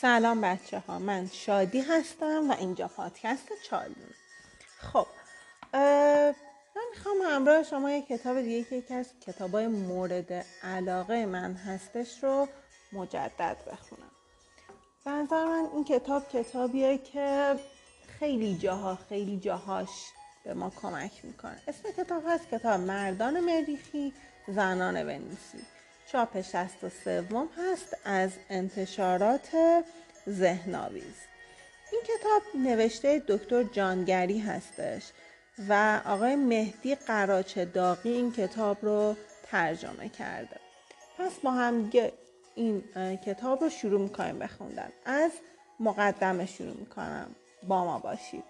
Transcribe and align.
سلام 0.00 0.40
بچه 0.40 0.78
ها 0.78 0.98
من 0.98 1.28
شادی 1.32 1.80
هستم 1.80 2.50
و 2.50 2.54
اینجا 2.58 2.88
پادکست 2.88 3.48
چالون 3.64 4.10
خب 4.78 5.06
من 5.72 6.82
می‌خوام 6.90 7.16
همراه 7.24 7.62
شما 7.62 7.90
یک 7.90 8.06
کتاب 8.06 8.40
دیگه 8.40 8.64
که 8.64 8.76
یکی 8.76 8.94
از 8.94 9.06
کتاب 9.26 9.50
های 9.54 9.66
مورد 9.66 10.32
علاقه 10.62 11.26
من 11.26 11.54
هستش 11.54 12.24
رو 12.24 12.48
مجدد 12.92 13.56
بخونم. 13.72 14.10
به 15.04 15.10
نظر 15.10 15.44
من 15.44 15.68
این 15.74 15.84
کتاب 15.84 16.28
کتابیه 16.28 16.98
که 16.98 17.54
خیلی 18.18 18.58
جاها 18.58 18.98
خیلی 19.08 19.38
جاهاش 19.38 19.90
به 20.44 20.54
ما 20.54 20.70
کمک 20.70 21.24
می‌کنه. 21.24 21.62
اسم 21.68 21.90
کتاب 21.98 22.22
هست 22.26 22.50
کتاب 22.50 22.80
مردان 22.80 23.40
مریخی 23.40 24.12
زنان 24.48 25.02
ونیسی 25.02 25.77
چاپ 26.12 26.40
شست 26.40 26.84
و 26.84 26.88
سوم 27.04 27.48
هست 27.58 27.96
از 28.04 28.30
انتشارات 28.50 29.48
ذهناویز 30.28 31.14
این 31.92 32.00
کتاب 32.04 32.42
نوشته 32.62 33.22
دکتر 33.28 33.62
جانگری 33.62 34.38
هستش 34.38 35.02
و 35.68 36.00
آقای 36.06 36.36
مهدی 36.36 36.94
قراچه 36.94 37.64
داغی 37.64 38.10
این 38.10 38.32
کتاب 38.32 38.78
رو 38.82 39.16
ترجمه 39.42 40.08
کرده. 40.08 40.56
پس 41.18 41.32
با 41.42 41.50
هم 41.50 41.90
این 42.54 42.82
کتاب 43.26 43.62
رو 43.62 43.70
شروع 43.70 44.00
می‌کنیم 44.00 44.38
بخوندن 44.38 44.88
از 45.04 45.30
مقدمه 45.80 46.46
شروع 46.46 46.76
می‌کنم. 46.76 47.34
با 47.68 47.84
ما 47.84 47.98
باشید. 47.98 48.44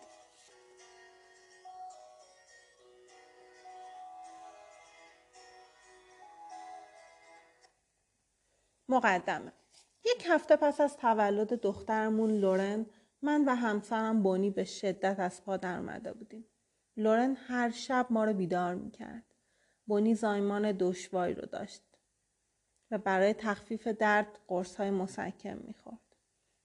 مقدمه. 8.88 9.52
یک 10.04 10.24
هفته 10.28 10.56
پس 10.56 10.80
از 10.80 10.96
تولد 10.96 11.48
دخترمون 11.48 12.30
لورن 12.30 12.86
من 13.22 13.44
و 13.44 13.54
همسرم 13.54 14.22
بونی 14.22 14.50
به 14.50 14.64
شدت 14.64 15.20
از 15.20 15.44
پا 15.44 15.56
درمده 15.56 16.12
بودیم. 16.12 16.44
لورن 16.96 17.36
هر 17.46 17.70
شب 17.70 18.06
ما 18.10 18.24
رو 18.24 18.32
بیدار 18.32 18.74
می‌کرد. 18.74 19.34
بونی 19.86 20.14
زایمان 20.14 20.72
دشواری 20.72 21.34
رو 21.34 21.46
داشت 21.46 21.82
و 22.90 22.98
برای 22.98 23.34
تخفیف 23.34 23.86
درد 23.86 24.38
قرص 24.48 24.76
های 24.76 24.90
مسکم 24.90 25.58
می‌خورد. 25.58 26.16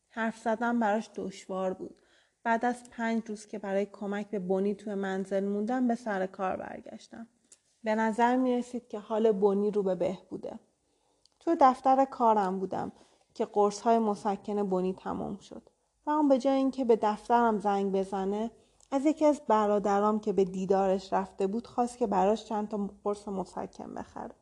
حرف 0.09 0.37
زدن 0.37 0.79
براش 0.79 1.09
دشوار 1.15 1.73
بود. 1.73 2.01
بعد 2.43 2.65
از 2.65 2.89
پنج 2.89 3.23
روز 3.27 3.47
که 3.47 3.59
برای 3.59 3.85
کمک 3.85 4.29
به 4.29 4.39
بونی 4.39 4.75
توی 4.75 4.93
منزل 4.93 5.43
موندم 5.43 5.87
به 5.87 5.95
سر 5.95 6.25
کار 6.25 6.57
برگشتم. 6.57 7.27
به 7.83 7.95
نظر 7.95 8.35
می 8.35 8.57
رسید 8.57 8.87
که 8.87 8.99
حال 8.99 9.31
بونی 9.31 9.71
رو 9.71 9.83
به 9.83 9.95
بهبوده. 9.95 10.59
تو 11.45 11.55
دفتر 11.59 12.05
کارم 12.05 12.59
بودم 12.59 12.91
که 13.33 13.45
قرص 13.45 13.81
های 13.81 13.99
مسکن 13.99 14.69
بنی 14.69 14.93
تمام 14.93 15.37
شد. 15.37 15.69
و 16.05 16.09
اون 16.09 16.27
به 16.27 16.39
جای 16.39 16.53
اینکه 16.53 16.85
به 16.85 16.95
دفترم 16.95 17.59
زنگ 17.59 17.91
بزنه 17.91 18.51
از 18.91 19.05
یکی 19.05 19.25
از 19.25 19.41
برادرام 19.47 20.19
که 20.19 20.33
به 20.33 20.43
دیدارش 20.43 21.13
رفته 21.13 21.47
بود 21.47 21.67
خواست 21.67 21.97
که 21.97 22.07
براش 22.07 22.45
چند 22.45 22.69
تا 22.69 22.89
قرص 23.03 23.27
مسکن 23.27 23.93
بخره. 23.93 24.35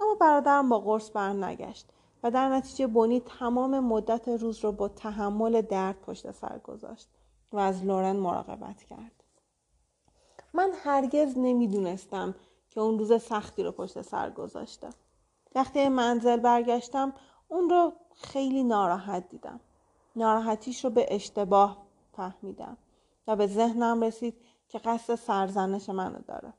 اما 0.00 0.14
برادرم 0.20 0.68
با 0.68 0.78
قرص 0.78 1.10
برنگشت 1.14 1.88
و 2.22 2.30
در 2.30 2.48
نتیجه 2.48 2.86
بونی 2.86 3.20
تمام 3.20 3.80
مدت 3.80 4.28
روز 4.28 4.64
رو 4.64 4.72
با 4.72 4.88
تحمل 4.88 5.60
درد 5.60 6.00
پشت 6.00 6.30
سر 6.30 6.58
گذاشت 6.58 7.08
و 7.52 7.58
از 7.58 7.84
لورن 7.84 8.16
مراقبت 8.16 8.82
کرد. 8.82 9.24
من 10.54 10.70
هرگز 10.84 11.38
نمی‌دونستم 11.38 12.34
که 12.70 12.80
اون 12.80 12.98
روز 12.98 13.22
سختی 13.22 13.62
رو 13.62 13.72
پشت 13.72 14.02
سر 14.02 14.30
گذاشته 14.30 14.88
وقتی 15.54 15.88
منزل 15.88 16.36
برگشتم 16.36 17.12
اون 17.48 17.70
رو 17.70 17.92
خیلی 18.14 18.62
ناراحت 18.62 19.28
دیدم. 19.28 19.60
ناراحتیش 20.16 20.84
رو 20.84 20.90
به 20.90 21.14
اشتباه 21.14 21.82
فهمیدم 22.12 22.76
و 23.26 23.36
به 23.36 23.46
ذهنم 23.46 24.04
رسید 24.04 24.34
که 24.68 24.78
قصد 24.78 25.14
سرزنش 25.14 25.88
منو 25.88 26.18
داره. 26.28 26.52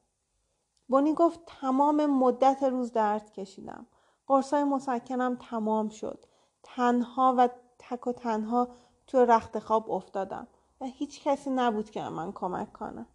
بونی 0.88 1.14
گفت 1.14 1.40
تمام 1.46 2.06
مدت 2.06 2.64
روز 2.64 2.92
درد 2.92 3.32
کشیدم. 3.32 3.86
قرصای 4.28 4.64
مسکنم 4.64 5.38
تمام 5.50 5.90
شد. 5.90 6.26
تنها 6.64 7.36
و 7.38 7.50
تک 7.80 8.08
و 8.08 8.12
تنها 8.12 8.68
تو 9.08 9.26
رخت 9.26 9.60
خواب 9.60 9.92
افتادم 9.92 10.48
و 10.82 10.86
هیچ 10.86 11.24
کسی 11.24 11.50
نبود 11.50 11.90
که 11.90 12.02
من 12.02 12.32
کمک 12.32 12.74
کنه. 12.74 13.06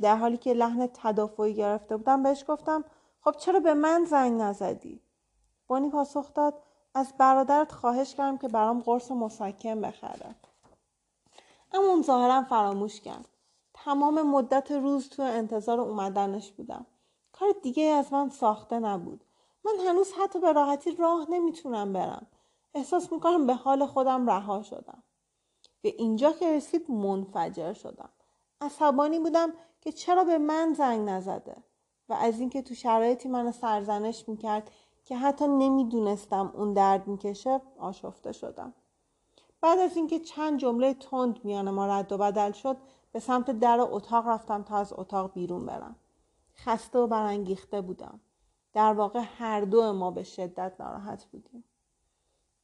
در 0.00 0.16
حالی 0.16 0.36
که 0.36 0.52
لحن 0.52 0.88
تدافعی 0.94 1.54
گرفته 1.54 1.96
بودم 1.96 2.22
بهش 2.22 2.44
گفتم 2.48 2.84
خب 3.20 3.32
چرا 3.32 3.60
به 3.60 3.74
من 3.74 4.04
زنگ 4.04 4.40
نزدی؟ 4.40 5.00
بانی 5.66 5.90
پاسخ 5.90 6.34
داد 6.34 6.62
از 6.94 7.12
برادرت 7.18 7.72
خواهش 7.72 8.14
کردم 8.14 8.38
که 8.38 8.48
برام 8.48 8.80
قرص 8.80 9.10
مسکن 9.10 9.80
بخره. 9.80 10.34
اما 11.72 11.86
اون 11.86 12.02
ظاهرا 12.02 12.42
فراموش 12.42 13.00
کرد. 13.00 13.28
تمام 13.74 14.22
مدت 14.22 14.70
روز 14.70 15.08
تو 15.08 15.22
انتظار 15.22 15.80
اومدنش 15.80 16.52
بودم. 16.52 16.86
کار 17.32 17.48
دیگه 17.62 17.82
از 17.82 18.12
من 18.12 18.30
ساخته 18.30 18.78
نبود. 18.78 19.24
من 19.64 19.86
هنوز 19.86 20.12
حتی 20.12 20.38
به 20.38 20.52
راحتی 20.52 20.90
راه 20.90 21.26
نمی‌تونم 21.30 21.92
برم. 21.92 22.26
احساس 22.74 23.12
می‌کنم 23.12 23.46
به 23.46 23.54
حال 23.54 23.86
خودم 23.86 24.30
رها 24.30 24.62
شدم. 24.62 25.02
به 25.82 25.94
اینجا 25.98 26.32
که 26.32 26.56
رسید 26.56 26.90
منفجر 26.90 27.72
شدم. 27.72 28.08
عصبانی 28.60 29.18
بودم 29.18 29.52
که 29.80 29.92
چرا 29.92 30.24
به 30.24 30.38
من 30.38 30.74
زنگ 30.74 31.08
نزده 31.08 31.56
و 32.08 32.12
از 32.12 32.40
اینکه 32.40 32.62
تو 32.62 32.74
شرایطی 32.74 33.28
منو 33.28 33.52
سرزنش 33.52 34.28
می‌کرد 34.28 34.70
که 35.06 35.16
حتی 35.16 35.46
نمی‌دونستم 35.48 36.52
اون 36.54 36.72
درد 36.72 37.08
می‌کشه 37.08 37.60
آشفته 37.78 38.32
شدم. 38.32 38.72
بعد 39.60 39.78
از 39.78 39.96
اینکه 39.96 40.20
چند 40.20 40.58
جمله 40.58 40.94
تند 40.94 41.44
میان 41.44 41.70
ما 41.70 41.86
رد 41.86 42.12
و 42.12 42.18
بدل 42.18 42.52
شد 42.52 42.76
به 43.12 43.20
سمت 43.20 43.50
در 43.50 43.78
اتاق 43.80 44.28
رفتم 44.28 44.62
تا 44.62 44.76
از 44.76 44.92
اتاق 44.96 45.32
بیرون 45.32 45.66
برم. 45.66 45.96
خسته 46.56 46.98
و 46.98 47.06
برانگیخته 47.06 47.80
بودم. 47.80 48.20
در 48.72 48.92
واقع 48.92 49.22
هر 49.38 49.60
دو 49.60 49.92
ما 49.92 50.10
به 50.10 50.22
شدت 50.22 50.72
ناراحت 50.80 51.24
بودیم. 51.24 51.64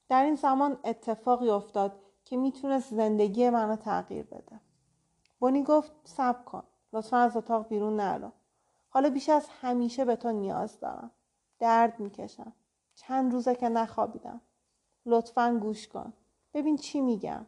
در 0.09 0.25
این 0.25 0.35
زمان 0.35 0.79
اتفاقی 0.85 1.51
افتاد 1.51 1.93
که 2.25 2.37
می‌تونست 2.37 2.95
زندگی 2.95 3.51
منو 3.51 3.77
تغییر 3.77 4.25
بده. 4.25 4.61
بونی 5.41 5.63
گفت 5.63 5.93
صبر 6.05 6.43
کن 6.43 6.63
لطفا 6.93 7.17
از 7.17 7.37
اتاق 7.37 7.69
بیرون 7.69 7.97
نرو. 7.97 8.31
حالا 8.89 9.11
بیش 9.11 9.29
از 9.29 9.47
همیشه 9.61 10.05
به 10.05 10.17
تو 10.17 10.33
نیاز 10.33 10.81
دارم. 10.81 11.11
درد 11.63 12.01
می‌کشم. 12.01 12.53
چند 12.95 13.33
روزه 13.33 13.55
که 13.55 13.69
نخوابیدم. 13.69 14.41
لطفا 15.07 15.59
گوش 15.63 15.89
کن. 15.89 16.13
ببین 16.55 16.77
چی 16.77 17.01
میگم. 17.01 17.47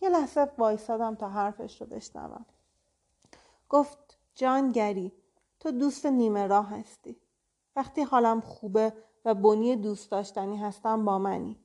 یه 0.00 0.08
لحظه 0.08 0.52
وایسادم 0.58 1.14
تا 1.14 1.28
حرفش 1.28 1.80
رو 1.80 1.86
بشنوم. 1.86 2.46
گفت 3.68 4.18
جان 4.34 4.72
گری 4.72 5.12
تو 5.60 5.70
دوست 5.70 6.06
نیمه 6.06 6.46
راه 6.46 6.70
هستی. 6.70 7.16
وقتی 7.76 8.02
حالم 8.02 8.40
خوبه 8.40 8.92
و 9.24 9.34
بنی 9.34 9.76
دوست 9.76 10.10
داشتنی 10.10 10.56
هستم 10.56 11.04
با 11.04 11.18
منی. 11.18 11.56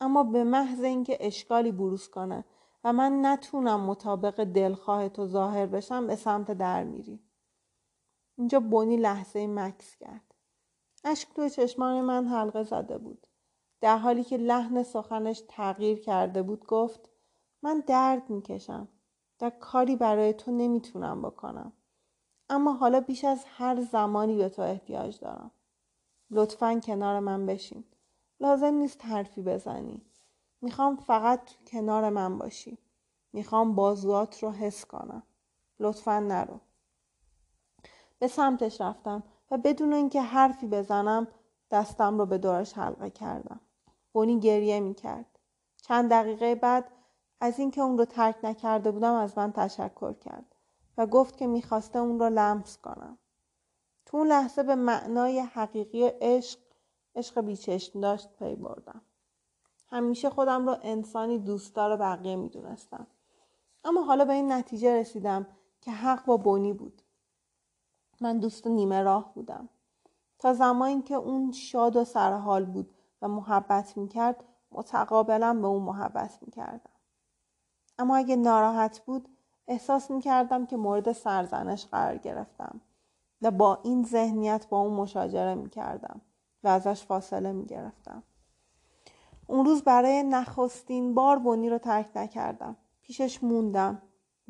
اما 0.00 0.24
به 0.24 0.44
محض 0.44 0.80
اینکه 0.80 1.16
اشکالی 1.20 1.72
بروز 1.72 2.08
کنه 2.08 2.44
و 2.84 2.92
من 2.92 3.26
نتونم 3.26 3.80
مطابق 3.80 4.44
دلخواه 4.44 5.08
تو 5.08 5.26
ظاهر 5.26 5.66
بشم 5.66 6.06
به 6.06 6.16
سمت 6.16 6.50
در 6.50 6.84
میری. 6.84 7.20
اینجا 8.36 8.60
بونی 8.60 8.96
لحظه 8.96 9.46
مکس 9.46 9.96
کرد. 9.96 10.31
اشک 11.04 11.28
توی 11.34 11.50
چشمان 11.50 12.00
من 12.00 12.28
حلقه 12.28 12.62
زده 12.62 12.98
بود. 12.98 13.26
در 13.80 13.98
حالی 13.98 14.24
که 14.24 14.36
لحن 14.36 14.82
سخنش 14.82 15.42
تغییر 15.48 16.00
کرده 16.00 16.42
بود 16.42 16.66
گفت 16.66 17.10
من 17.62 17.82
درد 17.86 18.30
می‌کشم 18.30 18.88
در 19.38 19.50
کاری 19.50 19.96
برای 19.96 20.32
تو 20.32 20.50
نمی‌تونم 20.50 21.22
بکنم. 21.22 21.72
اما 22.50 22.72
حالا 22.72 23.00
بیش 23.00 23.24
از 23.24 23.44
هر 23.46 23.80
زمانی 23.80 24.36
به 24.36 24.48
تو 24.48 24.62
احتیاج 24.62 25.18
دارم. 25.20 25.50
لطفا 26.30 26.80
کنار 26.80 27.20
من 27.20 27.46
بشین. 27.46 27.84
لازم 28.40 28.74
نیست 28.74 29.04
حرفی 29.04 29.42
بزنی. 29.42 30.02
می‌خوام 30.60 30.96
فقط 30.96 31.40
کنار 31.66 32.10
من 32.10 32.38
باشی. 32.38 32.78
می‌خوام 33.32 33.74
بازوات 33.74 34.42
رو 34.42 34.50
حس 34.50 34.84
کنم. 34.84 35.22
لطفا 35.80 36.20
نرو. 36.20 36.60
به 38.18 38.28
سمتش 38.28 38.80
رفتم 38.80 39.22
و 39.52 39.58
بدون 39.58 39.92
اینکه 39.92 40.22
حرفی 40.22 40.66
بزنم 40.66 41.28
دستم 41.70 42.18
رو 42.18 42.26
به 42.26 42.38
دورش 42.38 42.72
حلقه 42.72 43.10
کردم. 43.10 43.60
بونی 44.12 44.40
گریه 44.40 44.80
می 44.80 44.94
کرد. 44.94 45.38
چند 45.76 46.10
دقیقه 46.10 46.54
بعد 46.54 46.92
از 47.40 47.58
اینکه 47.58 47.80
اون 47.80 47.98
رو 47.98 48.04
ترک 48.04 48.36
نکرده 48.42 48.90
بودم 48.90 49.14
از 49.14 49.38
من 49.38 49.52
تشکر 49.52 50.12
کرد 50.12 50.54
و 50.98 51.06
گفت 51.06 51.36
که 51.36 51.46
می‌خواسته 51.46 51.98
اون 51.98 52.18
رو 52.18 52.28
لمس 52.28 52.78
کنم. 52.78 53.18
تو 54.06 54.16
اون 54.16 54.26
لحظه 54.26 54.62
به 54.62 54.74
معنای 54.74 55.40
حقیقی 55.40 56.04
عشق 56.06 56.58
عشق 57.14 57.40
بیچشم 57.40 58.00
داشت 58.00 58.28
پی 58.38 58.54
بردم. 58.54 59.02
همیشه 59.88 60.30
خودم 60.30 60.66
رو 60.66 60.76
انسانی 60.82 61.38
دوستدار 61.38 61.96
بقیه 61.96 62.36
می‌دونستم. 62.36 63.06
اما 63.84 64.02
حالا 64.02 64.24
به 64.24 64.32
این 64.32 64.52
نتیجه 64.52 65.00
رسیدم 65.00 65.46
که 65.80 65.90
حق 65.90 66.24
با 66.24 66.36
بونی 66.36 66.72
بود. 66.72 67.01
من 68.22 68.38
دوست 68.38 68.66
نیمه 68.66 69.02
راه 69.02 69.34
بودم. 69.34 69.68
تا 70.38 70.52
زمانی 70.54 71.02
که 71.02 71.14
اون 71.14 71.52
شاد 71.52 71.96
و 71.96 72.04
سرحال 72.04 72.64
بود 72.64 72.94
و 73.22 73.28
محبت 73.28 73.96
می‌کرد 73.96 74.44
متقابلا 74.72 75.54
به 75.54 75.66
اون 75.66 75.82
محبت 75.82 76.38
می‌کردم. 76.42 76.90
اما 77.98 78.16
اگه 78.16 78.36
ناراحت 78.36 79.00
بود 79.00 79.28
احساس 79.68 80.10
می‌کردم 80.10 80.66
که 80.66 80.76
مورد 80.76 81.12
سرزنش 81.12 81.86
قرار 81.86 82.16
گرفتم 82.16 82.80
و 83.42 83.50
با 83.50 83.78
این 83.82 84.02
ذهنیت 84.02 84.68
با 84.68 84.80
اون 84.80 84.92
مشاجره 84.92 85.54
می‌کردم 85.54 86.20
و 86.64 86.68
ازش 86.68 87.04
فاصله 87.04 87.52
می‌گرفتم. 87.52 88.22
اون 89.46 89.66
روز 89.66 89.82
برای 89.82 90.22
نخستین 90.22 91.14
بار 91.14 91.38
بونی 91.38 91.70
رو 91.70 91.78
ترک 91.78 92.10
نکردم. 92.16 92.76
پیشش 93.00 93.44
موندم. 93.44 94.02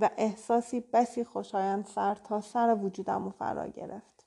و 0.03 0.11
احساسی 0.17 0.81
بسی 0.81 1.25
خوشایند 1.25 1.87
سر 1.87 2.15
تا 2.15 2.41
سر 2.41 2.79
وجودم 2.83 3.25
رو 3.25 3.31
فرا 3.31 3.69
گرفت. 3.69 4.27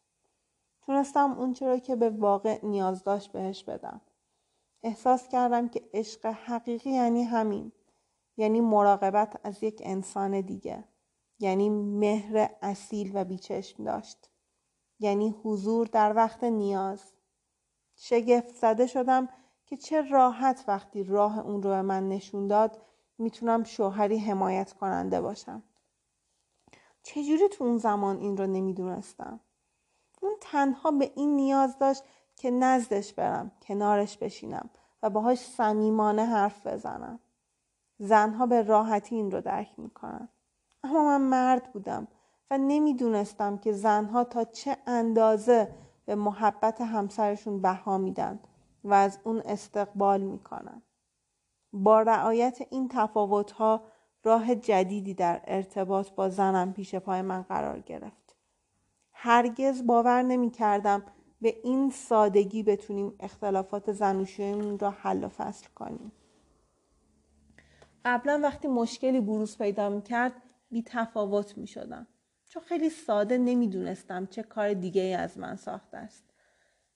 تونستم 0.81 1.31
اون 1.31 1.54
چرا 1.54 1.77
که 1.77 1.95
به 1.95 2.10
واقع 2.10 2.60
نیاز 2.66 3.04
داشت 3.04 3.31
بهش 3.31 3.63
بدم. 3.63 4.01
احساس 4.83 5.27
کردم 5.27 5.68
که 5.68 5.89
عشق 5.94 6.25
حقیقی 6.25 6.89
یعنی 6.89 7.24
همین. 7.24 7.72
یعنی 8.38 8.62
مراقبت 8.62 9.39
از 9.44 9.63
یک 9.63 9.81
انسان 9.86 10.42
دیگه. 10.42 10.83
یعنی 11.39 11.69
مهر 11.69 12.50
اصیل 12.62 13.12
و 13.13 13.24
بیچشم 13.24 13.83
داشت. 13.83 14.30
یعنی 15.00 15.36
حضور 15.44 15.88
در 15.88 16.16
وقت 16.16 16.44
نیاز. 16.44 17.12
شگفت 17.95 18.56
زده 18.56 18.88
شدم 18.88 19.30
که 19.66 19.77
چه 19.77 20.01
راحت 20.01 20.63
وقتی 20.68 21.04
راه 21.04 21.39
اون 21.39 21.63
رو 21.63 21.69
به 21.69 21.81
من 21.81 22.10
نشون 22.10 22.48
داد 22.48 22.81
می‌تونم 23.17 23.63
شوهری 23.63 24.17
حمایت 24.17 24.73
کننده 24.73 25.21
باشم. 25.21 25.63
چجوری 27.03 27.50
تو 27.50 27.63
اون 27.63 27.77
زمان 27.77 28.17
این 28.17 28.38
رو 28.38 28.47
نمی‌دونستم؟ 28.47 29.39
اون 30.21 30.33
تنها 30.41 30.91
به 30.91 31.12
این 31.15 31.35
نیاز 31.35 31.79
داشت 31.79 32.03
که 32.35 32.51
نزدش 32.51 33.13
برم 33.13 33.51
کنارش 33.62 34.17
بشینم 34.17 34.69
و 35.03 35.09
باهاش 35.09 35.39
صمیمانه 35.39 36.25
حرف 36.25 36.67
بزنم. 36.67 37.19
زنها 38.00 38.45
به 38.45 38.62
راحتی 38.62 39.15
این 39.15 39.31
رو 39.31 39.41
درک 39.41 39.79
می‌کنن. 39.79 40.29
اما 40.83 41.03
من 41.03 41.21
مرد 41.21 41.71
بودم 41.71 42.07
و 42.51 42.57
نمی‌دونستم 42.57 43.57
که 43.57 43.71
زنها 43.71 44.23
تا 44.23 44.44
چه 44.44 44.77
اندازه 44.88 45.75
به 46.06 46.15
محبت 46.15 46.81
همسرشون 46.81 47.62
بها 47.62 47.97
میدن 47.97 48.39
و 48.83 48.94
از 48.94 49.19
اون 49.23 49.41
استقبال 49.45 50.21
می‌کنن. 50.21 50.81
با 51.75 52.01
رعایت 52.01 52.60
این 52.69 52.89
تفاوتها 52.92 53.83
راه 54.24 54.56
جدیدی 54.56 55.13
در 55.13 55.42
ارتباط 55.44 56.12
با 56.12 56.30
زنم 56.30 56.74
پیش 56.74 56.95
پای 56.95 57.22
من 57.22 57.42
قرار 57.42 57.80
گرفت 57.80 58.36
هرگز 59.13 59.86
باور 59.86 60.22
نمی 60.22 60.51
کردم 60.51 61.04
به 61.42 61.56
این 61.63 61.89
سادگی 61.89 62.63
بتونیم 62.63 63.16
اختلافات 63.19 63.92
زنوشیمون 63.92 64.80
را 64.80 64.92
حل 64.92 65.24
و 65.24 65.30
فصل 65.30 65.68
کنیم 65.75 66.12
قبلا 68.06 68.39
وقتی 68.44 68.68
مشکلی 68.68 69.22
بروز 69.22 69.57
پیدا 69.57 69.89
می 69.89 70.01
کرد 70.01 70.33
بی 70.72 70.83
تفاوت 70.88 71.57
می 71.57 71.68
شدم. 71.68 72.07
چون 72.48 72.63
خیلی 72.63 72.89
ساده 72.89 73.38
نمی‌دونستم 73.38 74.25
چه 74.25 74.44
کار 74.44 74.74
دیگه 74.74 75.01
ای 75.01 75.13
از 75.13 75.38
من 75.38 75.56
ساخته 75.56 75.98
است. 75.98 76.34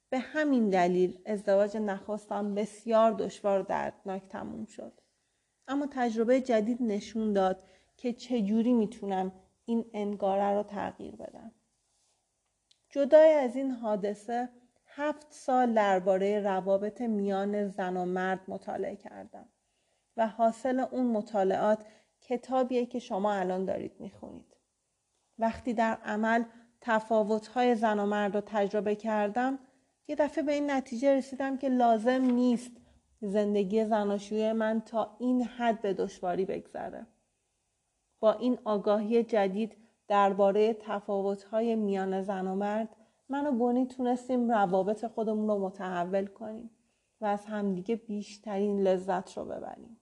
به 0.10 0.20
همین 0.20 0.70
دلیل 0.70 1.20
ازدواج 1.26 1.78
نخواستم 1.78 2.56
بسیار 2.56 3.12
دشوار 3.12 3.60
و 3.60 3.64
دردناک 3.64 4.28
تموم 4.28 4.66
شد. 4.66 5.02
اما 5.68 5.88
تجربه 5.92 6.42
جدید 6.42 6.78
نشون 6.82 7.34
داد 7.34 7.64
که 7.98 8.14
چجوری 8.14 8.74
می‌تونم 8.74 9.32
این 9.66 9.86
انگاره 9.94 10.52
رو 10.58 10.64
تغییر 10.64 11.16
بدم. 11.16 11.52
جدای 12.90 13.34
از 13.34 13.56
این 13.56 13.72
حادثه 13.72 14.50
هفت 14.88 15.28
سال 15.30 15.74
درباره 15.74 16.40
روابط 16.40 17.02
میان 17.02 17.68
زن 17.68 17.98
و 17.98 18.06
مرد 18.06 18.40
مطالعه 18.48 18.96
کردم 18.96 19.50
و 20.18 20.28
حاصل 20.28 20.80
اون 20.80 21.06
مطالعات 21.06 21.86
کتابیه 22.22 22.86
که 22.86 23.00
شما 23.00 23.34
الان 23.34 23.66
دارید 23.66 24.00
می‌خونید. 24.00 24.56
وقتی 25.40 25.74
در 25.74 25.98
عمل 26.04 26.44
تفاوت‌های 26.82 27.76
زن 27.76 28.00
و 28.00 28.06
مرد 28.06 28.36
رو 28.36 28.42
تجربه 28.46 28.96
کردم 28.96 29.60
یه 30.10 30.16
دفعه 30.16 30.44
به 30.44 30.52
این 30.52 30.72
نتیجه 30.72 31.16
رسیدم 31.16 31.58
که 31.58 31.70
لازم 31.70 32.22
نیست 32.22 32.72
زندگی 33.22 33.86
زناشوی 33.86 34.54
من 34.54 34.82
تا 34.82 35.16
این 35.20 35.44
حد 35.44 35.82
به 35.82 35.94
دشواری 35.94 36.46
بگذره. 36.46 37.08
با 38.20 38.34
این 38.34 38.60
آگاهی 38.66 39.24
جدید 39.24 39.78
درباره 40.08 40.74
تفاوت‌های 40.74 41.76
میان 41.76 42.22
زن 42.22 42.48
و 42.48 42.56
مرد 42.56 42.96
من 43.30 43.48
و 43.48 43.52
بونی 43.52 43.86
تونستیم 43.86 44.52
روابط 44.52 45.06
خودمون 45.06 45.48
رو 45.48 45.60
متحول 45.60 46.26
کنیم 46.26 46.70
و 47.22 47.26
از 47.26 47.46
همدیگه 47.46 47.96
بیشترین 47.96 48.82
لذت 48.82 49.38
رو 49.38 49.46
ببریم. 49.46 50.00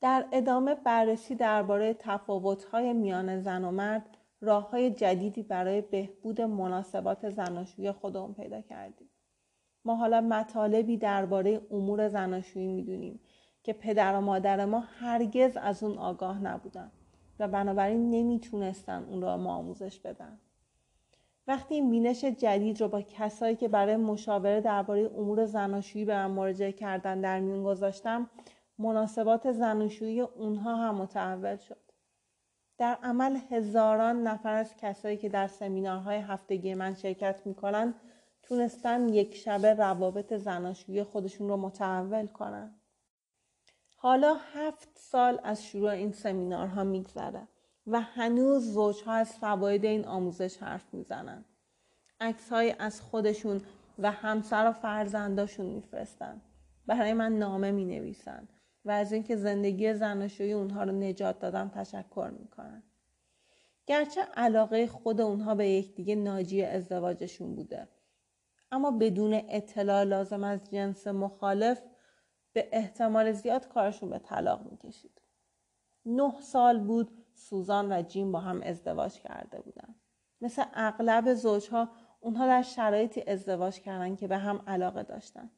در 0.00 0.26
ادامه 0.32 0.74
بررسی 0.74 1.34
درباره 1.34 1.94
تفاوت‌های 1.94 2.92
میان 2.92 3.40
زن 3.40 3.64
و 3.64 3.70
مرد 3.70 4.15
راه 4.40 4.90
جدیدی 4.90 5.42
برای 5.42 5.80
بهبود 5.80 6.40
مناسبات 6.40 7.30
زناشویی 7.30 7.92
خودمون 7.92 8.34
پیدا 8.34 8.60
کردیم. 8.60 9.08
ما 9.84 9.96
حالا 9.96 10.20
مطالبی 10.20 10.96
درباره 10.96 11.60
امور 11.70 12.08
زناشویی 12.08 12.66
می‌دونیم 12.66 13.20
که 13.62 13.72
پدر 13.72 14.14
و 14.14 14.20
مادر 14.20 14.64
ما 14.64 14.80
هرگز 14.80 15.56
از 15.56 15.82
اون 15.82 15.98
آگاه 15.98 16.42
نبودن 16.42 16.90
و 17.38 17.48
بنابراین 17.48 18.10
نمی‌تونستن 18.10 19.04
اون 19.04 19.22
را 19.22 19.36
ما 19.36 19.54
آموزش 19.54 20.00
بدن. 20.00 20.38
وقتی 21.48 21.74
این 21.74 21.90
بینش 21.90 22.24
جدید 22.24 22.80
رو 22.80 22.88
با 22.88 23.02
کسایی 23.02 23.56
که 23.56 23.68
برای 23.68 23.96
مشاوره 23.96 24.60
درباره 24.60 25.10
امور 25.18 25.46
زناشویی 25.46 26.04
به 26.04 26.14
من 26.14 26.30
مراجعه 26.30 26.72
کردن 26.72 27.20
در 27.20 27.40
میون 27.40 27.64
گذاشتم 27.64 28.30
مناسبات 28.78 29.52
زناشویی 29.52 30.20
اونها 30.20 30.76
هم 30.76 30.94
متحول 30.94 31.56
شد. 31.56 31.85
در 32.78 32.98
عمل 33.02 33.38
هزاران 33.50 34.22
نفر 34.22 34.54
از 34.54 34.76
کسایی 34.76 35.16
که 35.16 35.28
در 35.28 35.46
سمینارهای 35.46 36.16
هفتگی 36.16 36.74
من 36.74 36.94
شرکت 36.94 37.46
می‌کنن 37.46 37.94
تونستن 38.42 39.08
یک 39.08 39.34
شبه 39.34 39.74
روابط 39.74 40.32
زناشویی 40.32 41.02
خودشون 41.02 41.48
رو 41.48 41.56
متحول 41.56 42.26
کنن. 42.26 42.74
حالا 43.96 44.34
هفت 44.34 44.88
سال 44.94 45.40
از 45.44 45.64
شروع 45.64 45.90
این 45.90 46.12
سمینارها 46.12 46.84
میگذره 46.84 47.48
و 47.86 48.00
هنوز 48.00 48.72
زوجها 48.72 49.12
از 49.12 49.32
فواید 49.32 49.84
این 49.84 50.04
آموزش 50.04 50.56
حرف 50.56 50.94
می‌زنن. 50.94 51.44
عکس 52.20 52.52
از 52.78 53.00
خودشون 53.00 53.60
و 53.98 54.10
همسر 54.10 54.68
و 54.68 54.72
فرزنداشون 54.72 55.66
میفرستن. 55.66 56.40
برای 56.86 57.12
من 57.12 57.38
نامه 57.38 57.70
می 57.70 57.84
نویسن 57.84 58.48
و 58.86 58.90
از 58.90 59.12
اینکه 59.12 59.36
زندگی 59.36 59.94
زناشویی 59.94 60.52
اونها 60.52 60.84
رو 60.84 60.92
نجات 60.92 61.38
دادم 61.38 61.68
تشکر 61.68 62.30
می‌کنن. 62.38 62.82
گرچه 63.86 64.20
علاقه 64.22 64.86
خود 64.86 65.20
اونها 65.20 65.54
به 65.54 65.68
یکدیگه 65.68 66.14
ناجی 66.14 66.64
ازدواجشون 66.64 67.54
بوده. 67.54 67.88
اما 68.72 68.90
بدون 68.90 69.42
اطلاع 69.48 70.02
لازم 70.04 70.44
از 70.44 70.70
جنس 70.70 71.06
مخالف 71.06 71.82
به 72.52 72.68
احتمال 72.72 73.32
زیاد 73.32 73.68
کارشون 73.68 74.10
به 74.10 74.18
طلاق 74.18 74.70
می‌کشید. 74.70 75.22
نه 76.06 76.40
سال 76.40 76.78
بود 76.78 77.24
سوزان 77.34 77.92
و 77.92 78.02
جیم 78.02 78.32
با 78.32 78.40
هم 78.40 78.62
ازدواج 78.62 79.20
کرده 79.20 79.60
بودن. 79.60 79.94
مثل 80.40 80.64
اغلب 80.74 81.34
زوجها 81.34 81.88
اونها 82.20 82.46
در 82.46 82.62
شرایطی 82.62 83.24
ازدواج 83.26 83.80
کردن 83.80 84.16
که 84.16 84.28
به 84.28 84.38
هم 84.38 84.62
علاقه 84.66 85.02
داشتن. 85.02 85.50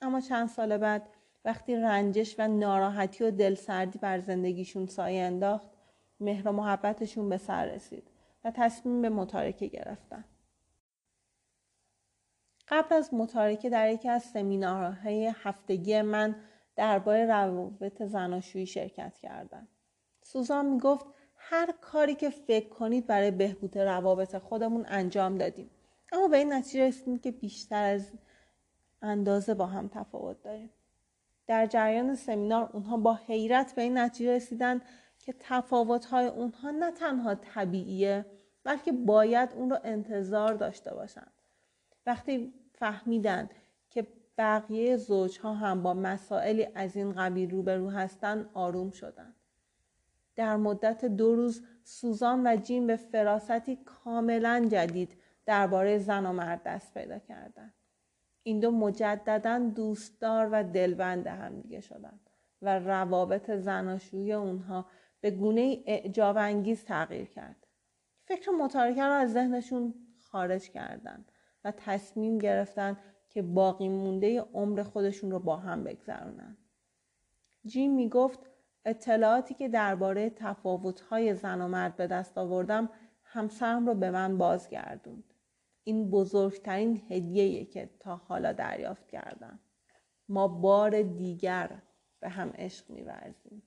اما 0.00 0.20
چند 0.20 0.48
سال 0.48 0.76
بعد 0.76 1.08
وقتی 1.44 1.76
رنجش 1.76 2.34
و 2.38 2.48
ناراحتی 2.48 3.24
و 3.24 3.30
دلسردی 3.30 3.98
بر 3.98 4.20
زندگیشون 4.20 4.86
سایه 4.86 5.22
انداخت 5.22 5.70
مهر 6.20 6.48
و 6.48 6.52
محبتشون 6.52 7.28
به 7.28 7.36
سر 7.36 7.66
رسید 7.66 8.10
و 8.44 8.50
تصمیم 8.50 9.02
به 9.02 9.08
متارکه 9.08 9.66
گرفتن. 9.66 10.24
قبل 12.68 12.94
از 12.94 13.14
متارکه 13.14 13.70
در 13.70 13.90
یکی 13.90 14.08
از 14.08 14.22
سمینارهای 14.22 15.32
هفتگی 15.36 16.02
من 16.02 16.36
درباره 16.76 17.26
روابط 17.26 18.02
زناشویی 18.02 18.66
شرکت 18.66 19.18
کردم. 19.18 19.68
سوزان 20.22 20.66
می‌گفت 20.66 21.06
هر 21.36 21.74
کاری 21.80 22.14
که 22.14 22.30
فکر 22.30 22.68
کنید 22.68 23.06
برای 23.06 23.30
بهبود 23.30 23.78
روابط 23.78 24.36
خودمون 24.36 24.84
انجام 24.88 25.38
دادیم. 25.38 25.70
اما 26.12 26.28
به 26.28 26.36
این 26.36 26.52
نتیجه 26.52 26.86
رسیدیم 26.88 27.18
که 27.18 27.30
بیشتر 27.30 27.84
از 27.84 28.12
اندازه 29.02 29.54
با 29.54 29.66
هم 29.66 29.88
تفاوت 29.88 30.42
داریم. 30.42 30.70
در 31.52 31.66
جریان 31.66 32.14
سمینار 32.14 32.70
اونها 32.72 32.96
با 32.96 33.14
حیرت 33.14 33.74
به 33.74 33.82
این 33.82 33.98
نتیجه 33.98 34.36
رسیدن 34.36 34.80
که 35.18 35.34
تفاوت‌های 35.40 36.26
اونها 36.26 36.70
نه 36.70 36.90
تنها 36.90 37.34
طبیعیه 37.34 38.26
بلکه 38.64 38.92
باید 38.92 39.52
اون 39.52 39.70
رو 39.70 39.78
انتظار 39.84 40.54
داشته 40.54 40.94
باشند. 40.94 41.32
وقتی 42.06 42.54
فهمیدن 42.74 43.48
که 43.90 44.06
بقیه 44.38 44.96
زوجها 44.96 45.54
هم 45.54 45.82
با 45.82 45.94
مسائلی 45.94 46.68
از 46.74 46.96
این 46.96 47.12
قبیل 47.12 47.50
روبرو 47.50 47.90
هستن 47.90 48.48
آروم 48.54 48.90
شدن. 48.90 49.34
در 50.36 50.56
مدت 50.56 51.04
دو 51.04 51.34
روز 51.34 51.62
سوزان 51.84 52.46
و 52.46 52.56
جیم 52.56 52.86
به 52.86 52.96
فراستی 52.96 53.76
کاملا 53.84 54.68
جدید 54.70 55.12
درباره 55.46 55.98
زن 55.98 56.26
و 56.26 56.32
مرد 56.32 56.62
دست 56.62 56.94
پیدا 56.94 57.18
کردند. 57.18 57.74
این 58.42 58.60
دو 58.60 58.70
مجددا 58.70 59.58
دوستدار 59.58 60.48
و 60.52 60.64
دلبند 60.64 61.26
همدیگه 61.26 61.80
شدن 61.80 62.20
و 62.62 62.78
روابط 62.78 63.50
زناشویی 63.50 64.32
اونها 64.32 64.86
به 65.20 65.30
گونه 65.30 65.82
اعجاب 65.86 66.36
انگیز 66.36 66.84
تغییر 66.84 67.24
کرد. 67.24 67.66
فکر 68.24 68.50
متارکه 68.50 69.02
رو 69.02 69.12
از 69.12 69.32
ذهنشون 69.32 69.94
خارج 70.20 70.70
کردن 70.70 71.24
و 71.64 71.70
تصمیم 71.76 72.38
گرفتن 72.38 72.98
که 73.28 73.42
باقی 73.42 73.88
مونده 73.88 74.40
عمر 74.40 74.82
خودشون 74.82 75.30
رو 75.30 75.38
با 75.38 75.56
هم 75.56 75.84
بگذرونن. 75.84 76.56
جیم 77.66 77.94
می‌گفت 77.94 78.40
اطلاعاتی 78.84 79.54
که 79.54 79.68
درباره 79.68 80.30
تفاوت‌های 80.30 81.34
زن 81.34 81.60
و 81.60 81.68
مرد 81.68 81.96
به 81.96 82.06
دست 82.06 82.38
آوردم 82.38 82.90
همسرم 83.24 83.86
رو 83.86 83.94
به 83.94 84.10
من 84.10 84.38
بازگردوند. 84.38 85.31
این 85.84 86.10
بزرگترین 86.10 87.02
هدیه‌ای 87.10 87.64
که 87.64 87.90
تا 88.00 88.16
حالا 88.16 88.52
دریافت 88.52 89.08
کردم. 89.08 89.60
ما 90.28 90.48
بار 90.48 91.02
دیگر 91.02 91.82
به 92.20 92.28
هم 92.28 92.50
عشق 92.50 92.90
میورزیم. 92.90 93.62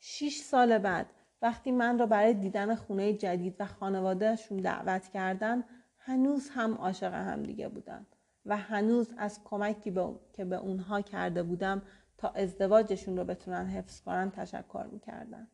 شیش 0.00 0.40
سال 0.42 0.78
بعد 0.78 1.06
وقتی 1.42 1.72
من 1.72 1.98
را 1.98 2.06
برای 2.06 2.34
دیدن 2.34 2.74
خونه 2.74 3.12
جدید 3.12 3.56
و 3.58 3.66
خانوادهشون 3.66 4.58
دعوت 4.58 5.08
کردن 5.08 5.64
هنوز 5.98 6.50
هم 6.50 6.74
عاشق 6.74 7.14
هم 7.14 7.42
دیگه 7.42 7.68
بودن 7.68 8.06
و 8.46 8.56
هنوز 8.56 9.14
از 9.18 9.44
کمکی 9.44 9.94
که 10.32 10.44
به 10.44 10.56
اونها 10.56 11.00
کرده 11.00 11.42
بودم 11.42 11.82
تا 12.18 12.28
ازدواجشون 12.28 13.16
رو 13.16 13.24
بتونن 13.24 13.66
حفظ 13.66 14.00
کنن 14.00 14.30
تشکر 14.30 14.86
می‌کردن. 14.92 15.48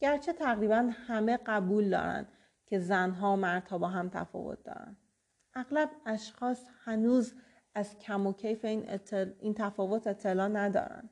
گرچه 0.00 0.32
تقریبا 0.32 0.90
همه 1.06 1.36
قبول 1.36 1.90
دارن 1.90 2.26
که 2.68 2.78
زنها 2.78 3.32
و 3.32 3.36
مردها 3.36 3.78
با 3.78 3.88
هم 3.88 4.08
تفاوت 4.08 4.62
دارن. 4.64 4.96
اغلب 5.54 5.90
اشخاص 6.06 6.66
هنوز 6.84 7.34
از 7.74 7.98
کم 7.98 8.26
و 8.26 8.32
کیف 8.32 8.64
این, 8.64 9.00
این 9.40 9.54
تفاوت 9.54 10.06
اطلاع 10.06 10.48
ندارن. 10.48 11.10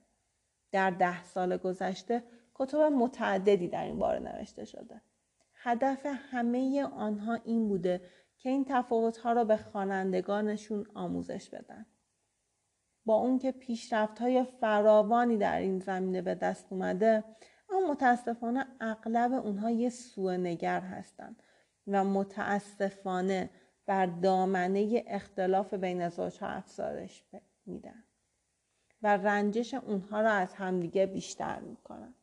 در 0.72 0.90
ده 0.90 1.24
سال 1.24 1.56
گذشته 1.56 2.22
کتب 2.54 2.78
متعددی 2.78 3.68
در 3.68 3.84
این 3.84 3.98
باره 3.98 4.18
نوشته 4.18 4.64
شده. 4.64 5.02
هدف 5.54 6.06
همه 6.06 6.84
آنها 6.84 7.34
این 7.34 7.68
بوده 7.68 8.00
که 8.38 8.48
این 8.48 8.64
تفاوتها 8.68 9.32
را 9.32 9.44
به 9.44 9.56
خوانندگانشون 9.56 10.86
آموزش 10.94 11.50
بدن. 11.50 11.86
با 13.06 13.14
اون 13.14 13.38
که 13.38 13.52
پیشرفت 13.52 14.18
های 14.18 14.44
فراوانی 14.44 15.36
در 15.36 15.58
این 15.58 15.78
زمینه 15.78 16.22
به 16.22 16.34
دست 16.34 16.66
اومده 16.70 17.24
اما 17.70 17.92
متاسفانه 17.92 18.66
اغلب 18.80 19.32
اونها 19.32 19.70
یه 19.70 19.88
سوء 19.88 20.36
نگر 20.36 20.80
هستند 20.80 21.42
و 21.86 22.04
متاسفانه 22.04 23.50
بر 23.86 24.06
دامنه 24.06 25.04
اختلاف 25.06 25.74
بین 25.74 26.08
زوجها 26.08 26.46
افزایش 26.46 27.22
میدن. 27.66 28.04
و 29.02 29.16
رنجش 29.16 29.74
اونها 29.74 30.20
را 30.20 30.30
از 30.30 30.54
همدیگه 30.54 31.06
بیشتر 31.06 31.60
می‌کنن. 31.60 32.14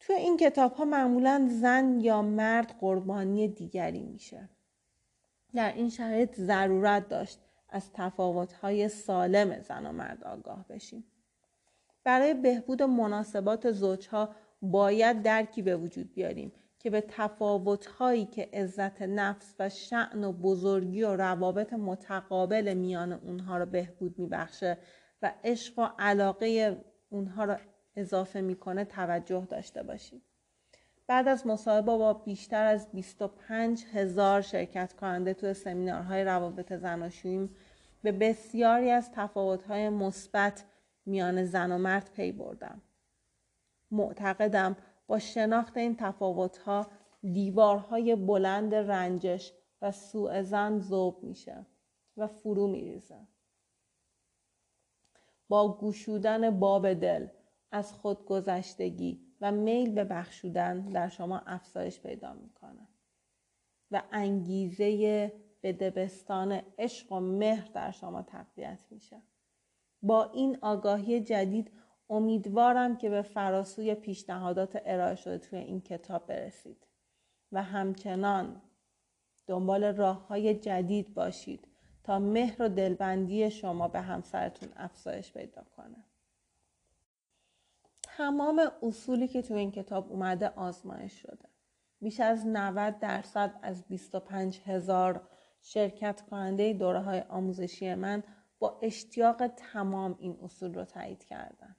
تو 0.00 0.12
این 0.12 0.36
کتاب 0.36 0.72
ها 0.72 0.84
معمولا 0.84 1.48
زن 1.50 2.00
یا 2.00 2.22
مرد 2.22 2.76
قربانی 2.80 3.48
دیگری 3.48 4.02
میشه. 4.02 4.48
در 5.54 5.72
این 5.72 5.90
شرایط 5.90 6.40
ضرورت 6.40 7.08
داشت 7.08 7.38
از 7.68 7.92
تفاوت‌های 7.92 8.88
سالم 8.88 9.60
زن 9.60 9.86
و 9.86 9.92
مرد 9.92 10.24
آگاه 10.24 10.64
بشیم. 10.68 11.04
برای 12.04 12.34
بهبود 12.34 12.82
مناسبات 12.82 13.72
زوجها 13.72 14.34
باید 14.62 15.22
درکی 15.22 15.62
به 15.62 15.76
وجود 15.76 16.14
بیاریم 16.14 16.52
که 16.80 16.90
به 16.90 17.04
تفاوت‌هایی 17.08 18.26
که 18.26 18.48
عزت 18.52 19.02
نفس 19.02 19.54
و 19.58 19.68
شعن 19.68 20.24
و 20.24 20.32
بزرگی 20.32 21.02
و 21.02 21.16
روابط 21.16 21.72
متقابل 21.72 22.74
میان 22.74 23.12
اونها 23.12 23.58
را 23.58 23.66
بهبود 23.66 24.18
میبخشه 24.18 24.78
و 25.22 25.32
عشق 25.44 25.78
و 25.78 25.88
علاقه 25.98 26.76
اونها 27.10 27.44
را 27.44 27.56
اضافه 27.96 28.40
می‌کنه 28.40 28.84
توجه 28.84 29.46
داشته 29.50 29.82
باشیم. 29.82 30.22
بعد 31.06 31.28
از 31.28 31.46
مصاحبه 31.46 31.96
با 31.96 32.12
بیشتر 32.12 32.66
از 32.66 32.92
25 32.92 33.84
هزار 33.92 34.40
شرکت 34.40 34.92
کننده 34.92 35.34
تو 35.34 35.54
سمینارهای 35.54 36.24
روابط 36.24 36.72
زناشویی 36.72 37.50
به 38.02 38.12
بسیاری 38.12 38.90
از 38.90 39.12
تفاوتهای 39.12 39.88
مثبت 39.88 40.64
میان 41.06 41.44
زن 41.44 41.72
و 41.72 41.78
مرد 41.78 42.10
پی 42.12 42.32
بردم. 42.32 42.82
معتقدم 43.90 44.76
با 45.10 45.18
شناخت 45.18 45.76
این 45.76 45.96
تفاوتها 45.96 46.86
دیوارهای 47.32 48.16
بلند 48.16 48.74
رنجش 48.74 49.52
و 49.82 49.92
سوء 49.92 50.42
زن 50.42 50.78
زوب 50.78 51.22
میشه 51.22 51.66
و 52.16 52.26
فرو 52.26 52.66
میریزه. 52.66 53.28
با 55.48 55.78
گوشودن 55.78 56.58
باب 56.58 56.92
دل 56.92 57.26
از 57.72 57.92
خودگذشتگی 57.92 59.20
و 59.40 59.52
میل 59.52 59.94
به 59.94 60.04
بخشودن 60.04 60.80
در 60.80 61.08
شما 61.08 61.38
افزایش 61.46 62.00
پیدا 62.00 62.32
می‌کنه 62.32 62.88
و 63.90 64.02
انگیزه 64.12 65.32
به 65.60 65.72
دبستان 65.72 66.62
عشق 66.78 67.12
و 67.12 67.20
مهر 67.20 67.70
در 67.74 67.90
شما 67.90 68.22
تقویت 68.22 68.86
میشه 68.90 69.22
با 70.02 70.24
این 70.24 70.58
آگاهی 70.62 71.20
جدید 71.20 71.70
امیدوارم 72.10 72.96
که 72.96 73.10
به 73.10 73.22
فراسوی 73.22 73.94
پیشنهادات 73.94 74.82
ارائه 74.84 75.14
شده 75.14 75.38
توی 75.38 75.58
این 75.58 75.80
کتاب 75.80 76.26
برسید. 76.26 76.86
و 77.52 77.62
همچنان 77.62 78.62
دنبال 79.46 79.84
راه 79.84 80.26
های 80.26 80.54
جدید 80.54 81.14
باشید 81.14 81.68
تا 82.04 82.18
مهر 82.18 82.62
و 82.62 82.68
دلبندی 82.68 83.50
شما 83.50 83.88
به 83.88 84.00
همسرتون 84.00 84.68
افزایش 84.76 85.32
پیدا 85.32 85.62
کنه. 85.76 86.04
تمام 88.02 88.70
اصولی 88.82 89.28
که 89.28 89.42
تو 89.42 89.54
این 89.54 89.70
کتاب 89.70 90.12
اومده 90.12 90.48
آزمایش 90.48 91.12
شده. 91.12 91.48
بیش 92.00 92.20
از 92.20 92.46
90 92.46 92.98
درصد 92.98 93.58
از 93.62 93.84
25 93.88 94.60
هزار 94.66 95.28
شرکت 95.62 96.22
کننده 96.22 96.72
دوره 96.72 97.00
های 97.00 97.20
آموزشی 97.20 97.94
من 97.94 98.22
با 98.58 98.78
اشتیاق 98.82 99.46
تمام 99.46 100.16
این 100.18 100.38
اصول 100.42 100.74
رو 100.74 100.84
تایید 100.84 101.24
کردن. 101.24 101.76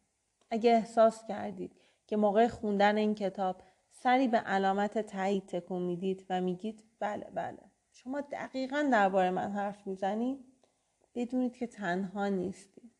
اگه 0.52 0.72
احساس 0.72 1.26
کردید 1.26 1.72
که 2.08 2.18
موقع 2.18 2.48
خوندن 2.48 2.98
این 2.98 3.16
کتاب 3.16 3.62
سری 3.92 4.28
به 4.28 4.38
علامت 4.38 4.98
تایید 4.98 5.46
تکون 5.46 5.82
می‌دید 5.82 6.26
و 6.30 6.42
میگید 6.42 6.84
بله 7.00 7.26
بله. 7.36 7.60
شما 7.92 8.22
دقیقا 8.22 8.90
درباره 8.92 9.30
من 9.30 9.52
حرف 9.52 9.88
می‌زنید 9.88 10.40
بدونید 11.16 11.58
که 11.58 11.68
تنها 11.68 12.28
نیستید. 12.28 12.92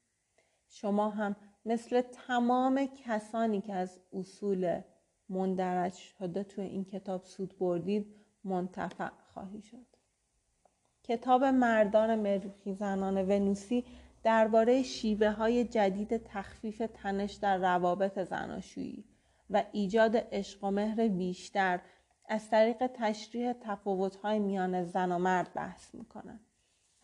شما 0.70 1.10
هم 1.10 1.36
مثل 1.66 2.02
تمام 2.02 2.86
کسانی 3.06 3.62
که 3.62 3.74
از 3.74 4.00
اصول 4.14 4.82
مندرج 5.30 5.94
شده 5.94 6.44
توی 6.44 6.66
این 6.66 6.86
کتاب 6.86 7.26
سود 7.26 7.58
بردید 7.60 8.16
منتفع 8.44 9.10
خواهی 9.34 9.62
شد. 9.62 9.86
کتاب 11.04 11.44
مردان 11.44 12.16
مروحی 12.16 12.74
زنان 12.74 13.18
ونوسی 13.18 13.86
درباره 14.24 14.84
شیوه 14.84 15.30
های 15.30 15.66
جدید 15.66 16.18
تخفیف 16.18 16.82
تنش 16.94 17.34
در 17.34 17.58
روابط 17.58 18.20
زناشویی 18.20 19.06
و 19.50 19.64
ایجاد 19.72 20.18
عشق 20.32 20.64
و 20.64 20.72
مهر 20.72 21.08
بیشتر 21.08 21.80
از 22.30 22.50
طریق 22.50 22.88
تشریح 22.88 23.54
تفاوت‌های 23.54 24.40
میان 24.40 24.84
زن 24.84 25.12
و 25.12 25.18
مرد 25.18 25.54
بحث 25.54 25.96
می‌کنند. 25.96 26.46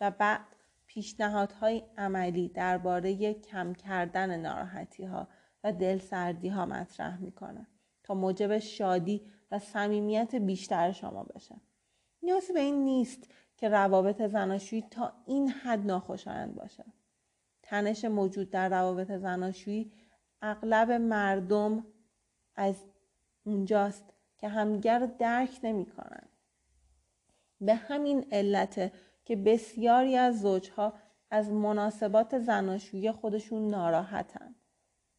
و 0.02 0.12
بعد 0.12 0.42
پیشنهادهای 0.88 1.84
عملی 1.98 2.50
درباره 2.50 3.34
کم 3.34 3.74
کردن 3.74 4.40
ناراحتی 4.40 5.06
ها 5.06 5.28
و 5.64 5.74
دلسردی 5.74 6.50
ها 6.50 6.66
مطرح 6.66 7.22
می‌کنه 7.22 7.68
تا 8.04 8.14
موجب 8.14 8.60
شادی 8.60 9.22
و 9.52 9.60
صمیمیت 9.60 10.36
بیشتر 10.36 10.92
شما 10.92 11.24
بشه. 11.24 11.56
نیازی 12.24 12.54
به 12.54 12.60
این 12.60 12.84
نیست 12.84 13.32
که 13.58 13.70
روابط 13.70 14.22
زناشویی 14.22 14.82
تا 14.92 15.14
این 15.26 15.50
حد 15.50 15.86
ناخوشایند 15.86 16.56
باشه 16.56 16.86
تنش 17.70 18.06
موجود 18.06 18.50
در 18.50 18.70
روابط 18.70 19.12
زناشویی 19.12 19.92
اغلب 20.42 20.92
مردم 20.92 21.86
از 22.56 22.76
اونجاست 23.46 24.14
که 24.38 24.48
همگر 24.48 25.00
درک 25.00 25.60
نمی‌کنن 25.64 26.28
به 27.62 27.76
همین 27.76 28.26
علت 28.32 28.92
که 29.26 29.36
بسیاری 29.36 30.16
از 30.16 30.42
زوجها 30.42 30.94
از 31.32 31.52
مناسبات 31.52 32.40
زناشویی 32.40 33.12
خودشون 33.12 33.68
ناراحتن. 33.68 34.56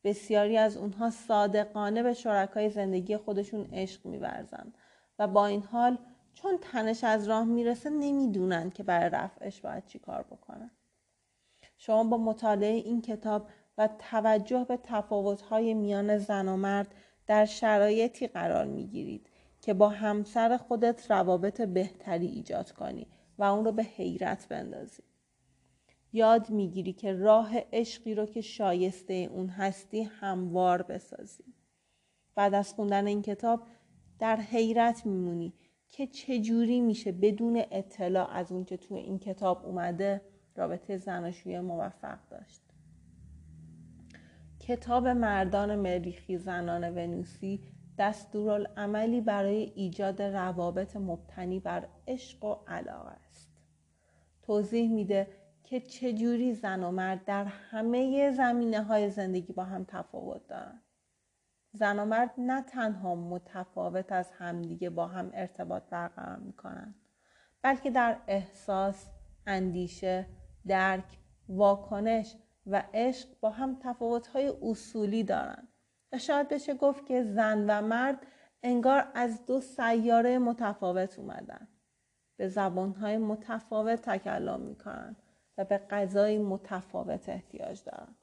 بسیاری 0.04 0.56
از 0.56 0.76
اونها 0.76 1.10
صادقانه 1.10 2.02
به 2.02 2.12
شرکای 2.12 2.70
زندگی 2.70 3.16
خودشون 3.16 3.68
عشق 3.72 4.06
میورزند 4.06 4.78
و 5.18 5.26
با 5.26 5.46
این 5.46 5.62
حال 5.62 5.98
چون 6.34 6.58
تنش 6.62 7.04
از 7.04 7.28
راه 7.28 7.44
می‌رسه 7.44 7.90
نمی‌دونن 7.90 8.70
که 8.70 8.82
برای 8.82 9.10
رفعش 9.10 9.60
باید 9.60 9.86
چی 9.86 9.98
کار 9.98 10.22
بکنن. 10.22 10.70
شما 11.78 12.04
با 12.04 12.16
مطالعه 12.16 12.74
این 12.74 13.02
کتاب 13.02 13.48
و 13.78 13.88
توجه 13.98 14.66
به 14.68 14.78
تفاوت‌های 14.82 15.74
میان 15.74 16.18
زن 16.18 16.48
و 16.48 16.56
مرد 16.56 16.94
در 17.26 17.44
شرایطی 17.44 18.26
قرار 18.26 18.66
می‌گیرید 18.66 19.30
که 19.60 19.74
با 19.74 19.88
همسر 19.88 20.56
خودت 20.56 21.10
روابط 21.10 21.60
بهتری 21.60 22.26
ایجاد 22.26 22.72
کنی 22.72 23.06
و 23.38 23.44
اون 23.44 23.64
رو 23.64 23.72
به 23.72 23.82
حیرت 23.82 24.48
بندازی. 24.48 25.02
یاد 26.12 26.50
می‌گیری 26.50 26.92
که 26.92 27.12
راه 27.12 27.50
عشقی 27.72 28.14
رو 28.14 28.26
که 28.26 28.40
شایسته 28.40 29.14
اون 29.14 29.48
هستی 29.48 30.02
هموار 30.02 30.82
بسازی. 30.82 31.44
بعد 32.34 32.54
از 32.54 32.74
خوندن 32.74 33.06
این 33.06 33.22
کتاب 33.22 33.62
در 34.18 34.36
حیرت 34.36 35.06
میمونی 35.06 35.52
که 35.88 36.06
چجوری 36.06 36.80
میشه 36.80 37.12
بدون 37.12 37.62
اطلاع 37.70 38.30
از 38.30 38.52
اون 38.52 38.64
که 38.64 38.76
توی 38.76 38.98
این 38.98 39.18
کتاب 39.18 39.66
اومده 39.66 40.20
رابطه 40.58 40.96
زناشویی 40.96 41.60
موفق 41.60 42.18
داشت. 42.30 42.62
کتاب 44.60 45.08
مردان 45.08 45.76
مریخی 45.76 46.38
زنان 46.38 46.84
ونوسی 46.84 47.60
دستورالعملی 47.98 49.20
برای 49.20 49.56
ایجاد 49.56 50.22
روابط 50.22 50.96
مبتنی 50.96 51.60
بر 51.60 51.88
عشق 52.08 52.44
و 52.44 52.56
علاقه 52.66 53.10
است. 53.10 53.48
توضیح 54.42 54.92
میده 54.92 55.26
که 55.64 55.80
چجوری 55.80 56.54
زن 56.54 56.82
و 56.82 56.90
مرد 56.90 57.24
در 57.24 57.44
همه 57.44 58.30
زمینه 58.30 58.82
های 58.82 59.10
زندگی 59.10 59.52
با 59.52 59.64
هم 59.64 59.84
تفاوت 59.88 60.46
دارن 60.46 60.82
زن 61.72 61.98
و 61.98 62.04
مرد 62.04 62.34
نه 62.38 62.62
تنها 62.62 63.14
متفاوت 63.14 64.12
از 64.12 64.30
همدیگه 64.30 64.90
با 64.90 65.06
هم 65.06 65.30
ارتباط 65.34 65.82
برقرار 65.90 66.36
می‌کنن 66.36 66.94
بلکه 67.62 67.90
در 67.90 68.16
احساس، 68.26 69.06
اندیشه، 69.46 70.26
درک، 70.68 71.18
واکنش 71.48 72.36
و 72.66 72.82
عشق 72.94 73.28
با 73.40 73.50
هم 73.50 73.76
تفاوت‌های 73.82 74.52
اصولی 74.62 75.24
دارند 75.24 75.68
و 76.12 76.18
شاید 76.18 76.48
بشه 76.48 76.74
گفت 76.74 77.06
که 77.06 77.24
زن 77.24 77.64
و 77.70 77.86
مرد 77.86 78.26
انگار 78.62 79.08
از 79.14 79.46
دو 79.46 79.60
سیاره 79.60 80.38
متفاوت 80.38 81.18
اومدن. 81.18 81.68
به 82.36 82.48
زبانهای 82.48 83.18
متفاوت 83.18 84.02
تکلم 84.02 84.60
می‌کنن 84.60 85.16
و 85.58 85.64
به 85.64 85.78
غذای 85.78 86.38
متفاوت 86.38 87.28
احتیاج 87.28 87.82
دارند 87.84 88.16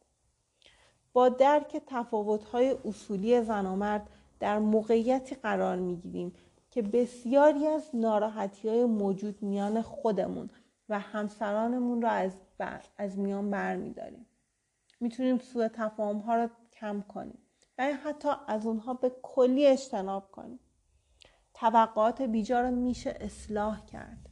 با 1.13 1.29
درک 1.29 1.81
تفاوت‌های 1.87 2.75
اصولی 2.85 3.41
زن 3.41 3.65
و 3.65 3.75
مرد 3.75 4.09
در 4.39 4.59
موقعیتی 4.59 5.35
قرار 5.35 5.75
می‌گیریم 5.75 6.33
که 6.71 6.81
بسیاری 6.81 7.67
از 7.67 7.89
ناراحتی 7.93 8.69
های 8.69 8.85
موجود 8.85 9.43
میان 9.43 9.81
خودمون 9.81 10.49
و 10.89 10.99
همسرانمون 10.99 12.01
را 12.01 12.09
از, 12.09 12.37
بر، 12.57 12.81
از 12.97 13.19
میان 13.19 13.51
بر 13.51 13.75
میداریم. 13.75 14.25
می‌تونیم 14.99 15.37
سوء 15.37 15.67
تفاهم 15.67 16.17
ها 16.17 16.35
رو 16.35 16.49
کم 16.73 17.01
کنیم 17.01 17.39
و 17.77 17.83
حتی 17.83 18.29
از 18.47 18.65
اونها 18.65 18.93
به 18.93 19.11
کلی 19.21 19.67
اجتناب 19.67 20.31
کنیم. 20.31 20.59
توقعات 21.53 22.21
بیجا 22.21 22.61
رو 22.61 22.71
میشه 22.71 23.17
اصلاح 23.19 23.85
کرد. 23.85 24.29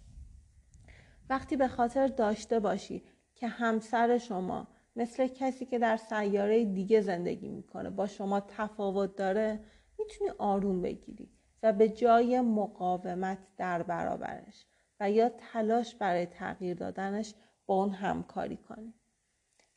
وقتی 1.29 1.55
به 1.55 1.67
خاطر 1.67 2.07
داشته 2.07 2.60
باشی 2.60 3.03
که 3.36 3.48
همسر 3.48 4.17
شما 4.17 4.67
مثل 4.95 5.27
کسی 5.27 5.65
که 5.65 5.79
در 5.79 5.98
سیاره 5.98 6.65
دیگه 6.65 7.01
زندگی 7.01 7.50
می‌کنه 7.50 7.89
با 7.89 8.07
شما 8.07 8.39
تفاوت 8.39 9.15
داره 9.15 9.60
می‌تونی 10.00 10.29
آروم 10.38 10.81
بگیری 10.81 11.29
و 11.63 11.74
به 11.74 11.89
جای 11.89 12.41
مقاومت 12.41 13.38
در 13.57 13.83
برابرش 13.83 14.65
یا 15.10 15.29
تلاش 15.29 15.95
برای 15.95 16.25
تغییر 16.25 16.77
دادنش 16.77 17.33
با 17.65 17.75
اون 17.75 17.89
همکاری 17.89 18.57
کنی 18.57 18.93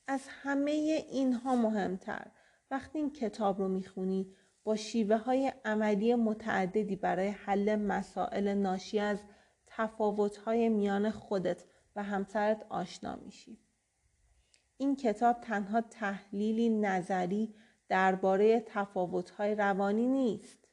از 0.06 0.22
همه 0.28 0.70
اینها 1.10 1.56
مهمتر 1.56 2.26
وقتی 2.70 2.98
این 2.98 3.10
کتاب 3.10 3.58
رو 3.58 3.68
می‌خونی 3.68 4.34
با 4.64 4.76
شیوه 4.76 5.16
های 5.16 5.52
عملی 5.64 6.14
متعددی 6.14 6.96
برای 6.96 7.28
حل 7.28 7.76
مسائل 7.76 8.54
ناشی 8.54 8.98
از 8.98 9.18
تفاوت 9.66 10.36
های 10.36 10.68
میان 10.68 11.10
خودت 11.10 11.64
و 11.96 12.02
همسرت 12.02 12.66
آشنا 12.68 13.16
میشی. 13.16 13.58
این 14.76 14.96
کتاب 14.96 15.40
تنها 15.40 15.80
تحلیلی 15.80 16.68
نظری 16.68 17.54
درباره 17.88 18.60
تفاوت‌های 18.60 19.54
روانی 19.54 20.06
نیست 20.06 20.68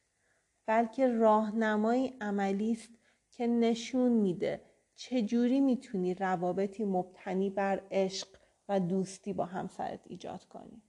بلکه 0.66 1.08
راهنمایی 1.08 2.18
عملی 2.22 2.72
است 2.72 2.92
که 3.38 3.48
نشون 3.48 4.12
میده 4.12 4.62
چجوری 4.96 5.60
می‌تونی 5.60 6.13
روابطی 6.13 6.86
مبتنی 6.86 7.50
بر 7.50 7.82
عشق 7.91 8.28
و 8.69 8.80
دوستی 8.80 9.34
با 9.34 9.46
همسرت 9.46 10.00
ایجاد 10.06 10.46
کنی. 10.46 10.82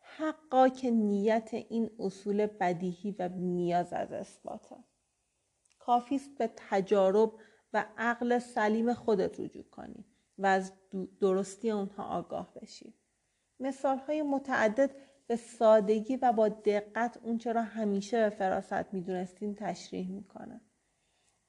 حقا 0.00 0.68
که 0.68 0.90
نیت 0.90 1.50
این 1.52 1.90
اصول 1.98 2.46
بدیهی 2.46 3.16
و 3.18 3.28
نیاز 3.28 3.92
از 3.92 4.12
اثباته. 4.12 4.76
کافی 5.78 6.16
است 6.16 6.38
به 6.38 6.50
تجارب 6.56 7.32
و 7.72 7.86
عقل 7.98 8.38
سلیم 8.38 8.94
خودت 8.94 9.40
رجوع 9.40 9.64
کنی 9.64 10.04
و 10.38 10.46
از 10.46 10.72
درستی 11.20 11.70
اونها 11.70 12.04
آگاه 12.04 12.54
بشید 12.54 12.94
مثال 13.60 13.98
های 13.98 14.22
متعدد 14.22 14.90
به 15.26 15.36
سادگی 15.36 16.16
و 16.16 16.32
با 16.32 16.48
دقت 16.48 17.18
اونچه 17.22 17.52
را 17.52 17.62
همیشه 17.62 18.22
به 18.22 18.30
فراست 18.36 18.94
می‌دونستین 18.94 19.54
تشریح 19.54 20.10
می‌کنه. 20.10 20.60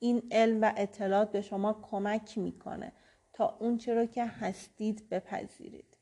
این 0.04 0.24
علم 0.32 0.62
و 0.62 0.74
اطلاعات 0.78 1.32
به 1.32 1.42
شما 1.42 1.74
کمک 1.74 2.38
می‌کنه 2.38 2.92
تا 3.34 3.58
اونچه 3.60 3.94
را 3.94 4.06
که 4.06 4.26
هستید 4.26 5.10
بپذیرید. 5.10 5.98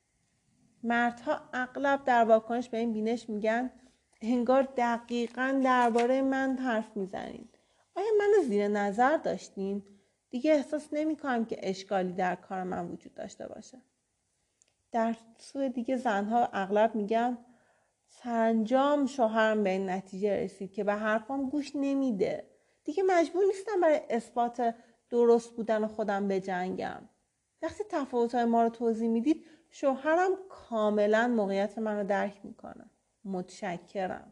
مردها 0.84 1.42
اغلب 1.54 2.04
در 2.04 2.24
واکنش 2.24 2.70
به 2.70 2.78
این 2.78 2.94
بینش 2.94 3.30
میگن 3.30 3.72
انگار 4.22 4.68
دقیقا 4.78 5.62
درباره 5.64 6.22
من 6.22 6.58
حرف 6.58 6.98
می‌زنید 6.98 7.60
آیا 7.96 8.08
من 8.20 8.44
زیر 8.48 8.68
نظر 8.68 9.18
داشتین؟ 9.18 9.84
دیگه 10.30 10.52
احساس 10.54 10.88
نمی 10.92 11.16
کنم 11.16 11.46
که 11.46 11.58
اشکالی 11.60 12.14
در 12.14 12.36
کار 12.36 12.64
من 12.64 12.88
وجود 12.88 13.14
داشته 13.14 13.48
باشه. 13.48 13.78
در 14.92 15.16
سوی 15.38 15.70
دیگه 15.70 15.98
زنها 15.98 16.50
اغلب 16.54 16.96
میگن 16.96 17.38
سرانجام 18.08 19.06
شوهرم 19.06 19.64
به 19.64 19.70
این 19.70 19.90
نتیجه 19.90 20.44
رسید 20.44 20.74
که 20.74 20.84
به 20.84 20.94
حرفام 20.94 21.50
گوش 21.50 21.72
نمیده. 21.76 22.59
دیگه 22.84 23.04
مجبور 23.04 23.46
نیستم 23.46 23.82
برای 23.82 24.02
اثبات 24.10 24.76
درست 25.10 25.56
بودن 25.56 25.88
خودم 25.88 26.28
به 26.28 26.40
جنگم. 26.40 27.02
وقتی 27.62 27.84
تفاوتهای 27.90 28.46
ما 28.46 28.64
رو 28.64 28.70
توضیح 28.70 29.10
می‌دید 29.10 29.46
شوهرم 29.70 30.32
کاملا 30.50 31.28
موقعیت 31.28 31.78
من 31.78 31.98
رو 31.98 32.04
درک 32.04 32.40
می‌کنه. 32.44 32.86
متشکرم. 33.26 34.32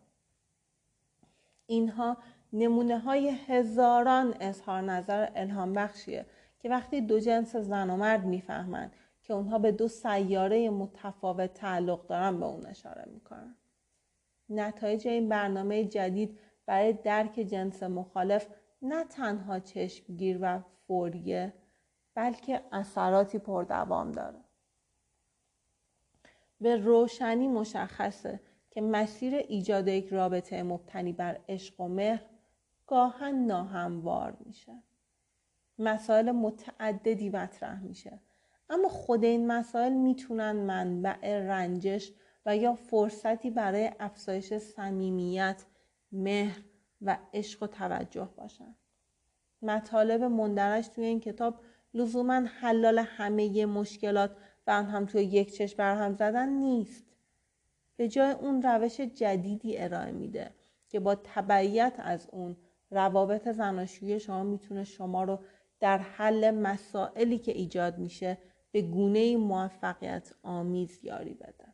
اینها 1.65 2.17
نمونه 2.53 2.99
های 2.99 3.29
هزاران 3.29 4.35
اظهار 4.39 4.81
نظر 4.81 5.29
الهام 5.35 5.73
بخشیه 5.73 6.25
که 6.59 6.69
وقتی 6.69 7.01
دو 7.01 7.19
جنس 7.19 7.55
زن 7.55 7.89
و 7.89 7.97
مرد 7.97 8.25
می‌فهمند 8.25 8.93
که 9.23 9.33
اونها 9.33 9.59
به 9.59 9.71
دو 9.71 9.87
سیاره 9.87 10.69
متفاوت 10.69 11.53
تعلق 11.53 12.07
دارن 12.07 12.39
به 12.39 12.45
اون 12.45 12.65
اشاره 12.65 13.05
می‌کنن. 13.13 13.55
نتایج 14.49 15.07
این 15.07 15.29
برنامه 15.29 15.85
جدید 15.85 16.39
برای 16.67 16.93
درک 16.93 17.33
جنس 17.33 17.83
مخالف 17.83 18.47
نه 18.81 19.03
تنها 19.03 19.59
چشمگیر 19.59 20.37
و 20.41 20.59
فوریه 20.87 21.53
بلکه 22.15 22.61
اثراتی 22.71 23.39
پردوام 23.39 24.11
داره. 24.11 24.39
به 26.61 26.75
روشنی 26.75 27.47
مشخصه 27.47 28.39
که 28.69 28.81
مسیر 28.81 29.35
ایجاد 29.35 29.87
یک 29.87 30.07
رابطه 30.07 30.63
مبتنی 30.63 31.13
بر 31.13 31.39
عشق 31.49 31.81
و 31.81 31.87
مهر 31.87 32.25
گاهن 32.87 33.35
ناهموار 33.35 34.37
میشه. 34.45 34.83
مسائل 35.79 36.31
متعددی 36.31 37.29
مطرح 37.29 37.83
میشه. 37.83 38.19
اما 38.69 38.89
خود 38.89 39.23
این 39.23 39.47
مسائل 39.47 39.93
می‌تونن 39.93 40.51
منبع 40.51 41.39
رنجش 41.39 42.13
و 42.45 42.57
یا 42.57 42.75
فرصتی 42.75 43.49
برای 43.51 43.91
افزایش 43.99 44.53
صمیمیت 44.53 45.65
مهر 46.11 46.63
و 47.01 47.17
عشق 47.33 47.63
و 47.63 47.67
توجه 47.67 48.29
باشن. 48.37 48.75
مطالب 49.61 50.23
مندرج 50.23 50.87
توی 50.87 51.05
این 51.05 51.19
کتاب 51.19 51.59
لزوما 51.93 52.33
حلال 52.33 52.99
همه 52.99 53.65
مشکلات 53.65 54.37
و 54.67 54.83
هم 54.83 55.05
توی 55.05 55.23
یک 55.23 55.53
چشم 55.53 55.77
برهم 55.77 56.13
زدن 56.13 56.49
نیست. 56.49 57.05
به 57.95 58.07
جای 58.07 58.31
اون 58.31 58.61
روش 58.61 59.01
جدیدی 59.01 59.77
ارائه 59.77 60.11
میده 60.11 60.51
که 60.89 60.99
با 60.99 61.15
تبعیت 61.15 61.93
از 61.97 62.27
اون 62.31 62.57
روابط 62.91 63.47
زناشویی 63.47 64.19
شما 64.19 64.43
می‌تونه 64.43 64.83
شما 64.83 65.23
رو 65.23 65.39
در 65.79 65.97
حل 65.97 66.51
مسائلی 66.51 67.39
که 67.39 67.51
ایجاد 67.51 67.97
میشه 67.97 68.37
به 68.71 68.81
گونه 68.81 69.37
موفقیت 69.37 70.33
آمیز 70.43 70.99
یاری 71.03 71.33
بده. 71.33 71.73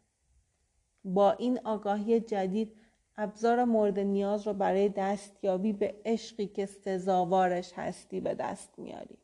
با 1.06 1.32
این 1.32 1.60
آگاهی 1.63 2.19
جدید 2.19 2.76
ابزار 3.17 3.63
مورد 3.63 3.99
نیاز 3.99 4.47
رو 4.47 4.54
برای 4.54 4.89
دستیابی 4.89 5.73
به 5.73 5.95
عشقی 6.06 6.47
که 6.47 6.65
سزاوارش 6.65 7.73
هستی 7.73 8.19
به 8.19 8.36
دست 8.36 8.80
میاری 8.80 9.17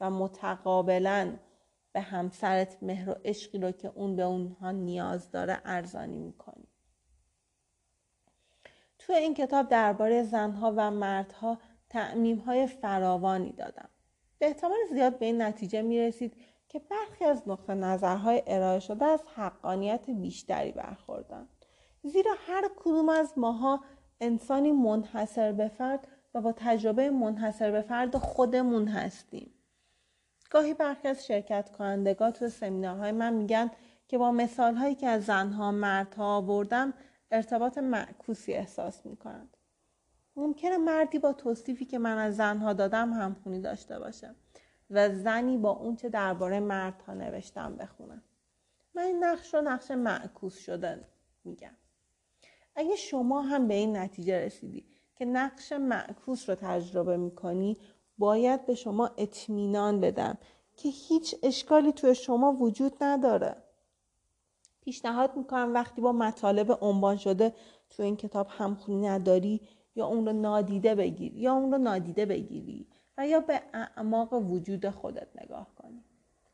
و 0.00 0.10
متقابلا 0.10 1.36
به 1.92 2.00
همسرت 2.00 2.76
مهر 2.82 3.10
و 3.10 3.14
عشقی 3.24 3.58
رو 3.58 3.70
که 3.70 3.92
اون 3.94 4.16
به 4.16 4.22
اونها 4.22 4.70
نیاز 4.70 5.30
داره 5.30 5.60
ارزانی 5.64 6.18
می‌کنی. 6.18 6.68
تو 8.98 9.12
این 9.12 9.34
کتاب 9.34 9.68
درباره 9.68 10.22
زنها 10.22 10.74
و 10.76 10.90
مردها 10.90 11.58
تعمیم 11.88 12.38
های 12.38 12.66
فراوانی 12.66 13.52
دادم. 13.52 13.88
به 14.38 14.46
احتمال 14.46 14.78
زیاد 14.92 15.18
به 15.18 15.26
این 15.26 15.42
نتیجه 15.42 15.82
می 15.82 16.00
رسید 16.00 16.36
که 16.68 16.78
برخی 16.78 17.24
از 17.24 17.42
نقطه 17.46 17.74
نظرهای 17.74 18.42
ارائه 18.46 18.80
شده 18.80 19.04
از 19.04 19.22
حقانیت 19.34 20.10
بیشتری 20.10 20.72
برخوردن. 20.72 21.48
زیرا 22.02 22.34
هر 22.46 22.70
کدوم 22.76 23.08
از 23.08 23.32
ماها 23.36 23.84
انسانی 24.20 24.72
منحصر 24.72 25.52
به 25.52 25.68
فرد 25.68 26.08
و 26.34 26.40
با 26.40 26.52
تجربه 26.56 27.10
منحصر 27.10 27.70
به 27.70 27.82
فرد 27.82 28.16
خودمون 28.16 28.88
هستیم. 28.88 29.54
گاهی 30.50 30.74
برخی 30.74 31.08
از 31.08 31.26
شرکت 31.26 31.70
کنندگان 31.70 32.30
تو 32.30 32.48
سمینارهای 32.48 33.12
من 33.12 33.32
میگن 33.32 33.70
که 34.08 34.18
با 34.18 34.30
مثال 34.30 34.74
هایی 34.74 34.94
که 34.94 35.06
از 35.06 35.24
زنها 35.24 35.72
مردها 35.72 36.36
آوردم 36.36 36.94
ارتباط 37.30 37.78
معکوسی 37.78 38.52
احساس 38.52 39.06
می‌کنند. 39.06 39.56
ممکنه 40.36 40.78
مردی 40.78 41.18
با 41.18 41.32
توصیفی 41.32 41.84
که 41.84 41.98
من 41.98 42.18
از 42.18 42.36
زنها 42.36 42.72
دادم 42.72 43.12
همخونی 43.12 43.60
داشته 43.60 43.98
باشه 43.98 44.34
و 44.90 45.14
زنی 45.14 45.58
با 45.58 45.70
اونچه 45.70 46.08
درباره 46.08 46.60
مردها 46.60 47.14
نوشتم 47.14 47.76
بخونه. 47.76 48.22
من 48.94 49.02
این 49.02 49.24
نقش 49.24 49.54
رو 49.54 49.60
نقش 49.60 49.90
معکوس 49.90 50.58
شده 50.58 51.04
میگم. 51.44 51.76
اگه 52.76 52.96
شما 52.96 53.42
هم 53.42 53.68
به 53.68 53.74
این 53.74 53.96
نتیجه 53.96 54.46
رسیدی 54.46 54.84
که 55.14 55.24
نقش 55.24 55.72
معکوس 55.72 56.48
رو 56.48 56.54
تجربه 56.54 57.16
می‌کنی 57.16 57.78
باید 58.18 58.66
به 58.66 58.74
شما 58.74 59.10
اطمینان 59.18 60.00
بدم 60.00 60.38
که 60.76 60.88
هیچ 60.88 61.34
اشکالی 61.42 61.92
توی 61.92 62.14
شما 62.14 62.52
وجود 62.52 62.92
نداره. 63.00 63.56
پیشنهاد 64.80 65.36
می‌کنم 65.36 65.74
وقتی 65.74 66.00
با 66.00 66.12
مطالب 66.12 66.78
عنوان 66.80 67.16
شده 67.16 67.54
تو 67.90 68.02
این 68.02 68.16
کتاب 68.16 68.46
همخونی 68.50 69.06
نداری 69.08 69.60
یا 69.94 70.06
اون 70.06 70.26
رو 70.26 70.32
نادیده 70.32 70.94
بگیری 70.94 71.40
یا 71.40 71.52
اون 71.54 71.72
رو 71.72 71.78
نادیده 71.78 72.26
بگیری 72.26 72.88
و 73.18 73.26
یا 73.26 73.40
به 73.40 73.62
اعماق 73.74 74.32
وجود 74.32 74.90
خودت 74.90 75.28
نگاه 75.42 75.74
کنی. 75.76 76.04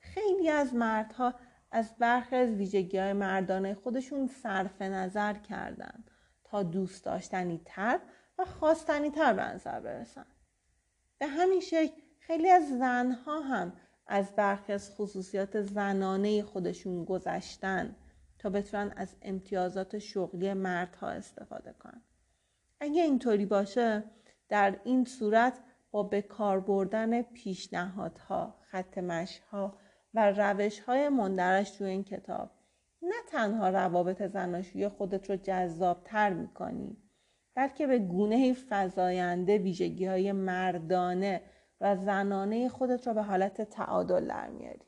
خیلی 0.00 0.48
از 0.48 0.74
مردها 0.74 1.34
از 1.70 1.94
برخی 1.98 2.36
از 2.36 2.50
ویژگی 2.50 2.98
های 2.98 3.12
مردانه 3.12 3.74
خودشون 3.74 4.26
صرف 4.26 4.82
نظر 4.82 5.34
کردن. 5.34 6.04
تا 6.50 6.62
دوست 6.62 7.04
داشتنی 7.04 7.60
تر 7.64 8.00
و 8.38 8.44
خواستنی 8.44 9.10
تر 9.10 9.32
به 9.32 9.42
نظر 9.42 9.80
برسن. 9.80 10.26
به 11.18 11.26
همین 11.26 11.60
شکل 11.60 12.00
خیلی 12.18 12.50
از 12.50 12.78
زنها 12.78 13.40
هم 13.40 13.72
از 14.06 14.36
برخی 14.36 14.72
از 14.72 14.90
خصوصیات 14.90 15.62
زنانه 15.62 16.42
خودشون 16.42 17.04
گذشتن 17.04 17.96
تا 18.38 18.50
بتونن 18.50 18.92
از 18.96 19.16
امتیازات 19.22 19.98
شغلی 19.98 20.52
مردها 20.52 21.08
استفاده 21.08 21.72
کنن. 21.72 22.02
اگه 22.80 23.02
اینطوری 23.02 23.46
باشه 23.46 24.04
در 24.48 24.80
این 24.84 25.04
صورت 25.04 25.60
با 25.90 26.02
به 26.02 26.22
کار 26.22 26.60
بردن 26.60 27.22
پیشنهادها 27.22 28.54
خط 28.60 28.98
مشها 28.98 29.78
و 30.14 30.30
روش 30.30 30.80
های 30.80 31.08
مندرش 31.08 31.70
تو 31.70 31.84
این 31.84 32.04
کتاب 32.04 32.50
نه 33.02 33.16
تنها 33.28 33.68
روابط 33.68 34.22
زناشویی 34.22 34.88
خودت 34.88 35.30
رو 35.30 35.36
جذاب 35.36 36.04
تر 36.04 36.32
می‌کنی 36.32 36.96
بلکه 37.54 37.86
به 37.86 37.98
گونه 37.98 38.52
فضاینده 38.52 39.58
ویژگی 39.58 40.06
های 40.06 40.32
مردانه 40.32 41.42
و 41.80 41.96
زنانه 41.96 42.68
خودت 42.68 43.06
رو 43.06 43.14
به 43.14 43.22
حالت 43.22 43.62
تعادل 43.62 44.28
در 44.28 44.48
میاری. 44.48 44.86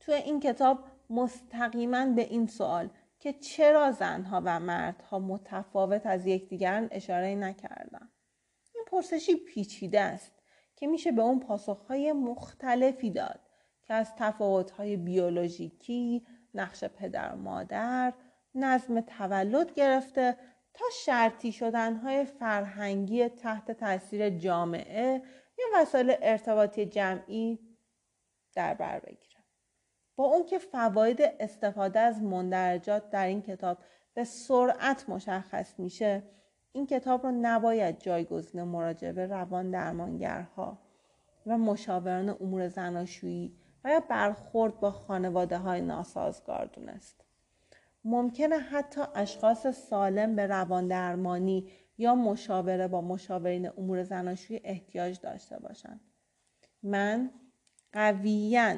تو 0.00 0.12
این 0.12 0.40
کتاب 0.40 0.84
مستقیما 1.10 2.06
به 2.06 2.22
این 2.22 2.46
سوال 2.46 2.90
که 3.18 3.32
چرا 3.32 3.90
زنها 3.90 4.42
و 4.44 4.60
مردها 4.60 5.18
متفاوت 5.18 6.06
از 6.06 6.26
یکدیگرن 6.26 6.88
اشاره 6.90 7.34
نکردن 7.34 8.08
این 8.74 8.84
پرسشی 8.86 9.36
پیچیده 9.36 10.00
است 10.00 10.32
که 10.76 10.86
میشه 10.86 11.12
به 11.12 11.22
اون 11.22 11.40
پاسخهای 11.40 12.12
مختلفی 12.12 13.10
داد 13.10 13.40
که 13.82 13.94
از 13.94 14.14
تفاوتهای 14.16 14.96
بیولوژیکی، 14.96 16.26
نقش 16.54 16.84
پدر 16.84 17.32
و 17.32 17.36
مادر، 17.36 18.12
نظم 18.54 19.00
تولد 19.00 19.74
گرفته 19.74 20.36
تا 20.74 20.84
شرطی 21.04 21.52
شدنهای 21.52 22.24
فرهنگی 22.24 23.28
تحت 23.28 23.70
تاثیر 23.70 24.30
جامعه 24.30 25.22
یا 25.58 25.64
وسایل 25.74 26.14
ارتباطی 26.22 26.86
جمعی 26.86 27.58
در 28.54 28.74
بر 28.74 28.98
بگیره. 29.00 29.44
با 30.16 30.24
اون 30.24 30.46
که 30.46 30.58
فواید 30.58 31.22
استفاده 31.40 32.00
از 32.00 32.22
مندرجات 32.22 33.10
در 33.10 33.26
این 33.26 33.42
کتاب 33.42 33.78
به 34.14 34.24
سرعت 34.24 35.08
مشخص 35.08 35.78
میشه 35.78 36.22
این 36.72 36.86
کتاب 36.86 37.26
رو 37.26 37.32
نباید 37.32 37.98
جایگزین 37.98 38.62
مراجعه 38.62 39.12
به 39.12 39.26
روان 39.26 39.70
درمانگرها 39.70 40.78
و 41.46 41.58
مشاوران 41.58 42.28
امور 42.28 42.68
زناشویی 42.68 43.56
و 43.84 43.90
یا 43.90 44.00
برخورد 44.00 44.80
با 44.80 44.90
خانواده 44.90 45.58
های 45.58 45.80
ناسازگار 45.80 46.66
دونست. 46.66 47.24
ممکنه 48.04 48.58
حتی 48.58 49.00
اشخاص 49.14 49.66
سالم 49.66 50.36
به 50.36 50.46
روان 50.46 50.88
درمانی 50.88 51.70
یا 51.98 52.14
مشاوره 52.14 52.88
با 52.88 53.00
مشاورین 53.00 53.70
امور 53.78 54.02
زناشویی 54.02 54.60
احتیاج 54.64 55.20
داشته 55.20 55.58
باشند. 55.58 56.00
من 56.82 57.30
قویاً 57.92 58.76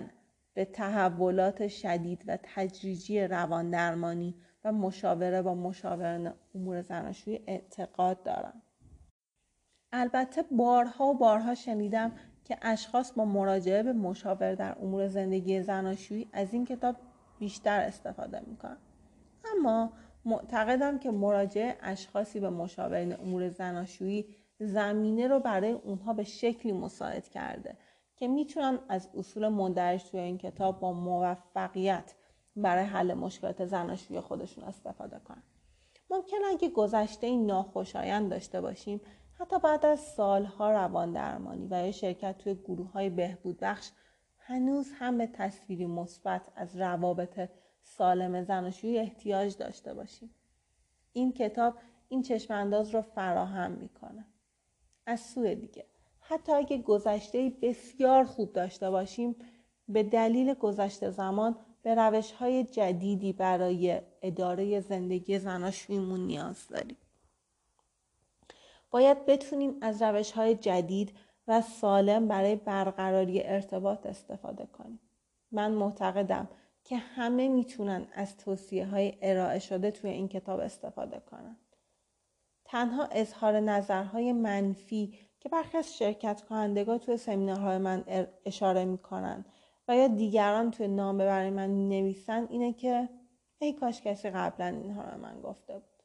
به 0.54 0.64
تحولات 0.64 1.68
شدید 1.68 2.24
و 2.26 2.38
تجریجی 2.42 3.20
روان 3.20 3.70
درمانی 3.70 4.34
و 4.64 4.72
مشاوره 4.72 5.42
با 5.42 5.54
مشاوران 5.54 6.34
امور 6.54 6.82
زناشویی 6.82 7.40
اعتقاد 7.46 8.22
دارم. 8.22 8.62
البته 9.92 10.42
بارها 10.42 11.04
و 11.04 11.18
بارها 11.18 11.54
شنیدم 11.54 12.12
که 12.46 12.56
اشخاص 12.62 13.12
با 13.12 13.24
مراجعه 13.24 13.82
به 13.82 13.92
مشاور 13.92 14.54
در 14.54 14.76
امور 14.82 15.08
زندگی 15.08 15.62
زناشویی 15.62 16.28
از 16.32 16.54
این 16.54 16.64
کتاب 16.64 16.96
بیشتر 17.38 17.80
استفاده 17.80 18.40
می‌کنن. 18.46 18.76
اما 19.56 19.92
معتقدم 20.24 20.98
که 20.98 21.10
مراجعه 21.10 21.76
اشخاصی 21.80 22.40
به 22.40 22.50
مشاورین 22.50 23.20
امور 23.20 23.48
زناشویی 23.48 24.26
زمینه 24.60 25.28
رو 25.28 25.40
برای 25.40 25.70
اونها 25.72 26.12
به 26.12 26.24
شکلی 26.24 26.72
مساعد 26.72 27.28
کرده 27.28 27.76
که 28.16 28.28
می‌تونن 28.28 28.78
از 28.88 29.08
اصول 29.14 29.48
مندرج 29.48 30.04
توی 30.04 30.20
این 30.20 30.38
کتاب 30.38 30.80
با 30.80 30.92
موفقیت 30.92 32.14
برای 32.56 32.84
حل 32.84 33.14
مشکلات 33.14 33.66
زناشویی 33.66 34.20
خودشون 34.20 34.64
استفاده 34.64 35.18
کنن. 35.18 35.42
ممکن 36.10 36.36
اگه 36.50 36.68
گذشته 36.68 37.36
ناخوشایند 37.36 38.30
داشته 38.30 38.60
باشیم 38.60 39.00
حتی 39.38 39.58
بعد 39.58 39.86
از 39.86 40.00
سالها 40.00 40.70
روان 40.70 41.12
درمانی 41.12 41.66
و 41.70 41.86
یا 41.86 41.92
شرکت 41.92 42.38
توی 42.38 42.54
گروه 42.54 42.92
های 42.92 43.10
بهبود 43.10 43.58
بخش 43.60 43.90
هنوز 44.38 44.92
هم 44.98 45.18
به 45.18 45.26
تصویری 45.26 45.86
مثبت 45.86 46.42
از 46.56 46.76
روابط 46.76 47.48
سالم 47.82 48.44
زناشویی 48.44 48.98
احتیاج 48.98 49.56
داشته 49.56 49.94
باشیم. 49.94 50.30
این 51.12 51.32
کتاب 51.32 51.74
این 52.08 52.22
چشمانداز 52.22 52.94
رو 52.94 53.02
فراهم 53.02 53.70
می‌کنه. 53.70 54.26
از 55.06 55.20
سوی 55.20 55.54
دیگه 55.54 55.84
حتی 56.20 56.52
اگه 56.52 56.78
گذشته 56.78 57.52
بسیار 57.62 58.24
خوب 58.24 58.52
داشته 58.52 58.90
باشیم 58.90 59.36
به 59.88 60.02
دلیل 60.02 60.54
گذشته 60.54 61.10
زمان 61.10 61.56
به 61.82 61.94
روش 61.94 62.32
های 62.32 62.64
جدیدی 62.64 63.32
برای 63.32 64.00
اداره 64.22 64.80
زندگی 64.80 65.38
زناشویمون 65.38 66.20
نیاز 66.20 66.68
داریم. 66.68 66.96
باید 68.96 69.26
بتونیم 69.26 69.76
از 69.80 70.02
روش 70.02 70.32
های 70.32 70.54
جدید 70.54 71.12
و 71.48 71.60
سالم 71.60 72.28
برای 72.28 72.56
برقراری 72.56 73.42
ارتباط 73.42 74.06
استفاده 74.06 74.66
کنیم. 74.66 75.00
من 75.52 75.72
معتقدم 75.72 76.48
که 76.84 76.96
همه 76.96 77.48
می‌تونن 77.48 78.06
از 78.14 78.36
توصیه 78.36 78.86
های 78.86 79.18
ارائه 79.22 79.58
شده 79.58 79.90
توی 79.90 80.10
این 80.10 80.28
کتاب 80.28 80.60
استفاده 80.60 81.20
کنن. 81.30 81.56
تنها 82.64 83.08
اظهار 83.10 83.60
نظرهای 83.60 84.32
منفی 84.32 85.18
که 85.40 85.48
برخی 85.48 85.78
از 85.78 85.96
شرکت 85.96 86.42
کنندگان 86.42 86.98
توی 86.98 87.16
سمینارهای 87.16 87.78
من 87.78 88.04
اشاره 88.44 88.84
می‌کنن 88.84 89.44
و 89.88 89.96
یا 89.96 90.08
دیگران 90.08 90.70
توی 90.70 90.88
نامه 90.88 91.24
برای 91.24 91.50
من 91.50 91.88
نویسن 91.88 92.46
اینه 92.50 92.72
که 92.72 93.08
ای 93.58 93.72
کاش 93.72 94.02
کسی 94.02 94.30
قبلا 94.30 94.66
اینها 94.66 95.02
رو 95.02 95.20
من 95.20 95.40
گفته 95.40 95.74
بود. 95.74 95.95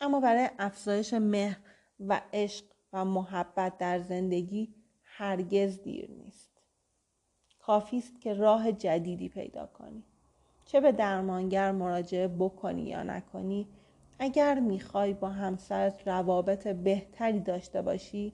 اما 0.00 0.20
برای 0.20 0.50
افزایش 0.58 1.14
مهر 1.14 1.58
و 2.00 2.20
عشق 2.32 2.64
و 2.92 3.04
محبت 3.04 3.78
در 3.78 3.98
زندگی 3.98 4.74
هرگز 5.02 5.82
دیر 5.82 6.10
نیست. 6.10 6.50
کافی 7.58 7.98
است 7.98 8.20
که 8.20 8.34
راه 8.34 8.72
جدیدی 8.72 9.28
پیدا 9.28 9.66
کنی. 9.66 10.04
چه 10.64 10.80
به 10.80 10.92
درمانگر 10.92 11.72
مراجعه 11.72 12.28
بکنی 12.28 12.82
یا 12.82 13.02
نکنی 13.02 13.68
اگر 14.18 14.60
می‌خوای 14.60 15.14
با 15.14 15.28
همسرت 15.28 16.08
روابط 16.08 16.68
بهتری 16.68 17.40
داشته 17.40 17.82
باشی 17.82 18.32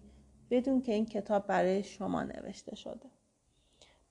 بدون 0.50 0.82
که 0.82 0.94
این 0.94 1.06
کتاب 1.06 1.46
برای 1.46 1.82
شما 1.82 2.22
نوشته 2.22 2.76
شده. 2.76 3.10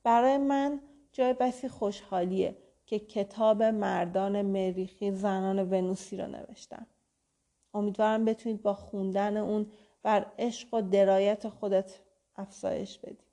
برای 0.02 0.38
من 0.38 0.80
جای 1.12 1.32
بسی 1.32 1.68
خوشحالیه 1.68 2.56
که 2.86 2.98
کتاب 2.98 3.62
مردان 3.62 4.42
مریخی 4.42 5.12
زنان 5.12 5.58
ونوسی 5.58 6.16
رو 6.16 6.26
نوشتم. 6.26 6.86
امیدوارم 7.76 8.24
بتونید 8.24 8.62
با 8.62 8.74
خوندن 8.74 9.36
اون 9.36 9.72
بر 10.02 10.26
عشق 10.38 10.74
و 10.74 10.82
درایت 10.82 11.48
خودت 11.48 12.00
افزایش 12.36 12.98
بدیم 12.98 13.26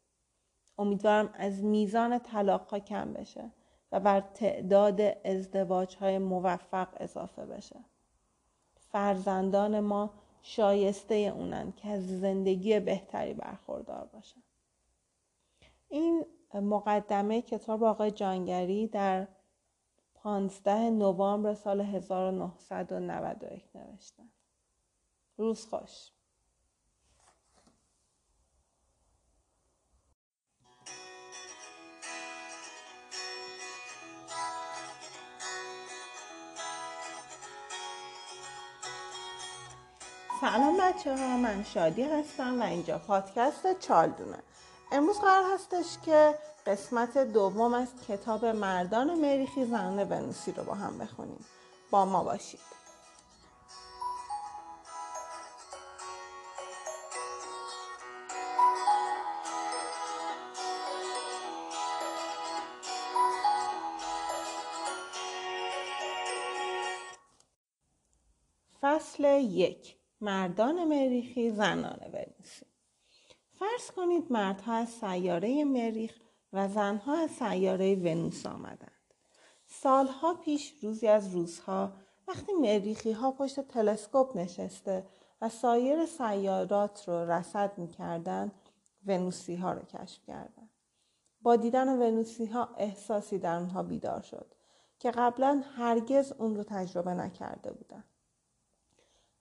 امیدوارم 0.78 1.30
از 1.34 1.64
میزان 1.64 2.20
طلاق 2.20 2.68
ها 2.68 2.80
کم 2.80 3.14
بشه 3.14 3.52
و 3.92 4.00
بر 4.00 4.22
تعداد 4.22 5.02
ازدواج 5.26 5.96
های 5.96 6.18
موفق 6.18 6.88
اضافه 6.98 7.46
بشه. 7.46 7.80
فرزندان 8.92 9.80
ما 9.80 10.14
شایسته 10.42 11.16
اونن 11.16 11.72
که 11.72 11.90
از 11.90 12.20
زندگی 12.20 12.80
بهتری 12.80 13.34
برخوردار 13.34 14.10
باشن. 14.14 14.44
این 15.90 16.26
مقدمه 16.54 17.42
کتاب 17.42 17.84
آقای 17.84 18.12
جانگری 18.12 18.88
در 18.88 19.28
15 20.16 20.90
نوامبر 20.90 21.54
سال 21.54 21.82
1991 21.82 23.64
نوشتن 23.76 24.30
روز 25.38 25.66
خوش 25.66 26.12
سلام 40.42 40.78
بچه 40.78 41.18
ها 41.18 41.38
من 41.38 41.64
شادی 41.64 42.04
هستم 42.04 42.62
و 42.62 42.64
اینجا 42.64 42.98
پادکست 42.98 43.80
چالدونه. 43.80 44.38
امروز 44.92 45.20
قرار 45.20 45.54
هستش 45.54 45.98
که 46.06 46.36
قسمت 46.68 47.18
دوم 47.18 47.74
از 47.74 47.88
کتاب 48.08 48.46
مردان 48.46 49.20
مریخی 49.20 49.66
زنان 49.66 50.00
ونوسی 50.12 50.52
رو 50.52 50.64
با 50.64 50.74
هم 50.74 50.98
بخونیم. 50.98 51.46
با 51.92 52.06
ما 52.06 52.24
باشید. 52.24 52.73
فصل 69.14 69.42
یک. 69.42 69.98
مردان 70.22 70.84
مریخی 70.84 71.52
زنان 71.52 72.00
ونوسی 72.14 72.66
فرض 73.52 73.92
کنید 73.96 74.32
مردها 74.32 74.74
از 74.74 74.90
سیاره 74.90 75.64
مریخ 75.64 76.14
و 76.54 76.68
زنها 76.68 77.18
از 77.18 77.30
سیاره 77.30 77.96
ونوس 77.96 78.46
آمدند. 78.46 79.14
سالها 79.66 80.34
پیش 80.34 80.74
روزی 80.82 81.08
از 81.08 81.34
روزها 81.34 81.94
وقتی 82.28 82.54
مریخی 82.54 83.12
ها 83.12 83.32
پشت 83.32 83.60
تلسکوپ 83.60 84.38
نشسته 84.38 85.06
و 85.42 85.50
سایر 85.50 86.06
سیارات 86.06 87.10
رو 87.10 87.32
رصد 87.32 87.78
می‌کردند 87.78 88.52
ونوسی 89.06 89.56
ها 89.56 89.74
رو 89.74 89.82
کشف 89.82 90.24
کردند. 90.28 90.70
با 91.42 91.56
دیدن 91.56 91.90
ونوسی 91.90 92.46
ها 92.46 92.70
احساسی 92.78 93.40
در 93.40 93.56
اونها 93.56 93.84
بیدار 93.84 94.22
شد 94.22 94.54
که 95.00 95.12
قبلا 95.12 95.64
هرگز 95.76 96.32
اون 96.32 96.56
رو 96.56 96.64
تجربه 96.64 97.14
نکرده 97.14 97.72
بودند. 97.72 98.13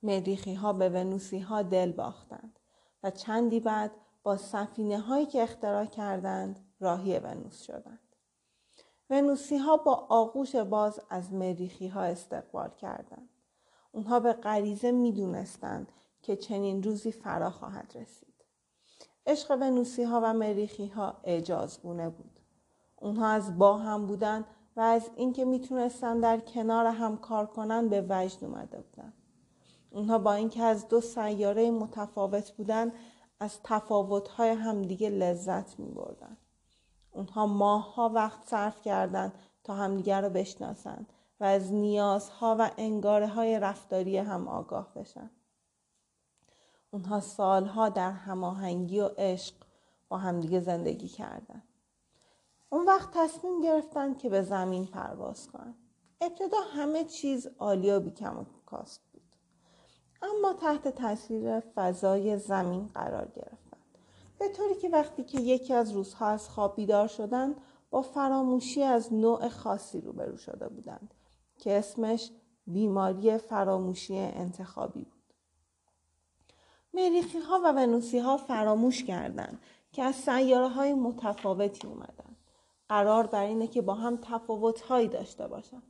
مریخی 0.03 0.55
ها 0.55 0.73
به 0.73 0.89
ونوسی 0.89 1.39
ها 1.39 1.63
دل 1.63 1.93
باختند 1.93 2.59
و 3.03 3.11
چندی 3.11 3.61
بعد 3.61 3.91
با 4.23 4.37
سفینه 4.37 5.01
هایی 5.01 5.27
که 5.27 5.43
اختراع 5.43 5.85
کردند 5.87 6.61
راهی 6.81 7.19
ونوس 7.19 7.63
شدند. 7.63 7.99
ونوسی 9.11 9.57
ها 9.57 9.77
با 9.77 10.07
آغوش 10.09 10.57
باز 10.57 11.01
از 11.11 11.33
مریخی 11.33 11.89
ها 11.89 12.03
استقبال 12.03 12.71
کردند. 12.71 13.29
اونها 13.93 14.21
به 14.21 14.33
غریزه 14.33 14.93
می 14.93 15.13
دونستند 15.13 15.93
که 16.23 16.37
چنین 16.37 16.83
روزی 16.83 17.13
فرا 17.13 17.51
خواهد 17.51 17.93
رسید. 17.95 18.45
عشق 19.27 19.51
ونوسی 19.51 20.03
ها 20.03 20.21
و 20.25 20.35
مریخی 20.35 20.87
ها 20.87 21.21
اعجازگونه 21.25 22.09
بود. 22.09 22.41
اونها 22.97 23.27
از 23.27 23.59
با 23.59 23.79
هم 23.79 24.07
بودند 24.07 24.45
و 24.77 24.81
از 24.81 25.11
اینکه 25.17 25.45
می‌تونستند 25.45 26.23
در 26.23 26.41
کنار 26.41 26.87
هم 26.87 27.17
کار 27.17 27.47
کنند 27.47 27.91
به 27.91 28.07
وجد 28.09 28.45
اومده 28.45 28.81
بودند. 28.81 29.22
اونها 29.93 30.19
با 30.19 30.33
اینکه 30.33 30.63
از 30.63 30.89
دو 30.89 31.01
سیاره 31.01 31.71
متفاوت 31.71 32.51
بودن 32.51 32.93
از 33.41 33.59
تفاوتهای 33.65 34.51
همدیگه 34.51 35.11
لذت 35.11 35.79
می 35.79 35.91
بردن. 35.91 36.37
اونها 37.13 37.47
ماهها 37.47 38.09
وقت 38.09 38.49
صرف 38.49 38.83
کردند 38.83 39.33
تا 39.65 39.75
همدیگه 39.75 40.21
رو 40.21 40.31
بشناسند 40.31 41.13
و 41.41 41.45
از 41.45 41.73
نیازها 41.73 42.57
و 42.59 42.71
انگاره 42.79 43.27
های 43.27 43.59
رفتاری 43.59 44.19
هم 44.19 44.49
آگاه 44.49 44.95
بشن. 44.95 45.31
اونها 46.91 47.21
سالها 47.21 47.89
در 47.89 48.11
هماهنگی 48.11 49.01
و 49.01 49.11
عشق 49.19 49.55
با 50.09 50.19
همدیگه 50.19 50.61
زندگی 50.61 51.09
کردند. 51.09 51.63
اون 52.71 52.87
وقت 52.87 53.09
تصمیم 53.15 53.61
گرفتن 53.61 54.15
که 54.15 54.29
به 54.29 54.43
زمین 54.43 54.87
پرواز 54.87 55.49
کنن. 55.49 55.75
ابتدا 56.21 56.61
همه 56.61 57.05
چیز 57.05 57.47
عالی 57.59 57.91
و 57.91 58.01
بیکم 58.01 58.39
و 58.39 58.45
کاست 58.67 59.12
اما 60.23 60.53
تحت 60.53 60.89
تاثیر 60.89 61.61
فضای 61.61 62.39
زمین 62.39 62.89
قرار 62.95 63.29
گرفتند. 63.37 63.99
به 64.39 64.49
طوری 64.49 64.75
که 64.75 64.89
وقتی 64.89 65.25
که 65.25 65.41
یکی 65.41 65.75
از 65.75 65.93
روزها 65.93 66.27
از 66.27 66.49
خواب 66.49 66.77
بیدار 66.77 67.09
شدند 67.09 67.57
با 67.91 68.03
فراموشی 68.03 68.83
از 68.83 69.13
نوع 69.13 69.49
خاصی 69.49 70.01
روبرو 70.01 70.37
شده 70.37 70.69
بودند 70.69 71.15
که 71.59 71.79
اسمش 71.79 72.31
بیماری 72.67 73.39
فراموشی 73.39 74.19
انتخابی 74.19 75.05
بود. 75.05 75.23
مریخی 76.95 77.39
ها 77.39 77.61
و 77.65 77.73
ونوسی 77.73 78.19
ها 78.19 78.37
فراموش 78.37 79.05
کردند 79.05 79.61
که 79.93 80.03
از 80.03 80.15
سیاره 80.15 80.69
های 80.69 80.95
متفاوتی 80.95 81.89
اومدن 81.89 82.37
قرار 82.89 83.27
بر 83.27 83.45
اینه 83.45 83.67
که 83.67 83.83
با 83.83 83.95
هم 83.95 84.19
تفاوت 84.23 84.81
هایی 84.81 85.09
داشته 85.09 85.49
باشن 85.49 85.83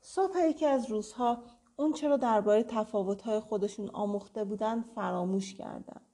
صبح 0.00 0.38
یکی 0.38 0.66
از 0.66 0.90
روزها 0.90 1.42
اون 1.76 1.92
چرا 1.92 2.16
درباره 2.16 2.62
تفاوت‌های 2.62 3.40
خودشون 3.40 3.90
آموخته 3.90 4.44
بودند 4.44 4.84
فراموش 4.94 5.54
کردند 5.54 6.06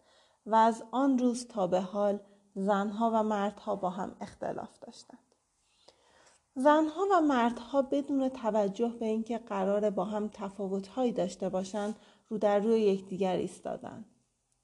و 0.46 0.55
از 0.55 0.85
آن 0.90 1.18
روز 1.18 1.46
تا 1.46 1.66
به 1.66 1.81
حال 1.81 2.20
زنها 2.55 3.11
و 3.14 3.22
مردها 3.22 3.77
با 3.77 3.90
هم 3.90 4.16
اختلاف 4.20 4.79
داشتند. 4.79 5.18
زنها 6.55 7.07
و 7.12 7.20
مردها 7.20 7.83
بدون 7.83 8.29
توجه 8.29 8.88
به 8.88 9.07
اینکه 9.07 9.38
قرار 9.38 9.90
با 9.90 10.05
هم 10.05 10.29
تفاوت‌هایی 10.29 11.12
داشته 11.12 11.48
باشند 11.48 11.96
رو 12.29 12.38
در 12.38 12.59
روی 12.59 12.81
یکدیگر 12.81 13.37
ایستادند. 13.37 14.05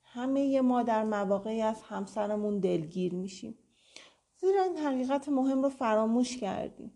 همه 0.03 0.61
ما 0.61 0.83
در 0.83 1.05
مواقعی 1.05 1.63
از 1.63 1.83
همسرمون 1.83 2.59
دلگیر 2.59 3.15
میشیم. 3.15 3.59
زیرا 4.37 4.63
این 4.63 4.77
حقیقت 4.77 5.29
مهم 5.29 5.63
رو 5.63 5.69
فراموش 5.69 6.37
کردیم. 6.37 6.93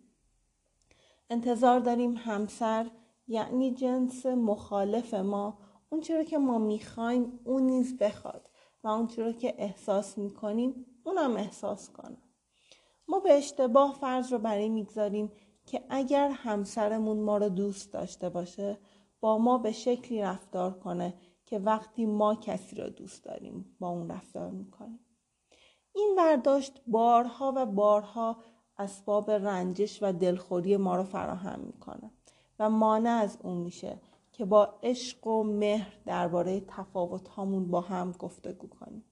انتظار 1.30 1.80
داریم 1.80 2.16
همسر 2.16 2.90
یعنی 3.32 3.74
جنس 3.74 4.26
مخالف 4.26 5.14
ما. 5.14 5.58
اون 5.90 6.00
چرا 6.00 6.24
که 6.24 6.38
ما 6.38 6.58
می‌خوایم 6.58 7.40
اون 7.44 7.62
نیز 7.62 7.98
بخواد 7.98 8.50
و 8.84 8.88
اون 8.88 9.06
چرا 9.06 9.32
که 9.32 9.54
احساس 9.58 10.18
می‌کنیم 10.18 10.86
اونم 11.04 11.36
احساس 11.36 11.90
کنه. 11.90 12.16
ما 13.08 13.20
به 13.20 13.32
اشتباه 13.32 13.94
فرض 13.94 14.32
رو 14.32 14.38
برای 14.38 14.68
می‌گذاریم 14.68 15.32
که 15.66 15.84
اگر 15.88 16.30
همسرمون 16.30 17.20
ما 17.20 17.36
رو 17.36 17.48
دوست 17.48 17.92
داشته 17.92 18.28
باشه 18.28 18.78
با 19.20 19.38
ما 19.38 19.58
به 19.58 19.72
شکلی 19.72 20.22
رفتار 20.22 20.78
کنه 20.78 21.14
که 21.46 21.58
وقتی 21.58 22.06
ما 22.06 22.34
کسی 22.34 22.76
رو 22.76 22.88
دوست 22.90 23.24
داریم 23.24 23.76
با 23.80 23.88
اون 23.88 24.10
رفتار 24.10 24.50
می‌کنیم. 24.50 25.00
این 25.94 26.14
برداشت 26.16 26.80
بارها 26.86 27.52
و 27.56 27.66
بارها 27.66 28.36
اسباب 28.78 29.30
رنجش 29.30 30.02
و 30.02 30.12
دلخوری 30.12 30.76
ما 30.76 30.96
رو 30.96 31.04
فراهم 31.04 31.60
می‌کنه. 31.60 32.10
و 32.62 32.70
مانع 32.70 33.10
از 33.10 33.38
اون 33.42 33.56
میشه 33.56 33.98
که 34.32 34.44
با 34.44 34.78
عشق 34.82 35.26
و 35.26 35.42
مهر 35.42 35.98
درباره 36.06 36.60
تفاوت 36.60 37.28
هامون 37.28 37.70
با 37.70 37.80
هم 37.80 38.12
گفتگو 38.12 38.68
کنیم. 38.68 39.04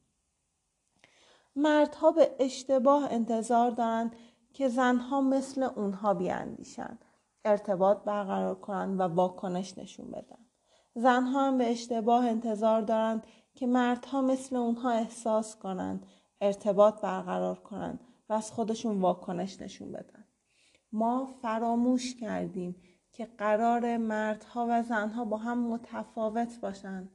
مردها 1.56 2.10
به 2.10 2.30
اشتباه 2.38 3.12
انتظار 3.12 3.70
دارند 3.70 4.16
که 4.52 4.68
زنها 4.68 5.20
مثل 5.20 5.62
اونها 5.62 6.14
بیاندیشن 6.14 6.98
ارتباط 7.44 8.04
برقرار 8.04 8.54
کنند 8.54 9.00
و 9.00 9.02
واکنش 9.02 9.78
نشون 9.78 10.10
بدن. 10.10 10.46
زنها 10.94 11.46
هم 11.46 11.58
به 11.58 11.70
اشتباه 11.70 12.26
انتظار 12.26 12.80
دارند 12.80 13.26
که 13.54 13.66
مردها 13.66 14.20
مثل 14.20 14.56
اونها 14.56 14.90
احساس 14.90 15.56
کنند 15.56 16.06
ارتباط 16.40 17.00
برقرار 17.00 17.58
کنند 17.58 18.00
و 18.28 18.32
از 18.32 18.52
خودشون 18.52 19.00
واکنش 19.00 19.60
نشون 19.60 19.92
بدن. 19.92 20.24
ما 20.92 21.26
فراموش 21.42 22.14
کردیم 22.14 22.76
که 23.20 23.28
قرار 23.38 23.96
مردها 23.96 24.66
و 24.70 24.82
زنها 24.82 25.24
با 25.24 25.36
هم 25.36 25.58
متفاوت 25.58 26.60
باشند 26.60 27.10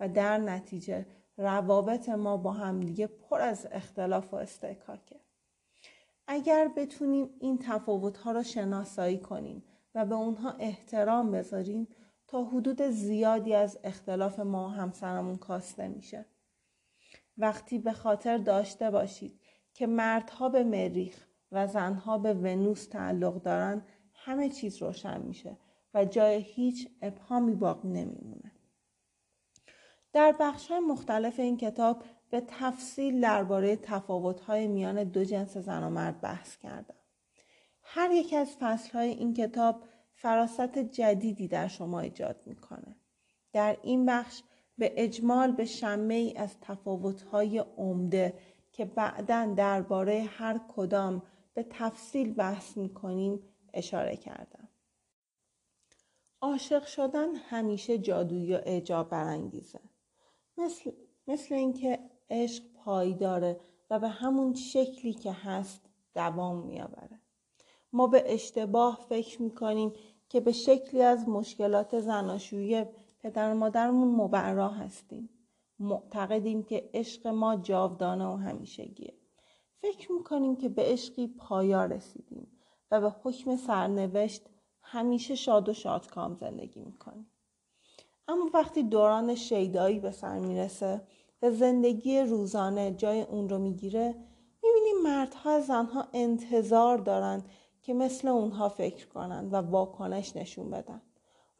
و 0.00 0.08
در 0.08 0.38
نتیجه 0.38 1.06
روابط 1.36 2.08
ما 2.08 2.36
با 2.36 2.52
هم 2.52 2.80
دیگه 2.80 3.06
پر 3.06 3.40
از 3.40 3.68
اختلاف 3.72 4.34
و 4.34 4.36
استکاکه 4.36 5.20
اگر 6.26 6.68
بتونیم 6.76 7.30
این 7.40 7.58
تفاوت 7.58 8.16
ها 8.16 8.32
رو 8.32 8.42
شناسایی 8.42 9.18
کنیم 9.18 9.62
و 9.94 10.06
به 10.06 10.14
اونها 10.14 10.50
احترام 10.58 11.30
بذاریم 11.30 11.88
تا 12.26 12.44
حدود 12.44 12.82
زیادی 12.82 13.54
از 13.54 13.78
اختلاف 13.84 14.38
ما 14.38 14.68
همسرمون 14.68 15.36
کاسته 15.36 15.88
میشه. 15.88 16.24
وقتی 17.38 17.78
به 17.78 17.92
خاطر 17.92 18.38
داشته 18.38 18.90
باشید 18.90 19.40
که 19.74 19.86
مردها 19.86 20.48
به 20.48 20.64
مریخ 20.64 21.26
و 21.52 21.66
زنها 21.66 22.18
به 22.18 22.34
ونوس 22.34 22.86
تعلق 22.86 23.42
دارن 23.42 23.82
همه 24.22 24.48
چیز 24.48 24.82
روشن 24.82 25.20
میشه 25.20 25.56
و 25.94 26.04
جای 26.04 26.42
هیچ 26.42 26.88
ابهامی 27.02 27.54
باقی 27.54 27.88
نمیمونه. 27.88 28.52
در 30.12 30.34
بخش 30.40 30.70
مختلف 30.88 31.40
این 31.40 31.56
کتاب 31.56 32.04
به 32.30 32.42
تفصیل 32.48 33.20
درباره 33.20 33.76
تفاوت‌های 33.76 34.68
میان 34.68 35.04
دو 35.04 35.24
جنس 35.24 35.56
زن 35.56 35.82
و 35.82 35.90
مرد 35.90 36.20
بحث 36.20 36.56
کردم. 36.56 36.94
هر 37.82 38.10
یک 38.10 38.34
از 38.34 38.56
فصل‌های 38.60 39.08
این 39.08 39.34
کتاب 39.34 39.84
فراست 40.14 40.78
جدیدی 40.78 41.48
در 41.48 41.68
شما 41.68 42.00
ایجاد 42.00 42.42
می‌کنه. 42.46 42.96
در 43.52 43.76
این 43.82 44.06
بخش 44.06 44.42
به 44.78 44.92
اجمال 44.96 45.52
به 45.52 45.64
شمه 45.64 46.14
ای 46.14 46.36
از 46.36 46.56
تفاوت‌های 46.60 47.58
عمده 47.58 48.38
که 48.72 48.84
بعدا 48.84 49.54
درباره 49.56 50.22
هر 50.28 50.60
کدام 50.68 51.22
به 51.54 51.66
تفصیل 51.70 52.34
بحث 52.34 52.76
می‌کنیم 52.76 53.40
اشاره 53.74 54.16
کردم. 54.16 54.68
عاشق 56.42 56.84
شدن 56.84 57.34
همیشه 57.34 57.98
جادویی 57.98 58.54
و 58.54 58.60
اعجاب 58.64 59.08
برانگیزه. 59.08 59.80
مثل, 60.58 60.90
مثل 61.26 61.54
اینکه 61.54 61.98
عشق 62.30 62.64
پایداره 62.74 63.60
و 63.90 63.98
به 63.98 64.08
همون 64.08 64.54
شکلی 64.54 65.12
که 65.12 65.32
هست 65.32 65.80
دوام 66.14 66.66
میآوره. 66.66 67.20
ما 67.92 68.06
به 68.06 68.34
اشتباه 68.34 69.06
فکر 69.08 69.42
می‌کنیم 69.42 69.92
که 70.28 70.40
به 70.40 70.52
شکلی 70.52 71.02
از 71.02 71.28
مشکلات 71.28 72.00
زناشویی 72.00 72.84
پدر 73.20 73.54
مادرمون 73.54 74.08
مبرا 74.08 74.68
هستیم. 74.68 75.28
معتقدیم 75.78 76.62
که 76.62 76.90
عشق 76.94 77.26
ما 77.26 77.56
جاودانه 77.56 78.26
و 78.26 78.36
همیشگیه. 78.36 79.14
فکر 79.80 80.12
می‌کنیم 80.12 80.56
که 80.56 80.68
به 80.68 80.82
عشقی 80.82 81.26
پایا 81.26 81.84
رسیدیم 81.84 82.59
و 82.90 83.00
به 83.00 83.14
حکم 83.22 83.56
سرنوشت 83.56 84.42
همیشه 84.82 85.34
شاد 85.34 85.68
و 85.68 85.72
شادکام 85.74 86.34
زندگی 86.34 86.80
می‌کنیم. 86.80 87.30
اما 88.28 88.50
وقتی 88.54 88.82
دوران 88.82 89.34
شیدایی 89.34 90.00
به 90.00 90.10
سر 90.10 90.38
می‌رسه 90.38 91.02
و 91.42 91.50
زندگی 91.50 92.20
روزانه 92.20 92.94
جای 92.94 93.22
اون 93.22 93.48
رو 93.48 93.58
می‌گیره 93.58 94.14
می‌بینیم 94.62 95.02
مردها 95.04 95.50
از 95.50 95.66
زنها 95.66 96.08
انتظار 96.12 96.98
دارن 96.98 97.42
که 97.82 97.94
مثل 97.94 98.28
اونها 98.28 98.68
فکر 98.68 99.08
کنن 99.08 99.48
و 99.50 99.56
واکنش 99.56 100.36
نشون 100.36 100.70
بدن 100.70 101.02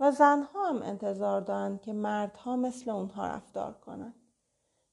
و 0.00 0.12
زنها 0.12 0.68
هم 0.68 0.82
انتظار 0.82 1.40
دارن 1.40 1.78
که 1.78 1.92
مردها 1.92 2.56
مثل 2.56 2.90
اونها 2.90 3.26
رفتار 3.26 3.72
کنن. 3.72 4.14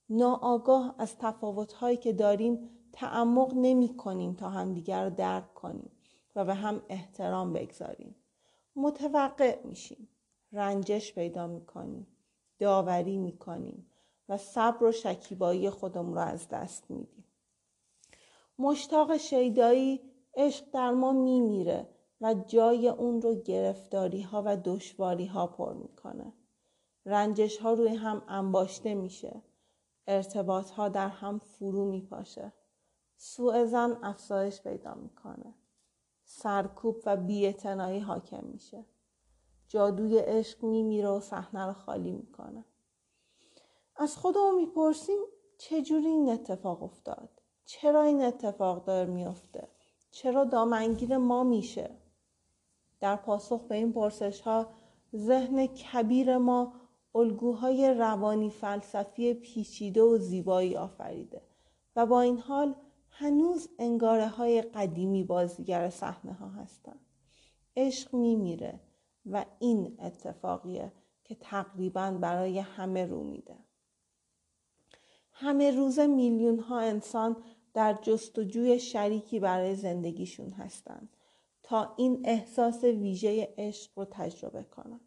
ناآگاه 0.10 0.96
از 0.98 1.18
تفاوتهایی 1.18 1.98
که 1.98 2.14
داریم 2.14 2.70
تعمق 2.94 3.54
نمی 3.56 3.98
کنیم 3.98 4.34
تا 4.34 4.50
همدیگر 4.50 5.04
رو 5.04 5.10
درک 5.10 5.54
کنیم 5.54 5.92
و 6.38 6.46
به 6.46 6.54
هم 6.54 6.82
احترام 6.90 7.54
بگذاریم. 7.54 8.16
متوقع 8.76 9.60
میشیم. 9.64 10.10
رنجش 10.52 11.14
پیدا 11.16 11.48
می‌کنیم. 11.48 12.08
داوری 12.60 13.18
می‌کنیم 13.18 13.92
و 14.30 14.38
صبر 14.38 14.84
و 14.84 14.92
شکیبایی 14.92 15.70
خودمون 15.70 16.14
رو 16.14 16.22
از 16.22 16.50
دست 16.50 16.92
میدیم. 16.92 17.24
مشتاق 18.60 19.18
شیدایی 19.18 20.02
عشق 20.36 20.66
در 20.72 20.92
ما 20.92 21.12
میمیره 21.12 21.90
و 22.22 22.34
جای 22.34 22.90
اون 22.90 23.22
رو 23.22 23.36
گرفتاری 23.36 24.22
ها 24.22 24.44
و 24.46 24.58
دشواری 24.58 25.26
ها 25.26 25.48
پر 25.48 25.74
می‌کنه. 25.74 26.34
رنجش 27.06 27.58
ها 27.58 27.74
روی 27.74 27.96
هم 27.96 28.22
انباشته 28.28 28.96
میشه. 28.96 29.42
ارتباط 30.08 30.70
ها 30.70 30.90
در 30.90 31.10
هم 31.10 31.40
فرو 31.40 31.86
میپاشه. 31.86 32.54
سوء 33.16 33.66
زن 33.66 34.00
افزایش 34.04 34.62
پیدا 34.62 34.94
می‌کنه. 34.94 35.54
سرکوب 36.30 37.02
و 37.06 37.18
بیاعتنایی 37.18 38.00
حاکم 38.00 38.44
میشه. 38.44 38.86
جادوی 39.68 40.18
عشق 40.18 40.64
میمیره 40.64 41.10
و 41.10 41.20
صحنه 41.20 41.66
رو 41.66 41.74
خالی 41.74 42.12
می‌کنه. 42.12 42.66
از 43.96 44.18
خودمون 44.18 44.56
می‌پرسیم 44.56 45.20
چجوری 45.58 46.08
این 46.08 46.30
اتفاق 46.30 46.84
افتاد؟ 46.84 47.30
چرا 47.66 48.04
این 48.04 48.22
اتفاق 48.22 48.86
داره 48.86 49.10
میافته؟ 49.10 49.68
چرا 50.12 50.44
دامنگیر 50.44 51.18
ما 51.18 51.44
میشه؟ 51.44 51.98
در 53.00 53.16
پاسخ 53.16 53.62
به 53.68 53.76
این 53.76 53.94
پرسش 53.94 54.42
ها 54.42 54.68
ذهن 55.16 55.68
کبیر 55.68 56.38
ما 56.38 56.74
الگوهای 57.16 57.94
روانی 57.94 58.50
فلسفی 58.50 59.34
پیچیده 59.34 60.02
و 60.02 60.18
زیبایی 60.18 60.78
آفریده 60.78 61.42
و 61.96 62.06
با 62.06 62.22
این 62.22 62.38
حال 62.38 62.76
هنوز 63.20 63.70
انگاره 63.80 64.28
های 64.28 64.62
قدیمی 64.62 65.24
بازیگر 65.24 65.90
صحنه 65.90 66.34
ها 66.34 66.50
هستند. 66.50 67.06
عشق 67.78 68.14
میمیره 68.14 68.80
و 69.26 69.46
این 69.60 69.98
اتفاقیه 70.00 70.92
که 71.24 71.36
تقریبا 71.36 72.12
برای 72.12 72.60
همه 72.60 73.06
رو 73.06 73.24
میده. 73.24 73.56
همه 75.32 75.72
روز 75.72 76.00
میلیون 76.00 76.60
ها 76.60 76.80
انسان 76.80 77.36
در 77.74 77.94
جستجوی 78.02 78.80
شریکی 78.80 79.40
برای 79.40 79.76
زندگیشون 79.76 80.52
هستند 80.52 81.10
تا 81.64 81.94
این 81.98 82.22
احساس 82.26 82.84
ویژه 82.84 83.54
عشق 83.58 83.92
رو 83.96 84.06
تجربه 84.12 84.64
کنن. 84.64 85.00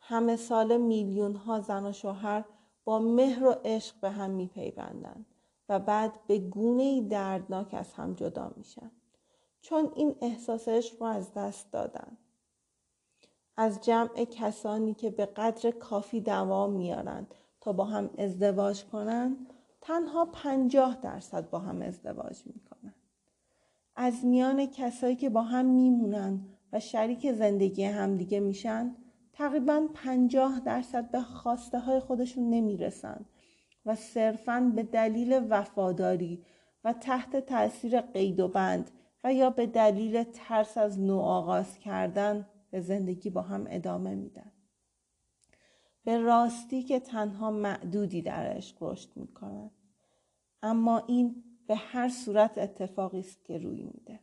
همه 0.00 0.36
سال 0.36 0.76
میلیون 0.76 1.34
ها 1.34 1.60
زن 1.60 1.86
و 1.86 1.92
شوهر 1.92 2.44
با 2.84 2.98
مهر 2.98 3.44
و 3.44 3.56
عشق 3.64 4.00
به 4.00 4.10
هم 4.10 4.30
میپیوندند 4.30 5.29
و 5.70 5.78
بعد 5.78 6.18
به 6.26 6.38
گونه 6.38 7.08
دردناک 7.08 7.74
از 7.74 7.92
هم 7.92 8.14
جدا 8.14 8.52
میشن 8.56 8.90
چون 9.60 9.92
این 9.96 10.14
احساس 10.20 10.68
عشق 10.68 11.02
رو 11.02 11.06
از 11.06 11.34
دست 11.34 11.72
دادن. 11.72 12.16
از 13.56 13.80
جمع 13.80 14.24
کسانی 14.24 14.94
که 14.94 15.10
به 15.10 15.26
قدر 15.26 15.70
کافی 15.70 16.20
دوام 16.20 16.72
میارند 16.72 17.34
تا 17.60 17.72
با 17.72 17.84
هم 17.84 18.10
ازدواج 18.18 18.84
کنند 18.84 19.46
تنها 19.80 20.24
پنجاه 20.24 20.98
درصد 21.02 21.50
با 21.50 21.58
هم 21.58 21.82
ازدواج 21.82 22.42
می‌کنن. 22.46 22.94
از 23.96 24.24
میان 24.24 24.66
کسایی 24.66 25.16
که 25.16 25.30
با 25.30 25.42
هم 25.42 25.66
میمونن 25.66 26.40
و 26.72 26.80
شریک 26.80 27.32
زندگی 27.32 27.84
همدیگه 27.84 28.40
میشن 28.40 28.96
تقریبا 29.32 29.88
پنجاه 29.94 30.60
درصد 30.60 31.10
به 31.10 31.20
خواسته 31.20 31.78
های 31.78 32.00
خودشون 32.00 32.50
نمی‌رسن 32.50 33.24
و 33.90 33.94
صرفا 33.94 34.72
به 34.76 34.82
دلیل 34.82 35.46
وفاداری 35.48 36.44
و 36.84 36.92
تحت 36.92 37.36
تاثیر 37.36 38.00
قید 38.00 38.40
و 38.40 38.48
بند 38.48 38.90
و 39.24 39.34
یا 39.34 39.50
به 39.50 39.66
دلیل 39.66 40.22
ترس 40.22 40.78
از 40.78 41.00
نو 41.00 41.18
آغاز 41.18 41.78
کردن 41.78 42.46
به 42.70 42.80
زندگی 42.80 43.30
با 43.30 43.42
هم 43.42 43.66
ادامه 43.70 44.14
میدن. 44.14 44.52
به 46.04 46.18
راستی 46.18 46.82
که 46.82 47.00
تنها 47.00 47.50
معدودی 47.50 48.22
در 48.22 48.46
عشق 48.46 48.76
رشد 48.80 49.08
می‌کنند 49.16 49.70
اما 50.62 50.98
این 50.98 51.44
به 51.66 51.74
هر 51.74 52.08
صورت 52.08 52.58
اتفاقی 52.58 53.20
است 53.20 53.44
که 53.44 53.58
روی 53.58 53.82
میده 53.82 54.20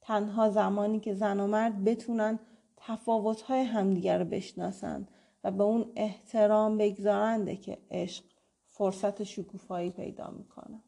تنها 0.00 0.50
زمانی 0.50 1.00
که 1.00 1.14
زن 1.14 1.40
و 1.40 1.46
مرد 1.46 1.84
بتونن 1.84 2.38
تفاوت‌های 2.76 3.60
همدیگر 3.60 4.18
رو 4.18 4.24
بشناسند 4.24 5.10
و 5.44 5.50
به 5.50 5.64
اون 5.64 5.92
احترام 5.96 6.78
بگذارنده 6.78 7.56
که 7.56 7.78
عشق 7.90 8.24
فرصت 8.76 9.22
شکوفایی 9.22 9.90
پیدا 9.90 10.30
می‌کنه. 10.30 10.82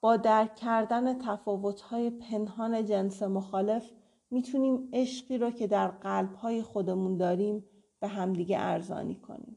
با 0.00 0.16
درک 0.16 0.56
کردن 0.56 1.18
تفاوت‌های 1.18 2.10
پنهان 2.10 2.84
جنس 2.84 3.22
مخالف 3.22 3.90
می‌تونیم 4.30 4.88
عشقی 4.92 5.38
رو 5.38 5.50
که 5.50 5.66
در 5.66 5.88
قلب‌های 5.88 6.62
خودمون 6.62 7.16
داریم 7.16 7.64
به 8.00 8.08
همدیگه 8.08 8.58
ارزانی 8.60 9.14
کنیم. 9.14 9.56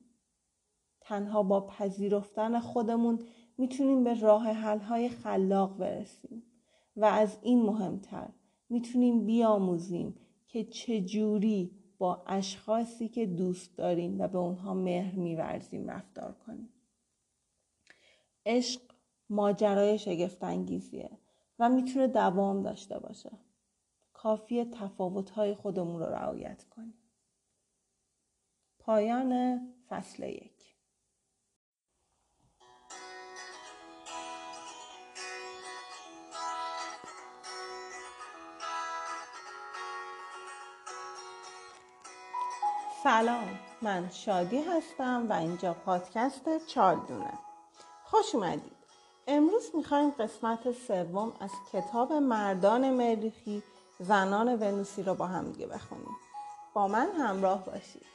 تنها 1.02 1.43
با 1.43 1.67
پذیرفتن 1.67 2.60
خودمون 2.60 3.19
می‌تونیم 3.58 4.04
به 4.04 4.19
راه 4.19 4.54
های 4.77 5.10
خلاق 5.10 5.77
برسیم 5.77 6.43
و 6.95 7.06
از 7.06 7.37
این 7.41 7.62
مهمتر 7.62 8.29
می‌تونیم 8.69 9.25
بیاموزیم 9.25 10.15
که 10.47 10.63
چجوری 10.63 11.77
با 11.98 12.23
اشخاصی 12.27 13.08
که 13.08 13.25
دوست 13.25 13.77
داریم 13.77 14.21
و 14.21 14.27
به 14.27 14.37
اونها 14.37 14.73
مهر 14.73 15.15
میورزیم 15.15 15.89
رفتار 15.89 16.33
کنیم. 16.33 16.69
عشق 18.45 18.81
ماجرای 19.29 20.00
شگفتانگیزیه 20.00 21.10
و 21.60 21.69
می‌تونه 21.69 22.08
دوام 22.08 22.63
داشته 22.63 23.00
باشه. 23.00 23.31
کافی 24.13 24.65
تفاوت‌های 24.65 25.56
خودمون 25.56 26.00
رو 26.00 26.06
رعایت 26.06 26.63
کنیم. 26.63 26.93
پایان 28.79 29.62
فصل 29.89 30.23
یک. 30.23 30.56
سلام. 43.08 43.60
من 43.81 44.10
شادی 44.10 44.62
هستم 44.62 45.27
و 45.29 45.33
اینجا 45.33 45.73
پادکست 45.73 46.65
چالدونه 46.67 47.33
خوش 48.03 48.35
اومدید. 48.35 48.77
امروز 49.27 49.71
می‌خوایم 49.73 50.10
قسمت 50.10 50.71
سوم 50.71 51.33
از 51.39 51.51
کتاب 51.73 52.13
مردان 52.13 52.89
مریخی 52.89 53.63
زنان 53.99 54.47
ونوسی 54.55 55.03
رو 55.03 55.15
با 55.15 55.27
هم 55.27 55.51
دیگه 55.51 55.67
بخونیم. 55.67 56.17
با 56.73 56.87
من 56.87 57.12
همراه 57.12 57.65
باشید. 57.65 58.05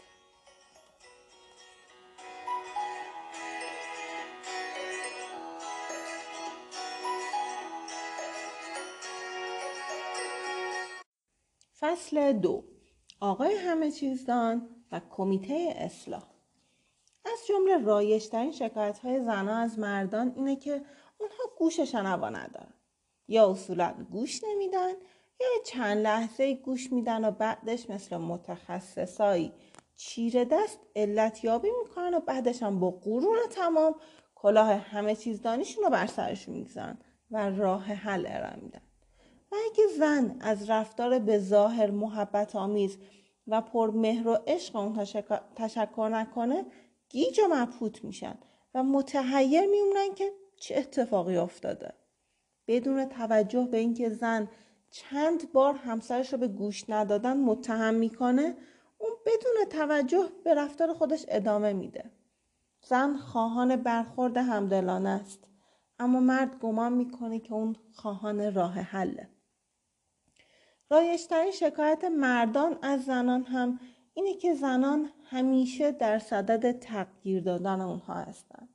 فصل 11.81 12.33
دو. 12.33 12.72
آقای 13.23 13.55
همه 13.55 13.91
چیزدان 13.91 14.69
و 14.93 15.01
کمیته 15.11 15.75
اصلاح. 15.77 16.23
از 17.25 17.39
جمله 17.49 17.85
رایشترین 17.85 18.53
شکایت 18.53 18.99
های 18.99 19.21
زنها 19.21 19.57
از 19.57 19.79
مردان 19.79 20.33
اینه 20.37 20.57
که 20.57 20.73
اونها 21.19 21.45
گوش 21.59 21.81
شنوا 21.81 22.29
ندارن. 22.29 22.75
یا 23.29 23.51
اصولا 23.51 23.95
گوش 24.11 24.45
نمیدن 24.45 24.91
یا 25.41 25.47
چند 25.67 25.99
لحظه 25.99 26.55
گوش 26.55 26.93
میدن 26.93 27.25
و 27.25 27.31
بعدش 27.31 27.91
مثل 27.91 28.17
متخصصایی 28.17 29.53
چیره 29.97 30.45
دست 30.45 30.79
علت 30.97 31.45
یابی 31.45 31.69
می‌کنن 31.83 32.15
و 32.15 32.21
بعدش 32.21 32.63
هم 32.63 32.81
با 32.81 32.91
قرون 32.91 33.39
تمام 33.51 33.95
کلاه 34.35 34.73
همه 34.73 35.17
چیز 35.17 35.43
دانیشون 35.43 35.85
رو 35.85 35.91
بر 35.91 36.07
سرشون 36.07 36.55
می‌گذارن 36.55 36.99
و 37.31 37.51
راه 37.51 37.85
حل 37.85 38.27
ارائه 38.29 38.57
میدن. 38.57 38.83
و 39.53 39.55
اگه 39.55 39.85
زن 39.99 40.37
از 40.41 40.71
رفتار 40.71 41.19
به 41.19 41.39
ظاهر 41.39 41.91
محبت 41.91 42.57
آمیز 42.57 42.99
و 43.47 43.61
پر 43.61 43.91
مهر 43.91 44.29
و 44.29 44.39
عشق 44.47 44.77
اون 44.77 45.05
تشکر 45.57 46.09
نکنه 46.13 46.67
گیج 47.09 47.41
و 47.41 47.55
مبهوت 47.55 48.05
میشن 48.05 48.39
و 48.75 48.83
متحیر 48.83 49.67
میمونن 49.67 50.15
که 50.15 50.33
چه 50.57 50.79
اتفاقی 50.79 51.37
افتاده. 51.37 51.93
بدون 52.67 53.05
توجه 53.05 53.69
به 53.71 53.77
اینکه 53.77 54.11
زن 54.11 54.49
چند 54.91 55.53
بار 55.53 55.75
همسرش 55.75 56.33
رو 56.33 56.39
به 56.39 56.49
گوش 56.49 56.91
ندادن 56.91 57.37
متهم 57.37 57.95
می‌کنه 57.95 58.57
اون 58.99 59.11
بدون 59.27 59.65
توجه 59.71 60.29
به 60.45 60.55
رفتار 60.55 60.93
خودش 60.93 61.25
ادامه 61.29 61.73
میده. 61.73 62.11
زن 62.83 63.17
خواهان 63.17 63.77
برخورد 63.77 64.37
همدلانه 64.37 65.09
است 65.09 65.45
اما 65.99 66.21
مرد 66.21 66.59
گمان 66.59 66.93
می‌کنه 66.93 67.39
که 67.39 67.53
اون 67.53 67.77
خواهان 67.93 68.55
راه 68.55 68.73
حله. 68.73 69.32
رایشترین 70.93 71.51
شکایت 71.51 72.05
مردان 72.05 72.79
از 72.83 73.05
زنان 73.05 73.45
هم 73.45 73.81
اینه 74.15 74.35
که 74.35 74.55
زنان 74.55 75.11
همیشه 75.25 75.93
در 75.93 76.19
صدد 76.19 76.79
تغییر 76.79 77.43
دادن 77.43 77.81
اونها 77.81 78.15
هستند. 78.15 78.69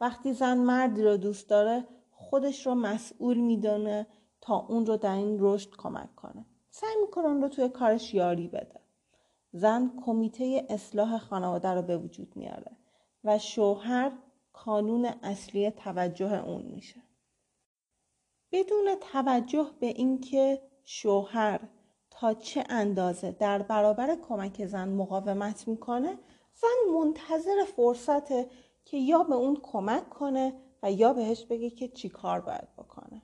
وقتی 0.00 0.32
زن 0.32 0.58
مردی 0.58 1.02
رو 1.02 1.16
دوست 1.16 1.48
داره 1.48 1.84
خودش 2.10 2.66
رو 2.66 2.74
مسئول 2.74 3.36
می‌دونه 3.36 4.06
تا 4.40 4.66
اون 4.68 4.86
رو 4.86 4.96
در 4.96 5.14
این 5.14 5.36
رشد 5.40 5.70
کمک 5.78 6.14
کنه. 6.14 6.46
سعی 6.70 6.96
می‌کنه 7.00 7.26
اون 7.26 7.42
رو 7.42 7.48
توی 7.48 7.68
کارش 7.68 8.14
یاری 8.14 8.48
بده. 8.48 8.80
زن 9.52 9.92
کمیته 10.04 10.66
اصلاح 10.68 11.18
خانواده 11.18 11.68
رو 11.68 11.82
به 11.82 11.98
وجود 11.98 12.36
میاره 12.36 12.76
و 13.24 13.38
شوهر 13.38 14.12
کانون 14.52 15.04
اصلی 15.04 15.70
توجه 15.70 16.44
اون 16.44 16.62
میشه. 16.62 17.02
بدون 18.52 18.94
توجه 19.12 19.70
به 19.80 19.86
اینکه 19.86 20.71
شوهر 20.84 21.60
تا 22.10 22.34
چه 22.34 22.64
اندازه 22.68 23.32
در 23.32 23.62
برابر 23.62 24.16
کمک 24.28 24.66
زن 24.66 24.88
مقاومت 24.88 25.68
می‌کنه 25.68 26.18
زن 26.54 26.92
منتظر 26.94 27.64
فرصته 27.76 28.50
که 28.84 28.96
یا 28.96 29.22
به 29.22 29.34
اون 29.34 29.56
کمک 29.62 30.10
کنه 30.10 30.52
و 30.82 30.92
یا 30.92 31.12
بهش 31.12 31.44
بگه 31.44 31.70
که 31.70 31.88
چی 31.88 32.08
کار 32.08 32.40
باید 32.40 32.76
بکنه. 32.78 33.22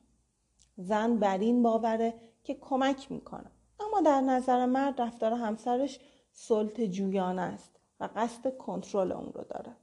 زن 0.77 1.17
بر 1.17 1.39
این 1.39 1.63
باوره 1.63 2.15
که 2.45 2.55
کمک 2.55 3.13
می‌کنه. 3.13 3.51
اما 3.81 4.01
در 4.01 4.21
نظر 4.21 4.67
مرد 4.67 5.01
رفتار 5.01 5.33
همسرش 5.33 6.01
سلط 6.33 6.81
جویانه 6.81 7.43
است 7.43 7.81
و 8.01 8.09
قصد 8.17 8.57
کنترل 8.57 9.13
اون 9.13 9.33
رو 9.33 9.45
داره. 9.45 9.77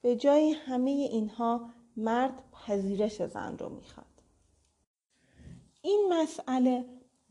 به 0.00 0.16
جای 0.16 0.50
همه 0.50 0.90
اینها 0.90 1.70
مرد 1.96 2.42
پذیرش 2.52 3.22
زن 3.22 3.58
رو 3.58 3.68
می‌خواد. 3.68 4.06
این 5.82 6.12
مسئله 6.12 6.84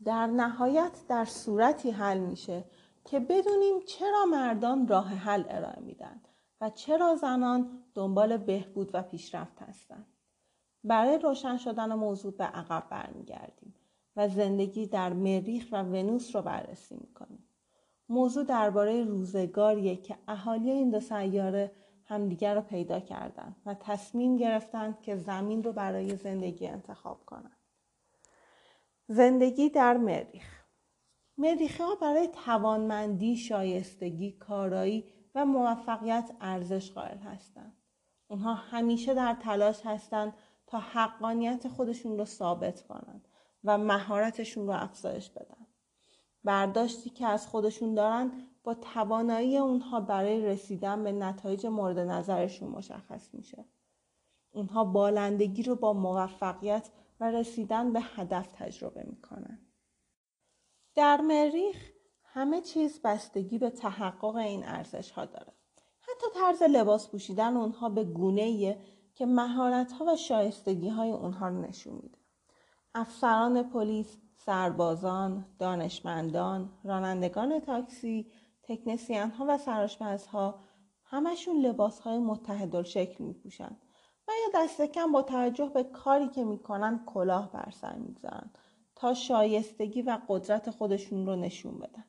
در 0.04 0.26
نهایت 0.26 1.00
در 1.08 1.24
صورتی 1.24 1.90
حل 1.90 2.18
میشه 2.18 2.64
که 3.04 3.20
بدونیم 3.20 3.80
چرا 3.86 4.24
مردان 4.30 4.88
راه 4.88 5.08
حل 5.08 5.44
ارائه 5.48 5.80
میدن 5.80 6.20
و 6.60 6.70
چرا 6.70 7.16
زنان 7.16 7.82
دنبال 7.94 8.36
بهبود 8.36 8.90
و 8.94 9.02
پیشرفت 9.02 9.62
هستند. 9.62 10.06
برای 10.84 11.18
روشن 11.18 11.56
شدن 11.56 11.94
موضوع 11.94 12.32
به 12.32 12.44
عقب 12.44 12.86
برمیگردیم 12.90 13.74
و 14.16 14.28
زندگی 14.28 14.86
در 14.86 15.12
مریخ 15.12 15.68
و 15.72 15.82
ونوس 15.82 16.36
رو 16.36 16.42
بررسی 16.42 16.96
می‌کنیم. 16.96 17.48
موضوع 18.08 18.44
درباره 18.44 19.04
روزگاریه 19.04 19.96
که 19.96 20.18
اهالی 20.28 20.70
این 20.70 20.90
دو 20.90 21.00
سیاره 21.00 21.72
همدیگر 22.04 22.54
رو 22.54 22.60
پیدا 22.60 23.00
کردند 23.00 23.56
و 23.66 23.74
تصمیم 23.74 24.36
گرفتند 24.36 25.00
که 25.00 25.16
زمین 25.16 25.62
رو 25.62 25.72
برای 25.72 26.16
زندگی 26.16 26.66
انتخاب 26.66 27.24
کنند. 27.26 27.55
زندگی 29.08 29.70
در 29.70 29.96
مریخ 29.96 30.56
مریخی 31.38 31.82
ها 31.82 31.94
برای 31.94 32.28
توانمندی، 32.44 33.36
شایستگی، 33.36 34.32
کارایی 34.32 35.04
و 35.34 35.46
موفقیت 35.46 36.30
ارزش 36.40 36.92
قائل 36.92 37.18
هستند. 37.18 37.76
اونها 38.28 38.54
همیشه 38.54 39.14
در 39.14 39.36
تلاش 39.42 39.86
هستند 39.86 40.34
تا 40.66 40.78
حقانیت 40.78 41.68
خودشون 41.68 42.18
رو 42.18 42.24
ثابت 42.24 42.82
کنند 42.82 43.28
و 43.64 43.78
مهارتشون 43.78 44.66
رو 44.66 44.72
افزایش 44.72 45.30
بدن. 45.30 45.66
برداشتی 46.44 47.10
که 47.10 47.26
از 47.26 47.46
خودشون 47.48 47.94
دارن 47.94 48.32
با 48.64 48.74
توانایی 48.74 49.58
اونها 49.58 50.00
برای 50.00 50.46
رسیدن 50.46 51.04
به 51.04 51.12
نتایج 51.12 51.66
مورد 51.66 51.98
نظرشون 51.98 52.68
مشخص 52.68 53.34
میشه. 53.34 53.64
اونها 54.52 54.84
بالندگی 54.84 55.62
رو 55.62 55.76
با 55.76 55.92
موفقیت 55.92 56.90
و 57.20 57.30
رسیدن 57.30 57.92
به 57.92 58.00
هدف 58.00 58.52
تجربه 58.52 59.02
می‌کنن. 59.02 59.58
در 60.94 61.20
مریخ 61.20 61.90
همه 62.24 62.60
چیز 62.60 63.00
بستگی 63.04 63.58
به 63.58 63.70
تحقق 63.70 64.36
این 64.36 64.64
ارزش 64.64 65.10
ها 65.10 65.24
داره. 65.24 65.52
حتی 66.00 66.26
طرز 66.34 66.62
لباس 66.62 67.08
پوشیدن 67.08 67.56
اونها 67.56 67.88
به 67.88 68.04
گونه 68.04 68.78
که 69.14 69.26
مهارت 69.26 69.92
ها 69.92 70.04
و 70.04 70.16
شایستگی 70.16 70.88
های 70.88 71.10
اونها 71.10 71.48
رو 71.48 71.60
نشون 71.60 71.94
میده. 71.94 72.18
افسران 72.94 73.62
پلیس، 73.62 74.16
سربازان، 74.34 75.46
دانشمندان، 75.58 76.72
رانندگان 76.84 77.60
تاکسی، 77.60 78.32
تکنسیان 78.62 79.30
ها 79.30 79.44
و 79.48 79.58
ها 80.32 80.60
همشون 81.04 81.56
لباس 81.56 82.00
های 82.00 82.18
متحد 82.18 82.82
شکل 82.82 83.24
می 83.24 83.32
پوشن 83.32 83.76
و 84.28 84.32
یا 84.32 84.64
دست 84.64 84.82
کم 84.82 85.12
با 85.12 85.22
توجه 85.22 85.70
به 85.74 85.84
کاری 85.84 86.28
که 86.28 86.44
می‌کنن 86.44 87.04
کلاه 87.06 87.52
بر 87.52 87.70
سر 87.70 87.94
می‌گذارن 87.94 88.50
تا 88.94 89.14
شایستگی 89.14 90.02
و 90.02 90.18
قدرت 90.28 90.70
خودشون 90.70 91.26
رو 91.26 91.36
نشون 91.36 91.78
بدن. 91.78 92.04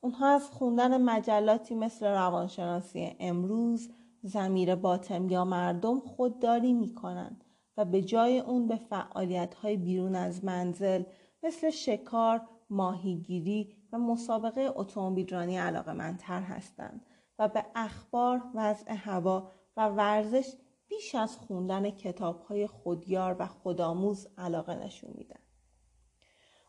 اونها 0.00 0.34
از 0.34 0.50
خوندن 0.50 1.02
مجلاتی 1.02 1.74
مثل 1.74 2.06
روانشناسی 2.06 3.16
امروز 3.20 3.90
زمیر 4.22 4.74
باطم 4.74 5.28
یا 5.28 5.44
مردم 5.44 6.00
خودداری 6.00 6.72
می‌کنن 6.72 7.40
و 7.76 7.84
به 7.84 8.02
جای 8.02 8.38
اون 8.38 8.68
به 8.68 8.76
فعالیت 8.76 9.54
های 9.54 9.76
بیرون 9.76 10.16
از 10.16 10.44
منزل 10.44 11.02
مثل 11.42 11.70
شکار، 11.70 12.40
ماهیگیری 12.70 13.76
و 13.92 13.98
مسابقه 13.98 14.72
اتومبیل 14.74 15.28
رانی 15.28 15.56
علاقه 15.56 15.92
منتر 15.92 16.40
هستند 16.40 17.06
و 17.38 17.48
به 17.48 17.64
اخبار، 17.74 18.42
وضع 18.54 18.92
هوا 18.92 19.50
و 19.76 19.88
ورزش 19.88 20.52
بیش 20.88 21.14
از 21.14 21.36
خوندن 21.36 21.90
کتاب 21.90 22.40
های 22.40 22.66
خودیار 22.66 23.36
و 23.38 23.46
خودآموز 23.46 24.28
علاقه 24.38 24.74
نشون 24.74 25.10
میدن. 25.14 25.40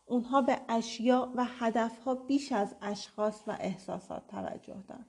اونها 0.06 0.42
به 0.42 0.60
اشیا 0.68 1.32
و 1.36 1.44
هدفها 1.58 2.14
بیش 2.14 2.52
از 2.52 2.74
اشخاص 2.82 3.42
و 3.46 3.56
احساسات 3.60 4.26
توجه 4.26 4.84
دارن. 4.88 5.06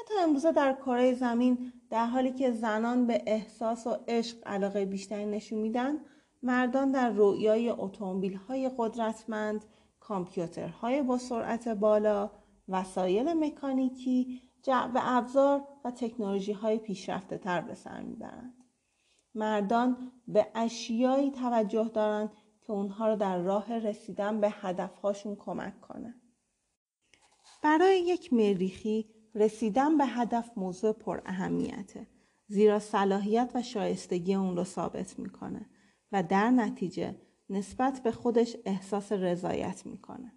حتی 0.00 0.14
امروزه 0.22 0.52
در 0.52 0.72
کره 0.72 1.14
زمین 1.14 1.72
در 1.90 2.06
حالی 2.06 2.32
که 2.32 2.50
زنان 2.50 3.06
به 3.06 3.22
احساس 3.26 3.86
و 3.86 3.96
عشق 4.08 4.36
علاقه 4.46 4.84
بیشتری 4.84 5.26
نشون 5.26 5.58
میدن 5.58 5.96
مردان 6.42 6.90
در 6.90 7.10
رویای 7.10 7.70
اتومبیل 7.70 8.34
های 8.34 8.70
قدرتمند 8.78 9.64
کامپیوترهای 10.00 11.02
با 11.02 11.18
سرعت 11.18 11.68
بالا 11.68 12.30
وسایل 12.68 13.32
مکانیکی 13.32 14.42
جعب 14.66 14.92
ابزار 14.94 15.68
و 15.84 15.90
تکنولوژی 15.90 16.52
های 16.52 16.78
پیشرفته 16.78 17.38
تر 17.38 17.60
به 17.60 17.74
سر 17.74 18.02
می‌برند. 18.02 18.54
مردان 19.34 20.12
به 20.28 20.46
اشیایی 20.54 21.30
توجه 21.30 21.90
دارند 21.94 22.32
که 22.60 22.72
اونها 22.72 23.08
رو 23.08 23.16
در 23.16 23.38
راه 23.38 23.78
رسیدن 23.78 24.40
به 24.40 24.50
هدفهاشون 24.50 25.36
کمک 25.36 25.80
کنه. 25.80 26.14
برای 27.62 28.00
یک 28.00 28.32
مریخی 28.32 29.10
رسیدن 29.34 29.98
به 29.98 30.06
هدف 30.06 30.50
موضوع 30.56 30.92
پر 30.92 31.20
اهمیته 31.26 32.06
زیرا 32.46 32.78
صلاحیت 32.78 33.50
و 33.54 33.62
شایستگی 33.62 34.34
اون 34.34 34.56
رو 34.56 34.64
ثابت 34.64 35.18
می‌کنه 35.18 35.66
و 36.12 36.22
در 36.22 36.50
نتیجه 36.50 37.20
نسبت 37.50 38.02
به 38.02 38.10
خودش 38.10 38.56
احساس 38.64 39.12
رضایت 39.12 39.86
می‌کنه. 39.86 40.32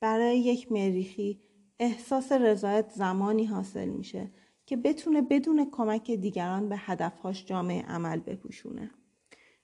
برای 0.00 0.38
یک 0.38 0.72
مریخی 0.72 1.51
احساس 1.82 2.32
رضایت 2.32 2.90
زمانی 2.90 3.44
حاصل 3.44 3.88
میشه 3.88 4.30
که 4.66 4.76
بتونه 4.76 5.22
بدون 5.22 5.70
کمک 5.70 6.10
دیگران 6.10 6.68
به 6.68 6.76
هدفهاش 6.78 7.44
جامعه 7.44 7.82
عمل 7.82 8.20
بپوشونه. 8.20 8.90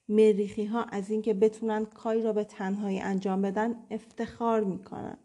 مریخی 0.09 0.65
ها 0.65 0.83
از 0.83 1.11
اینکه 1.11 1.35
بتونن 1.35 1.85
کاری 1.85 2.23
را 2.23 2.33
به 2.33 2.45
تنهایی 2.45 3.01
انجام 3.01 3.43
بدن 3.43 3.75
افتخار 3.91 4.65
می‌کنن. 4.65 5.19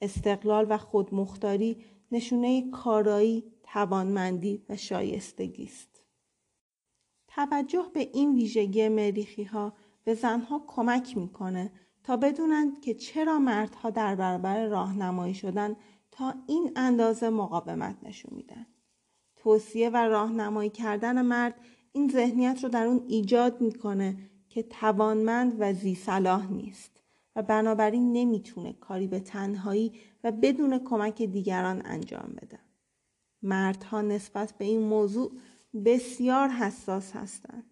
استقلال 0.00 0.66
و 0.68 0.78
خودمختاری 0.78 1.84
نشونه 2.12 2.70
کارایی، 2.70 3.44
توانمندی 3.62 4.62
و 4.68 4.76
شایستگی 4.76 5.64
است. 5.64 6.02
توجه 7.28 7.90
به 7.94 8.00
این 8.00 8.34
ویژگی 8.34 8.88
مریخی 8.88 9.44
ها 9.44 9.72
به 10.04 10.14
زنها 10.14 10.64
کمک 10.66 11.16
می‌کنه 11.16 11.72
تا 12.04 12.16
بدونند 12.16 12.80
که 12.80 12.94
چرا 12.94 13.38
مردها 13.38 13.90
در 13.90 14.16
برابر 14.16 14.66
راهنمایی 14.66 15.34
شدن 15.34 15.76
تا 16.16 16.34
این 16.46 16.72
اندازه 16.76 17.30
مقاومت 17.30 17.96
نشون 18.02 18.36
میدن. 18.36 18.66
توصیه 19.36 19.90
و 19.90 19.96
راهنمایی 19.96 20.70
کردن 20.70 21.22
مرد 21.22 21.54
این 21.92 22.10
ذهنیت 22.10 22.60
رو 22.62 22.68
در 22.68 22.86
اون 22.86 23.04
ایجاد 23.08 23.60
می‌کنه 23.60 24.16
که 24.48 24.62
توانمند 24.62 25.56
و 25.58 25.72
زی 25.72 25.94
صلاح 25.94 26.52
نیست 26.52 27.02
و 27.36 27.42
بنابراین 27.42 28.12
نمی‌تونه 28.12 28.72
کاری 28.72 29.06
به 29.06 29.20
تنهایی 29.20 29.92
و 30.24 30.32
بدون 30.32 30.78
کمک 30.78 31.22
دیگران 31.22 31.82
انجام 31.84 32.36
بده. 32.42 32.58
مردها 33.42 34.02
نسبت 34.02 34.52
به 34.58 34.64
این 34.64 34.80
موضوع 34.80 35.32
بسیار 35.84 36.48
حساس 36.48 37.12
هستند 37.12 37.64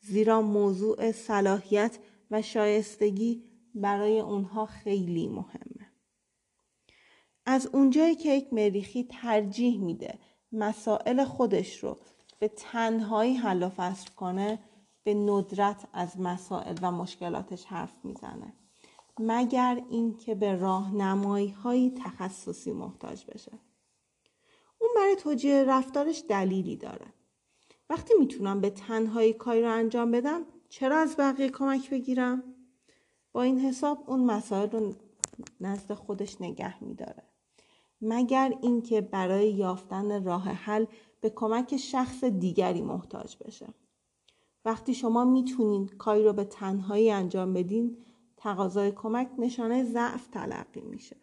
زیرا 0.00 0.42
موضوع 0.42 1.12
صلاحیت 1.12 1.98
و 2.30 2.42
شایستگی 2.42 3.44
برای 3.74 4.20
اونها 4.20 4.66
خیلی 4.66 5.28
مهمه. 5.28 5.79
از 7.50 7.66
اونجایی 7.66 8.14
که 8.14 8.28
یک 8.28 8.52
مریخی 8.52 9.06
ترجیح 9.10 9.80
میده 9.80 10.18
مسائل 10.52 11.24
خودش 11.24 11.84
رو 11.84 11.96
به 12.38 12.48
تنهایی 12.48 13.34
حل 13.34 13.62
و 13.62 13.68
فصل 13.68 14.10
کنه 14.10 14.58
به 15.04 15.14
ندرت 15.14 15.88
از 15.92 16.20
مسائل 16.20 16.74
و 16.82 16.92
مشکلاتش 16.92 17.64
حرف 17.64 18.04
می‌زنه. 18.04 18.52
مگر 19.18 19.82
اینکه 19.90 20.34
به 20.34 20.56
راهنمایی 20.56 21.48
های 21.48 21.90
تخصصی 22.04 22.72
محتاج 22.72 23.24
بشه. 23.24 23.52
اون 24.78 24.90
برای 24.96 25.16
توجیه 25.16 25.64
رفتارش 25.64 26.24
دلیلی 26.28 26.76
داره. 26.76 27.06
وقتی 27.90 28.14
می‌تونم 28.18 28.60
به 28.60 28.70
تنهایی 28.70 29.32
کاری 29.32 29.62
رو 29.62 29.72
انجام 29.72 30.10
بدم 30.10 30.42
چرا 30.68 30.98
از 30.98 31.16
بقیه 31.16 31.48
کمک 31.48 31.90
بگیرم؟ 31.90 32.42
با 33.32 33.42
این 33.42 33.60
حساب 33.60 34.04
اون 34.06 34.24
مسائل 34.24 34.70
رو 34.70 34.94
نزد 35.60 35.94
خودش 35.94 36.40
نگه 36.40 36.84
میداره. 36.84 37.29
مگر 38.00 38.54
اینکه 38.62 39.00
برای 39.00 39.52
یافتن 39.52 40.24
راه 40.24 40.48
حل 40.48 40.84
به 41.20 41.30
کمک 41.30 41.76
شخص 41.76 42.24
دیگری 42.24 42.82
محتاج 42.82 43.36
بشه. 43.36 43.66
وقتی 44.64 44.94
شما 44.94 45.24
می‌تونین 45.24 45.86
کاری 45.86 46.24
رو 46.24 46.32
به 46.32 46.44
تنهایی 46.44 47.10
انجام 47.10 47.52
بدین 47.52 47.96
تقاضای 48.36 48.92
کمک 48.92 49.30
نشانه 49.38 49.84
ضعف 49.84 50.26
تلقی 50.26 50.80
میشه. 50.80 51.16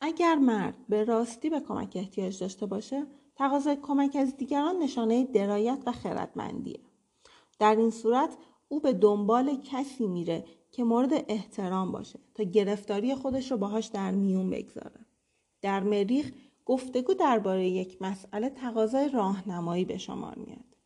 اگر 0.00 0.34
مرد 0.34 0.76
به 0.88 1.04
راستی 1.04 1.50
به 1.50 1.60
کمک 1.60 1.92
احتیاج 1.94 2.40
داشته 2.40 2.66
باشه 2.66 3.06
تقاضای 3.36 3.76
کمک 3.76 4.16
از 4.16 4.36
دیگران 4.36 4.78
نشانه 4.78 5.24
درایت 5.24 5.82
و 5.86 5.92
خردمندیه. 5.92 6.80
در 7.58 7.76
این 7.76 7.90
صورت 7.90 8.36
او 8.68 8.80
به 8.80 8.92
دنبال 8.92 9.56
کسی 9.56 10.06
میره 10.06 10.44
که 10.70 10.84
مورد 10.84 11.24
احترام 11.28 11.92
باشه 11.92 12.18
تا 12.34 12.42
گرفتاری 12.42 13.14
خودش 13.14 13.50
رو 13.50 13.56
باهاش 13.56 13.86
در 13.86 14.10
میون 14.10 14.50
بگذاره. 14.50 15.06
در 15.62 15.82
مریخ 15.82 16.32
گفتگو 16.64 17.14
درباره 17.14 17.68
یک 17.68 18.02
مسئله 18.02 18.50
تقاضای 18.50 19.08
راهنمایی 19.08 19.84
به 19.84 19.98
شمار 19.98 20.38
میاد. 20.38 20.76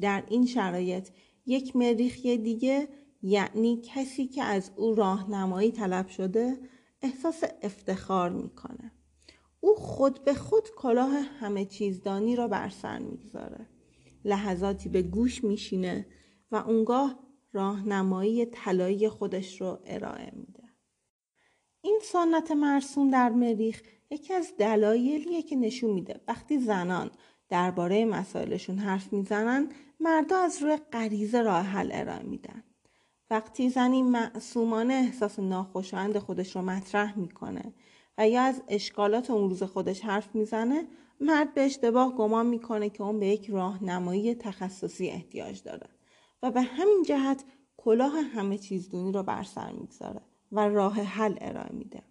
در 0.00 0.24
این 0.28 0.46
شرایط 0.46 1.08
یک 1.46 1.76
مریخی 1.76 2.36
دیگه 2.36 2.88
یعنی 3.22 3.82
کسی 3.84 4.26
که 4.26 4.42
از 4.42 4.70
او 4.76 4.94
راهنمایی 4.94 5.72
طلب 5.72 6.08
شده 6.08 6.58
احساس 7.02 7.42
افتخار 7.62 8.30
می‌کنه. 8.30 8.92
او 9.60 9.74
خود 9.74 10.24
به 10.24 10.34
خود 10.34 10.68
کلاه 10.76 11.12
همه 11.12 11.64
چیزدانی 11.64 12.36
را 12.36 12.48
بر 12.48 12.68
سر 12.68 12.98
می‌گذاره. 12.98 13.68
لحظاتی 14.24 14.88
به 14.88 15.02
گوش 15.02 15.44
میشینه 15.44 16.06
و 16.50 16.56
اونگاه 16.56 17.18
راهنمایی 17.52 18.46
طلایی 18.46 19.08
خودش 19.08 19.60
رو 19.60 19.78
ارائه 19.84 20.32
میده. 20.36 20.64
این 21.82 21.98
سنت 22.02 22.50
مرسوم 22.50 23.10
در 23.10 23.30
مریخ 23.30 23.82
یکی 24.14 24.34
از 24.34 24.52
دلایلیه 24.58 25.42
که 25.42 25.56
نشون 25.56 25.90
میده 25.90 26.20
وقتی 26.28 26.58
زنان 26.58 27.10
درباره 27.48 28.04
مسائلشون 28.04 28.78
حرف 28.78 29.12
می‌زنن 29.12 29.68
مردا 30.00 30.38
از 30.38 30.62
روی 30.62 30.76
غریزه 30.92 31.42
راه 31.42 31.62
حل 31.62 31.90
ارائه 31.92 32.22
میدن. 32.22 32.62
وقتی 33.30 33.70
زنی 33.70 34.02
معصومانه 34.02 34.94
احساس 34.94 35.38
ناخوشایند 35.38 36.18
خودش 36.18 36.56
رو 36.56 36.62
مطرح 36.62 37.18
می‌کنه 37.18 37.74
و 38.18 38.28
یا 38.28 38.42
از 38.42 38.62
اشکالات 38.68 39.30
اون 39.30 39.50
روز 39.50 39.62
خودش 39.62 40.00
حرف 40.00 40.34
می‌زنه 40.34 40.84
مرد 41.20 41.54
به 41.54 41.60
اشتباه 41.60 42.14
گمان 42.14 42.46
می‌کنه 42.46 42.90
که 42.90 43.02
اون 43.02 43.20
به 43.20 43.26
یک 43.26 43.50
راهنمایی 43.50 44.34
تخصصی 44.34 45.08
احتیاج 45.08 45.62
داره 45.62 45.88
و 46.42 46.50
به 46.50 46.62
همین 46.62 47.02
جهت 47.06 47.44
کلاه 47.76 48.12
همه 48.20 48.58
چیز 48.58 48.90
دونی 48.90 49.12
رو 49.12 49.22
بر 49.22 49.42
سر 49.42 49.72
می‌گذاره 49.72 50.20
و 50.52 50.68
راه 50.68 50.94
حل 50.94 51.34
ارائه 51.40 51.72
میده. 51.72 52.02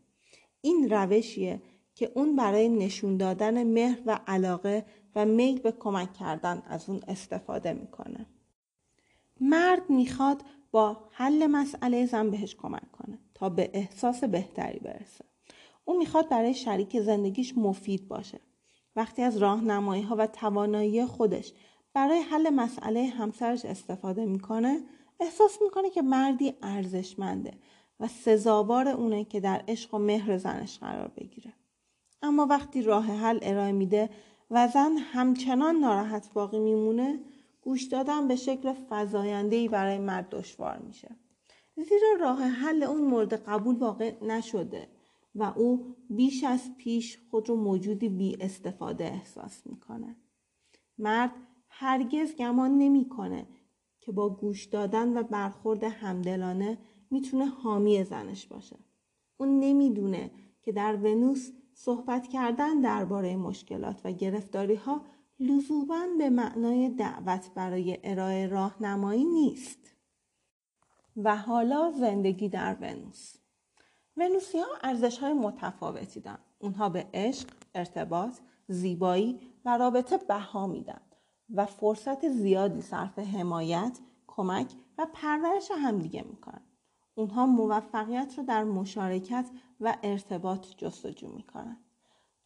این 0.61 0.89
روشیه 0.89 1.61
که 1.95 2.11
اون 2.15 2.35
برای 2.35 2.69
نشون 2.69 3.17
دادن 3.17 3.63
مهر 3.63 3.99
و 4.05 4.19
علاقه 4.27 4.85
و 5.15 5.25
میل 5.25 5.59
به 5.59 5.71
کمک 5.71 6.13
کردن 6.13 6.63
از 6.67 6.89
اون 6.89 7.01
استفاده 7.07 7.73
می‌کنه. 7.73 8.25
مرد 9.41 9.89
می‌خواد 9.89 10.41
با 10.71 10.97
حل 11.11 11.47
مسئله 11.47 12.05
زن 12.05 12.29
بهش 12.29 12.55
کمک 12.55 12.91
کنه 12.91 13.19
تا 13.33 13.49
به 13.49 13.69
احساس 13.73 14.23
بهتری 14.23 14.79
برسه. 14.79 15.25
او 15.85 15.97
می‌خواد 15.99 16.29
برای 16.29 16.53
شریک 16.53 16.99
زندگیش 16.99 17.57
مفید 17.57 18.07
باشه. 18.07 18.39
وقتی 18.95 19.21
از 19.21 19.37
راهنمایی 19.37 20.03
ها 20.03 20.15
و 20.15 20.27
توانایی 20.27 21.05
خودش 21.05 21.53
برای 21.93 22.19
حل 22.19 22.49
مسئله 22.49 23.05
همسرش 23.05 23.65
استفاده 23.65 24.25
می‌کنه 24.25 24.83
احساس 25.19 25.57
می‌کنه 25.61 25.89
که 25.89 26.01
مردی 26.01 26.53
ارزشمنده 26.61 27.53
و 27.99 28.07
سزاوار 28.07 28.87
اونه 28.87 29.25
که 29.25 29.39
در 29.39 29.63
عشق 29.67 29.93
و 29.93 29.97
مهر 29.97 30.37
زنش 30.37 30.79
قرار 30.79 31.07
بگیره. 31.07 31.53
اما 32.23 32.45
وقتی 32.45 32.81
راه 32.81 33.05
حل 33.05 33.39
ارائه 33.41 33.71
میده 33.71 34.09
و 34.51 34.67
زن 34.67 34.97
همچنان 34.97 35.75
ناراحت 35.75 36.33
باقی 36.33 36.59
میمونه 36.59 37.19
گوش 37.61 37.83
دادن 37.83 38.27
به 38.27 38.35
شکل 38.35 38.73
فضایندهی 38.73 39.67
برای 39.67 39.99
مرد 39.99 40.29
دشوار 40.29 40.77
میشه. 40.77 41.15
زیرا 41.75 42.13
راه 42.19 42.43
حل 42.43 42.83
اون 42.83 43.01
مورد 43.01 43.33
قبول 43.33 43.75
واقع 43.75 44.23
نشده 44.23 44.87
و 45.35 45.43
او 45.43 45.95
بیش 46.09 46.43
از 46.43 46.69
پیش 46.77 47.17
خود 47.31 47.49
رو 47.49 47.55
موجودی 47.55 48.09
بی 48.09 48.37
استفاده 48.39 49.03
احساس 49.03 49.67
می‌کنه. 49.67 50.15
مرد 50.97 51.31
هرگز 51.69 52.35
گمان 52.35 52.77
نمی‌کنه 52.77 53.47
که 54.01 54.11
با 54.11 54.29
گوش 54.29 54.65
دادن 54.65 55.17
و 55.17 55.23
برخورد 55.23 55.83
همدلانه 55.83 56.77
می‌تونه 57.11 57.45
حامی 57.45 58.03
زنش 58.03 58.47
باشه. 58.47 58.75
اون 59.37 59.59
نمی‌دونه 59.59 60.31
که 60.61 60.71
در 60.71 60.95
ونوس 60.95 61.51
صحبت 61.73 62.27
کردن 62.27 62.81
درباره 62.81 63.35
مشکلات 63.35 64.01
و 64.03 64.11
گرفتاری 64.11 64.75
ها 64.75 65.01
لزوما 65.39 66.05
به 66.17 66.29
معنای 66.29 66.89
دعوت 66.89 67.51
برای 67.55 67.99
ارائه 68.03 68.47
راهنمایی 68.47 69.25
نیست. 69.25 69.79
و 71.17 71.35
حالا 71.35 71.91
زندگی 71.91 72.49
در 72.49 72.77
ونوس. 72.81 73.35
ونوسی 74.17 74.59
ها 74.59 74.65
ارزش 74.83 75.17
های 75.17 75.33
متفاوتی 75.33 76.19
دارن 76.19 76.39
اونها 76.59 76.89
به 76.89 77.07
عشق، 77.13 77.47
ارتباط، 77.75 78.39
زیبایی 78.67 79.39
و 79.65 79.77
رابطه 79.77 80.17
بها 80.17 80.67
میدن 80.67 81.01
و 81.53 81.65
فرصت 81.65 82.29
زیادی 82.29 82.81
صرف 82.81 83.19
حمایت، 83.19 83.99
کمک 84.27 84.73
و 84.97 85.07
پرورش 85.13 85.71
همدیگه 85.71 86.23
می‌کنن. 86.29 86.62
اونها 87.15 87.45
موفقیت 87.45 88.33
رو 88.37 88.43
در 88.43 88.63
مشارکت 88.63 89.49
و 89.79 89.97
ارتباط 90.03 90.67
جستجو 90.77 91.27
می‌کنن. 91.27 91.77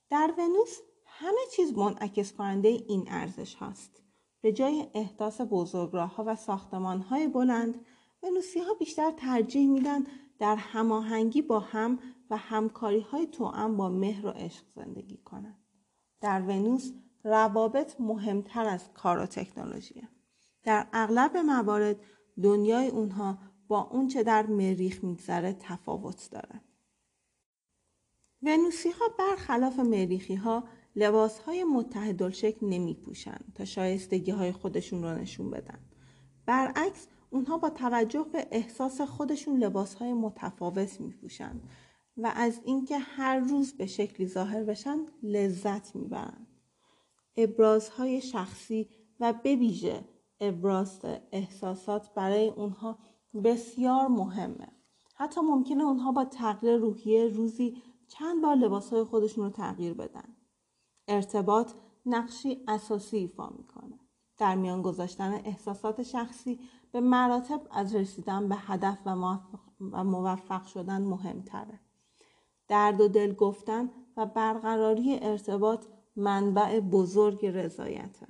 در 0.09 0.33
ونوس 0.37 0.79
همه 1.05 1.39
چیز 1.55 1.77
منعکس 1.77 2.33
کننده 2.33 2.67
این 2.67 3.05
ارزش 3.07 3.55
هاست. 3.55 4.03
به 4.41 4.51
جای 4.51 4.87
احداث 4.93 5.41
بزرگراه 5.49 6.15
ها 6.15 6.23
و 6.27 6.35
ساختمان 6.35 7.01
های 7.01 7.27
بلند، 7.27 7.85
ونوسی 8.23 8.59
ها 8.59 8.73
بیشتر 8.73 9.11
ترجیح 9.11 9.69
میدن 9.69 10.03
در 10.39 10.55
هماهنگی 10.55 11.41
با 11.41 11.59
هم 11.59 11.99
و 12.29 12.37
همکاری 12.37 12.99
های 12.99 13.27
توأم 13.27 13.77
با 13.77 13.89
مهر 13.89 14.25
و 14.25 14.29
عشق 14.29 14.63
زندگی 14.75 15.17
کنند. 15.17 15.63
در 16.21 16.41
ونوس 16.41 16.91
روابط 17.23 18.01
مهمتر 18.01 18.65
از 18.65 18.93
کار 18.93 19.19
و 19.19 19.25
تکنولوژیه 19.25 20.09
در 20.63 20.87
اغلب 20.93 21.37
موارد 21.37 21.99
دنیای 22.43 22.87
اونها 22.87 23.37
با 23.67 23.81
اونچه 23.81 24.23
در 24.23 24.45
مریخ 24.45 25.03
میگذره 25.03 25.53
تفاوت 25.53 26.29
داره 26.31 26.61
ونوسی 28.41 28.89
ها 28.89 29.05
برخلاف 29.19 29.79
مریخی 29.79 30.35
ها 30.35 30.63
لباس 30.95 31.39
های 31.39 31.63
متحدالشکل 31.63 32.65
نمی 32.65 32.93
پوشن 32.93 33.37
تا 33.55 33.65
شایستگی 33.65 34.31
های 34.31 34.51
خودشون 34.51 35.03
رو 35.03 35.09
نشون 35.09 35.51
بدن. 35.51 35.79
برعکس 36.45 37.07
اونها 37.29 37.57
با 37.57 37.69
توجه 37.69 38.25
به 38.33 38.47
احساس 38.51 39.01
خودشون 39.01 39.57
لباس 39.57 39.95
های 39.95 40.13
متفاوت 40.13 41.01
می 41.01 41.11
پوشن 41.11 41.61
و 42.17 42.33
از 42.35 42.61
اینکه 42.65 42.97
هر 42.97 43.39
روز 43.39 43.73
به 43.73 43.85
شکلی 43.85 44.27
ظاهر 44.27 44.63
بشن 44.63 44.97
لذت 45.23 45.95
می‌برن. 45.95 46.47
ابرازهای 47.37 48.21
شخصی 48.21 48.89
و 49.19 49.33
بویژه 49.33 50.03
ابراز 50.39 50.99
احساسات 51.31 52.13
برای 52.13 52.47
اونها 52.47 52.99
بسیار 53.43 54.07
مهمه. 54.07 54.67
حتی 55.15 55.41
ممکنه 55.41 55.83
اونها 55.83 56.11
با 56.11 56.25
تغییر 56.25 56.77
روحیه 56.77 57.27
روزی 57.27 57.81
چند 58.07 58.41
بار 58.41 58.55
لباسهای 58.55 59.03
خودشون 59.03 59.43
رو 59.43 59.49
تغییر 59.49 59.93
بدن. 59.93 60.35
ارتباط 61.07 61.71
نقشی 62.05 62.63
اساسی 62.67 63.17
ایفا 63.17 63.49
می‌کنه. 63.49 63.99
در 64.37 64.55
میان 64.55 64.81
گذاشتن 64.81 65.31
احساسات 65.33 66.03
شخصی 66.03 66.59
به 66.91 66.99
مراتب 66.99 67.61
از 67.71 67.95
رسیدن 67.95 68.49
به 68.49 68.55
هدف 68.55 68.97
و 69.81 70.03
موفق 70.03 70.65
شدن 70.65 71.01
مهمتره. 71.01 71.79
درد 72.67 73.01
و 73.01 73.07
دل 73.07 73.33
گفتن 73.33 73.89
و 74.17 74.25
برقراری 74.25 75.19
ارتباط 75.21 75.85
منبع 76.15 76.79
بزرگ 76.79 77.45
رضایته. 77.45 78.27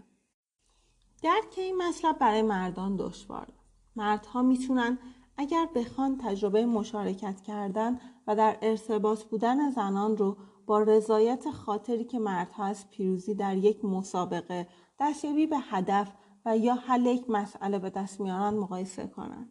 درک 1.23 1.53
این 1.57 1.77
مطلب 1.77 2.19
برای 2.19 2.41
مردان 2.41 2.95
دشواره. 2.95 3.56
مردها 3.97 4.41
می‌تونن 4.41 4.97
اگر 5.37 5.69
بخوان 5.75 6.17
تجربه 6.17 6.65
مشارکت 6.65 7.41
کردن 7.41 7.99
و 8.27 8.35
در 8.35 8.57
ارتباط 8.61 9.23
بودن 9.23 9.69
زنان 9.69 10.17
رو 10.17 10.37
با 10.65 10.79
رضایت 10.79 11.51
خاطری 11.51 12.03
که 12.03 12.19
مردها 12.19 12.65
از 12.65 12.89
پیروزی 12.89 13.35
در 13.35 13.57
یک 13.57 13.85
مسابقه 13.85 14.67
دستیابی 14.99 15.47
به 15.47 15.57
هدف 15.59 16.13
و 16.45 16.57
یا 16.57 16.75
حل 16.75 17.05
یک 17.05 17.29
مسئله 17.29 17.79
به 17.79 17.89
دست 17.89 18.19
میارن 18.19 18.53
مقایسه 18.53 19.07
کنند. 19.07 19.49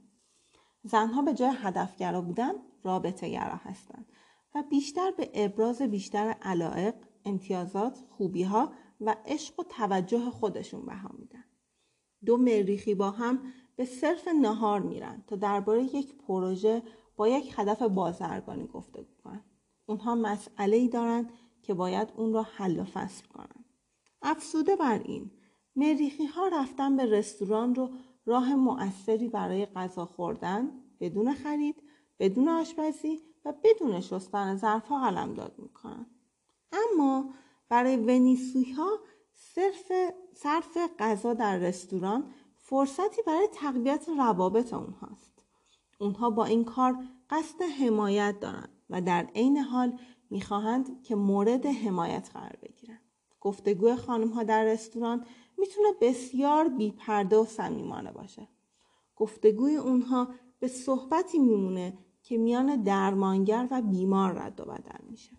زنها 0.83 1.23
به 1.23 1.35
جای 1.35 1.53
هدفگرا 1.57 2.21
بودن 2.21 2.53
رابطه 2.85 3.29
گرا 3.29 3.57
هستند 3.57 4.07
و 4.55 4.63
بیشتر 4.71 5.11
به 5.11 5.31
ابراز 5.35 5.83
بیشتر 5.83 6.37
علائق، 6.43 6.95
امتیازات، 7.25 7.99
خوبی 8.11 8.43
ها 8.43 8.73
و 9.01 9.17
عشق 9.27 9.61
و 9.61 9.63
توجه 9.63 10.31
خودشون 10.31 10.87
بها 10.87 11.11
میدن. 11.19 11.45
دو 12.25 12.37
مریخی 12.37 12.95
با 12.95 13.11
هم 13.11 13.39
به 13.77 13.85
صرف 13.85 14.29
نهار 14.29 14.81
میرن 14.81 15.25
تا 15.27 15.37
درباره 15.37 15.83
یک 15.83 16.15
پروژه 16.15 16.83
با 17.17 17.29
یک 17.29 17.55
هدف 17.57 17.83
بازرگانی 17.83 18.67
گفته 18.67 19.07
کنن. 19.25 19.45
اونها 19.87 20.15
مسئله 20.15 20.77
ای 20.77 20.89
دارن 20.89 21.31
که 21.63 21.75
باید 21.75 22.09
اون 22.17 22.33
را 22.33 22.43
حل 22.43 22.81
و 22.81 22.85
فصل 22.85 23.27
کنن. 23.27 23.65
افسوده 24.23 24.77
بر 24.77 24.99
این 24.99 25.31
مریخی 25.77 26.27
ها 26.27 26.49
رفتن 26.49 26.97
به 26.97 27.07
رستوران 27.07 27.75
رو 27.75 27.91
راه 28.27 28.55
مؤثری 28.55 29.29
برای 29.29 29.67
غذا 29.67 30.07
خوردن 30.07 30.71
بدون 31.01 31.35
خرید 31.35 31.83
بدون 32.19 32.49
آشپزی 32.49 33.21
و 33.45 33.55
بدون 33.65 34.01
شستن 34.01 34.57
ظرفها 34.57 35.11
قلمداد 35.11 35.55
می‌کنن 35.59 36.07
اما 36.73 37.31
برای 37.69 37.97
ونیسوی 37.97 38.73
ها 38.73 38.99
صرف 39.33 39.93
صرف 40.35 40.79
غذا 40.99 41.35
در 41.35 41.57
رستوران 41.57 42.35
فرصتی 42.69 43.23
برای 43.27 43.49
تقویت 43.53 44.09
روابط 44.19 44.75
اونهاست 44.75 45.45
اونها 46.01 46.31
با 46.31 46.45
این 46.45 46.65
کار 46.65 46.99
قصد 47.31 47.63
حمایت 47.63 48.41
دارند 48.41 48.69
و 48.91 49.01
در 49.01 49.29
عین 49.35 49.57
حال 49.57 49.99
می‌خواهند 50.31 51.03
که 51.03 51.15
مورد 51.15 51.67
حمایت 51.67 52.31
قرار 52.33 52.59
بگیرند 52.63 53.01
گفتگوی 53.41 53.97
خانم 53.97 54.29
ها 54.29 54.43
در 54.43 54.65
رستوران 54.65 55.27
می‌تونه 55.59 55.89
بسیار 56.01 56.69
بیپرده 56.69 57.37
و 57.37 57.45
صمیمانه 57.45 58.13
باشه. 58.13 58.49
گفتگوی 59.17 59.77
اونها 59.77 60.29
به 60.59 60.69
صحبتی 60.69 61.39
میمونه 61.39 61.99
که 62.23 62.39
میان 62.39 62.83
درمانگر 62.83 63.69
و 63.71 63.83
بیمار 63.83 64.33
رد 64.33 64.61
و 64.61 64.65
بدل 64.65 65.05
میشه. 65.11 65.37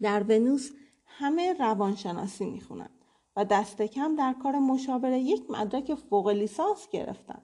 در 0.00 0.22
ونوس 0.22 0.70
همه 1.06 1.52
روانشناسی 1.52 2.44
می‌خونن. 2.44 2.90
و 3.36 3.44
دست 3.44 3.82
کم 3.82 4.16
در 4.16 4.34
کار 4.42 4.58
مشاوره 4.58 5.18
یک 5.18 5.50
مدرک 5.50 5.94
فوق 5.94 6.28
لیسانس 6.28 6.88
گرفتن. 6.88 7.42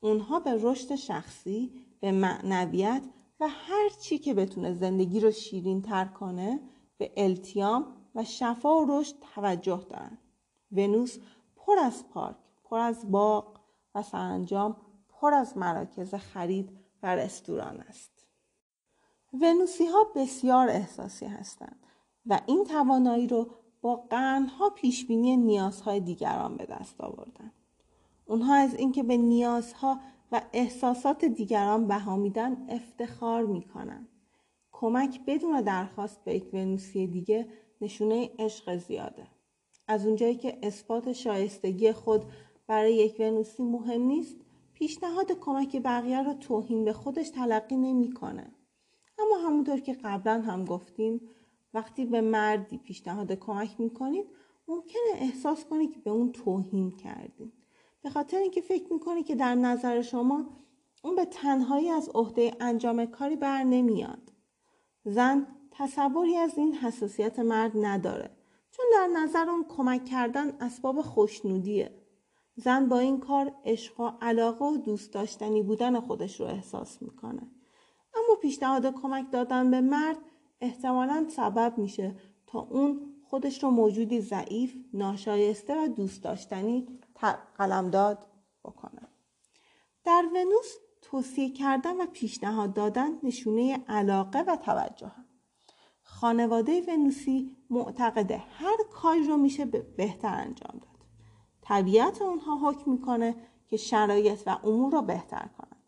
اونها 0.00 0.40
به 0.40 0.58
رشد 0.62 0.94
شخصی 0.94 1.72
به 2.00 2.12
معنویت 2.12 3.02
و 3.40 3.48
هر 3.48 3.88
چی 4.00 4.18
که 4.18 4.34
بتونه 4.34 4.72
زندگی 4.72 5.20
رو 5.20 5.30
شیرین 5.30 5.82
تر 5.82 6.04
کنه 6.04 6.60
به 6.98 7.12
التیام 7.16 7.86
و 8.14 8.24
شفا 8.24 8.80
و 8.80 8.86
رشد 8.88 9.14
توجه 9.34 9.86
دارن. 9.90 10.18
ونوس 10.72 11.18
پر 11.56 11.78
از 11.78 12.08
پارک 12.08 12.36
پر 12.64 12.78
از 12.78 13.10
باغ 13.10 13.60
و 13.94 14.02
سرانجام 14.02 14.76
پر 15.08 15.34
از 15.34 15.58
مراکز 15.58 16.14
خرید 16.14 16.70
و 17.02 17.16
رستوران 17.16 17.80
است. 17.80 18.26
ونوسی 19.32 19.86
ها 19.86 20.04
بسیار 20.14 20.68
احساسی 20.68 21.26
هستند 21.26 21.86
و 22.26 22.40
این 22.46 22.64
توانایی 22.64 23.26
رو 23.26 23.50
با 23.84 23.96
قرنها 23.96 24.70
پیشبینی 24.70 25.36
نیازهای 25.36 26.00
دیگران 26.00 26.56
به 26.56 26.64
دست 26.64 27.00
آوردن. 27.00 27.52
اونها 28.26 28.54
از 28.54 28.74
اینکه 28.74 29.02
به 29.02 29.16
نیازها 29.16 30.00
و 30.32 30.42
احساسات 30.52 31.24
دیگران 31.24 31.86
بها 31.86 32.16
میدن 32.16 32.66
افتخار 32.68 33.46
می‌کنن. 33.46 34.08
کمک 34.72 35.20
بدون 35.26 35.60
درخواست 35.60 36.24
به 36.24 36.34
یک 36.34 36.54
ونوسی 36.54 37.06
دیگه 37.06 37.48
نشونه 37.80 38.30
عشق 38.38 38.76
زیاده. 38.76 39.26
از 39.88 40.06
اونجایی 40.06 40.34
که 40.34 40.58
اثبات 40.62 41.12
شایستگی 41.12 41.92
خود 41.92 42.22
برای 42.66 42.94
یک 42.94 43.16
ونوسی 43.20 43.62
مهم 43.62 44.02
نیست 44.02 44.36
پیشنهاد 44.74 45.32
کمک 45.32 45.76
بقیه 45.76 46.22
را 46.22 46.34
توهین 46.34 46.84
به 46.84 46.92
خودش 46.92 47.28
تلقی 47.28 47.76
نمی‌کنه. 47.76 48.50
اما 49.18 49.48
همونطور 49.48 49.80
که 49.80 49.92
قبلا 50.04 50.40
هم 50.40 50.64
گفتیم 50.64 51.20
وقتی 51.74 52.04
به 52.04 52.20
مردی 52.20 52.78
پیشنهاد 52.78 53.32
کمک 53.32 53.80
می‌کنید 53.80 54.26
ممکنه 54.68 55.10
احساس 55.14 55.64
کنید 55.64 55.94
که 55.94 56.00
به 56.00 56.10
اون 56.10 56.32
توهین 56.32 56.90
کردید 56.96 57.52
به 58.02 58.10
خاطر 58.10 58.36
اینکه 58.36 58.60
فکر 58.60 58.92
می‌کنید 58.92 59.26
که 59.26 59.34
در 59.34 59.54
نظر 59.54 60.02
شما 60.02 60.46
اون 61.04 61.16
به 61.16 61.24
تنهایی 61.24 61.90
از 61.90 62.10
عهده 62.14 62.56
انجام 62.60 63.06
کاری 63.06 63.36
بر 63.36 63.62
نمیاد. 63.62 64.32
زن 65.04 65.46
تصوری 65.70 66.36
از 66.36 66.58
این 66.58 66.74
حساسیت 66.74 67.38
مرد 67.38 67.72
نداره 67.74 68.30
چون 68.70 68.86
در 68.92 69.06
نظر 69.06 69.50
اون 69.50 69.64
کمک 69.68 70.04
کردن 70.04 70.56
اسباب 70.60 71.02
خوشنودیه. 71.02 72.00
زن 72.56 72.88
با 72.88 72.98
این 72.98 73.20
کار 73.20 73.52
عشق 73.64 74.00
و 74.00 74.10
علاقه 74.20 74.64
و 74.64 74.76
دوست 74.76 75.12
داشتنی 75.12 75.62
بودن 75.62 76.00
خودش 76.00 76.40
رو 76.40 76.46
احساس 76.46 77.02
می‌کنه. 77.02 77.50
اما 78.14 78.36
پیشنهاد 78.42 78.94
کمک 78.94 79.30
دادن 79.30 79.70
به 79.70 79.80
مرد 79.80 80.18
احتمالا 80.64 81.26
سبب 81.30 81.78
میشه 81.78 82.16
تا 82.46 82.58
اون 82.58 83.00
خودش 83.22 83.62
رو 83.62 83.70
موجودی 83.70 84.20
ضعیف، 84.20 84.74
ناشایسته 84.92 85.84
و 85.84 85.88
دوست 85.88 86.22
داشتنی 86.22 86.86
قلمداد 87.58 88.26
بکنه. 88.64 89.08
در 90.04 90.24
ونوس 90.34 90.76
توصیه 91.02 91.50
کردن 91.50 92.00
و 92.00 92.06
پیشنهاد 92.06 92.74
دادن 92.74 93.08
نشونه 93.22 93.84
علاقه 93.88 94.40
و 94.40 94.56
توجه 94.56 95.06
هم. 95.06 95.24
خانواده 96.02 96.82
ونوسی 96.88 97.56
معتقده 97.70 98.36
هر 98.36 98.76
کاری 98.92 99.26
رو 99.26 99.36
میشه 99.36 99.64
بهتر 99.96 100.34
انجام 100.34 100.78
داد. 100.80 101.06
طبیعت 101.62 102.22
اونها 102.22 102.70
حکم 102.70 102.90
می‌کنه 102.90 103.34
که 103.68 103.76
شرایط 103.76 104.42
و 104.46 104.58
امور 104.64 104.92
رو 104.92 105.02
بهتر 105.02 105.48
کنن. 105.58 105.78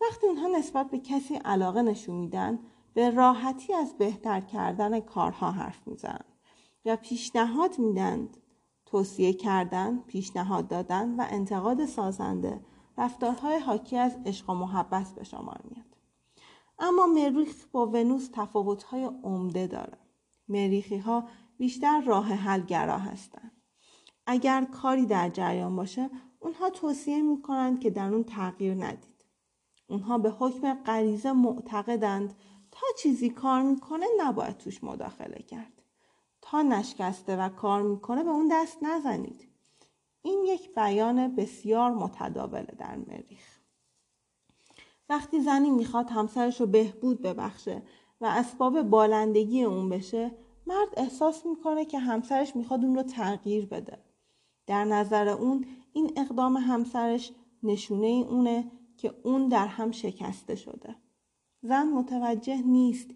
وقتی 0.00 0.26
اونها 0.26 0.48
نسبت 0.48 0.90
به 0.90 0.98
کسی 0.98 1.34
علاقه 1.34 1.82
نشون 1.82 2.16
میدن 2.16 2.58
به 2.94 3.10
راحتی 3.10 3.74
از 3.74 3.98
بهتر 3.98 4.40
کردن 4.40 5.00
کارها 5.00 5.50
حرف 5.50 5.88
می‌زنند 5.88 6.24
و 6.84 6.96
پیشنهاد 6.96 7.78
میدند 7.78 8.36
توصیه 8.86 9.32
کردن، 9.32 9.98
پیشنهاد 9.98 10.68
دادن 10.68 11.16
و 11.16 11.26
انتقاد 11.30 11.86
سازنده 11.86 12.60
رفتارهای 12.98 13.58
حاکی 13.58 13.96
از 13.96 14.18
عشق 14.26 14.50
و 14.50 14.54
محبت 14.54 15.14
به 15.14 15.24
شمار 15.24 15.60
میاد. 15.70 15.96
اما 16.78 17.06
مریخ 17.06 17.66
با 17.72 17.86
ونوس 17.86 18.28
تفاوتهای 18.32 19.04
عمده 19.04 19.66
داره. 19.66 19.98
مریخی 20.48 20.98
ها 20.98 21.28
بیشتر 21.58 22.00
راه 22.00 22.26
حلگرا 22.26 22.98
هستند. 22.98 23.52
اگر 24.26 24.64
کاری 24.64 25.06
در 25.06 25.28
جریان 25.28 25.76
باشه 25.76 26.10
اونها 26.40 26.70
توصیه 26.70 27.22
می‌کنند 27.22 27.80
که 27.80 27.90
در 27.90 28.14
اون 28.14 28.24
تغییر 28.24 28.74
ندید. 28.84 29.24
اونها 29.88 30.18
به 30.18 30.30
حکم 30.30 30.74
غریزه 30.74 31.32
معتقدند 31.32 32.34
تا 32.80 32.86
چیزی 32.98 33.30
کار 33.30 33.62
می‌کنه 33.62 34.06
نباید 34.18 34.58
توش 34.58 34.84
مداخله 34.84 35.42
کرد. 35.42 35.82
تا 36.42 36.62
نشکسته 36.62 37.36
و 37.36 37.48
کار 37.48 37.82
می‌کنه 37.82 38.24
به 38.24 38.30
اون 38.30 38.48
دست 38.52 38.78
نزنید. 38.82 39.48
این 40.22 40.44
یک 40.44 40.74
بیان 40.74 41.34
بسیار 41.34 41.90
متداوله 41.90 42.74
در 42.78 42.96
مریخ. 42.96 43.58
وقتی 45.08 45.40
زنی 45.40 45.70
می‌خواد 45.70 46.10
همسرش 46.10 46.60
رو 46.60 46.66
بهبود 46.66 47.22
ببخشه 47.22 47.82
و 48.20 48.26
اسباب 48.26 48.82
بالندگی 48.82 49.62
اون 49.62 49.88
بشه 49.88 50.30
مرد 50.66 50.88
احساس 50.96 51.46
می‌کنه 51.46 51.84
که 51.84 51.98
همسرش 51.98 52.56
می‌خواد 52.56 52.84
اون 52.84 52.94
رو 52.94 53.02
تغییر 53.02 53.66
بده. 53.66 53.98
در 54.66 54.84
نظر 54.84 55.28
اون 55.28 55.66
این 55.92 56.12
اقدام 56.16 56.56
همسرش 56.56 57.32
نشونه 57.62 58.06
اونه 58.06 58.70
که 58.96 59.14
اون 59.22 59.48
در 59.48 59.66
هم 59.66 59.90
شکسته 59.90 60.54
شده. 60.54 60.96
زن 61.62 61.88
متوجه 61.88 62.62
نیست 62.62 63.10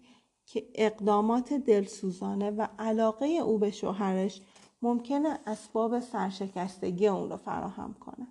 که 0.45 0.67
اقدامات 0.75 1.53
دلسوزانه 1.53 2.51
و 2.51 2.67
علاقه 2.79 3.25
او 3.25 3.57
به 3.57 3.71
شوهرش 3.71 4.41
ممکنه 4.81 5.39
اسباب 5.45 5.99
سرشکستگی 5.99 7.07
اون 7.07 7.29
رو 7.29 7.37
فراهم 7.37 7.93
کنه. 7.93 8.27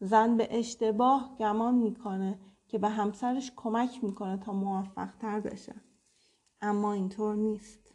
زن 0.00 0.36
به 0.36 0.58
اشتباه 0.58 1.36
گمان 1.38 1.74
می‌کنه 1.74 2.38
که 2.68 2.78
به 2.78 2.88
همسرش 2.88 3.52
کمک 3.56 4.04
می‌کنه 4.04 4.36
تا 4.36 4.52
موفق 4.52 5.08
تر 5.20 5.40
بشه. 5.40 5.74
اما 6.60 6.92
اینطور 6.92 7.34
نیست. 7.34 7.94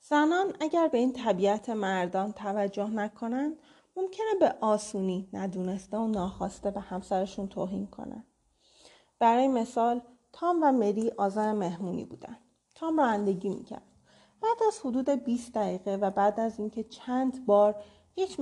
زنان 0.00 0.52
اگر 0.60 0.88
به 0.88 0.98
این 0.98 1.12
طبیعت 1.12 1.70
مردان 1.70 2.32
توجه 2.32 2.90
نکنند 2.90 3.56
ممکنه 3.96 4.34
به 4.40 4.54
آسونی 4.60 5.28
ندونسته 5.32 5.96
و 5.96 6.06
ناخواسته 6.06 6.70
به 6.70 6.80
همسرشون 6.80 7.48
توهین 7.48 7.86
کنن. 7.86 8.24
برای 9.18 9.48
مثال 9.48 10.00
تام 10.32 10.62
و 10.62 10.72
مری 10.72 11.10
آزار 11.10 11.52
مهمونی 11.52 12.04
بودن. 12.04 12.36
تام 12.74 13.00
رانندگی 13.00 13.48
می‌کرد. 13.48 13.82
بعد 14.40 14.62
از 14.68 14.80
حدود 14.80 15.10
20 15.10 15.52
دقیقه 15.52 15.96
و 15.96 16.10
بعد 16.10 16.40
از 16.40 16.58
اینکه 16.58 16.84
چند 16.84 17.46
بار 17.46 17.82
یک, 18.16 18.40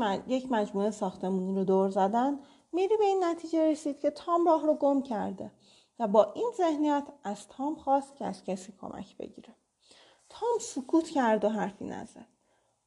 مجموعه 0.51 0.91
ساختمونی 0.91 1.55
رو 1.55 1.65
دور 1.65 1.91
زدن 1.91 2.39
مری 2.73 2.97
به 2.99 3.05
این 3.05 3.25
نتیجه 3.25 3.71
رسید 3.71 4.01
که 4.01 4.11
تام 4.11 4.47
راه 4.47 4.67
رو 4.67 4.75
گم 4.75 5.03
کرده 5.03 5.51
و 5.99 6.09
با 6.09 6.33
این 6.33 6.51
ذهنیت 6.57 7.05
از 7.25 7.49
تام 7.49 7.75
خواست 7.75 8.17
که 8.17 8.25
از 8.25 8.45
کسی 8.45 8.73
کمک 8.81 9.17
بگیره. 9.17 9.55
تام 10.29 10.59
سکوت 10.61 11.09
کرد 11.09 11.45
و 11.45 11.49
حرفی 11.49 11.85
نزد. 11.85 12.27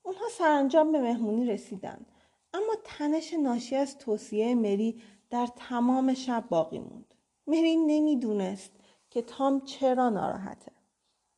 اونها 0.03 0.29
سرانجام 0.31 0.91
به 0.91 1.01
مهمونی 1.01 1.45
رسیدن 1.45 2.05
اما 2.53 2.73
تنش 2.83 3.33
ناشی 3.33 3.75
از 3.75 3.97
توصیه 3.97 4.55
مری 4.55 5.01
در 5.29 5.47
تمام 5.55 6.13
شب 6.13 6.43
باقی 6.49 6.79
موند. 6.79 7.06
مری 7.47 7.75
نمی‌دونست 7.75 8.71
که 9.09 9.21
تام 9.21 9.61
چرا 9.61 10.09
ناراحته. 10.09 10.71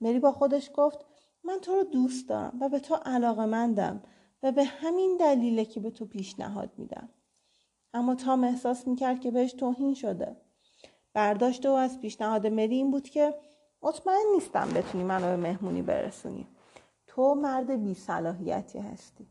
مری 0.02 0.20
با 0.20 0.32
خودش 0.32 0.72
گفت 0.76 1.06
من 1.44 1.60
تو 1.62 1.76
رو 1.76 1.84
دوست 1.84 2.30
دارم 2.30 2.58
و 2.62 2.70
به 2.70 2.80
تو 2.80 2.96
علاقه 2.96 3.46
مندم 3.46 4.04
و 4.44 4.52
به 4.52 4.64
همین 4.64 5.18
دلیله 5.18 5.66
که 5.66 5.80
به 5.80 5.92
تو 5.92 6.06
پیشنهاد 6.06 6.70
میدم. 6.78 7.10
اما 7.94 8.16
تام 8.16 8.44
احساس 8.44 8.88
می‌کرد 8.88 9.20
که 9.20 9.32
بهش 9.32 9.54
توهین 9.54 9.94
شده. 9.94 10.38
برداشت 11.14 11.66
او 11.66 11.76
از 11.76 12.00
پیشنهاد 12.00 12.48
مری 12.48 12.76
این 12.76 12.92
بود 12.92 13.10
که 13.10 13.34
مطمئن 13.82 14.26
نیستم 14.34 14.70
بتونی 14.76 15.04
منو 15.04 15.26
به 15.26 15.38
مهمونی 15.38 15.82
برسونی. 15.82 16.48
تو 17.08 17.36
مرد 17.36 17.84
بی 17.84 17.94
صلاحیتی 17.94 18.80
هستی. 18.80 19.28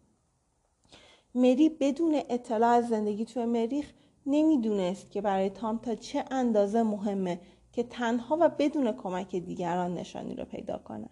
مری 1.34 1.68
بدون 1.68 2.22
اطلاع 2.28 2.70
از 2.70 2.88
زندگی 2.88 3.24
توی 3.24 3.44
مریخ 3.44 3.92
نمی‌دونست 4.26 5.10
که 5.10 5.20
برای 5.20 5.50
تام 5.50 5.78
تا 5.78 5.94
چه 5.94 6.24
اندازه 6.30 6.82
مهمه 6.82 7.40
که 7.72 7.82
تنها 7.82 8.38
و 8.40 8.48
بدون 8.48 8.92
کمک 8.92 9.36
دیگران 9.36 9.94
نشانی 9.94 10.34
رو 10.34 10.44
پیدا 10.44 10.78
کنه. 10.78 11.08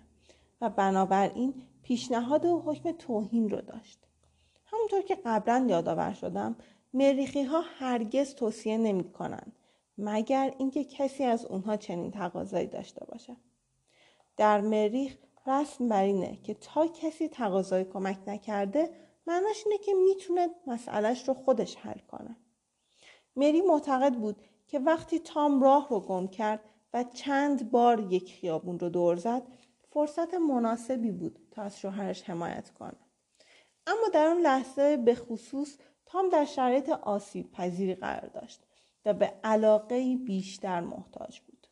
و 0.61 0.71
بنابراین 0.71 1.55
پیشنهاد 1.83 2.45
و 2.45 2.63
حکم 2.67 2.93
توهین 2.93 3.51
رو 3.51 3.61
داشت. 3.61 3.99
همونطور 4.67 5.03
که 5.03 5.19
قبلا 5.25 5.67
یادآور 5.69 6.13
شدم 6.13 6.57
مریخی 6.95 7.43
ها 7.43 7.61
هرگز 7.79 8.35
توصیه 8.35 8.79
نمی 8.79 9.13
کنند 9.13 9.53
مگر 9.99 10.55
اینکه 10.59 10.85
کسی 10.85 11.25
از 11.25 11.47
اونها 11.47 11.77
چنین 11.77 12.11
تقاضایی 12.11 12.67
داشته 12.67 13.05
باشه. 13.05 13.37
در 14.37 14.61
مریخ 14.61 15.17
رسم 15.47 15.89
بر 15.89 16.03
اینه 16.03 16.37
که 16.37 16.55
تا 16.55 16.87
کسی 16.87 17.29
تقاضای 17.29 17.85
کمک 17.85 18.19
نکرده 18.27 18.91
معناش 19.27 19.63
اینه 19.67 19.79
که 19.79 19.93
می‌تونه 19.95 20.49
مسئلهش 20.67 21.29
رو 21.29 21.35
خودش 21.35 21.77
حل 21.77 21.99
کنه. 21.99 22.37
مری 23.37 23.61
معتقد 23.61 24.15
بود 24.15 24.37
که 24.69 24.79
وقتی 24.79 25.19
تام 25.19 25.63
راه 25.63 25.89
رو 25.89 26.01
گم 26.01 26.29
کرد 26.29 26.61
و 26.95 27.05
چند 27.05 27.71
بار 27.71 28.13
یک 28.13 28.33
خیابون 28.41 28.79
رو 28.79 28.89
دور 28.89 29.17
زد 29.17 29.43
فرصت 29.91 30.35
مناسبی 30.35 31.11
بود 31.11 31.39
تا 31.51 31.63
از 31.63 31.79
شوهرش 31.79 32.23
حمایت 32.23 32.71
کنه. 32.71 32.97
اما 33.87 34.09
در 34.15 34.27
اون 34.27 34.41
لحظه 34.41 34.97
به 34.97 35.15
خصوص 35.15 35.77
تام 36.07 36.29
در 36.29 36.45
شرایط 36.45 36.89
آسیب 36.89 37.53
پذیری 37.53 37.95
قرار 37.95 38.27
داشت 38.27 38.63
و 39.05 39.15
به 39.15 39.33
علاقه 39.45 40.17
بیشتر 40.17 40.81
محتاج 40.81 41.41
بود. 41.41 41.67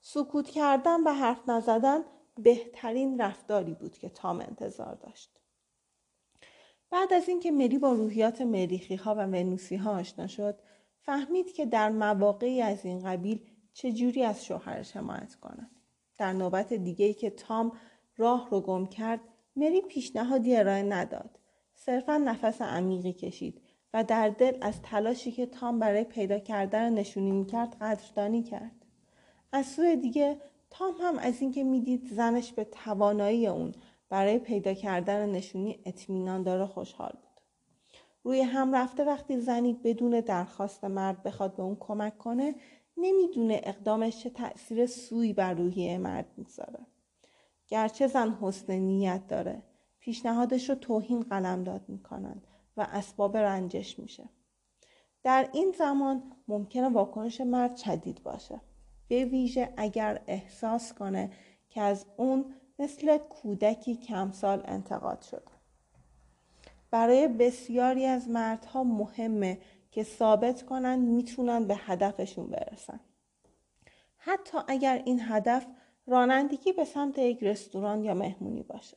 سکوت 0.00 0.50
کردن 0.50 1.02
و 1.02 1.12
حرف 1.12 1.48
نزدن 1.48 2.04
بهترین 2.38 3.20
رفتاری 3.20 3.74
بود 3.74 3.98
که 3.98 4.08
تام 4.08 4.40
انتظار 4.40 4.94
داشت. 4.94 5.30
بعد 6.90 7.12
از 7.12 7.28
اینکه 7.28 7.50
مری 7.50 7.78
با 7.78 7.92
روحیات 7.92 8.40
مریخی 8.40 8.94
ها 8.94 9.14
و 9.14 9.18
ونوسی 9.18 9.76
ها 9.76 9.90
آشنا 9.98 10.26
شد 10.26 10.58
فهمید 11.02 11.52
که 11.52 11.66
در 11.66 11.90
مواقعی 11.90 12.62
از 12.62 12.84
این 12.84 13.04
قبیل 13.04 13.40
چجوری 13.72 14.24
از 14.24 14.44
شوهرش 14.44 14.96
حمایت 14.96 15.34
کند 15.34 15.70
در 16.18 16.32
نوبت 16.32 16.72
دیگه 16.72 17.14
که 17.14 17.30
تام 17.30 17.72
راه 18.16 18.48
رو 18.50 18.60
گم 18.60 18.86
کرد 18.86 19.20
مری 19.56 19.80
پیشنهادی 19.80 20.56
ارائه 20.56 20.82
نداد. 20.82 21.38
صرفا 21.74 22.16
نفس 22.16 22.62
عمیقی 22.62 23.12
کشید 23.12 23.60
و 23.94 24.04
در 24.04 24.28
دل 24.28 24.58
از 24.60 24.82
تلاشی 24.82 25.32
که 25.32 25.46
تام 25.46 25.78
برای 25.78 26.04
پیدا 26.04 26.38
کردن 26.38 26.92
نشونی 26.92 27.30
می‌کرد 27.30 27.76
قدردانی 27.80 28.42
کرد. 28.42 28.86
از 29.52 29.66
سوی 29.66 29.96
دیگه 29.96 30.40
تام 30.70 30.94
هم 31.00 31.18
از 31.18 31.40
اینکه 31.40 31.64
می‌دید 31.64 32.06
زنش 32.06 32.52
به 32.52 32.64
توانایی 32.64 33.46
اون 33.46 33.74
برای 34.08 34.38
پیدا 34.38 34.74
کردن 34.74 35.30
نشونی 35.30 35.78
اطمینان 35.86 36.42
داره 36.42 36.66
خوشحال 36.66 37.12
بود. 37.12 37.31
روی 38.24 38.40
هم 38.40 38.74
رفته 38.74 39.04
وقتی 39.04 39.40
زنی 39.40 39.72
بدون 39.72 40.20
درخواست 40.20 40.84
مرد 40.84 41.22
بخواد 41.22 41.56
به 41.56 41.62
اون 41.62 41.76
کمک 41.80 42.18
کنه 42.18 42.54
نمی‌دونه 42.96 43.60
اقدامش 43.64 44.22
چه 44.22 44.30
تأثیر 44.30 44.86
سوی 44.86 45.32
بر 45.32 45.54
روحیه 45.54 45.98
مرد 45.98 46.26
می‌ذاره. 46.36 46.86
گرچه 47.68 48.06
زن 48.06 48.38
حسن 48.40 48.72
نیت 48.72 49.26
داره 49.26 49.62
پیشنهادش 49.98 50.70
رو 50.70 50.74
توهین 50.74 51.20
قلمداد 51.20 51.88
می‌کنن 51.88 52.42
و 52.76 52.86
اسباب 52.92 53.36
رنجش 53.36 53.98
میشه. 53.98 54.28
در 55.22 55.48
این 55.52 55.74
زمان 55.78 56.22
ممکنه 56.48 56.88
واکنش 56.88 57.40
مرد 57.40 57.76
شدید 57.76 58.22
باشه. 58.22 58.60
به 59.08 59.24
ویژه 59.24 59.72
اگر 59.76 60.22
احساس 60.26 60.92
کنه 60.92 61.30
که 61.70 61.80
از 61.80 62.06
اون 62.16 62.54
مثل 62.78 63.18
کودکی 63.18 63.96
کمسال 63.96 64.62
انتقاد 64.64 65.22
شده. 65.22 65.61
برای 66.92 67.28
بسیاری 67.28 68.06
از 68.06 68.28
مردها 68.28 68.84
مهمه 68.84 69.58
که 69.90 70.02
ثابت 70.02 70.62
کنن 70.62 70.98
می‌تونن 70.98 71.66
به 71.66 71.74
هدفشون 71.76 72.46
برسن. 72.46 73.00
حتی 74.16 74.58
اگر 74.68 75.02
این 75.04 75.20
هدف 75.22 75.66
رانندگی 76.06 76.72
به 76.72 76.84
سمت 76.84 77.18
یک 77.18 77.42
رستوران 77.42 78.04
یا 78.04 78.14
مهمونی 78.14 78.62
باشه. 78.62 78.96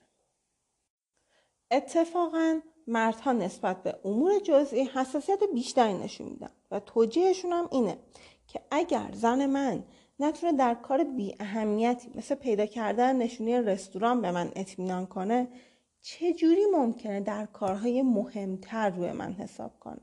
اتفاقا 1.71 2.59
مردها 2.87 3.33
نسبت 3.33 3.83
به 3.83 3.95
امور 4.05 4.39
جزئی 4.39 4.83
حساسیت 4.83 5.39
بیشتری 5.53 5.93
نشون 5.93 6.27
میدن 6.27 6.49
و 6.71 6.79
توجیهشون 6.79 7.51
هم 7.51 7.67
اینه 7.71 7.97
که 8.47 8.61
اگر 8.71 9.09
زن 9.13 9.45
من 9.45 9.83
نتونه 10.19 10.53
در 10.53 10.73
کار 10.73 11.03
بی 11.03 11.35
اهمیتی 11.39 12.11
مثل 12.15 12.35
پیدا 12.35 12.65
کردن 12.65 13.15
نشونی 13.15 13.57
رستوران 13.57 14.21
به 14.21 14.31
من 14.31 14.51
اطمینان 14.55 15.05
کنه 15.05 15.47
چجوری 16.07 16.65
ممکنه 16.73 17.19
در 17.19 17.45
کارهای 17.45 18.01
مهمتر 18.01 18.89
روی 18.89 19.11
من 19.11 19.33
حساب 19.33 19.79
کنه؟ 19.79 20.01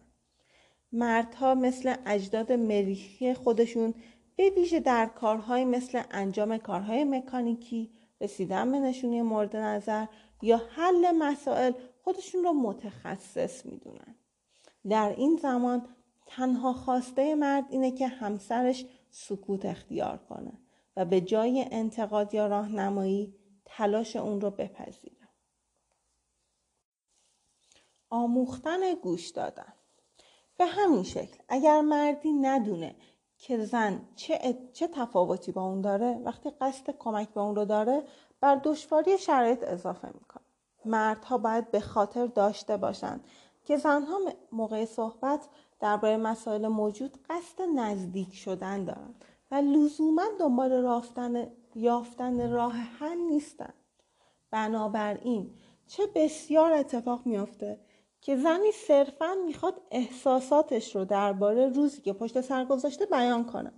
مردها 0.92 1.54
مثل 1.54 1.94
اجداد 2.06 2.52
مریخی 2.52 3.34
خودشون 3.34 3.94
به 4.36 4.50
ویژه 4.50 4.80
در 4.80 5.06
کارهای 5.06 5.64
مثل 5.64 6.02
انجام 6.10 6.58
کارهای 6.58 7.04
مکانیکی 7.04 7.90
رسیدن 8.20 8.72
به 8.72 8.78
نشونی 8.78 9.22
مورد 9.22 9.56
نظر 9.56 10.06
یا 10.42 10.60
حل 10.70 11.10
مسائل 11.10 11.72
خودشون 12.04 12.44
رو 12.44 12.52
متخصص 12.52 13.66
می‌دونن. 13.66 14.14
در 14.88 15.14
این 15.16 15.38
زمان 15.42 15.86
تنها 16.26 16.72
خواسته 16.72 17.34
مرد 17.34 17.64
اینه 17.70 17.90
که 17.90 18.08
همسرش 18.08 18.84
سکوت 19.10 19.64
اختیار 19.64 20.16
کنه 20.16 20.52
و 20.96 21.04
به 21.04 21.20
جای 21.20 21.64
انتقاد 21.70 22.34
یا 22.34 22.46
راهنمایی 22.46 23.34
تلاش 23.64 24.16
اون 24.16 24.40
رو 24.40 24.50
بپذیره. 24.50 25.21
آموختن 28.12 28.94
گوش 28.94 29.28
دادن. 29.28 29.72
به 30.58 30.66
همین 30.66 31.02
شکل 31.02 31.38
اگر 31.48 31.80
مردی 31.80 32.32
ندونه 32.32 32.96
که 33.38 33.64
زن 33.64 34.08
چه, 34.16 34.58
چه 34.72 34.88
تفاوتی 34.88 35.52
با 35.52 35.62
اون 35.62 35.80
داره 35.80 36.20
وقتی 36.24 36.50
قصد 36.50 36.90
کمک 36.98 37.28
به 37.28 37.40
اون 37.40 37.56
رو 37.56 37.64
داره 37.64 38.02
بر 38.40 38.60
دشواری 38.64 39.18
شرایط 39.18 39.62
اضافه 39.62 40.08
می‌کنه. 40.08 40.42
مردها 40.84 41.38
باید 41.38 41.70
به 41.70 41.80
خاطر 41.80 42.26
داشته 42.26 42.76
باشند 42.76 43.24
که 43.64 43.76
زنها 43.76 44.18
موقع 44.52 44.84
صحبت 44.84 45.48
درباره 45.80 46.16
مسائل 46.16 46.68
موجود 46.68 47.18
قصد 47.30 47.62
نزدیک 47.76 48.34
شدن 48.34 48.84
دارند 48.84 49.24
و 49.50 49.54
لزوما 49.54 50.24
دنبال 50.40 50.72
رافتن 50.72 51.46
یافتن 51.74 52.50
راه 52.50 52.72
حل 52.72 53.18
نیستند 53.18 53.74
بنابراین 54.50 55.54
چه 55.86 56.06
بسیار 56.14 56.72
اتفاق 56.72 57.26
میافته 57.26 57.80
که 58.22 58.36
زنی 58.36 58.72
صرفا 58.72 59.34
می‌خواد 59.46 59.80
احساساتش 59.90 60.96
رو 60.96 61.04
درباره 61.04 61.68
روزی 61.68 62.00
که 62.02 62.12
پشت 62.12 62.40
سر 62.40 62.64
گذاشته 62.64 63.06
بیان 63.06 63.44
کنه. 63.46 63.72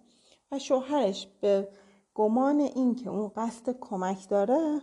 و 0.52 0.58
شوهرش 0.58 1.28
به 1.40 1.68
گمان 2.14 2.60
این 2.60 2.94
که 2.94 3.10
اون 3.10 3.28
قصد 3.36 3.76
کمک 3.80 4.28
داره 4.28 4.80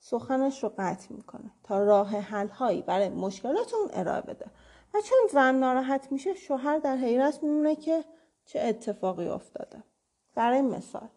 سخنش 0.00 0.62
رو 0.62 0.72
قطع 0.78 1.14
می‌کنه 1.14 1.50
تا 1.62 1.84
راه 1.84 2.08
حل 2.08 2.48
هایی 2.48 2.82
برای 2.82 3.08
مشکلات 3.08 3.74
اون 3.74 3.88
ارائه 3.92 4.20
بده. 4.20 4.46
و 4.94 5.00
چون 5.00 5.18
زن 5.32 5.54
ناراحت 5.54 6.12
میشه 6.12 6.34
شوهر 6.34 6.78
در 6.78 6.96
حیرت 6.96 7.42
میمونه 7.42 7.76
که 7.76 8.04
چه 8.44 8.60
اتفاقی 8.60 9.28
افتاده. 9.28 9.82
برای 10.34 10.62
مثال 10.62 11.08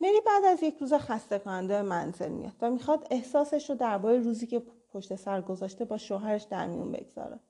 مری 0.00 0.20
بعد 0.26 0.44
از 0.44 0.62
یک 0.62 0.78
روز 0.78 0.94
خسته 0.94 1.38
کننده 1.38 1.82
منزل 1.82 2.28
میاد 2.28 2.52
و 2.60 2.70
می‌خواد 2.70 3.06
احساسش 3.10 3.70
رو 3.70 3.76
درباره 3.76 4.18
روزی 4.18 4.46
که 4.46 4.62
پشت 4.92 5.16
سر 5.16 5.40
گذاشته 5.40 5.84
با 5.84 5.98
شوهرش 5.98 6.42
در 6.42 6.66
میون 6.66 6.92
بگذاره. 6.92 7.40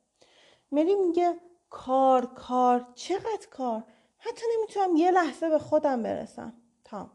مری 0.72 0.94
میگه 0.94 1.36
کار 1.70 2.26
کار. 2.26 2.86
چقدر 2.94 3.46
کار؟ 3.50 3.84
حتی 4.18 4.42
نمی‌تونم 4.56 4.96
یه 4.96 5.10
لحظه 5.10 5.48
به 5.48 5.58
خودم 5.58 6.02
برسم. 6.02 6.52
تام. 6.84 7.10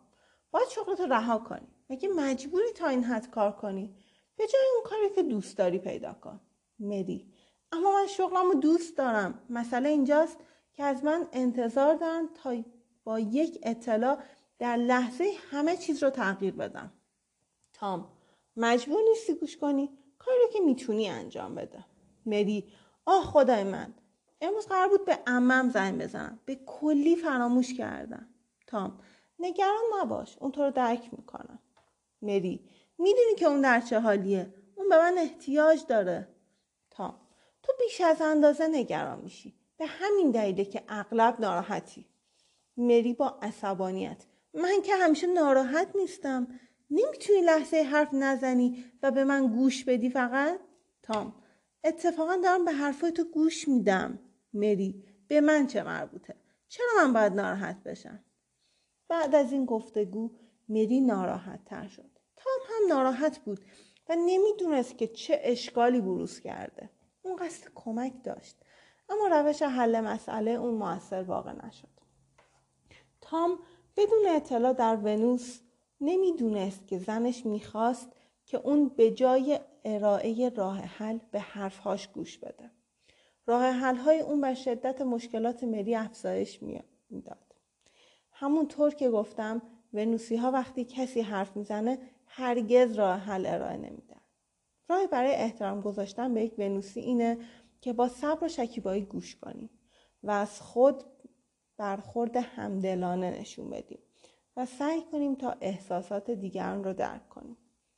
باید 0.51 0.67
شغلت 0.69 0.99
رو 0.99 1.05
رها 1.05 1.37
کنی. 1.37 1.67
مگه 1.89 2.09
مجبوری 2.09 2.71
تا 2.75 2.87
این 2.87 3.03
حد 3.03 3.29
کار 3.29 3.51
کنی؟ 3.51 3.95
به 4.37 4.47
جای 4.47 4.61
اون 4.75 4.83
کاری 4.83 5.15
که 5.15 5.23
دوست 5.23 5.57
داری 5.57 5.79
پیدا 5.79 6.13
کن. 6.13 6.39
مری. 6.79 7.33
اما 7.71 7.91
من 7.91 8.07
شغلم 8.07 8.51
رو 8.51 8.53
دوست 8.53 8.97
دارم. 8.97 9.39
مسئله 9.49 9.89
اینجاست 9.89 10.37
که 10.73 10.83
از 10.83 11.03
من 11.03 11.27
انتظار 11.33 11.95
دارن 11.95 12.29
تا 12.43 12.55
با 13.03 13.19
یک 13.19 13.59
اطلاع 13.63 14.17
در 14.59 14.77
لحظه 14.77 15.31
همه 15.51 15.77
چیز 15.77 16.03
رو 16.03 16.09
تغییر 16.09 16.53
بدم. 16.53 16.93
تام. 17.73 18.07
مجبور 18.57 19.01
نیستی 19.09 19.33
گوش 19.33 19.57
کنی؟ 19.57 19.97
کاری 20.25 20.37
رو 20.45 20.47
که 20.53 20.59
می‌تونی 20.59 21.09
انجام 21.09 21.55
بده. 21.55 21.85
مری 22.25 22.71
آه 23.05 23.23
خدای 23.23 23.63
من 23.63 23.93
امروز 24.41 24.67
قرار 24.67 24.89
بود 24.89 25.05
به 25.05 25.19
امم 25.27 25.69
زنگ 25.69 26.01
بزنم. 26.01 26.39
به 26.45 26.55
کلی 26.55 27.15
فراموش 27.15 27.73
کردم. 27.73 28.27
تام 28.67 28.99
نگران 29.39 29.83
نباش 30.01 30.37
اون 30.39 30.51
تو 30.51 30.63
رو 30.63 30.71
درک 30.71 31.09
می‌کنم. 31.11 31.59
مری 32.21 32.69
می‌دونی 32.97 33.35
که 33.37 33.45
اون 33.45 33.61
در 33.61 33.81
چه 33.81 33.99
حالیه؟ 33.99 34.53
اون 34.75 34.89
به 34.89 34.97
من 34.97 35.15
احتیاج 35.17 35.79
داره. 35.87 36.27
تام 36.91 37.15
تو 37.63 37.73
بیش 37.79 38.01
از 38.01 38.21
اندازه 38.21 38.67
نگران 38.67 39.19
میشی. 39.19 39.53
به 39.77 39.85
همین 39.85 40.31
دلیله 40.31 40.65
که 40.65 40.83
اغلب 40.89 41.41
ناراحتی. 41.41 42.05
مری 42.77 43.13
با 43.13 43.39
عصبانیت 43.41 44.25
من 44.53 44.81
که 44.81 44.95
همیشه 44.95 45.27
ناراحت 45.27 45.95
نیستم. 45.95 46.47
نمی‌تونی 46.89 47.41
لحظه 47.41 47.77
حرف 47.77 48.13
نزنی 48.13 48.85
و 49.03 49.11
به 49.11 49.23
من 49.23 49.47
گوش 49.47 49.83
بدی 49.83 50.09
فقط؟ 50.09 50.59
تام 51.03 51.35
اتفاقا 51.83 52.35
دارم 52.43 52.65
به 52.65 52.71
حرفای 52.71 53.11
تو 53.11 53.23
گوش 53.23 53.67
میدم. 53.67 54.19
مری 54.53 55.03
به 55.27 55.41
من 55.41 55.67
چه 55.67 55.83
مربوطه؟ 55.83 56.35
چرا 56.67 56.87
من 56.97 57.13
باید 57.13 57.33
ناراحت 57.33 57.83
بشم؟ 57.83 58.23
بعد 59.07 59.35
از 59.35 59.51
این 59.51 59.65
گفتگو 59.65 60.31
مری 60.69 61.01
ناراحت 61.01 61.65
تر 61.65 61.87
شد. 61.87 62.19
تام 62.35 62.53
هم 62.67 62.95
ناراحت 62.95 63.39
بود 63.39 63.59
و 64.09 64.15
نمی‌دونست 64.15 64.97
که 64.97 65.07
چه 65.07 65.39
اشکالی 65.43 66.01
بروز 66.01 66.39
کرده. 66.39 66.89
اون 67.21 67.35
قصد 67.35 67.67
کمک 67.75 68.13
داشت 68.23 68.57
اما 69.09 69.27
روش 69.27 69.61
حل 69.61 70.01
مسئله 70.01 70.51
اون 70.51 70.73
موثر 70.73 71.23
واقع 71.23 71.67
نشد. 71.67 71.87
تام 73.21 73.59
بدون 73.97 74.27
اطلاع 74.27 74.73
در 74.73 74.95
ونوس 74.95 75.59
نمی‌دونست 76.01 76.87
که 76.87 76.99
زنش 76.99 77.45
می‌خواست 77.45 78.11
که 78.45 78.57
اون 78.57 78.89
به 78.89 79.11
جای 79.11 79.59
ارائه 79.85 80.49
راه 80.49 80.79
حل 80.79 81.19
به 81.31 81.39
حرفهاش 81.39 82.07
گوش 82.07 82.37
بده. 82.37 82.71
راه 83.47 83.63
حل 83.63 83.95
های 83.95 84.19
اون 84.19 84.41
بر 84.41 84.53
شدت 84.53 85.01
مشکلات 85.01 85.63
مری 85.63 85.95
افزایش 85.95 86.63
می‌داد. 87.09 87.55
همونطور 88.31 88.93
که 88.93 89.09
گفتم 89.09 89.61
ونوسی 89.93 90.35
ها 90.35 90.51
وقتی 90.51 90.85
کسی 90.85 91.21
حرف 91.21 91.57
می‌زنه 91.57 91.99
هرگز 92.27 92.93
راه 92.93 93.19
حل 93.19 93.45
ارائه 93.45 93.77
نمیدن. 93.77 94.21
راه 94.89 95.07
برای 95.07 95.35
احترام 95.35 95.81
گذاشتن 95.81 96.33
به 96.33 96.43
یک 96.43 96.53
ونوسی 96.57 96.99
اینه 96.99 97.37
که 97.81 97.93
با 97.93 98.07
صبر 98.07 98.45
و 98.45 98.47
شکیبایی 98.47 99.01
گوش 99.01 99.35
کنیم 99.35 99.69
و 100.23 100.31
از 100.31 100.61
خود 100.61 101.03
برخورد 101.77 102.35
همدلانه 102.35 103.39
نشون 103.39 103.69
بدیم 103.69 103.99
و 104.57 104.65
سعی 104.65 105.01
کنیم 105.11 105.35
تا 105.35 105.55
احساسات 105.61 106.31
دیگران 106.31 106.83
رو 106.83 106.93
درک 106.93 107.29
کنیم. 107.29 107.57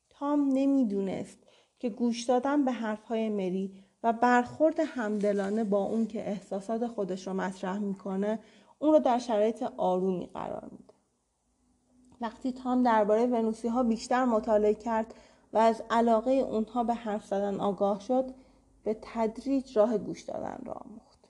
تام 0.09 0.49
نمی‌دونست 0.53 1.37
که 1.79 1.89
گوش 1.89 2.23
دادن 2.23 2.65
به 2.65 2.71
حرفهای 2.71 3.29
مری 3.29 3.83
و 4.03 4.13
برخورد 4.13 4.79
همدلانه 4.79 5.63
با 5.63 5.83
اون 5.83 6.07
که 6.07 6.29
احساسات 6.29 6.87
خودش 6.87 7.27
رو 7.27 7.33
مطرح 7.33 7.79
می‌کنه 7.79 8.39
اون 8.79 8.93
رو 8.93 8.99
در 8.99 9.19
شرایط 9.19 9.63
آرومی 9.77 10.29
قرار 10.33 10.69
میده. 10.71 10.93
وقتی 12.21 12.51
تام 12.51 12.83
درباره 12.83 13.25
ونوسی 13.25 13.67
ها 13.67 13.83
بیشتر 13.83 14.25
مطالعه 14.25 14.73
کرد 14.73 15.13
و 15.53 15.57
از 15.57 15.83
علاقه 15.89 16.31
اونها 16.31 16.83
به 16.83 16.93
حرف 16.93 17.25
زدن 17.25 17.59
آگاه 17.59 17.99
شد 17.99 18.33
به 18.83 18.97
تدریج 19.01 19.77
راه 19.77 19.97
گوش 19.97 20.21
دادن 20.21 20.59
را 20.65 20.73
آموخت. 20.73 21.29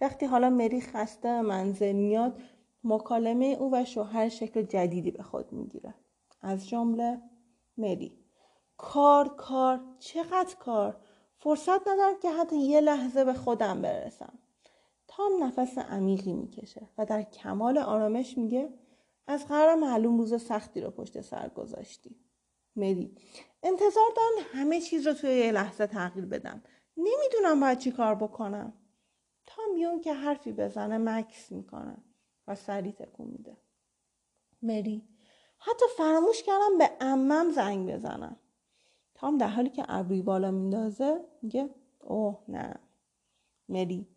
وقتی 0.00 0.26
حالا 0.26 0.50
مری 0.50 0.80
خسته 0.80 1.42
منزل 1.42 1.92
میاد 1.92 2.38
مکالمه 2.84 3.46
او 3.46 3.74
و 3.74 3.84
شوهر 3.84 4.28
شکل 4.28 4.62
جدیدی 4.62 5.10
به 5.10 5.22
خود 5.22 5.52
می‌گیره. 5.52 5.94
از 6.42 6.68
جمله 6.68 7.22
مری. 7.76 8.18
کار 8.76 9.28
کار. 9.28 9.80
چقدر 9.98 10.56
کار؟ 10.56 10.96
فرصت 11.38 11.88
ندارم 11.88 12.20
که 12.22 12.30
حتی 12.30 12.56
یه 12.56 12.80
لحظه 12.80 13.24
به 13.24 13.34
خودم 13.34 13.82
برسم. 13.82 14.38
تام 15.08 15.44
نفس 15.44 15.78
عمیقی 15.78 16.32
می‌کشه 16.32 16.88
و 16.98 17.06
در 17.06 17.22
کمال 17.22 17.78
آرامش 17.78 18.38
میگه 18.38 18.68
از 19.26 19.46
قرار 19.46 19.74
معلوم 19.74 20.18
روز 20.18 20.42
سختی 20.42 20.80
رو 20.80 20.90
پشت 20.90 21.20
سر 21.20 21.48
گذاشتی. 21.48 22.16
مری. 22.76 23.14
انتظار 23.62 24.10
دارم 24.16 24.46
همه 24.52 24.80
چیز 24.80 25.06
رو 25.06 25.12
توی 25.12 25.30
یه 25.30 25.52
لحظه 25.52 25.86
تغییر 25.86 26.26
بدم. 26.26 26.62
نمی‌دونم 26.96 27.60
باید 27.60 27.78
چی 27.78 27.92
کار 27.92 28.14
بکنم. 28.14 28.72
تام 29.46 29.74
بیون 29.74 30.00
که 30.00 30.14
حرفی 30.14 30.52
بزنه 30.52 30.98
مکس 30.98 31.52
می‌کنه. 31.52 31.96
و 32.48 32.54
سری 32.54 32.92
تکون 32.92 33.26
میده. 33.26 33.56
مری. 34.62 35.08
حتی 35.58 35.84
فراموش 35.96 36.42
کردم 36.42 36.78
به 36.78 36.90
امم 37.00 37.50
زنگ 37.50 37.92
بزنم. 37.92 38.36
تام 39.14 39.38
در 39.38 39.48
حالی 39.48 39.70
که 39.70 39.84
ابروی 39.88 40.22
بالا 40.22 40.50
میندازه 40.50 41.24
میگه 41.42 41.70
اوه 42.00 42.38
نه. 42.48 42.80
مری. 43.68 44.08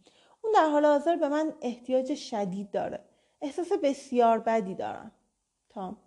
اون 0.41 0.53
در 0.55 0.69
حال 0.69 0.85
حاضر 0.85 1.15
به 1.15 1.29
من 1.29 1.53
احتیاج 1.61 2.15
شدید 2.15 2.71
داره. 2.71 3.05
احساس 3.41 3.71
بسیار 3.83 4.39
بدی 4.39 4.75
دارم. 4.75 5.11
تام. 5.69 5.97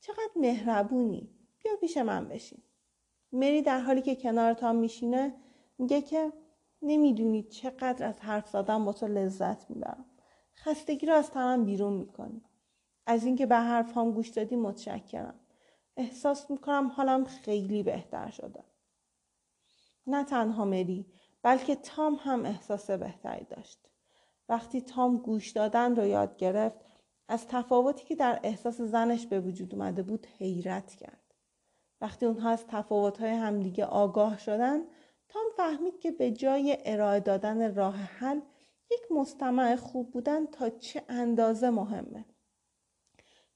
چقدر 0.00 0.30
مهربونی. 0.36 1.30
بیا 1.58 1.76
پیش 1.76 1.96
من 1.96 2.28
بشین. 2.28 2.62
مری 3.32 3.62
در 3.62 3.80
حالی 3.80 4.02
که 4.02 4.16
کنار 4.16 4.54
تام 4.54 4.76
میشینه 4.76 5.34
میگه 5.78 6.02
که 6.02 6.32
نمی‌دونی 6.82 7.42
چقدر 7.42 8.06
از 8.06 8.20
حرف 8.20 8.48
زدن 8.48 8.84
با 8.84 8.92
تو 8.92 9.06
لذت 9.06 9.70
می‌برم. 9.70 10.04
خستگی 10.58 11.06
رو 11.06 11.14
از 11.14 11.30
تنم 11.30 11.64
بیرون 11.64 11.92
می‌کنی. 11.92 12.42
از 13.06 13.24
اینکه 13.24 13.46
به 13.46 13.56
حرفهام 13.56 14.12
گوش 14.12 14.28
دادی 14.28 14.56
متشکرم. 14.56 15.40
احساس 15.96 16.50
می‌کنم 16.50 16.86
حالم 16.88 17.24
خیلی 17.24 17.82
بهتر 17.82 18.30
شده. 18.30 18.64
نه 20.06 20.24
تنها 20.24 20.64
مری 20.64 21.06
بلکه 21.42 21.76
تام 21.76 22.14
هم 22.14 22.44
احساس 22.44 22.90
بهتری 22.90 23.44
داشت. 23.44 23.78
وقتی 24.48 24.80
تام 24.80 25.16
گوش 25.16 25.50
دادن 25.50 25.96
رو 25.96 26.06
یاد 26.06 26.36
گرفت 26.36 26.78
از 27.28 27.46
تفاوتی 27.48 28.04
که 28.04 28.16
در 28.16 28.40
احساس 28.42 28.80
زنش 28.80 29.26
به 29.26 29.40
وجود 29.40 29.74
اومده 29.74 30.02
بود 30.02 30.26
حیرت 30.38 30.94
کرد. 30.94 31.34
وقتی 32.00 32.26
اونها 32.26 32.50
از 32.50 32.66
تفاوتهای 32.66 33.30
همدیگه 33.30 33.84
آگاه 33.84 34.38
شدن 34.38 34.80
تام 35.28 35.44
فهمید 35.56 36.00
که 36.00 36.10
به 36.10 36.30
جای 36.30 36.78
ارائه 36.84 37.20
دادن 37.20 37.74
راه 37.74 37.96
حل 37.96 38.40
یک 38.90 39.12
مستمع 39.12 39.76
خوب 39.76 40.12
بودن 40.12 40.46
تا 40.46 40.70
چه 40.70 41.02
اندازه 41.08 41.70
مهمه. 41.70 42.24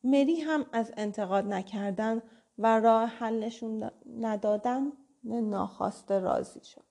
مری 0.05 0.41
هم 0.41 0.67
از 0.73 0.93
انتقاد 0.97 1.45
نکردن 1.47 2.23
و 2.59 2.81
راه 2.81 3.05
حلشون 3.09 3.91
ندادن 4.19 4.93
ناخواسته 5.25 6.19
راضی 6.19 6.65
شد. 6.65 6.91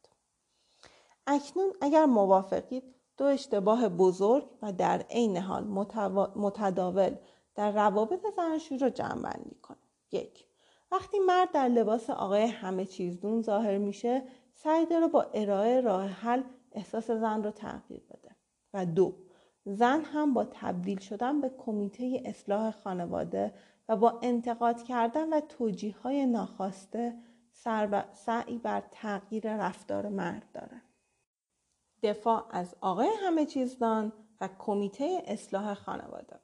اکنون 1.27 1.73
اگر 1.81 2.05
موافقید 2.05 2.83
دو 3.17 3.25
اشتباه 3.25 3.89
بزرگ 3.89 4.49
و 4.61 4.73
در 4.73 5.01
عین 5.09 5.37
حال 5.37 5.63
متداول 6.35 7.15
در 7.55 7.71
روابط 7.71 8.25
زناشویی 8.35 8.79
رو 8.79 8.89
جمع 8.89 9.21
بندی 9.21 9.55
کنه. 9.55 9.77
یک 10.11 10.45
وقتی 10.91 11.19
مرد 11.19 11.51
در 11.51 11.67
لباس 11.67 12.09
آقای 12.09 12.43
همه 12.43 12.85
چیزدون 12.85 13.41
ظاهر 13.41 13.77
میشه 13.77 14.23
سعی 14.53 14.85
داره 14.85 15.07
با 15.07 15.21
ارائه 15.21 15.81
راه 15.81 16.05
حل 16.05 16.43
احساس 16.71 17.11
زن 17.11 17.43
رو 17.43 17.51
تغییر 17.51 18.03
بده. 18.09 18.18
و 18.73 18.85
دو 18.85 19.15
زن 19.65 20.01
هم 20.01 20.33
با 20.33 20.45
تبدیل 20.51 20.99
شدن 20.99 21.41
به 21.41 21.49
کمیته 21.49 22.21
اصلاح 22.25 22.71
خانواده 22.71 23.53
و 23.89 23.95
با 23.95 24.19
انتقاد 24.21 24.83
کردن 24.83 25.33
و 25.33 25.39
توجیه 25.39 25.97
های 25.97 26.25
ناخواسته 26.25 27.15
سعی 28.13 28.57
بر 28.57 28.83
تغییر 28.91 29.57
رفتار 29.57 30.09
مرد 30.09 30.51
داره. 30.53 30.81
دفاع 32.03 32.47
از 32.49 32.75
آقای 32.81 33.09
همه 33.21 33.45
چیزدان 33.45 34.13
و 34.41 34.49
کمیته 34.59 35.23
اصلاح 35.25 35.73
خانواده 35.73 36.39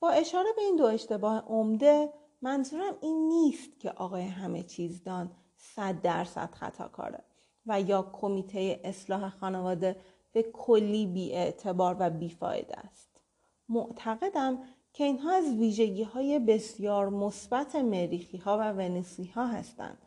با 0.00 0.10
اشاره 0.10 0.48
به 0.56 0.62
این 0.62 0.76
دو 0.76 0.84
اشتباه 0.84 1.44
عمده 1.46 2.12
منظورم 2.42 2.94
این 3.00 3.28
نیست 3.28 3.80
که 3.80 3.90
آقای 3.90 4.22
همه 4.22 4.62
چیزدان 4.62 5.30
صد 5.56 6.00
درصد 6.00 6.50
خطا 6.54 6.88
کاره 6.88 7.24
و 7.66 7.80
یا 7.80 8.02
کمیته 8.02 8.80
اصلاح 8.84 9.28
خانواده 9.28 9.96
به 10.34 10.42
کلی 10.42 11.06
بی 11.06 11.32
اعتبار 11.32 11.96
و 11.98 12.10
بیفایده 12.10 12.78
است. 12.78 13.20
معتقدم 13.68 14.58
که 14.92 15.04
اینها 15.04 15.32
از 15.32 15.44
ویژگی 15.44 16.02
های 16.02 16.38
بسیار 16.38 17.08
مثبت 17.08 17.74
مریخی 17.74 18.38
ها 18.38 18.58
و 18.58 18.72
ونیسی 18.72 19.24
ها 19.24 19.46
هستند 19.46 19.98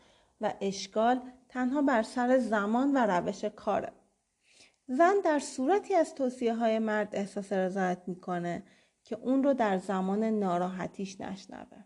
و 0.42 0.54
اشکال 0.62 1.22
تنها 1.50 1.82
بر 1.82 2.04
سر 2.04 2.38
زمان 2.38 2.92
و 2.94 2.98
روش 2.98 3.46
کاره. 3.46 3.92
زن 4.88 5.16
در 5.24 5.40
صورتی 5.40 5.96
از 5.96 6.16
توصیه 6.16 6.56
های 6.56 6.80
مرد 6.80 7.16
احساس 7.16 7.54
رضایت 7.54 8.02
می‌کنه 8.08 8.64
که 9.04 9.16
اون 9.16 9.44
رو 9.44 9.54
در 9.54 9.78
زمان 9.78 10.24
ناراحتیش 10.24 11.22
نشنوه. 11.22 11.84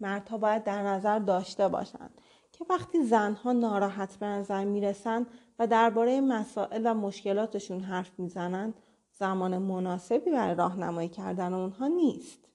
مردها 0.00 0.38
باید 0.38 0.64
در 0.64 0.82
نظر 0.82 1.18
داشته 1.18 1.68
باشند 1.68 2.20
که 2.58 2.64
وقتی 2.70 3.02
زنها 3.02 3.52
ناراحت 3.52 4.16
به 4.16 4.26
نظر 4.26 4.64
می‌رسند 4.64 5.26
و 5.58 5.66
درباره 5.66 6.20
مسائل 6.20 6.82
و 6.84 6.94
مشکلاتشون 6.94 7.80
حرف 7.80 8.18
می‌زنند 8.18 8.74
زمان 9.12 9.58
مناسبی 9.58 10.30
برای 10.30 10.54
راهنمایی 10.54 11.08
کردن 11.08 11.54
اونها 11.54 11.86
نیست. 11.86 12.48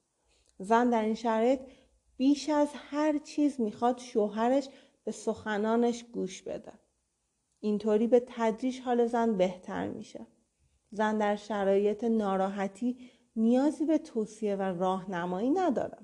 زن 0.60 0.89
در 0.89 1.04
این 1.04 1.16
شرایط 1.16 1.60
بیش 2.18 2.49
از 2.49 2.70
هر 2.74 3.18
چیز 3.18 3.62
می‌خواد 3.62 3.97
شوهرش 3.97 4.70
به 5.04 5.12
سخنانش 5.12 6.04
گوش 6.04 6.41
بده. 6.41 6.74
اینطوری 7.60 8.08
به 8.08 8.24
تدریج 8.28 8.80
حال 8.80 9.06
زن 9.06 9.38
بهتر 9.38 9.88
میشه. 9.88 10.28
زن 10.91 11.18
در 11.18 11.36
شرایط 11.36 12.04
ناراحتی 12.04 12.97
نیازی 13.36 13.86
به 13.86 13.97
توصیه 13.97 14.56
و 14.56 14.62
راهنمایی 14.62 15.49
نداره. 15.49 15.97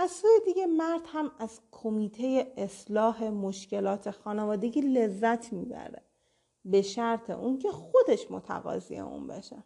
از 0.00 0.10
سوی 0.10 0.40
دیگه 0.44 0.66
مرد 0.66 1.00
هم 1.06 1.32
از 1.38 1.60
کمیته 1.70 2.52
اصلاح 2.56 3.24
مشکلات 3.24 4.10
خانوادگی 4.10 4.80
لذت 4.80 5.52
می‌بره. 5.52 6.02
به 6.64 6.82
شرط 6.82 7.30
اون 7.30 7.58
که 7.58 7.70
خودش 7.70 8.30
متقاضی 8.30 8.98
اون 8.98 9.26
بشه. 9.26 9.64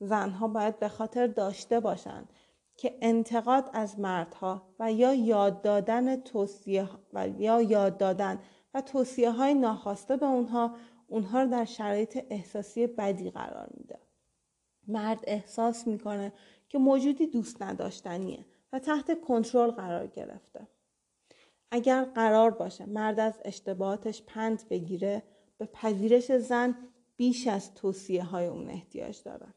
زنها 0.00 0.48
باید 0.48 0.78
به 0.78 0.88
خاطر 0.88 1.26
داشته 1.26 1.80
باشند 1.80 2.32
که 2.76 2.98
انتقاد 3.02 3.70
از 3.72 4.00
مردها 4.00 4.62
و 4.78 4.92
یا 4.92 5.14
یاد 5.14 5.62
دادن 5.62 6.16
توصیه 6.16 6.88
و 7.12 7.28
یا 7.28 7.62
یاد 7.62 7.98
دادن 7.98 8.40
و 8.74 8.80
توصیه 8.80 9.30
های 9.30 9.54
ناخواسته 9.54 10.16
به 10.16 10.26
اونها 10.26 10.74
اونها 11.08 11.42
رو 11.42 11.50
در 11.50 11.64
شرایط 11.64 12.24
احساسی 12.30 12.86
بدی 12.86 13.30
قرار 13.30 13.70
میده. 13.76 13.98
مرد 14.88 15.20
احساس 15.26 15.86
می‌کنه 15.86 16.32
که 16.68 16.78
موجودی 16.78 17.26
دوست 17.26 17.62
نداشتنیه. 17.62 18.44
و 18.72 18.78
تحت 18.78 19.20
کنترل 19.20 19.70
قرار 19.70 20.06
گرفته. 20.06 20.68
اگر 21.70 22.04
قرار 22.04 22.50
باشه 22.50 22.86
مرد 22.86 23.20
از 23.20 23.40
اشتباهاتش 23.44 24.22
پند 24.22 24.68
بگیره 24.68 25.22
به 25.58 25.66
پذیرش 25.66 26.32
زن 26.32 26.76
بیش 27.16 27.46
از 27.46 27.74
توصیه 27.74 28.24
های 28.24 28.46
اون 28.46 28.70
احتیاج 28.70 29.22
داره 29.22 29.54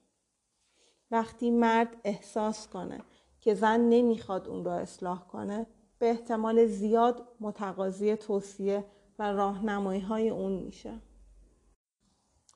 وقتی 1.11 1.51
مرد 1.51 1.97
احساس 2.03 2.67
کنه 2.67 3.01
که 3.41 3.53
زن 3.53 3.79
نمی‌خواد 3.79 4.47
اون 4.47 4.65
را 4.65 4.75
اصلاح 4.75 5.27
کنه 5.27 5.67
به 5.99 6.09
احتمال 6.09 6.65
زیاد 6.65 7.27
متقاضی 7.39 8.15
توصیه 8.15 8.85
و 9.19 9.31
راهنمایی 9.31 10.01
های 10.01 10.29
اون 10.29 10.51
میشه. 10.51 11.01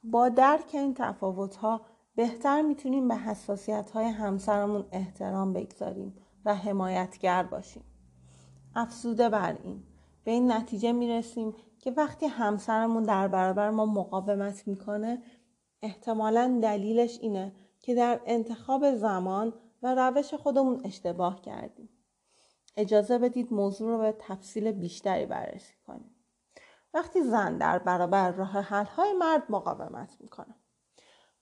با 0.04 0.30
درک 0.30 0.70
این 0.74 0.94
تفاوت 0.94 1.56
ها 1.56 1.82
بهتر 2.16 2.62
می‌تونیم 2.62 3.08
به 3.08 3.16
حساسیت 3.16 3.92
های 3.92 4.06
همسرمون 4.06 4.86
احترام 4.92 5.54
بگذاریم. 5.54 6.25
و 6.46 6.56
حمایتگر 6.56 7.44
باشیم. 7.44 7.84
افزوده 8.76 9.30
بر 9.30 9.58
این. 9.64 9.84
به 10.24 10.32
این 10.32 10.52
نتیجه 10.52 10.92
می‌رسیم 10.92 11.56
که 11.80 11.92
وقتی 11.92 12.26
همسرمون 12.26 13.04
در 13.04 13.28
برابر 13.28 13.70
ما 13.70 13.86
مقاومت 13.86 14.68
می‌کنه 14.68 15.24
احتمالا 15.82 16.60
دلیلش 16.64 17.20
اینه 17.22 17.56
که 17.80 17.96
در 17.96 18.22
انتخاب 18.26 18.96
زمان 18.96 19.54
و 19.84 19.96
روش 19.96 20.34
خودمون 20.34 20.82
اشتباه 20.84 21.42
کردیم. 21.42 21.90
اجازه 22.78 23.18
بدید 23.18 23.54
موضوع 23.54 23.90
رو 23.90 23.98
به 23.98 24.16
تفصیل 24.20 24.72
بیشتری 24.72 25.26
بررسی 25.26 25.74
کنیم. 25.88 26.16
وقتی 26.94 27.22
زن 27.22 27.58
در 27.58 27.80
برابر 27.80 28.32
راه 28.32 28.60
حل 28.60 28.86
های 28.86 29.14
مرد 29.14 29.44
مقاومت 29.50 30.18
می‌کنه. 30.20 30.56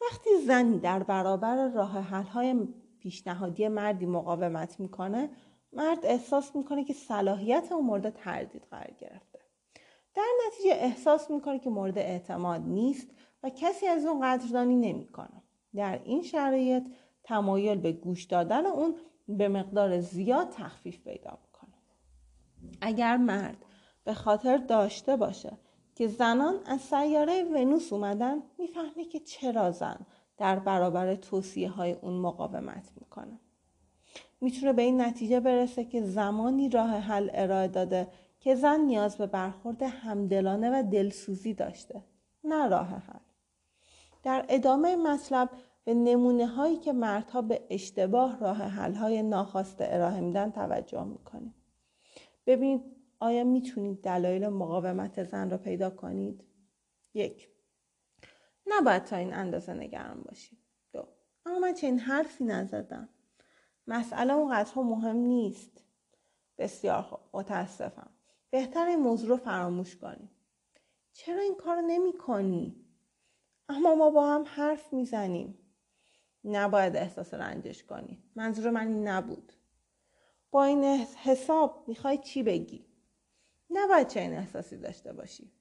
وقتی 0.02 0.30
زنی 0.48 0.80
در 0.80 1.04
برابر 1.04 1.68
راه 1.68 1.92
حل 1.92 2.24
های 2.24 2.68
پیشنهادی 3.04 3.68
مردی 3.68 4.06
مقاومت 4.06 4.80
می‌کنه 4.80 5.30
مرد 5.74 6.06
احساس 6.06 6.56
می‌کنه 6.56 6.84
که 6.84 6.94
صلاحیت 6.94 7.72
اون 7.72 7.86
مورد 7.86 8.10
تردید 8.10 8.62
قرار 8.72 8.92
گرفته. 9.00 9.40
در 10.16 10.28
نتیجه 10.48 10.76
احساس 10.76 11.32
می‌کنه 11.32 11.60
که 11.60 11.70
مورد 11.70 11.98
اعتماد 11.98 12.62
نیست 12.62 13.08
و 13.44 13.50
کسی 13.50 13.88
از 13.88 14.06
اون 14.06 14.22
قدردانی 14.22 14.76
نمی‌کنه. 14.76 15.44
در 15.76 16.02
این 16.04 16.22
شرایط 16.22 16.84
تمایل 17.24 17.78
به 17.78 17.92
گوش 17.92 18.24
دادن 18.24 18.66
اون 18.66 18.96
به 19.28 19.48
مقدار 19.48 20.00
زیاد 20.00 20.50
تخفیف 20.50 21.00
پیدا 21.04 21.38
می‌کنه. 21.46 21.74
اگر 22.82 23.18
مرد 23.18 23.66
به 24.04 24.14
خاطر 24.14 24.58
داشته 24.58 25.16
باشه 25.16 25.58
که 25.96 26.08
زنان 26.08 26.60
از 26.66 26.82
سیاره 26.82 27.44
ونوس 27.44 27.94
اومدن 27.94 28.44
می‌فهمه 28.58 29.06
که 29.06 29.20
چرا 29.20 29.72
زن 29.72 30.06
در 30.38 30.60
برابر 30.60 31.16
توصیه 31.16 31.70
های 31.70 31.92
اون 31.92 32.14
مقاومت 32.14 32.92
می‌کنه. 32.96 33.40
می‌تونه 34.42 34.74
به 34.74 34.82
این 34.82 35.02
نتیجه 35.02 35.40
برسه 35.40 35.86
که 35.86 36.02
زمانی 36.02 36.70
راه 36.70 36.90
حل 36.90 37.30
ارائه 37.34 37.68
داده 37.68 38.08
که 38.40 38.56
زن 38.56 38.80
نیاز 38.80 39.18
به 39.18 39.28
برخورد 39.28 39.84
همدلانه 39.84 40.80
و 40.80 40.84
دلسوزی 40.84 41.54
داشته 41.54 42.04
نه 42.44 42.68
راه 42.68 42.88
حل. 42.88 43.20
در 44.24 44.46
ادامه 44.50 44.96
مطلب 44.96 45.50
به 45.86 45.94
نمونه 45.94 46.48
هایی 46.48 46.78
که 46.78 46.94
مردها 46.94 47.42
به 47.42 47.62
اشتباه 47.70 48.40
راه 48.40 48.58
حل 48.58 48.94
های 48.94 49.24
ناخواسته 49.24 49.88
ارائه 49.90 50.20
میدن 50.20 50.52
توجه 50.52 51.04
می‌کنیم. 51.04 51.56
ببینید 52.46 52.82
آیا 53.20 53.44
می‌تونید 53.44 54.02
دلایل 54.02 54.48
مقاومت 54.48 55.24
زن 55.24 55.50
را 55.50 55.58
پیدا 55.58 55.90
کنید؟ 55.90 56.44
یک. 57.14 57.53
نباید 58.68 59.04
تا 59.04 59.16
این 59.16 59.34
اندازه 59.34 59.74
نگران 59.74 60.22
باشید 60.22 60.60
دو. 60.94 61.08
اما 61.46 61.60
من 61.60 61.74
چنین 61.74 62.00
حرفی 62.00 62.44
نزدم. 62.44 63.10
مسئله 63.88 64.34
اونقدرها 64.34 64.84
مهم 64.84 65.16
نیست. 65.16 65.84
بسیار 66.58 67.02
خوب. 67.02 67.20
متاسفم. 67.34 68.10
بهتر 68.50 68.88
این 68.88 69.00
موضوع 69.00 69.30
رو 69.30 69.38
فراموش 69.38 69.96
کنیم. 69.96 70.30
چرا 71.14 71.42
این 71.42 71.56
کار 71.56 71.82
نمی 71.82 72.18
کنی؟ 72.18 72.86
اما 73.70 73.96
ما 73.96 74.10
با 74.10 74.28
هم 74.28 74.44
حرف 74.48 74.94
می‌زنیم. 74.94 75.58
نباید 76.44 76.96
احساس 76.96 77.34
رنجش 77.34 77.84
کنی. 77.84 78.24
منظور 78.36 78.72
من 78.72 78.88
این 78.88 79.08
نبود. 79.08 79.54
با 80.52 80.64
این 80.64 80.84
حساب 81.24 81.84
می‌خوای 81.88 82.18
چی 82.18 82.44
بگی؟ 82.44 82.86
نباید 83.70 84.08
چه 84.08 84.20
این 84.20 84.34
احساسی 84.34 84.78
داشته 84.78 85.14
باشی. 85.14 85.52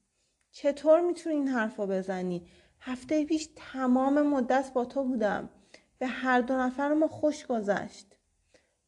چطور 0.50 1.00
می‌تونی 1.00 1.34
این 1.34 1.48
حرف 1.48 1.76
رو 1.76 1.86
بزنی؟ 1.86 2.48
هفته 2.84 3.24
پیش 3.24 3.48
تمام 3.56 4.22
مدت 4.22 4.72
با 4.74 4.84
تو 4.84 5.04
بودم. 5.04 5.50
به 5.98 6.06
هر 6.06 6.40
دو 6.40 6.56
نفر 6.56 6.94
ما 6.94 7.08
خوش 7.08 7.46
گذشت. 7.46 8.16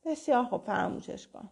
بسیار 0.05 0.45
خوب 0.45 0.65
فراموشش 0.65 1.29
کن. 1.29 1.51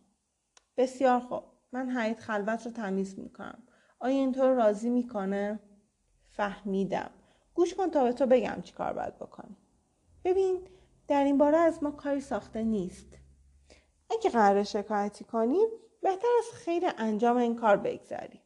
بسیار 0.77 1.21
خوب. 1.21 1.43
من 1.73 1.91
حیات 1.91 2.21
خلوت 2.21 2.67
رو 2.67 2.73
تمیز 2.73 3.19
می‌کنم. 3.19 3.63
آیا 3.99 4.15
اینطور 4.15 4.53
راضی 4.53 4.91
می‌کنه؟ 4.91 5.61
فهمیدم. 6.31 7.11
گوش 7.55 7.75
کن 7.75 7.91
تا 7.91 8.05
به 8.05 8.13
تو 8.13 8.27
بگم 8.27 8.63
چی 8.63 8.73
کار 8.73 8.93
باید 8.93 9.19
بکنی. 9.19 9.57
ببین 10.25 10.69
در 11.09 11.25
این 11.25 11.39
باره 11.39 11.59
از 11.59 11.83
ما 11.83 11.91
کاری 11.91 12.21
ساخته 12.21 12.63
نیست. 12.63 13.07
اگه 14.11 14.31
قرار 14.31 14.63
شکایتی 14.63 15.25
کنیم 15.25 15.69
بهتر 16.03 16.29
از 16.39 16.59
خیر 16.59 16.83
انجام 16.99 17.37
این 17.37 17.57
کار 17.57 17.77
بگذری 17.77 18.41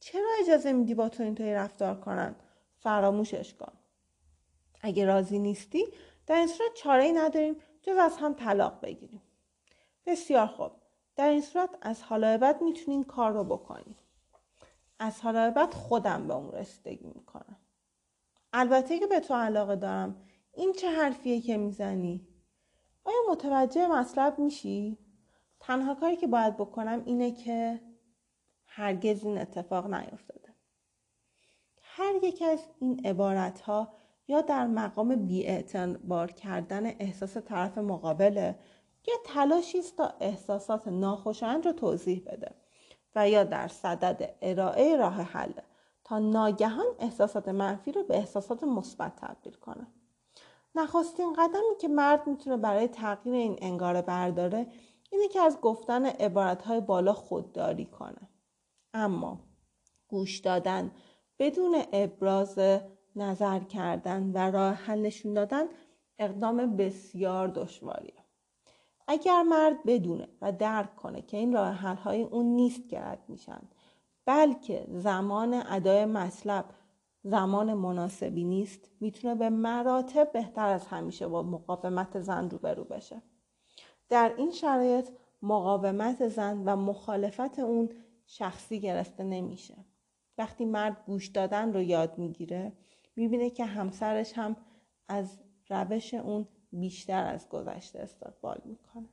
چرا 0.00 0.28
اجازه 0.40 0.72
میدی 0.72 0.94
با 0.94 1.08
تو 1.08 1.22
اینطوری 1.22 1.54
رفتار 1.54 2.00
کنن؟ 2.00 2.34
فراموشش 2.86 3.54
کن. 3.54 3.72
اگه 4.80 5.04
راضی 5.04 5.38
نیستی 5.38 5.84
در 6.26 6.36
این 6.36 6.46
صورت 6.46 6.74
چاره 6.74 7.04
ای 7.04 7.12
نداریم 7.12 7.56
جز 7.82 7.96
از 7.96 8.16
هم 8.16 8.34
طلاق 8.34 8.80
بگیریم. 8.80 9.22
بسیار 10.06 10.46
خوب. 10.46 10.72
در 11.16 11.28
این 11.28 11.40
صورت 11.40 11.70
از 11.82 12.02
حالا 12.02 12.38
بعد 12.38 12.62
می‌تونین 12.62 13.04
کار 13.04 13.32
رو 13.32 13.44
بکنیم. 13.44 13.96
از 14.98 15.20
حالا 15.20 15.50
بعد 15.50 15.74
خودم 15.74 16.26
به 16.28 16.34
اون 16.34 16.52
رسیدگی 16.52 17.06
می‌کنم. 17.06 17.56
البته 18.52 18.98
که 18.98 19.06
به 19.06 19.20
تو 19.20 19.34
علاقه 19.34 19.76
دارم. 19.76 20.22
این 20.52 20.72
چه 20.72 20.90
حرفیه 20.90 21.40
که 21.40 21.56
می‌زنی؟ 21.56 22.28
آیا 23.04 23.18
متوجه 23.30 23.86
مطلب 23.86 24.38
میشی؟ 24.38 24.98
تنها 25.60 25.94
کاری 25.94 26.16
که 26.16 26.26
باید 26.26 26.56
بکنم 26.56 27.02
اینه 27.06 27.32
که 27.32 27.80
هرگز 28.66 29.24
این 29.24 29.38
اتفاق 29.38 29.94
نیفتاده. 29.94 30.45
هر 31.98 32.14
یک 32.22 32.42
از 32.42 32.60
این 32.80 33.06
عبارت 33.06 33.60
ها 33.60 33.88
یا 34.28 34.40
در 34.40 34.66
مقام 34.66 35.26
بیاعتبار 35.26 36.32
کردن 36.32 36.86
احساس 36.86 37.36
طرف 37.36 37.78
مقابله 37.78 38.58
یا 39.08 39.14
تلاشی 39.24 39.78
است 39.78 39.96
تا 39.96 40.14
احساسات 40.20 40.88
ناخوشایند 40.88 41.66
رو 41.66 41.72
توضیح 41.72 42.22
بده 42.26 42.54
و 43.14 43.28
یا 43.28 43.44
در 43.44 43.68
صدد 43.68 44.36
ارائه 44.42 44.96
راه 44.96 45.22
حل 45.22 45.52
تا 46.04 46.18
ناگهان 46.18 46.86
احساسات 46.98 47.48
منفی 47.48 47.92
رو 47.92 48.02
به 48.02 48.16
احساسات 48.16 48.64
مثبت 48.64 49.16
تبدیل 49.16 49.54
کنه. 49.54 49.86
نخستین 50.74 51.32
قدمی 51.32 51.76
که 51.80 51.88
مرد 51.88 52.26
می‌تونه 52.26 52.56
برای 52.56 52.88
تغییر 52.88 53.34
این 53.34 53.58
انگاره 53.62 54.02
برداره 54.02 54.66
اینه 55.12 55.28
که 55.28 55.40
از 55.40 55.60
گفتن 55.60 56.06
عبارتهای 56.06 56.80
بالا 56.80 57.12
خودداری 57.12 57.86
کنه. 57.86 58.28
اما 58.94 59.40
گوش 60.08 60.38
دادن 60.38 60.90
بدون 61.38 61.82
ابراز 61.92 62.58
نظر 63.16 63.58
کردن 63.58 64.30
و 64.34 64.38
راه 64.50 64.74
حل 64.74 65.00
نشون 65.00 65.34
دادن 65.34 65.64
اقدام 66.18 66.76
بسیار 66.76 67.48
دشواریه 67.48 68.14
اگر 69.08 69.42
مرد 69.42 69.84
بدونه 69.86 70.28
و 70.40 70.52
درک 70.52 70.96
کنه 70.96 71.22
که 71.22 71.36
این 71.36 71.52
راه 71.52 71.68
حل 71.68 71.96
های 71.96 72.22
اون 72.22 72.46
نیست 72.46 72.88
که 72.88 73.00
رد 73.00 73.24
میشن 73.28 73.60
بلکه 74.24 74.86
زمان 74.90 75.54
ادای 75.54 76.04
مطلب 76.04 76.64
زمان 77.24 77.74
مناسبی 77.74 78.44
نیست 78.44 78.90
می‌تونه 79.00 79.34
به 79.34 79.50
مراتب 79.50 80.32
بهتر 80.32 80.68
از 80.68 80.86
همیشه 80.86 81.28
با 81.28 81.42
مقاومت 81.42 82.20
زن 82.20 82.50
روبرو 82.50 82.84
بشه. 82.84 83.22
در 84.08 84.34
این 84.36 84.50
شرایط 84.50 85.08
مقاومت 85.42 86.28
زن 86.28 86.62
و 86.64 86.76
مخالفت 86.76 87.58
اون 87.58 87.88
شخصی 88.26 88.80
گرفته 88.80 89.24
نمیشه. 89.24 89.74
وقتی 90.38 90.64
مرد 90.64 91.02
گوش 91.06 91.28
دادن 91.28 91.72
رو 91.72 91.82
یاد 91.82 92.18
می‌گیره 92.18 92.72
می‌بینه 93.16 93.50
که 93.50 93.64
همسرش 93.64 94.32
هم 94.38 94.56
از 95.08 95.38
روش 95.70 96.14
اون 96.14 96.48
بیشتر 96.72 97.26
از 97.26 97.48
گذشته 97.48 97.98
استقبال 97.98 98.62
می‌کنه. 98.64 99.08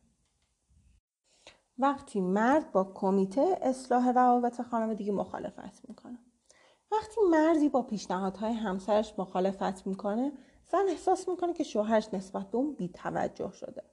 وقتی 1.77 2.21
مرد 2.21 2.71
با 2.71 2.83
کمیته 2.83 3.57
اصلاح 3.61 4.11
روابط 4.11 4.61
خانوادگی 4.61 5.11
مخالفت 5.11 5.89
می‌کنه. 5.89 6.19
وقتی 6.91 7.21
مردی 7.31 7.69
با 7.69 7.81
پیشنهادهای 7.81 8.53
همسرش 8.53 9.13
مخالفت 9.17 9.87
می‌کنه 9.87 10.31
زن 10.71 10.85
احساس 10.89 11.29
می‌کنه 11.29 11.53
که 11.53 11.63
شوهرش 11.63 12.13
نسبت 12.13 12.51
به 12.51 12.57
اون 12.57 12.73
بیتوجه 12.73 13.51
شده. 13.51 13.83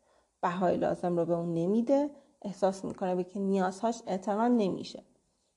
بهای 0.41 0.76
لازم 0.76 1.16
رو 1.16 1.26
به 1.26 1.35
اون 1.35 1.55
نمیده 1.55 2.11
احساس 2.43 2.85
می‌کنه 2.85 3.14
به 3.14 3.24
که 3.24 3.41
نیازهاش 3.41 4.03
اعتنا 4.07 4.49
نمیشه. 4.49 5.05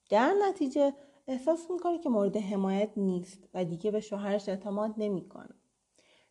در 0.09 0.33
نتیجه 0.49 0.93
احساس 1.27 1.71
می‌کنه 1.71 1.99
که 1.99 2.09
مورد 2.09 2.37
حمایت 2.37 2.89
نیست 2.97 3.49
و 3.53 3.65
دیگه 3.65 3.91
به 3.91 3.99
شوهرش 3.99 4.49
اعتماد 4.49 4.93
نمی‌کنه. 4.97 5.55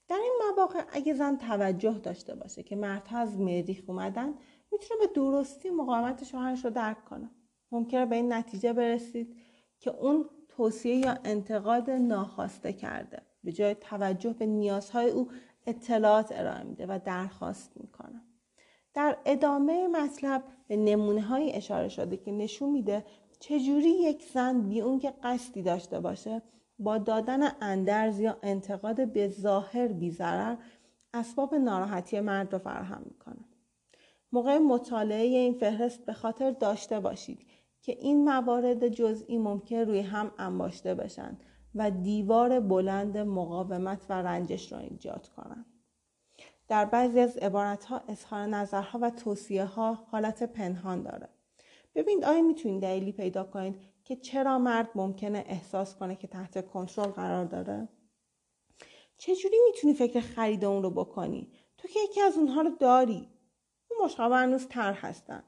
در 0.08 0.16
این 0.22 0.32
مواقع 0.48 0.82
اگه 0.92 1.14
زن 1.14 1.36
توجه 1.36 1.98
داشته 1.98 2.34
باشه 2.34 2.62
که 2.62 2.76
مردها 2.76 3.18
از 3.18 3.40
مریخ 3.40 3.82
اومدن 3.86 4.34
می‌تونه 4.72 5.00
به 5.00 5.06
درستی 5.14 5.70
مقاومت 5.70 6.24
شوهرش 6.24 6.64
رو 6.64 6.70
درک 6.70 7.04
کنه. 7.04 7.30
ممکنه 7.72 8.06
به 8.06 8.16
این 8.16 8.32
نتیجه 8.32 8.72
برسید 8.72 9.36
که 9.78 9.90
اون 9.90 10.24
توصیه 10.48 10.96
یا 10.96 11.18
انتقاد 11.24 11.90
ناخواسته 11.90 12.72
کرده. 12.72 13.22
به 13.44 13.52
جای 13.52 13.74
توجه 13.74 14.32
به 14.32 14.46
نیازهای 14.46 15.10
او 15.10 15.28
اطلاعات 15.66 16.32
ارائه 16.32 16.62
میده 16.62 16.86
و 16.86 17.00
درخواست 17.04 17.72
می‌کنه. 17.76 18.22
در 18.94 19.18
ادامه 19.24 19.88
مطلب 19.88 20.44
به 20.68 20.76
نمونه 20.76 21.22
های 21.22 21.52
اشاره 21.52 21.88
شده 21.88 22.16
که 22.16 22.32
نشون 22.32 22.70
میده 22.70 23.04
چجوری 23.42 23.90
یک 23.90 24.24
زن 24.34 24.68
بی 24.68 24.80
اون 24.80 24.98
که 24.98 25.14
قصدی 25.22 25.62
داشته 25.62 26.00
باشه 26.00 26.42
با 26.78 26.98
دادن 26.98 27.40
اندرز 27.60 28.20
یا 28.20 28.38
انتقاد 28.42 29.12
به 29.12 29.28
ظاهر 29.28 29.88
بیزرر 29.88 30.56
اسباب 31.14 31.54
ناراحتی 31.54 32.20
مرد 32.20 32.52
رو 32.52 32.58
فراهم 32.58 33.02
می‌کنه 33.04 33.44
موقع 34.32 34.58
مطالعه 34.58 35.38
این 35.38 35.54
فهرست 35.54 36.06
به 36.06 36.12
خاطر 36.12 36.50
داشته 36.50 37.00
باشید 37.00 37.46
که 37.80 37.92
این 37.92 38.24
موارد 38.24 38.88
جزئی 38.88 39.38
ممکن 39.38 39.76
روی 39.76 40.00
هم 40.00 40.30
انباشته 40.38 40.94
بشن 40.94 41.38
و 41.74 41.90
دیوار 41.90 42.60
بلند 42.60 43.18
مقاومت 43.18 44.06
و 44.08 44.12
رنجش 44.12 44.72
را 44.72 44.78
ایجاد 44.78 45.28
کنند. 45.28 45.66
در 46.68 46.84
بعضی 46.84 47.20
از 47.20 47.36
عبارت 47.36 47.84
ها 47.84 48.02
اظهار 48.08 48.46
نظرها 48.46 48.98
و 49.02 49.10
توصیه 49.10 49.64
ها 49.64 49.94
حالت 49.94 50.42
پنهان 50.42 51.02
داره. 51.02 51.28
ببینید 51.94 52.24
آیا 52.24 52.42
می‌تونید 52.42 52.82
دلیلی 52.82 53.12
پیدا 53.12 53.44
کنید 53.44 53.80
که 54.04 54.16
چرا 54.16 54.58
مرد 54.58 54.90
ممکنه 54.94 55.44
احساس 55.48 55.96
کنه 55.96 56.16
که 56.16 56.26
تحت 56.26 56.66
کنترل 56.66 57.10
قرار 57.10 57.44
داره؟ 57.44 57.88
چجوری 59.18 59.56
می‌تونی 59.66 59.94
فکر 59.94 60.20
خرید 60.20 60.64
اون 60.64 60.82
رو 60.82 60.90
بکنی؟ 60.90 61.52
تو 61.78 61.88
که 61.88 62.00
یکی 62.00 62.20
از 62.20 62.36
اونها 62.36 62.62
رو 62.62 62.70
داری. 62.70 63.28
اون 63.90 64.04
مشابه 64.04 64.36
هنوز 64.36 64.66
تر 64.68 64.92
هستن. 64.92 65.42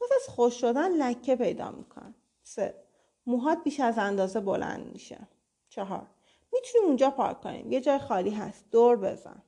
پس 0.00 0.08
از 0.16 0.34
خوش 0.34 0.60
شدن 0.60 0.96
لکه 0.96 1.36
پیدا 1.36 1.70
میکن. 1.70 2.14
سه 2.42 2.74
موهات 3.26 3.58
بیش 3.64 3.80
از 3.80 3.98
اندازه 3.98 4.40
بلند 4.40 4.92
میشه. 4.92 5.28
چهار 5.68 6.06
می‌تونیم 6.52 6.86
اونجا 6.86 7.10
پارک 7.10 7.40
کنیم. 7.40 7.72
یه 7.72 7.80
جای 7.80 7.98
خالی 7.98 8.30
هست. 8.30 8.64
دور 8.70 8.96
بزن. 8.96 9.42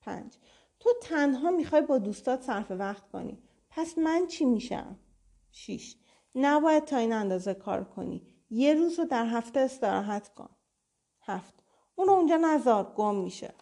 پنج 0.00 0.36
تو 0.80 0.90
تنها 1.02 1.50
می‌خوای 1.50 1.82
با 1.82 1.98
دوستات 1.98 2.42
صرف 2.42 2.70
وقت 2.70 3.08
کنی. 3.08 3.42
پس 3.70 3.98
من 3.98 4.26
چی 4.26 4.44
میشم؟ 4.44 4.98
6. 5.54 5.96
نباید 6.34 6.84
تا 6.84 6.96
این 6.96 7.12
اندازه 7.12 7.54
کار 7.54 7.84
کنی. 7.84 8.26
یه 8.50 8.74
روز 8.74 8.98
رو 8.98 9.04
در 9.04 9.26
هفته 9.26 9.60
استراحت 9.60 10.28
کن. 10.28 10.50
7. 11.20 11.54
اون 11.94 12.08
اونجا 12.08 12.36
نزار 12.36 12.92
گم 12.96 13.14
میشه. 13.14 13.54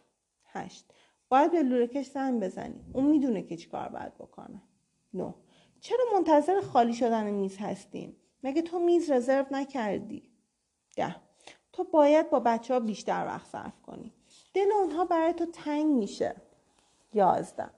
8. 0.44 0.94
باید 1.28 1.52
به 1.52 1.62
لورکش 1.62 2.06
زنگ 2.06 2.42
بزنی. 2.42 2.84
اون 2.92 3.04
می‌دونه 3.04 3.42
که 3.42 3.56
چی 3.56 3.68
کار 3.70 3.88
باید 3.88 4.14
بکنه. 4.14 4.62
9. 5.14 5.34
چرا 5.80 6.04
منتظر 6.14 6.60
خالی 6.60 6.94
شدن 6.94 7.30
میز 7.30 7.58
هستیم؟ 7.58 8.16
مگه 8.42 8.62
تو 8.62 8.78
میز 8.78 9.10
رزرو 9.10 9.46
نکردی؟ 9.50 10.30
10. 10.96 11.16
تو 11.72 11.84
باید 11.84 12.30
با 12.30 12.40
بچه 12.40 12.74
ها 12.74 12.80
بیشتر 12.80 13.26
وقت 13.26 13.46
صرف 13.46 13.82
کنی. 13.82 14.14
دل 14.54 14.72
اونها 14.72 15.04
برای 15.04 15.32
تو 15.32 15.46
تنگ 15.46 15.86
میشه. 15.86 16.42
11. 17.14 17.70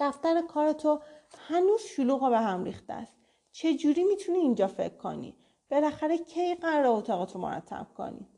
دفتر 0.00 0.42
کار 0.42 0.72
تو 0.72 1.00
هنوز 1.48 1.80
شلوغ 1.80 2.22
و 2.22 2.30
به 2.30 2.38
هم 2.38 2.64
ریخته 2.64 2.92
است. 2.92 3.23
چه 3.54 3.74
جوری 3.74 4.04
می‌تونی 4.04 4.38
اینجا 4.38 4.66
فکر 4.66 4.96
کنی؟ 4.96 5.36
بالاخره 5.70 6.18
کی 6.18 6.54
قرار 6.54 6.86
اتاقت 6.86 7.32
رو 7.32 7.40
مرتب 7.40 7.86
کنی؟ 7.96 8.28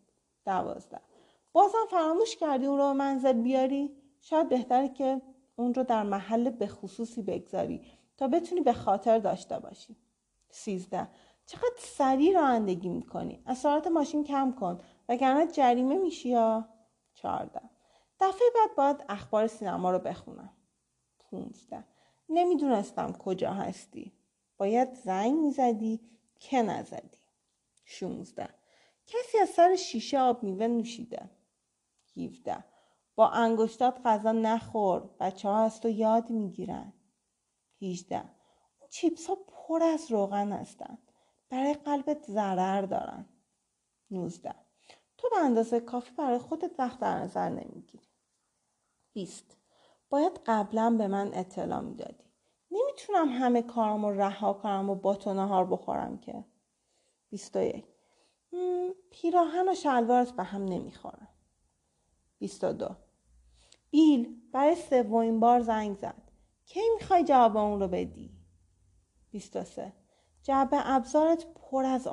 دوازده. 0.45 1.01
بازم 1.53 1.87
فراموش 1.91 2.37
کردی 2.37 2.67
اون 2.67 2.79
رو 2.79 2.95
منزل 2.95 3.33
بیاری؟ 3.33 3.97
شاید 4.21 4.49
بهتره 4.49 4.89
که 4.89 5.23
اون 5.57 5.75
رو 5.75 5.83
در 5.83 6.03
محل 6.03 6.51
به 6.51 6.67
خصوصی 6.67 7.23
بگذاری 7.23 7.87
تا 8.17 8.29
بتونی 8.29 8.61
به 8.61 8.73
خاطر 8.73 9.19
داشته 9.19 9.59
باشی. 9.59 9.97
سیزده. 10.51 11.09
چقدر 11.47 11.77
سریع 11.79 12.35
رانندگی 12.35 12.89
می‌کنی؟ 12.89 13.43
از 13.47 13.59
سرعت 13.59 13.87
ماشین 13.87 14.25
کم 14.25 14.53
کن. 14.61 14.81
وگرنه 15.09 15.47
جریمه 15.47 15.99
میشی 15.99 16.29
یا؟ 16.29 16.69
چهارده. 17.15 17.61
دفعه 18.21 18.49
بعد 18.55 18.77
باید 18.77 19.05
اخبار 19.09 19.47
سینما 19.47 19.91
رو 19.91 19.99
بخونم. 19.99 20.53
پونزده. 21.19 21.85
نمی‌دونستم 22.29 23.13
کجا 23.13 23.51
هستی. 23.51 24.13
باید 24.57 24.95
زنگ 24.95 25.35
می‌زدی 25.35 26.01
که 26.39 26.63
نزدی. 26.63 27.19
16 27.85 28.49
کسی 29.07 29.39
از 29.39 29.49
سر 29.49 29.77
شیشه 29.77 30.19
آب 30.19 30.43
میوه 30.43 30.67
نوشیده. 30.67 31.31
17 32.17 32.65
با 33.15 33.29
انگشتات 33.29 34.01
غذا 34.05 34.33
نخور. 34.33 35.11
بچه 35.21 35.49
ها 35.49 35.65
از 35.65 35.81
تو 35.81 35.89
یاد 35.89 36.31
می‌گیرن. 36.31 36.93
18 37.83 38.25
چیپس 38.91 39.27
ها 39.27 39.35
پر 39.35 39.83
از 39.83 40.11
روغن 40.11 40.53
هستن. 40.53 40.99
برای 41.49 41.75
قلبت 41.75 42.27
ضرر 42.27 42.83
دارن. 42.83 43.27
19 44.11 44.55
تو 45.19 45.29
به 45.31 45.39
اندازه 45.39 45.81
کافی 45.81 46.15
برای 46.15 46.39
خودت 46.39 46.81
وقت 46.81 47.01
در 47.01 47.19
نظر 47.19 47.49
نمی‌گیری. 47.49 48.09
20 49.13 49.57
باید 50.11 50.41
قبلا 50.47 50.91
به 50.91 51.09
من 51.09 51.35
اطلاع 51.35 51.81
می‌دادی. 51.81 52.26
نمی‌تونم 52.71 53.29
همه 53.29 53.63
کارم 53.63 54.07
رو 54.07 54.21
رها 54.21 54.53
کنم 54.53 54.91
و 54.91 54.95
با 54.95 55.15
تو 55.15 55.35
نهار 55.35 55.67
بخورم 55.67 56.19
که. 56.19 56.45
21 57.31 57.85
پیراهن 59.11 59.69
و 59.69 59.75
شلوارت 59.75 60.31
به 60.31 60.43
هم 60.43 60.65
نمی‌خورن 60.65 61.29
22 62.39 62.97
بیل 63.91 64.41
برای 64.53 64.77
سومین 64.77 65.41
بار 65.41 65.61
زنگ 65.61 65.97
زد. 65.97 66.31
کی 66.67 66.81
می‌خوای 66.95 67.25
جواب 67.25 67.57
اون 67.57 67.81
رو 67.81 67.89
بدی؟ 67.89 68.37
23 69.31 69.93
جعبه 70.43 70.77
ابزارت 70.91 71.47
پر 71.55 71.85
از 71.85 72.09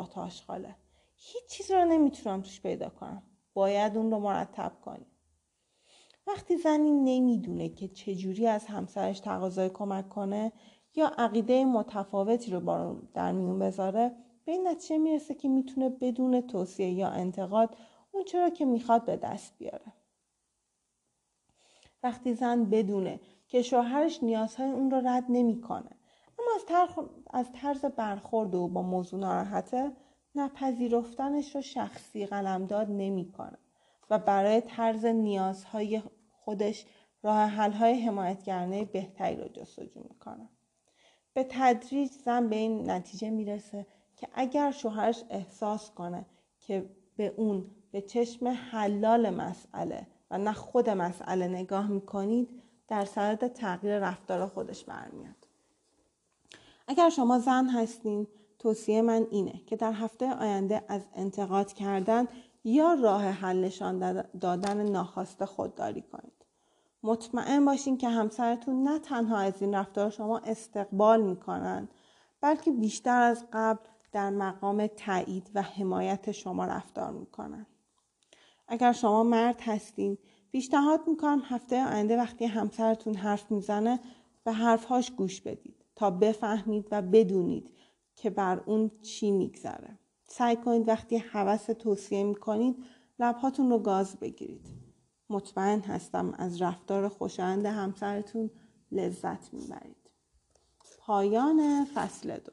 خاله 0.48 0.76
هیچ 1.16 1.46
چیز 1.50 1.72
رو 1.72 1.86
نمی‌تونم 1.86 2.42
توش 2.42 2.62
پیدا 2.62 2.90
کنم. 2.90 3.24
باید 3.54 3.98
اون 3.98 4.12
رو 4.12 4.20
مرتب 4.20 4.82
کنی. 4.82 5.13
وقتی 6.28 6.58
زنی 6.58 6.92
نمی‌دونه 6.92 7.70
که 7.70 7.88
چجوری 7.88 8.48
از 8.48 8.66
همسرش 8.66 9.20
تقاضای 9.20 9.70
کمک 9.70 10.10
کنه 10.10 10.52
یا 10.96 11.08
عقیده 11.18 11.66
متفاوتی 11.66 12.52
رو 12.52 12.60
با 12.60 12.96
در 13.14 13.32
میون 13.32 13.60
بذاره 13.60 14.16
به 14.46 14.52
این 14.52 14.68
نتیجه 14.68 14.98
می‌رسه 14.98 15.34
که 15.34 15.50
می‌تونه 15.50 15.90
بدون 15.90 16.42
توصیه 16.42 16.92
یا 16.92 17.08
انتقاد 17.08 17.78
اون 18.12 18.24
چرا 18.24 18.50
که 18.50 18.66
می‌خواد 18.66 19.06
به 19.06 19.18
دست 19.18 19.58
بیاره. 19.58 19.94
وقتی 22.04 22.34
زن 22.34 22.66
بدونه 22.66 23.20
که 23.48 23.62
شوهرش 23.62 24.24
نیازهای 24.24 24.72
اون 24.72 24.92
رو 24.92 25.08
رد 25.08 25.26
نمی‌کنه 25.30 25.92
اما 26.40 26.52
از, 26.56 26.90
از 27.30 27.52
طرز 27.54 27.86
برخورد 27.86 28.56
او 28.56 28.68
با 28.68 28.82
موضوع 28.82 29.20
ناراحته 29.20 29.92
نپذیرفتنش 30.36 31.56
رو 31.56 31.62
شخصی 31.62 32.26
قلمداد 32.26 32.88
نمی‌کنه. 32.90 33.58
و 34.14 34.18
برای 34.20 34.62
طرز 34.62 35.06
نیازهای 35.06 36.02
خودش 36.32 36.86
راه 37.24 37.46
حلهای 37.46 38.02
حمایتگرانه 38.02 38.86
بهتری 38.86 39.36
رو 39.36 39.48
جستجو 39.48 40.00
می‌کنه. 40.10 40.50
به 41.34 41.46
تدریج 41.50 42.12
زن 42.12 42.50
به 42.50 42.56
این 42.56 42.90
نتیجه 42.90 43.30
می‌رسه 43.30 43.86
که 44.16 44.28
اگر 44.34 44.72
شوهرش 44.72 45.24
احساس 45.30 45.92
کنه 45.92 46.26
که 46.60 46.90
به 47.16 47.34
اون 47.38 47.66
به 47.92 48.02
چشم 48.02 48.48
حلال 48.48 49.30
مسئله 49.30 50.08
و 50.32 50.38
نه 50.38 50.54
خود 50.54 50.90
مسئله 50.90 51.48
نگاه 51.48 51.88
می‌کنید 51.88 52.50
در 52.88 53.06
صدد 53.06 53.48
تغییر 53.54 54.00
رفتار 54.00 54.48
خودش 54.48 54.84
برمیاد. 54.84 55.48
اگر 56.88 57.10
شما 57.10 57.40
زن 57.40 57.70
هستین 57.70 58.28
توصیه 58.60 59.02
من 59.02 59.28
اینه 59.32 59.62
که 59.66 59.76
در 59.76 59.92
هفته 59.92 60.34
آینده 60.34 60.84
از 60.88 61.02
انتقاد 61.14 61.74
کردن 61.74 62.28
یا 62.64 62.94
راه 62.94 63.24
حل 63.24 63.58
نشان 63.58 64.24
دادن 64.42 64.90
ناخواسته 64.90 65.46
خودداری 65.46 66.02
کنید. 66.02 66.46
مطمئن 67.04 67.66
باشین 67.66 67.98
که 67.98 68.10
همسرتون 68.10 68.84
نه 68.84 69.00
تنها 69.00 69.38
از 69.38 69.62
این 69.62 69.76
رفتار 69.76 70.10
شما 70.10 70.38
استقبال 70.38 71.22
می‌کنن 71.22 71.90
بلکه 72.42 72.72
بیشتر 72.72 73.22
از 73.22 73.46
قبل 73.54 73.86
در 74.12 74.30
مقام 74.30 74.88
تایید 74.88 75.52
و 75.56 75.62
حمایت 75.62 76.32
شما 76.32 76.66
رفتار 76.66 77.12
می‌کنن. 77.12 77.66
اگر 78.68 78.92
شما 78.92 79.24
مرد 79.24 79.62
هستین 79.62 80.18
پیشنهاد 80.52 81.00
می‌کنم 81.08 81.42
هفته 81.46 81.88
آینده 81.88 82.18
وقتی 82.18 82.46
همسرتون 82.46 83.16
حرف 83.16 83.52
می‌زنه 83.52 84.00
به 84.44 84.52
حرفهاش 84.52 85.12
گوش 85.12 85.42
بدید 85.42 85.86
تا 85.96 86.12
بفهمید 86.12 86.88
و 86.92 87.02
بدونید 87.02 87.70
که 88.16 88.30
بر 88.30 88.62
اون 88.66 88.92
چی 89.02 89.32
میگذره. 89.32 90.00
سعی 90.36 90.56
کنید 90.56 90.88
وقتی 90.88 91.18
حوث 91.18 91.70
توصیه 91.70 92.24
می‌کنید 92.24 92.86
لبهاتون 93.20 93.70
رو 93.70 93.80
گاز 93.80 94.20
بگیرید. 94.20 94.68
مطمئن 95.30 95.80
هستم 95.80 96.34
از 96.38 96.62
رفتار 96.62 97.10
خوشایند 97.10 97.66
همسرتون 97.66 98.52
لذت 98.92 99.54
می‌برید. 99.54 100.12
پایان 101.00 101.86
فصل 101.94 102.38
دو. 102.38 102.52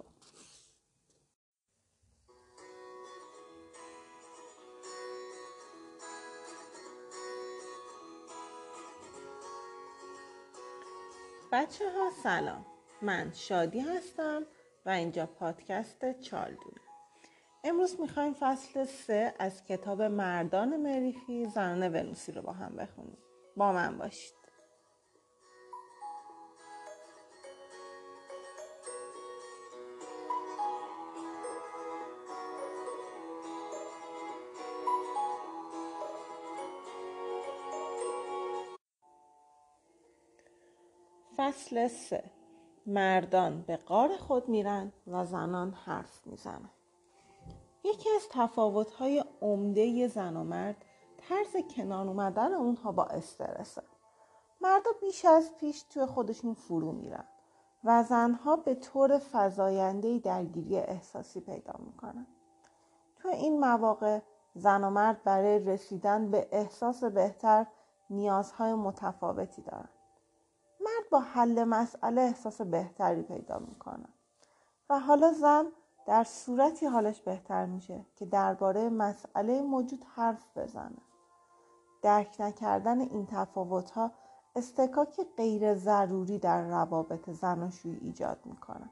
بچه 11.52 11.84
ها 11.90 12.10
سلام. 12.22 12.66
من 13.02 13.32
شادی 13.34 13.80
هستم 13.80 14.42
و 14.86 14.90
اینجا 14.90 15.26
پادکست 15.26 16.20
چالدونه. 16.20 16.89
امروز 17.64 18.00
می‌خوایم 18.00 18.34
فصل 18.34 18.84
سه 18.84 19.34
از 19.38 19.62
کتاب 19.62 20.02
مردان 20.02 20.76
مریخی 20.76 21.46
زنان 21.46 21.88
ونوسی 21.88 22.32
رو 22.32 22.42
با 22.42 22.52
هم 22.52 22.76
بخونیم. 22.76 23.18
با 23.56 23.72
من 23.72 23.98
باشید. 23.98 24.34
فصل 41.36 41.88
سه. 41.88 42.24
مردان 42.86 43.62
به 43.62 43.76
قار 43.76 44.16
خود 44.16 44.48
میرن 44.48 44.92
و 45.06 45.24
زنان 45.24 45.72
حرف 45.72 46.26
می‌زنن. 46.26 46.70
یکی 47.84 48.10
از 48.16 48.22
تفاوت‌های 48.30 49.24
عمده 49.42 50.08
زن 50.08 50.36
و 50.36 50.44
مرد 50.44 50.84
طرز 51.18 51.56
کنار 51.76 52.06
اومدن 52.06 52.52
اونها 52.52 52.92
با 52.92 53.04
استرسه. 53.04 53.82
مردا 54.60 54.90
بیش 55.00 55.24
از 55.24 55.56
پیش 55.56 55.82
توی 55.82 56.06
خودشون 56.06 56.54
فرو 56.54 56.92
میرن 56.92 57.24
و 57.84 58.02
زنها 58.02 58.56
به 58.56 58.74
طور 58.74 59.18
فضایندهی 59.18 60.20
درگیری 60.20 60.76
احساسی 60.76 61.40
پیدا 61.40 61.74
می‌کنن. 61.78 62.26
تو 63.16 63.28
این 63.28 63.60
مواقع 63.60 64.20
زن 64.54 64.84
و 64.84 64.90
مرد 64.90 65.22
برای 65.24 65.58
رسیدن 65.58 66.30
به 66.30 66.48
احساس 66.52 67.04
بهتر 67.04 67.66
نیازهای 68.10 68.74
متفاوتی 68.74 69.62
دارن. 69.62 69.88
مرد 70.80 71.10
با 71.10 71.20
حل 71.20 71.64
مسئله 71.64 72.20
احساس 72.20 72.60
بهتری 72.60 73.22
پیدا 73.22 73.58
می‌کنه 73.58 74.08
و 74.90 74.98
حالا 74.98 75.32
زن 75.32 75.66
در 76.10 76.24
صورتی 76.24 76.86
حالش 76.86 77.20
بهتر 77.20 77.66
میشه 77.66 78.06
که 78.16 78.26
درباره 78.26 78.88
مسئله 78.88 79.62
موجود 79.62 80.04
حرف 80.14 80.58
بزنه. 80.58 80.98
درک 82.02 82.36
نکردن 82.40 83.00
این 83.00 83.26
تفاوت 83.26 83.90
ها 83.90 84.10
استکاک 84.56 85.20
غیر 85.36 85.74
ضروری 85.74 86.38
در 86.38 86.62
روابط 86.62 87.30
زناشویی 87.30 87.96
ایجاد 87.96 88.38
می‌کنه. 88.44 88.90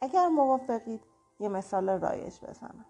اگر 0.00 0.28
موافقید 0.28 1.04
یه 1.40 1.48
مثال 1.48 1.88
رایج 1.88 2.40
بزنم. 2.44 2.86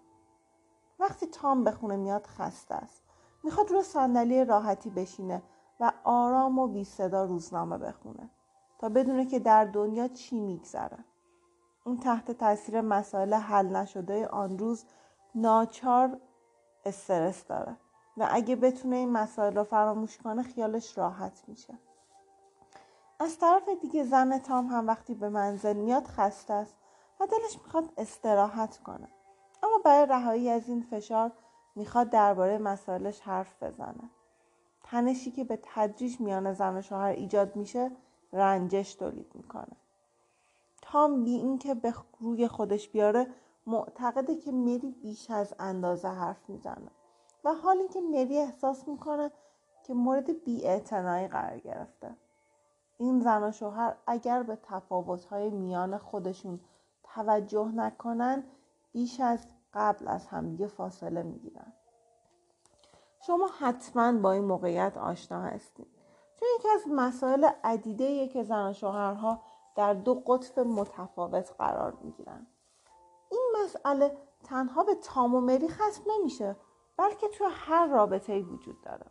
وقتی 0.99 1.27
تام 1.27 1.63
به 1.63 1.71
خونه 1.71 1.95
میاد 1.95 2.25
خسته 2.25 2.75
است. 2.75 3.03
می‌خواد 3.43 3.71
روی 3.71 3.83
صندلی 3.83 4.45
راحتی 4.45 4.89
بشینه 4.89 5.41
و 5.79 5.91
آرام 6.03 6.59
و 6.59 6.67
بی 6.67 6.83
صدا 6.83 7.25
روزنامه 7.25 7.77
بخونه 7.77 8.29
تا 8.79 8.89
بدونه 8.89 9.25
که 9.25 9.39
در 9.39 9.65
دنیا 9.65 10.07
چی 10.07 10.39
میگذره. 10.39 10.97
اون 11.83 11.99
تحت 11.99 12.31
تاثیر 12.31 12.81
مسائل 12.81 13.33
حل 13.33 13.75
نشده 13.75 14.27
آن 14.27 14.57
روز 14.57 14.85
ناچار 15.35 16.19
استرس 16.85 17.45
داره 17.45 17.77
و 18.17 18.27
اگه 18.31 18.55
بتونه 18.55 18.95
این 18.95 19.09
مسائل 19.09 19.55
رو 19.55 19.63
فراموش 19.63 20.17
کنه 20.17 20.43
خیالش 20.43 20.97
راحت 20.97 21.43
میشه. 21.47 21.73
از 23.19 23.39
طرف 23.39 23.69
دیگه 23.81 24.03
زن 24.03 24.37
تام 24.37 24.67
هم 24.67 24.87
وقتی 24.87 25.13
به 25.13 25.29
منزل 25.29 25.77
میاد 25.77 26.07
خسته 26.07 26.53
است 26.53 26.75
و 27.19 27.25
دلش 27.25 27.59
می‌خواد 27.63 27.93
استراحت 27.97 28.77
کنه. 28.77 29.07
اما 29.63 29.77
برای 29.85 30.05
رهایی 30.05 30.49
از 30.49 30.69
این 30.69 30.81
فشار 30.81 31.31
می‌خواد 31.75 32.09
درباره 32.09 32.57
مسائلش 32.57 33.21
حرف 33.21 33.63
بزنه. 33.63 34.09
تنشی 34.83 35.31
که 35.31 35.43
به 35.43 35.59
تدریج 35.63 36.21
میان 36.21 36.53
زن 36.53 36.77
و 36.77 36.81
شوهر 36.81 37.11
ایجاد 37.11 37.55
میشه 37.55 37.91
رنجش 38.33 38.95
تولید 38.95 39.31
می‌کنه. 39.35 39.80
تام 40.91 41.23
بی 41.23 41.35
اینکه 41.35 41.73
به 41.73 41.93
روی 42.19 42.47
خودش 42.47 42.89
بیاره 42.89 43.27
معتقده 43.67 44.35
که 44.35 44.51
مری 44.51 44.91
بیش 45.01 45.31
از 45.31 45.53
اندازه 45.59 46.07
حرف 46.07 46.49
می‌زنه. 46.49 46.91
و 47.43 47.53
حال 47.53 47.77
اینکه 47.77 48.01
مری 48.01 48.37
احساس 48.37 48.87
می‌کنه 48.87 49.31
که 49.83 49.93
مورد 49.93 50.43
بی 50.43 50.67
قرار 51.27 51.59
گرفته. 51.59 52.15
این 52.97 53.19
زن 53.19 53.43
و 53.43 53.51
شوهر 53.51 53.95
اگر 54.07 54.43
به 54.43 54.57
تفاوتهای 54.63 55.49
میان 55.49 55.97
خودشون 55.97 56.59
توجه 57.03 57.71
نکنن 57.75 58.43
بیش 58.91 59.19
از 59.19 59.39
قبل 59.73 60.07
از 60.07 60.27
همدیگه 60.27 60.67
فاصله 60.67 61.23
می‌گیرن. 61.23 61.73
شما 63.27 63.49
حتما 63.59 64.11
با 64.11 64.31
این 64.31 64.45
موقعیت 64.45 64.97
آشنا 64.97 65.41
هستید. 65.41 65.87
چون 66.39 66.47
یکی 66.59 66.67
از 66.69 66.81
مسائل 66.95 67.49
عدیده 67.63 68.27
که 68.27 68.43
زن 68.43 68.69
و 68.69 68.73
شوهرها 68.73 69.41
در 69.75 69.93
دو 69.93 70.13
قطب 70.13 70.59
متفاوت 70.59 71.55
قرار 71.57 71.97
می‌گیرن. 72.01 72.47
این 73.31 73.41
مسئله 73.63 74.17
تنها 74.43 74.83
به 74.83 74.95
تام 74.95 75.35
و 75.35 75.41
مری 75.41 75.69
ختم 75.69 76.01
نمیشه 76.17 76.55
بلکه 76.97 77.27
توی 77.27 77.47
هر 77.51 77.87
رابطه 77.87 78.39
وجود 78.39 78.81
داره. 78.81 79.05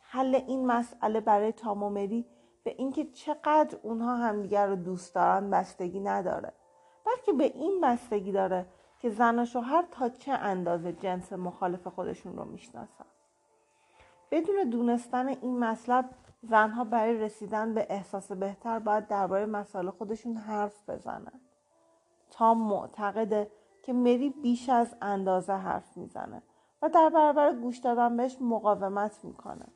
حل 0.00 0.34
این 0.34 0.66
مسئله 0.66 1.20
برای 1.20 1.52
تام 1.52 1.82
و 1.82 1.90
مری 1.90 2.26
به 2.64 2.74
اینکه 2.78 3.04
چقدر 3.04 3.78
اونها 3.82 4.16
همدیگر 4.16 4.66
رو 4.66 4.76
دوست 4.76 5.14
دارن 5.14 5.50
بستگی 5.50 6.00
نداره 6.00 6.52
بلکه 7.06 7.32
به 7.32 7.44
این 7.44 7.80
بستگی 7.80 8.32
داره 8.32 8.66
که 8.98 9.10
زن 9.10 9.38
و 9.38 9.44
شوهر 9.44 9.84
تا 9.90 10.08
چه 10.08 10.32
اندازه 10.32 10.92
جنس 10.92 11.32
مخالف 11.32 11.86
خودشون 11.86 12.36
رو 12.36 12.44
می‌شناسن. 12.44 13.04
بدون 14.30 14.70
دونستن 14.70 15.28
این 15.28 15.58
مطلب 15.58 16.10
زنها 16.42 16.84
برای 16.84 17.18
رسیدن 17.18 17.74
به 17.74 17.86
احساس 17.90 18.32
بهتر 18.32 18.78
باید 18.78 19.06
درباره 19.06 19.46
مسائل 19.46 19.90
خودشون 19.90 20.36
حرف 20.36 20.90
بزنن. 20.90 21.40
تام 22.30 22.58
معتقده 22.58 23.50
که 23.82 23.92
مری 23.92 24.30
بیش 24.30 24.68
از 24.68 24.94
اندازه 25.02 25.52
حرف 25.52 25.96
می‌زنه 25.96 26.42
و 26.82 26.88
در 26.88 27.08
برابر 27.08 27.52
گوش 27.52 27.78
دادن 27.78 28.16
بهش 28.16 28.36
مقاومت 28.40 29.24
می‌کنه. 29.24 29.66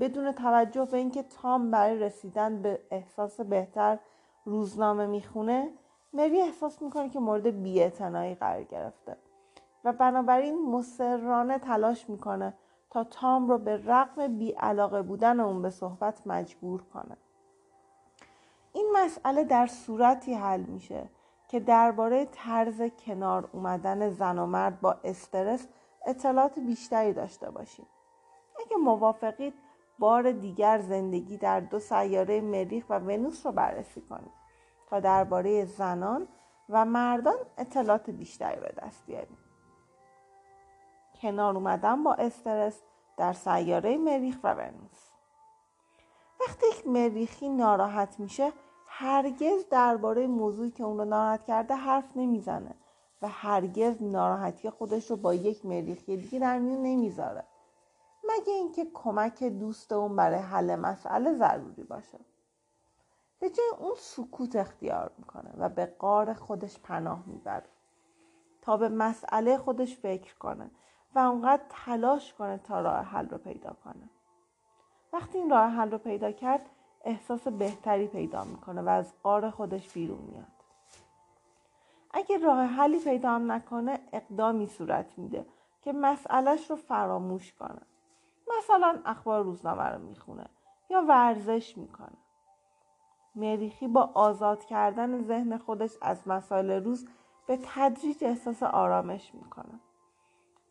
بدون 0.00 0.32
توجه 0.32 0.84
به 0.84 0.96
اینکه 0.96 1.22
تام 1.22 1.70
برای 1.70 1.98
رسیدن 1.98 2.62
به 2.62 2.80
احساس 2.90 3.40
بهتر 3.40 3.98
روزنامه 4.44 5.06
می‌خونه 5.06 5.72
مری 6.12 6.40
احساس 6.40 6.82
می‌کنه 6.82 7.08
که 7.08 7.20
مورد 7.20 7.62
بیاعتنایی 7.62 8.34
قرار 8.34 8.62
گرفته 8.62 9.16
و 9.84 9.92
بنابراین 9.92 10.70
مسررانه 10.70 11.58
تلاش 11.58 12.10
می‌کنه 12.10 12.54
تا 12.90 13.04
تام 13.04 13.48
رو 13.48 13.58
به 13.58 13.76
رغم 13.86 14.38
بیعلاقه 14.38 15.02
بودن 15.02 15.40
اون 15.40 15.62
به 15.62 15.70
صحبت 15.70 16.26
مجبور 16.26 16.82
کنه. 16.82 17.16
این 18.72 18.90
مسئله 18.96 19.44
در 19.44 19.66
صورتی 19.66 20.34
حل 20.34 20.60
میشه 20.60 21.08
که 21.48 21.60
درباره 21.60 22.24
طرز 22.24 22.82
کنار 23.06 23.48
اومدن 23.52 24.10
زن 24.10 24.38
و 24.38 24.46
مرد 24.46 24.80
با 24.80 24.96
استرس 25.04 25.68
اطلاعات 26.06 26.58
بیشتری 26.58 27.12
داشته 27.12 27.50
باشیم. 27.50 27.86
اگه 28.60 28.76
موافقید 28.76 29.54
بار 29.98 30.32
دیگر 30.32 30.78
زندگی 30.78 31.36
در 31.36 31.60
دو 31.60 31.78
سیاره 31.78 32.40
مریخ 32.40 32.84
و 32.88 32.98
ونوس 32.98 33.46
رو 33.46 33.52
بررسی 33.52 34.00
کنیم 34.00 34.32
تا 34.86 35.00
درباره 35.00 35.64
زنان 35.64 36.28
و 36.68 36.84
مردان 36.84 37.38
اطلاعات 37.58 38.10
بیشتری 38.10 38.60
به 38.60 38.74
دست 38.82 39.06
بیاریم. 39.06 39.38
کنار 41.20 41.54
اومدن 41.54 42.04
با 42.04 42.14
استرس 42.14 42.82
در 43.16 43.32
سیاره 43.32 43.96
مریخ 43.96 44.38
و 44.42 44.54
ونوس. 44.54 45.10
وقتی 46.40 46.66
یک 46.66 46.86
مریخی 46.86 47.48
ناراحت 47.48 48.20
میشه 48.20 48.52
هرگز 48.86 49.68
درباره 49.70 50.26
موضوعی 50.26 50.70
که 50.70 50.84
اون 50.84 50.98
رو 50.98 51.04
ناراحت 51.04 51.44
کرده 51.44 51.74
حرف 51.74 52.16
نمی‌زنه 52.16 52.74
و 53.22 53.28
هرگز 53.28 54.02
ناراحتی 54.02 54.70
خودش 54.70 55.10
رو 55.10 55.16
با 55.16 55.34
یک 55.34 55.66
مریخی 55.66 56.16
دیگه 56.16 56.38
در 56.38 56.58
میون 56.58 56.82
نمی‌ذاره. 56.82 57.44
مگه 58.24 58.52
اینکه 58.52 58.86
کمک 58.94 59.44
دوست 59.44 59.92
اون 59.92 60.16
برای 60.16 60.38
حل 60.38 60.76
مسئله 60.76 61.34
ضروری 61.34 61.82
باشه. 61.82 62.18
به 63.38 63.50
جای 63.50 63.70
اون 63.78 63.94
سکوت 63.98 64.56
اختیار 64.56 65.10
می‌کنه 65.18 65.50
و 65.58 65.68
به 65.68 65.86
قار 65.86 66.34
خودش 66.34 66.78
پناه 66.78 67.22
می‌بره. 67.26 67.68
تا 68.62 68.76
به 68.76 68.88
مسئله 68.88 69.58
خودش 69.58 69.96
فکر 69.96 70.34
کنه. 70.38 70.70
و 71.14 71.18
اونقدر 71.18 71.62
تلاش 71.68 72.34
کنه 72.34 72.58
تا 72.58 72.80
راه 72.80 73.00
حل 73.00 73.28
رو 73.28 73.38
پیدا 73.38 73.76
کنه. 73.84 74.10
وقتی 75.12 75.38
این 75.38 75.50
راه 75.50 75.70
حل 75.70 75.90
رو 75.90 75.98
پیدا 75.98 76.32
کرد 76.32 76.70
احساس 77.04 77.48
بهتری 77.48 78.06
پیدا 78.06 78.44
می‌کنه 78.44 78.82
و 78.82 78.88
از 78.88 79.12
قار 79.22 79.50
خودش 79.50 79.92
بیرون 79.92 80.20
میاد. 80.20 80.46
اگه 82.10 82.38
راه 82.38 82.64
حلی 82.64 82.98
پیدا 82.98 83.30
هم 83.30 83.52
نکنه 83.52 84.00
اقدامی 84.12 84.66
صورت 84.66 85.18
میده 85.18 85.46
که 85.82 85.92
مسئلهش 85.92 86.70
رو 86.70 86.76
فراموش 86.76 87.52
کنه. 87.52 87.82
مثلا 88.58 89.00
اخبار 89.04 89.42
روزنامه 89.42 89.84
رو 89.84 89.98
می‌خونه 89.98 90.46
یا 90.90 91.02
ورزش 91.02 91.78
می‌کنه. 91.78 92.16
مریخی 93.34 93.88
با 93.88 94.10
آزاد 94.14 94.64
کردن 94.64 95.22
ذهن 95.22 95.58
خودش 95.58 95.92
از 96.02 96.28
مسائل 96.28 96.70
روز 96.70 97.08
به 97.46 97.58
تدریج 97.64 98.24
احساس 98.24 98.62
آرامش 98.62 99.34
می‌کنه. 99.34 99.80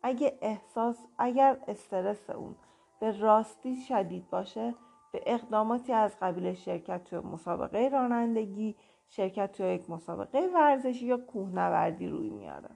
اگه 0.02 0.38
احساس 0.40 1.06
اگر 1.18 1.58
استرس 1.68 2.30
اون 2.30 2.56
به 3.00 3.18
راستی 3.20 3.76
شدید 3.76 4.30
باشه 4.30 4.74
به 5.12 5.22
اقداماتی 5.26 5.92
از 5.92 6.16
قبیل 6.20 6.54
شرکت 6.54 7.04
توی 7.04 7.18
مسابقه 7.18 7.88
رانندگی 7.88 8.76
شرکت 9.08 9.52
توی 9.52 9.74
یک 9.74 9.90
مسابقه 9.90 10.50
ورزشی 10.54 11.06
یا 11.06 11.16
کوهنوردی 11.16 12.08
روی 12.08 12.30
میاره. 12.30 12.70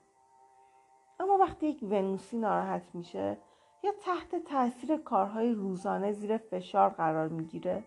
اما 1.21 1.37
وقتی 1.37 1.67
یک 1.67 1.83
ونوسی 1.83 2.39
ناراحت 2.39 2.95
میشه 2.95 3.39
یا 3.83 3.93
تحت 4.01 4.45
تاثیر 4.45 4.97
کارهای 4.97 5.53
روزانه 5.53 6.13
زیر 6.13 6.37
فشار 6.37 6.91
قرار 6.91 7.29
می‌گیره 7.29 7.85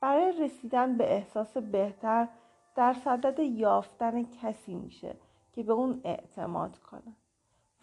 برای 0.00 0.32
رسیدن 0.40 0.96
به 0.96 1.14
احساس 1.14 1.56
بهتر 1.56 2.28
در 2.74 2.92
صدد 2.92 3.38
یافتن 3.38 4.24
کسی 4.24 4.74
میشه 4.74 5.16
که 5.52 5.62
به 5.62 5.72
اون 5.72 6.00
اعتماد 6.04 6.78
کنه. 6.78 7.16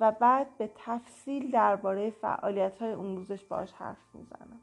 و 0.02 0.11
بعد 0.11 0.57
به 0.57 0.72
تفصیل 0.76 1.52
درباره 1.52 2.10
فعالیت 2.10 2.82
های 2.82 2.94
روزش 2.94 3.45
باش 3.45 3.73
حرف 3.73 4.15
می‌زنه 4.15 4.60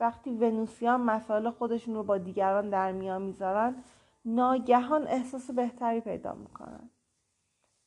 وقتی 0.00 0.30
ونوسیان 0.30 1.00
مسائل 1.00 1.50
خودشون 1.50 1.94
رو 1.94 2.02
با 2.02 2.18
دیگران 2.18 2.70
در 2.70 2.92
میان 2.92 3.22
می‌ذارن 3.22 3.84
ناگهان 4.24 5.06
احساس 5.06 5.50
بهتری 5.50 6.00
پیدا 6.00 6.34
می‌کنن. 6.34 6.90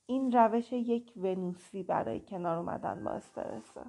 این 0.05 0.31
روش 0.31 0.73
یک 0.73 1.13
ونوسی 1.17 1.83
برای 1.83 2.19
کنار 2.19 2.57
اومدن 2.57 3.03
با 3.03 3.11
استرسه 3.11 3.81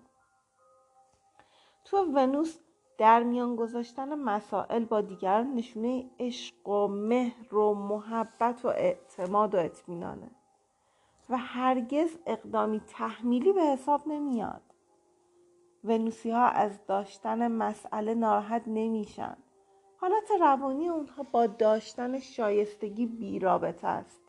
تو 1.85 1.97
ونوس 1.97 2.59
در 2.99 3.23
میان 3.23 3.57
گذاشتن 3.57 4.15
مسائل 4.15 4.85
با 4.85 5.01
دیگران 5.01 5.55
نشونه 5.55 6.11
عشق 6.21 6.69
و 6.69 6.89
مهر 6.89 7.55
و 7.55 7.75
محبت 7.75 8.65
و 8.65 8.69
اعتماد 8.69 9.55
و 9.55 9.59
اطمینانه. 9.59 10.31
و 11.31 11.37
هرگز 11.37 12.19
اقدامی 12.27 12.81
تحمیلی 12.81 13.53
به 13.53 13.63
حساب 13.63 14.01
نمیاد. 14.07 14.63
ونوسی 15.85 16.31
ها 16.31 16.47
از 16.47 16.87
داشتن 16.87 17.49
مسئله 17.49 18.15
ناراحت 18.15 18.63
نمیشن. 18.67 19.37
حالت 20.01 20.31
روانی 20.41 20.89
اونها 20.89 21.23
با 21.23 21.47
داشتن 21.47 22.19
شایستگی 22.19 23.07
بیرابطه 23.07 23.87
است 23.87 24.21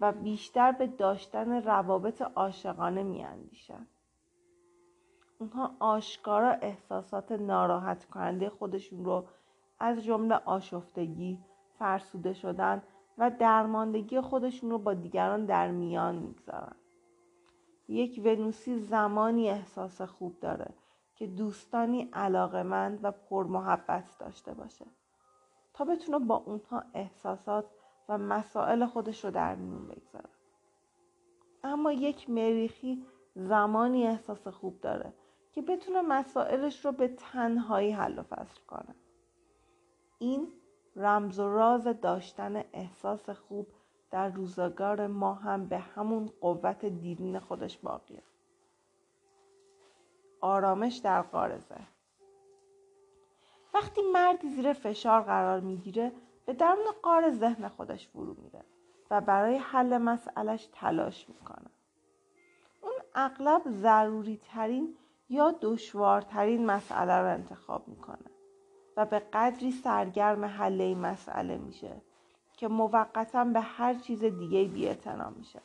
و 0.00 0.12
بیشتر 0.12 0.72
به 0.72 0.86
داشتن 0.86 1.62
روابط 1.62 2.22
عاشقانه 2.22 3.02
میاندیشن. 3.02 3.86
اونها 5.38 5.74
آشکارا 5.80 6.50
احساسات 6.50 7.32
ناراحت 7.32 8.04
کننده 8.04 8.50
خودشون 8.50 9.04
رو 9.04 9.24
از 9.80 10.04
جمله 10.04 10.34
آشفتگی، 10.34 11.38
فرسوده 11.78 12.32
شدن 12.32 12.82
و 13.18 13.30
درماندگی 13.30 14.20
خودشون 14.20 14.70
رو 14.70 14.78
با 14.78 14.94
دیگران 14.94 15.46
در 15.46 15.70
میان 15.70 16.16
می‌گذارن. 16.16 16.76
یک 17.88 18.20
ونوسی 18.24 18.78
زمانی 18.78 19.50
احساس 19.50 20.02
خوب 20.02 20.40
داره 20.40 20.74
که 21.14 21.26
دوستانی 21.26 22.08
علاقمند 22.12 23.00
و 23.02 23.12
پرمحبت 23.12 24.18
داشته 24.18 24.54
باشه 24.54 24.86
تا 25.74 25.84
بتونه 25.84 26.18
با 26.18 26.36
اونها 26.36 26.84
احساسات 26.94 27.64
و 28.08 28.18
مسائل 28.18 28.86
خودش 28.86 29.24
رو 29.24 29.30
در 29.30 29.54
میون 29.54 29.88
بگذاره 29.88 30.28
اما 31.64 31.92
یک 31.92 32.30
مریخی 32.30 33.06
زمانی 33.34 34.06
احساس 34.06 34.48
خوب 34.48 34.80
داره 34.80 35.12
که 35.52 35.62
بتونه 35.62 36.02
مسائلش 36.02 36.84
رو 36.84 36.92
به 36.92 37.08
تنهایی 37.08 37.90
حل 37.90 38.18
و 38.18 38.22
فصل 38.22 38.60
کنه 38.66 38.94
این 40.18 40.48
رمز 40.98 41.38
و 41.38 41.48
راز 41.48 41.84
داشتن 41.84 42.64
احساس 42.72 43.30
خوب 43.30 43.66
در 44.10 44.28
روزگار 44.28 45.06
ما 45.06 45.34
هم 45.34 45.68
به 45.68 45.78
همون 45.78 46.30
قوت 46.40 46.84
دیرین 46.84 47.38
خودش 47.38 47.78
باقیه. 47.78 48.22
آرامش 50.40 50.96
در 50.96 51.22
قارزه 51.22 51.80
وقتی 53.74 54.00
مردی 54.12 54.48
زیر 54.48 54.72
فشار 54.72 55.22
قرار 55.22 55.60
می‌گیره 55.60 56.12
به 56.46 56.52
درون 56.52 56.86
قار 57.02 57.30
ذهن 57.30 57.68
خودش 57.68 58.08
فرو 58.08 58.34
میره 58.34 58.64
و 59.10 59.20
برای 59.20 59.56
حل 59.56 59.98
مسئلش 59.98 60.68
تلاش 60.72 61.28
می‌کنه. 61.28 61.70
اون 62.82 62.94
اغلب 63.14 63.62
ضروری 63.68 64.36
ترین 64.36 64.96
یا 65.28 65.54
دشوارترین 65.60 66.66
مسئله 66.66 67.12
رو 67.12 67.28
انتخاب 67.28 67.88
می‌کنه. 67.88 68.37
و 68.98 69.04
به 69.04 69.18
قدری 69.18 69.72
سرگرم 69.72 70.44
حل 70.44 70.80
این 70.80 70.98
مسئله 70.98 71.56
میشه 71.56 72.00
که 72.56 72.68
موقتا 72.68 73.44
به 73.44 73.60
هر 73.60 73.94
چیز 73.94 74.24
دیگه 74.24 74.64
بیاعتنا 74.64 75.30
میشه. 75.30 75.60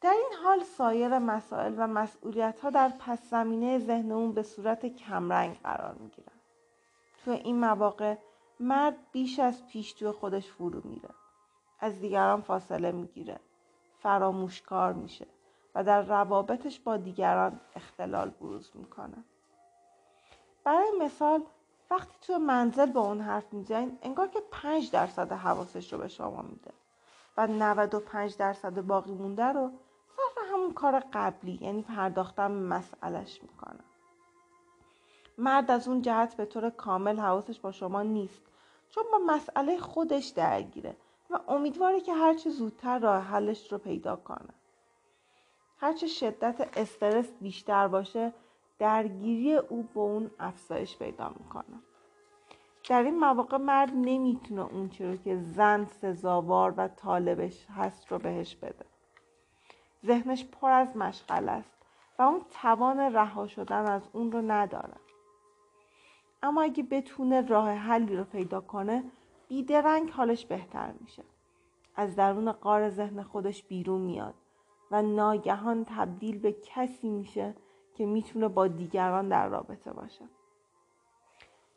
در 0.00 0.10
این 0.10 0.32
حال 0.44 0.60
سایر 0.60 1.18
مسائل 1.18 1.74
و 1.78 1.86
مسئولیت 1.86 2.60
ها 2.60 2.70
در 2.70 2.92
پس 2.98 3.30
زمینه 3.30 3.78
ذهن 3.78 4.12
اون 4.12 4.32
به 4.32 4.42
صورت 4.42 4.86
کمرنگ 4.86 5.60
قرار 5.62 5.94
می‌گیرن. 5.94 6.32
تو 7.24 7.30
این 7.30 7.60
مواقع 7.60 8.16
مرد 8.60 8.96
بیش 9.12 9.38
از 9.38 9.66
پیش 9.66 9.92
تو 9.92 10.12
خودش 10.12 10.46
فرو 10.46 10.80
میره. 10.84 11.10
از 11.80 12.00
دیگران 12.00 12.40
فاصله 12.40 12.92
می‌گیره. 12.92 13.40
فراموشکار 13.98 14.92
میشه 14.92 15.26
و 15.74 15.84
در 15.84 16.02
روابطش 16.02 16.80
با 16.80 16.96
دیگران 16.96 17.60
اختلال 17.76 18.30
بروز 18.30 18.70
می‌کنه. 18.74 19.24
برای 20.64 20.90
مثال 21.00 21.44
وقتی 21.90 22.16
تو 22.20 22.38
منزل 22.38 22.86
با 22.86 23.00
اون 23.00 23.20
حرف 23.20 23.52
می‌زنین 23.52 23.98
انگار 24.02 24.28
که 24.28 24.40
5 24.50 24.90
درصد 24.90 25.32
حواسش 25.32 25.92
رو 25.92 25.98
به 25.98 26.08
شما 26.08 26.42
میده. 26.42 26.70
و 27.36 27.46
95 27.46 28.36
درصد 28.36 28.80
باقی 28.80 29.12
مونده 29.12 29.44
رو 29.44 29.70
صرف 30.16 30.44
همون 30.52 30.72
کار 30.72 31.02
قبلی 31.12 31.58
یعنی 31.62 31.82
پرداختن 31.82 32.50
مسئلش 32.50 33.42
می‌کنه. 33.42 33.80
مرد 35.38 35.70
از 35.70 35.88
اون 35.88 36.02
جهت 36.02 36.34
به 36.36 36.44
طور 36.44 36.70
کامل 36.70 37.18
حواسش 37.18 37.60
با 37.60 37.72
شما 37.72 38.02
نیست 38.02 38.42
چون 38.90 39.04
با 39.12 39.18
مسئله 39.18 39.78
خودش 39.78 40.26
درگیره 40.26 40.96
و 41.30 41.38
امیدواره 41.48 42.00
که 42.00 42.14
هرچه 42.14 42.50
زودتر 42.50 42.98
راه 42.98 43.22
حلش 43.22 43.72
رو 43.72 43.78
پیدا 43.78 44.16
کنه. 44.16 44.54
هرچه 45.78 46.06
شدت 46.06 46.78
استرس 46.78 47.26
بیشتر 47.40 47.88
باشه 47.88 48.32
درگیری 48.80 49.54
او 49.54 49.88
با 49.94 50.02
اون 50.02 50.30
افزایش 50.38 50.98
پیدا 50.98 51.28
می‌کنه. 51.28 51.80
در 52.88 53.02
این 53.02 53.18
مواقع 53.18 53.56
مرد 53.56 53.90
نمی‌تونه 53.94 54.62
اون 54.62 54.88
چی 54.88 55.04
رو 55.04 55.16
که 55.16 55.36
زن 55.36 55.84
سزاوار 55.84 56.74
و 56.76 56.88
طالبش 56.88 57.66
هست 57.76 58.12
رو 58.12 58.18
بهش 58.18 58.56
بده. 58.56 58.84
ذهنش 60.06 60.44
پر 60.44 60.70
از 60.70 60.96
مشغل 60.96 61.48
است 61.48 61.72
و 62.18 62.22
اون 62.22 62.40
توان 62.50 63.00
رها 63.00 63.46
شدن 63.46 63.86
از 63.86 64.08
اون 64.12 64.32
رو 64.32 64.42
نداره. 64.42 64.96
اما 66.42 66.62
اگه 66.62 66.82
بتونه 66.82 67.40
راه 67.40 67.70
حلی 67.70 68.16
رو 68.16 68.24
پیدا 68.24 68.60
کنه 68.60 69.04
بیدرنگ 69.48 70.10
حالش 70.10 70.46
بهتر 70.46 70.92
میشه. 71.00 71.22
از 71.96 72.16
درون 72.16 72.52
قار 72.52 72.90
ذهن 72.90 73.22
خودش 73.22 73.62
بیرون 73.62 74.00
میاد 74.00 74.34
و 74.90 75.02
ناگهان 75.02 75.84
تبدیل 75.84 76.38
به 76.38 76.52
کسی 76.52 77.08
میشه 77.08 77.54
که 77.94 78.06
می‌تونه 78.06 78.48
با 78.48 78.66
دیگران 78.66 79.28
در 79.28 79.48
رابطه 79.48 79.92
باشه. 79.92 80.24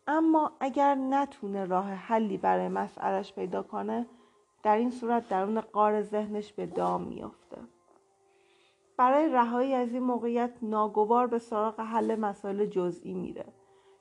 اما 0.08 0.52
اگر 0.60 0.96
نتونه 0.96 1.66
راه 1.66 1.90
حلی 1.90 2.38
برای 2.38 2.68
مسئلش 2.68 3.34
پیدا 3.34 3.64
کنه 3.64 4.06
در 4.64 4.78
این 4.78 4.92
صورت 4.92 5.30
درون 5.30 5.62
قار 5.62 6.02
ذهنش 6.02 6.54
به 6.54 6.66
دام 6.66 7.04
میافته. 7.04 7.58
برای 8.98 9.30
رهایی 9.30 9.74
از 9.74 9.94
این 9.94 10.04
موقعیت 10.04 10.52
ناگوار 10.62 11.28
به 11.28 11.40
سراغ 11.40 11.80
حل 11.80 12.16
مسائل 12.16 12.66
جزئی 12.66 13.14
میره 13.14 13.46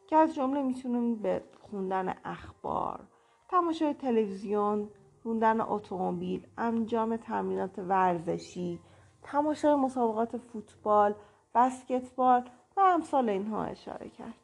که 0.07 0.17
از 0.17 0.35
جمله 0.35 0.63
می‌تونیم 0.63 1.15
به 1.15 1.43
خوندن 1.61 2.15
اخبار 2.25 3.01
تماشای 3.49 3.95
تلویزیون 3.95 4.89
خوندن 5.23 5.61
اتومبیل 5.61 6.47
انجام 6.59 7.17
تمرینات 7.17 7.79
ورزشی 7.79 8.81
تماشای 9.23 9.75
مسابقات 9.75 10.37
فوتبال 10.37 11.15
بسکتبال 11.55 12.51
و 12.77 12.81
امثال 12.81 13.29
اینها 13.29 13.65
اشاره 13.65 14.09
کرد. 14.09 14.35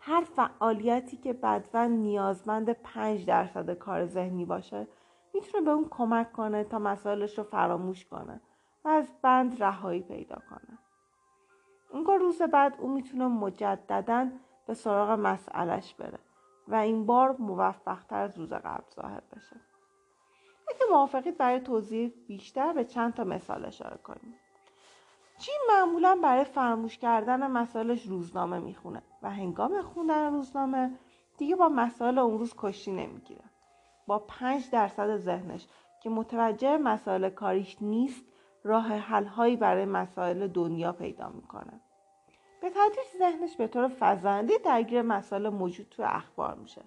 هر 0.00 0.20
فعالیتی 0.20 1.16
که 1.16 1.32
بدون 1.32 1.90
نیازمند 1.90 2.70
پنج 2.70 3.26
درصد 3.26 3.70
کار 3.70 4.06
ذهنی 4.06 4.44
باشه 4.44 4.86
می‌تونه 5.34 5.64
به 5.64 5.70
اون 5.70 5.88
کمک 5.90 6.32
کنه 6.32 6.64
تا 6.64 6.78
مسائلش 6.78 7.38
رو 7.38 7.44
فراموش 7.44 8.04
کنه 8.04 8.40
و 8.84 8.88
از 8.88 9.08
بند 9.22 9.62
رهایی 9.62 10.02
پیدا 10.02 10.36
کنه. 10.50 10.78
اونگاه 11.90 12.16
روز 12.16 12.42
بعد 12.42 12.74
او 12.78 12.88
می‌تونه 12.94 13.26
مجددا 13.26 14.30
به 14.66 14.74
سراغ 14.74 15.10
مسئلش 15.10 15.94
بره 15.94 16.18
و 16.68 16.74
این 16.74 17.06
بار 17.06 17.36
موفقتر 17.38 18.22
از 18.22 18.38
روز 18.38 18.52
قبل 18.52 18.90
ظاهر 18.94 19.22
بشه. 19.36 19.56
اگه 20.68 20.80
موافقید 20.90 21.38
برای 21.38 21.60
توضیح 21.60 22.12
بیشتر 22.28 22.72
به 22.72 22.84
چند 22.84 23.14
تا 23.14 23.24
مثال 23.24 23.64
اشاره 23.64 23.96
کنیم. 23.96 24.34
چین 25.38 25.58
معمولا 25.68 26.18
برای 26.22 26.44
فراموش 26.44 26.98
کردن 26.98 27.46
مسائلش 27.46 28.06
روزنامه 28.06 28.58
می‌خونه 28.58 29.02
و 29.22 29.30
هنگام 29.30 29.82
خوندن 29.82 30.32
روزنامه 30.32 30.90
دیگه 31.38 31.56
با 31.56 31.68
مسائل 31.68 32.18
اون 32.18 32.38
روز 32.38 32.54
کشتی 32.58 32.92
نمی‌گیره. 32.92 33.44
با 34.06 34.18
پنج 34.18 34.70
درصد 34.70 35.16
ذهنش 35.16 35.66
که 36.02 36.10
متوجه 36.10 36.76
مسائل 36.76 37.28
کاریش 37.28 37.76
نیست 37.80 38.24
راه 38.64 38.86
حلهایی 38.86 39.56
برای 39.56 39.84
مسائل 39.84 40.46
دنیا 40.46 40.92
پیدا 40.92 41.28
می‌کنه. 41.28 41.80
به 42.62 42.70
تدریج 42.70 43.06
ذهنش 43.18 43.56
به 43.56 43.66
طور 43.66 43.90
فزاینده 44.00 44.58
درگیر 44.64 45.02
مسائل 45.02 45.48
موجود 45.48 45.86
تو 45.90 46.02
اخبار 46.06 46.54
میشه 46.54 46.82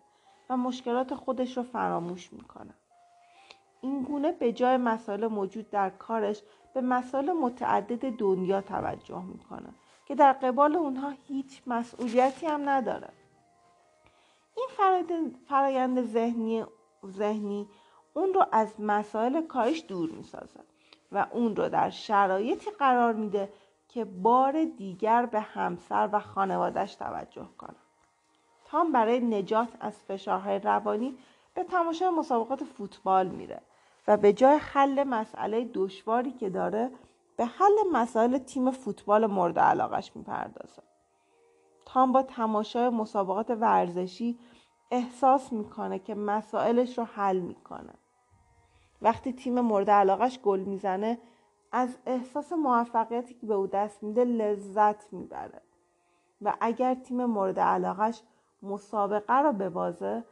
و 0.49 0.57
مشکلات 0.57 1.15
خودش 1.15 1.57
رو 1.57 1.63
فراموش 1.63 2.33
می‌کنه. 2.33 2.73
این 3.81 4.03
گونه 4.03 4.31
به 4.31 4.51
جای 4.51 4.77
مسائل 4.77 5.27
موجود 5.27 5.69
در 5.69 5.89
کارش 5.89 6.41
به 6.73 6.81
مسائل 6.81 7.31
متعدد 7.31 8.17
دنیا 8.17 8.61
توجه 8.61 9.23
می‌کنه 9.23 9.69
که 10.05 10.15
در 10.15 10.33
قبال 10.33 10.75
اونها 10.75 11.13
هیچ 11.27 11.61
مسئولیتی 11.67 12.45
هم 12.45 12.69
نداره. 12.69 13.09
این 14.57 15.35
فرایند 15.47 16.01
ذهنی 16.01 16.65
ذهنی 17.05 17.67
اون 18.13 18.33
رو 18.33 18.45
از 18.51 18.81
مسائل 18.81 19.41
کارش 19.41 19.85
دور 19.87 20.09
می‌سازه 20.09 20.59
و 21.11 21.27
اون 21.31 21.55
رو 21.55 21.69
در 21.69 21.89
شرایطی 21.89 22.71
قرار 22.71 23.13
میده 23.13 23.49
که 23.89 24.05
بار 24.05 24.63
دیگر 24.63 25.25
به 25.25 25.39
همسر 25.39 26.09
و 26.11 26.19
خانوادش 26.19 26.95
توجه 26.95 27.47
کنه. 27.57 27.75
تام 28.65 28.91
برای 28.91 29.19
نجات 29.19 29.69
از 29.79 29.93
فشارهای 29.93 30.59
روانی 30.59 31.17
به 31.53 31.63
تماشای 31.63 32.09
مسابقات 32.09 32.63
فوتبال 32.63 33.27
میره. 33.27 33.61
و 34.09 34.17
به 34.17 34.33
جای 34.33 34.57
حل 34.57 35.03
مسئله 35.03 35.69
دشواری 35.73 36.31
که 36.31 36.49
داره 36.49 36.91
به 37.37 37.45
حل 37.45 37.73
مسائل 37.93 38.37
تیم 38.37 38.71
فوتبال 38.71 39.25
مورد 39.25 39.59
علاقش 39.59 40.11
می‌پردازه. 40.15 40.81
تام 41.85 42.11
با 42.11 42.21
تماشای 42.21 42.89
مسابقات 42.89 43.49
ورزشی 43.49 44.39
احساس 44.91 45.53
می‌کنه 45.53 45.99
که 45.99 46.15
مسائلش 46.15 46.97
رو 46.97 47.03
حل 47.03 47.39
می‌کنه. 47.39 47.93
وقتی 49.01 49.33
تیم 49.33 49.59
مورد 49.61 49.89
علاقش 49.89 50.39
گل 50.39 50.59
می‌زنه 50.59 51.19
از 51.71 51.97
احساس 52.05 52.53
موفقیتی 52.53 53.33
که 53.33 53.47
به 53.47 53.53
او 53.53 53.67
دست 53.67 54.03
میده 54.03 54.25
لذت 54.25 55.13
می‌بره. 55.13 55.61
و 56.41 56.53
اگر 56.61 56.95
تیم 56.95 57.25
مورد 57.25 57.59
علاقش 57.59 58.21
مسابقه 58.63 59.37
رو 59.41 59.53
ببازه 59.53 60.23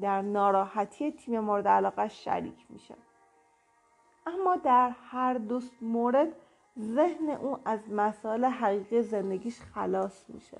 در 0.00 0.22
ناراحتی 0.22 1.12
تیم 1.12 1.40
مورد 1.40 1.68
علاقش 1.68 2.24
شریک 2.24 2.66
میشه. 2.70 2.94
اما 4.26 4.56
در 4.56 4.90
هر 5.10 5.34
دو 5.34 5.60
مورد 5.80 6.28
ذهن 6.80 7.30
او 7.30 7.58
از 7.64 7.80
مسائل 7.90 8.44
حقیقی 8.44 9.02
زندگیش 9.02 9.60
خلاص 9.60 10.24
میشه. 10.28 10.58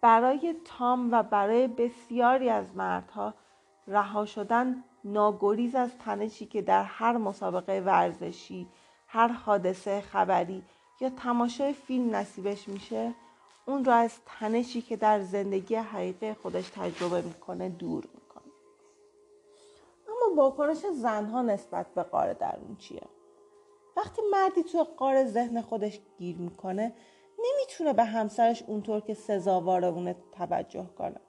برای 0.00 0.54
تام 0.64 1.12
و 1.12 1.22
برای 1.22 1.68
بسیاری 1.68 2.50
از 2.50 2.76
مردها 2.76 3.34
رها 3.86 4.26
شدن 4.26 4.84
ناگریز 5.04 5.74
از 5.74 5.98
تنشی 5.98 6.46
که 6.46 6.62
در 6.62 6.82
هر 6.82 7.16
مسابقه 7.16 7.80
ورزشی 7.80 8.68
هر 9.06 9.28
حادثه 9.28 10.00
خبری 10.00 10.62
یا 11.00 11.10
تماشای 11.10 11.72
فیلم 11.72 12.14
نصیبش 12.14 12.68
میشه 12.68 13.14
اون 13.66 13.84
را 13.84 13.94
از 13.94 14.18
تنشی 14.26 14.82
که 14.82 14.96
در 14.96 15.20
زندگی 15.20 15.74
حقیقی 15.74 16.34
خودش 16.34 16.68
تجربه 16.68 17.22
می‌کنه 17.22 17.68
دور 17.68 18.04
واکنش 20.36 20.76
زنها 20.76 21.42
نسبت 21.42 21.86
به 21.94 22.02
قاره 22.02 22.34
درون 22.34 22.76
چیه؟ 22.76 23.02
وقتی 23.96 24.22
مردی 24.32 24.62
توی 24.62 24.84
قار 24.96 25.24
ذهن 25.24 25.60
خودش 25.60 26.00
گیر 26.18 26.36
می‌کنه 26.36 26.92
نمی‌تونه 27.38 27.92
به 27.92 28.04
همسرش 28.04 28.62
اونطور 28.66 29.00
که 29.00 29.14
سزاوار 29.14 29.84
اونه 29.84 30.16
توجه 30.32 30.86
کنه. 30.98 31.20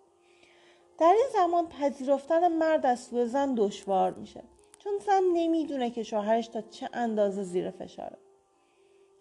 در 0.97 1.13
این 1.13 1.27
زمان 1.33 1.69
پذیرفتن 1.69 2.47
مرد 2.47 2.85
از 2.85 2.99
سوی 2.99 3.25
زن 3.25 3.55
دشوار 3.55 4.13
میشه 4.13 4.43
چون 4.79 4.93
زن 5.05 5.23
نمی‌دونه 5.33 5.89
که 5.89 6.03
شوهرش 6.03 6.47
تا 6.47 6.61
چه 6.61 6.89
اندازه 6.93 7.43
زیر 7.43 7.71
فشاره. 7.71 8.17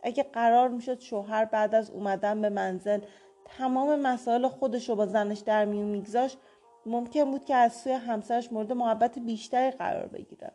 اگه 0.03 0.23
قرار 0.23 0.69
می‌شد 0.69 1.01
شوهر 1.01 1.45
بعد 1.45 1.75
از 1.75 1.91
اومدن 1.91 2.41
به 2.41 2.49
منزل 2.49 3.01
تمام 3.45 4.01
مسائل 4.01 4.49
خودش 4.49 4.89
رو 4.89 4.97
با 4.97 5.07
زنش 5.07 5.39
در 5.39 5.65
میون 5.65 5.89
میگذاشت 5.89 6.39
ممکن 6.87 7.31
بود 7.31 7.45
که 7.45 7.55
از 7.55 7.73
سوی 7.73 7.93
همسرش 7.93 8.53
مورد 8.53 8.73
محبت 8.73 9.19
بیشتری 9.19 9.71
قرار 9.71 10.07
بگیره. 10.07 10.53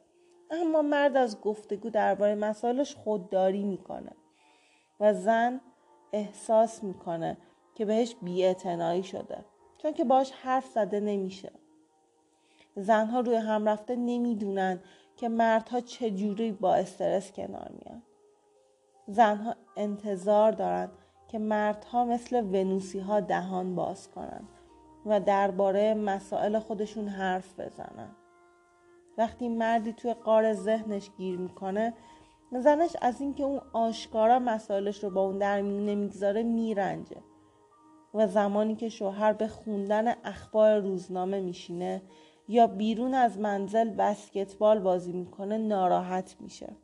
اما 0.51 0.81
مرد 0.81 1.17
از 1.17 1.41
گفتگو 1.41 1.89
درباره 1.89 2.35
مسائلش 2.35 2.95
خودداری 2.95 3.63
می‌کنه 3.63 4.11
و 4.99 5.13
زن 5.13 5.61
احساس 6.13 6.83
می‌کنه 6.83 7.37
که 7.75 7.85
بهش 7.85 8.15
بیاعتنایی 8.21 9.03
شده 9.03 9.45
چون 9.77 9.93
که 9.93 10.03
باش 10.03 10.31
حرف 10.31 10.65
زده 10.65 10.99
نمیشه. 10.99 11.51
زنها 12.75 13.19
روی 13.19 13.35
هم 13.35 13.67
رفته 13.67 13.95
نمی‌دونن 13.95 14.79
که 15.15 15.29
مردها 15.29 15.81
چجوری 15.81 16.51
با 16.51 16.75
استرس 16.75 17.31
کنار 17.31 17.71
میان. 17.71 18.03
زنها 19.07 19.55
انتظار 19.77 20.51
دارن 20.51 20.89
که 21.27 21.39
مردها 21.39 22.05
مثل 22.05 22.41
ونوسی 22.41 22.99
ها 22.99 23.19
دهان 23.19 23.75
باز 23.75 24.11
کنن. 24.11 24.47
و 25.07 25.19
درباره 25.19 25.93
مسائل 25.93 26.59
خودشون 26.59 27.07
حرف 27.07 27.59
بزنن. 27.59 28.15
وقتی 29.17 29.49
مردی 29.49 29.93
توی 29.93 30.13
قار 30.13 30.53
ذهنش 30.53 31.09
گیر 31.17 31.39
می‌کنه 31.39 31.93
زنش 32.51 32.95
از 33.01 33.21
اینکه 33.21 33.43
اون 33.43 33.61
آشکارا 33.73 34.39
مسائلش 34.39 35.03
رو 35.03 35.09
با 35.09 35.21
اون 35.21 35.37
در 35.37 35.61
نمی‌گذاره 35.61 36.43
میرنجه 36.43 37.17
و 38.13 38.27
زمانی 38.27 38.75
که 38.75 38.89
شوهر 38.89 39.33
به 39.33 39.47
خوندن 39.47 40.13
اخبار 40.23 40.79
روزنامه 40.79 41.39
میشینه 41.39 42.01
یا 42.47 42.67
بیرون 42.67 43.13
از 43.13 43.39
منزل 43.39 43.89
بسکتبال 43.89 44.79
بازی 44.79 45.13
می‌کنه 45.13 45.57
ناراحت 45.57 46.35
میشه. 46.39 46.75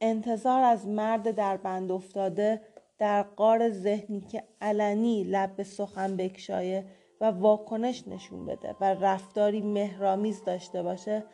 انتظار 0.00 0.62
از 0.62 0.86
مرد 0.86 1.30
در 1.30 1.56
بند 1.56 1.92
افتاده 1.92 2.60
در 2.98 3.22
قار 3.22 3.70
ذهنی 3.70 4.20
که 4.20 4.44
علنی 4.60 5.24
لب 5.24 5.56
به 5.56 5.64
سخن 5.64 6.16
بکشایه 6.16 6.84
و 7.20 7.24
واکنش 7.24 8.08
نشون 8.08 8.46
بده 8.46 8.76
و 8.80 8.94
رفتاری 8.94 9.60
مهرامیز 9.60 10.44
داشته 10.44 10.82
باشه 10.82 11.24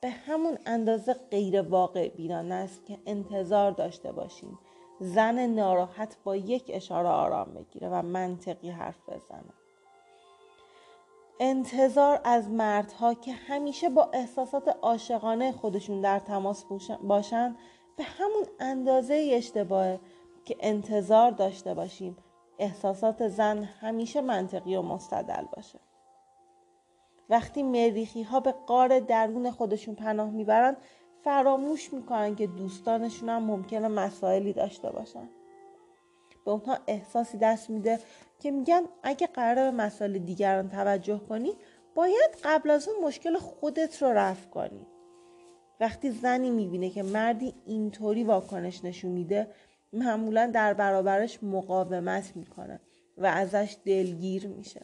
به 0.00 0.10
همون 0.10 0.58
اندازه 0.66 1.14
غیر 1.30 1.62
واقع 1.62 2.08
بینانه 2.08 2.54
است 2.54 2.86
که 2.86 2.98
انتظار 3.06 3.70
داشته 3.70 4.12
باشیم 4.12 4.58
زن 5.00 5.46
ناراحت 5.46 6.16
با 6.24 6.36
یک 6.36 6.70
اشاره 6.74 7.08
آرام 7.08 7.54
بگیره 7.54 7.88
و 7.88 8.02
منطقی 8.02 8.70
حرف 8.70 9.08
بزنه. 9.08 9.52
انتظار 11.40 12.20
از 12.24 12.50
مردها 12.50 13.14
که 13.14 13.32
همیشه 13.32 13.88
با 13.88 14.10
احساسات 14.12 14.76
عاشقانه 14.82 15.52
خودشون 15.52 16.00
در 16.00 16.18
تماس 16.18 16.64
باشن 17.02 17.56
به 17.96 18.04
همون 18.04 18.46
اندازه 18.60 19.30
اشتباهه 19.32 20.00
که 20.46 20.56
انتظار 20.60 21.30
داشته 21.30 21.74
باشیم 21.74 22.16
احساسات 22.58 23.28
زن 23.28 23.62
همیشه 23.62 24.20
منطقی 24.20 24.76
و 24.76 24.82
مستدل 24.82 25.44
باشه. 25.56 25.78
وقتی 27.30 27.62
مریخی 27.62 28.22
ها 28.22 28.40
به 28.40 28.52
قار 28.52 29.00
درون 29.00 29.50
خودشون 29.50 29.94
پناه 29.94 30.30
می‌برن 30.30 30.76
فراموش 31.24 31.92
می‌کنن 31.92 32.34
که 32.34 32.46
دوستانشون 32.46 33.28
هم 33.28 33.42
ممکنه 33.42 33.88
مسائلی 33.88 34.52
داشته 34.52 34.90
باشن. 34.90 35.28
به 36.44 36.50
اونها 36.50 36.78
احساسی 36.86 37.38
دست 37.38 37.70
میده 37.70 38.00
که 38.40 38.50
میگن 38.50 38.82
اگه 39.02 39.26
قرار 39.26 39.70
به 39.70 39.76
مسائل 39.76 40.18
دیگران 40.18 40.68
توجه 40.68 41.18
کنی 41.28 41.52
باید 41.94 42.30
قبل 42.44 42.70
از 42.70 42.88
اون 42.88 43.04
مشکل 43.04 43.38
خودت 43.38 44.02
رو 44.02 44.08
رفع 44.08 44.48
کنی. 44.48 44.86
وقتی 45.80 46.10
زنی 46.10 46.50
می‌بینه 46.50 46.90
که 46.90 47.02
مردی 47.02 47.54
اینطوری 47.66 48.24
واکنش 48.24 48.84
نشون 48.84 49.10
میده 49.10 49.48
معمولا 49.96 50.50
در 50.54 50.74
برابرش 50.74 51.42
مقاومت 51.42 52.36
می‌کنه 52.36 52.80
و 53.18 53.26
ازش 53.26 53.76
دلگیر 53.84 54.48
میشه. 54.48 54.82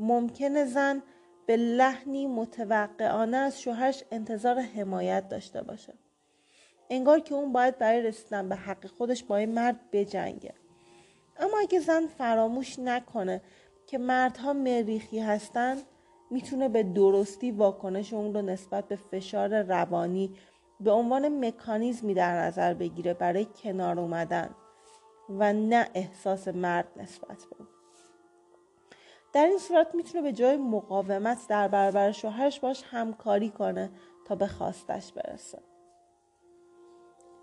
ممکنه 0.00 0.64
زن 0.64 1.02
به 1.46 1.56
لحنی 1.56 2.26
متوقعانه 2.26 3.36
از 3.36 3.60
شوهرش 3.60 4.04
انتظار 4.10 4.60
حمایت 4.60 5.28
داشته 5.28 5.62
باشه. 5.62 5.94
انگار 6.90 7.20
که 7.20 7.34
اون 7.34 7.52
باید 7.52 7.78
برای 7.78 8.02
رسیدن 8.02 8.48
به 8.48 8.56
حق 8.56 8.86
خودش 8.86 9.24
با 9.24 9.36
این 9.36 9.54
مرد 9.54 9.80
بجنگه. 9.92 10.54
اما 11.38 11.58
اگه 11.58 11.80
زن 11.80 12.06
فراموش 12.06 12.78
نکنه 12.78 13.42
که 13.86 13.98
مردها 13.98 14.52
مریخی 14.52 15.18
هستن 15.18 15.76
می‌تونه 16.30 16.68
به 16.68 16.82
درستی 16.82 17.50
واکنش 17.50 18.12
اون 18.12 18.34
رو 18.34 18.42
نسبت 18.42 18.88
به 18.88 18.96
فشار 18.96 19.62
روانی 19.62 20.34
به 20.80 20.90
عنوان 20.90 21.46
مکانیزمی 21.46 22.14
در 22.14 22.38
نظر 22.38 22.74
بگیره 22.74 23.14
برای 23.14 23.46
کنار 23.62 24.00
اومدن 24.00 24.54
و 25.28 25.52
نه 25.52 25.88
احساس 25.94 26.48
مرد 26.48 26.88
نسبت 26.96 27.44
به 27.44 27.66
در 29.32 29.46
این 29.46 29.58
صورت 29.58 29.94
می‌تونه 29.94 30.22
به 30.22 30.32
جای 30.32 30.56
مقاومت 30.56 31.38
در 31.48 31.68
برابر 31.68 32.12
شوهرش 32.12 32.60
باش 32.60 32.82
همکاری 32.90 33.50
کنه 33.50 33.90
تا 34.26 34.34
به 34.34 34.46
خواستش 34.46 35.12
برسه. 35.12 35.58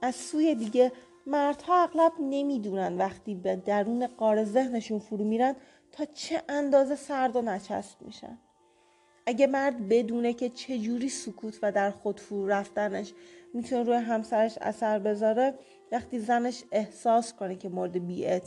از 0.01 0.15
سوی 0.15 0.55
دیگه 0.55 0.91
مردها 1.27 1.83
اغلب 1.83 2.11
نمی‌دونن 2.19 2.97
وقتی 2.97 3.35
به 3.35 3.55
درون 3.55 4.07
قار 4.07 4.43
ذهنشون 4.43 4.99
فرو 4.99 5.23
میرن 5.23 5.55
تا 5.91 6.05
چه 6.05 6.43
اندازه 6.49 6.95
سرد 6.95 7.35
و 7.35 7.41
نچسب 7.41 8.01
میشن. 8.01 8.37
اگه 9.25 9.47
مرد 9.47 9.89
بدونه 9.89 10.33
که 10.33 10.49
چجوری 10.49 11.09
سکوت 11.09 11.59
و 11.61 11.71
در 11.71 11.91
خود 11.91 12.19
فرو 12.19 12.47
رفتنش 12.47 13.13
می‌تونه 13.53 13.83
روی 13.83 13.95
همسرش 13.95 14.57
اثر 14.61 14.99
بذاره 14.99 15.53
وقتی 15.91 16.19
زنش 16.19 16.63
احساس 16.71 17.33
کنه 17.33 17.55
که 17.55 17.69
مورد 17.69 18.07
بی 18.07 18.39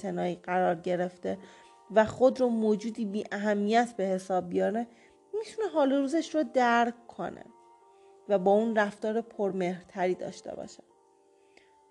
قرار 0.43 0.75
گرفته 0.75 1.39
و 1.91 2.05
خود 2.05 2.41
رو 2.41 2.49
موجودی 2.49 3.05
بی 3.05 3.25
اهمیت 3.33 3.95
به 3.97 4.05
حساب 4.05 4.49
بیاره 4.49 4.87
می‌تونه 5.35 5.69
حال 5.69 5.93
روزش 5.93 6.35
رو 6.35 6.43
درک 6.55 7.07
کنه 7.07 7.45
و 8.29 8.39
با 8.39 8.53
اون 8.53 8.77
رفتار 8.77 9.21
پرمهرتری 9.21 10.15
داشته 10.15 10.55
باشه. 10.55 10.83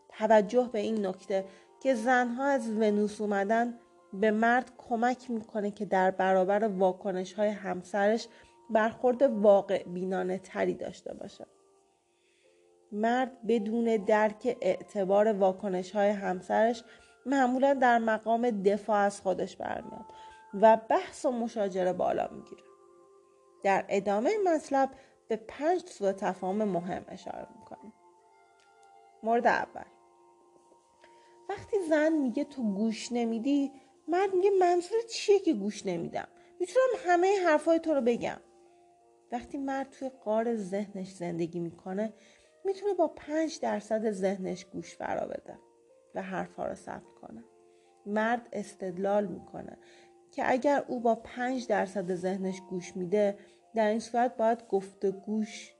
توجه 0.10 0.70
به 0.74 0.80
این 0.80 1.06
نکته 1.06 1.46
که 1.80 1.96
زنها 1.96 2.46
از 2.46 2.70
ونوس 2.70 3.22
اومدن 3.22 3.80
به 4.14 4.32
مرد 4.32 4.72
کمک 4.78 5.32
می‌کنه 5.32 5.72
که 5.72 5.86
در 5.86 6.12
برابر 6.12 6.64
واکنش 6.64 7.34
های 7.34 7.50
همسرش 7.50 8.28
برخورد 8.70 9.22
واقع 9.22 9.84
بینانه 9.84 10.38
تری 10.38 10.74
داشته 10.74 11.14
باشه. 11.14 11.46
مرد 12.92 13.48
بدون 13.48 13.98
درک 13.98 14.58
اعتبار 14.62 15.28
واکنش 15.34 15.92
های 15.92 16.10
همسرش 16.10 16.84
معمولا 17.26 17.74
در 17.74 17.98
مقام 17.98 18.64
دفاع 18.64 18.98
از 18.98 19.22
خودش 19.22 19.56
برمیاد 19.56 20.06
و 20.62 20.78
بحث 20.90 21.26
و 21.26 21.32
مشاجره 21.32 21.94
بالا 21.94 22.30
می‌گیره. 22.32 22.64
در 23.64 23.86
ادامه 23.90 24.32
مطلب 24.46 24.90
به 25.28 25.36
پنج 25.36 25.86
سوء 25.86 26.12
تفاهم 26.12 26.64
مهم 26.64 27.06
اشاره 27.08 27.48
می‌کنیم 27.60 27.94
مورد 29.24 29.48
اول. 29.48 29.86
وقتی 31.50 31.78
زن 31.90 32.14
میگه 32.14 32.44
تو 32.44 32.64
گوش 32.74 33.12
نمیدی 33.12 33.72
مرد 34.08 34.34
میگه 34.34 34.50
منظور 34.60 35.02
چیه 35.10 35.40
که 35.40 35.54
گوش 35.54 35.86
نمیدم؟ 35.86 36.28
می‌تونم 36.60 36.86
همه 37.06 37.40
حرفای 37.46 37.80
تو 37.80 37.94
رو 37.94 38.02
بگم. 38.02 38.38
وقتی 39.32 39.58
مرد 39.58 39.90
توی 39.90 40.10
قار 40.10 40.56
ذهنش 40.56 41.12
زندگی 41.12 41.60
می‌کنه 41.60 42.14
می‌تونه 42.66 42.94
با 42.94 43.08
پنج 43.08 43.60
درصد 43.60 44.12
ذهنش 44.12 44.66
گوش 44.66 44.96
فرا 44.96 45.28
بده 45.28 45.60
و 46.16 46.22
حرفها 46.22 46.68
رو 46.68 46.76
ثبت 46.76 47.14
کنه. 47.22 47.44
مرد 48.06 48.50
استدلال 48.54 49.26
می‌کنه 49.26 49.78
که 50.32 50.52
اگر 50.52 50.86
او 50.88 51.00
با 51.00 51.16
پنج 51.16 51.68
درصد 51.68 52.16
ذهنش 52.16 52.62
گوش 52.70 52.98
میده 52.98 53.38
در 53.76 53.88
این 53.88 54.00
صورت 54.00 54.38
باید 54.38 54.68
گفت 54.68 55.06
گوش 55.06 55.74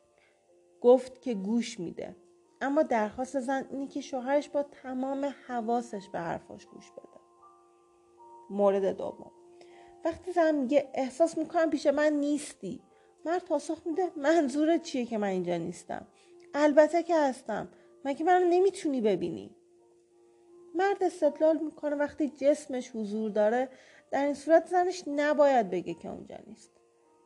گفت 0.82 1.22
که 1.22 1.34
گوش 1.34 1.80
میده. 1.80 2.16
اما 2.62 2.84
درخواست 2.84 3.40
زن 3.40 3.66
اینه 3.72 3.88
که 3.88 4.02
شوهرش 4.02 4.50
با 4.50 4.64
تمام 4.64 5.34
حواسش 5.48 6.10
به 6.10 6.20
حرفاش 6.20 6.66
گوش 6.66 6.92
بده. 6.92 7.20
مورد 8.50 8.98
دوم. 8.98 9.32
وقتی 10.06 10.32
زن 10.32 10.56
میگه 10.56 10.90
احساس 10.94 11.38
می‌کنم 11.38 11.70
پیش 11.70 11.88
من 11.88 12.14
نیستی. 12.14 12.82
مرد 13.26 13.46
پاسخ 13.46 13.82
میده 13.86 14.12
منظورت 14.16 14.84
چیه 14.84 15.06
که 15.06 15.18
من 15.18 15.28
اینجا 15.28 15.58
نیستم؟ 15.58 16.08
البته 16.54 17.04
که 17.04 17.16
هستم. 17.16 17.68
مگه 18.06 18.26
من 18.26 18.44
نمی‌تونی 18.50 19.02
ببینی؟ 19.02 19.56
مرد 20.76 21.04
استدلال 21.04 21.58
می‌کنه 21.58 21.96
وقتی 21.96 22.30
جسمش 22.30 22.92
حضور 22.96 23.32
داره 23.32 23.70
در 24.12 24.26
این 24.26 24.34
صورت 24.34 24.68
زنش 24.68 25.04
نباید 25.08 25.70
بگه 25.70 25.94
که 25.94 26.10
اونجا 26.10 26.38
نیست. 26.48 26.72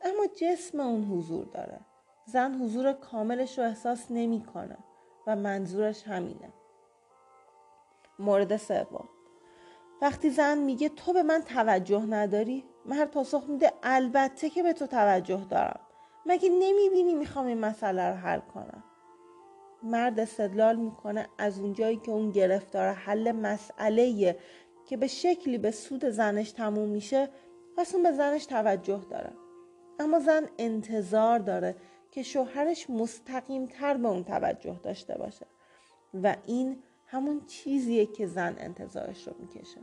اما 0.02 0.26
جسم 0.26 0.80
اون 0.80 1.04
حضور 1.04 1.44
داره. 1.44 1.80
زن 2.26 2.54
حضور 2.54 2.92
کاملش 2.92 3.58
رو 3.58 3.64
احساس 3.64 4.06
نمی‌کنه 4.10 4.78
و 5.26 5.36
منظورش 5.36 6.02
همینه. 6.02 6.52
مورد 8.18 8.56
سوم. 8.56 9.08
وقتی 10.02 10.30
زن 10.30 10.58
میگه 10.58 10.88
تو 10.88 11.12
به 11.12 11.22
من 11.22 11.42
توجه 11.42 12.06
نداری؟ 12.06 12.64
مرد 12.86 13.10
پاسخ 13.10 13.44
میده 13.48 13.72
البته 13.82 14.50
که 14.50 14.62
به 14.62 14.72
تو 14.72 14.86
توجه 14.86 15.46
دارم. 15.50 15.80
مگه 16.26 16.48
نمی‌بینی 16.48 17.14
می‌خوام 17.14 17.46
این 17.46 17.58
مسئله 17.58 18.08
رو 18.08 18.14
حل 18.14 18.40
کنم؟ 18.40 18.84
مرد 19.82 20.20
استدلال 20.20 20.76
می‌کنه 20.76 21.28
از 21.38 21.60
اونجایی 21.60 21.96
که 21.96 22.10
اون 22.10 22.30
گرفتار 22.30 22.88
حل 22.88 23.32
مسئله 23.32 24.38
که 24.86 24.96
به 24.96 25.06
شکلی 25.06 25.58
به 25.58 25.70
سود 25.70 26.04
زنش 26.04 26.52
تموم 26.52 26.88
میشه 26.88 27.28
پس 27.76 27.94
اون 27.94 28.02
به 28.02 28.12
زنش 28.12 28.46
توجه 28.46 29.00
داره. 29.10 29.32
اما 29.98 30.20
زن 30.20 30.48
انتظار 30.58 31.38
داره 31.38 31.76
که 32.10 32.22
شوهرش 32.22 32.90
مستقیم 32.90 33.66
تر 33.66 33.96
به 33.96 34.08
اون 34.08 34.24
توجه 34.24 34.80
داشته 34.82 35.18
باشه. 35.18 35.46
و 36.22 36.36
این 36.46 36.82
همون 37.06 37.46
چیزیه 37.46 38.06
که 38.06 38.26
زن 38.26 38.56
انتظارش 38.58 39.28
رو 39.28 39.34
می‌کشه. 39.38 39.80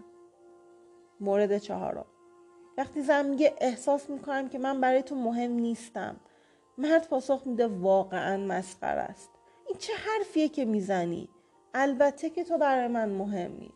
مورد 1.19 1.57
چهارم. 1.57 2.05
وقتی 2.77 3.01
زن 3.01 3.25
میگه 3.25 3.55
احساس 3.57 4.09
می‌کنم 4.09 4.49
که 4.49 4.59
من 4.59 4.81
برای 4.81 5.03
تو 5.03 5.15
مهم 5.15 5.51
نیستم. 5.51 6.15
مرد 6.77 7.07
پاسخ 7.07 7.41
میده 7.45 7.67
واقعا 7.67 8.37
مسخره 8.37 9.01
است. 9.01 9.29
این 9.67 9.77
چه 9.77 9.93
حرفیه 9.93 10.49
که 10.49 10.65
می‌زنی؟ 10.65 11.29
البته 11.73 12.29
که 12.29 12.43
تو 12.43 12.57
برای 12.57 12.87
من 12.87 13.09
مهمی. 13.09 13.71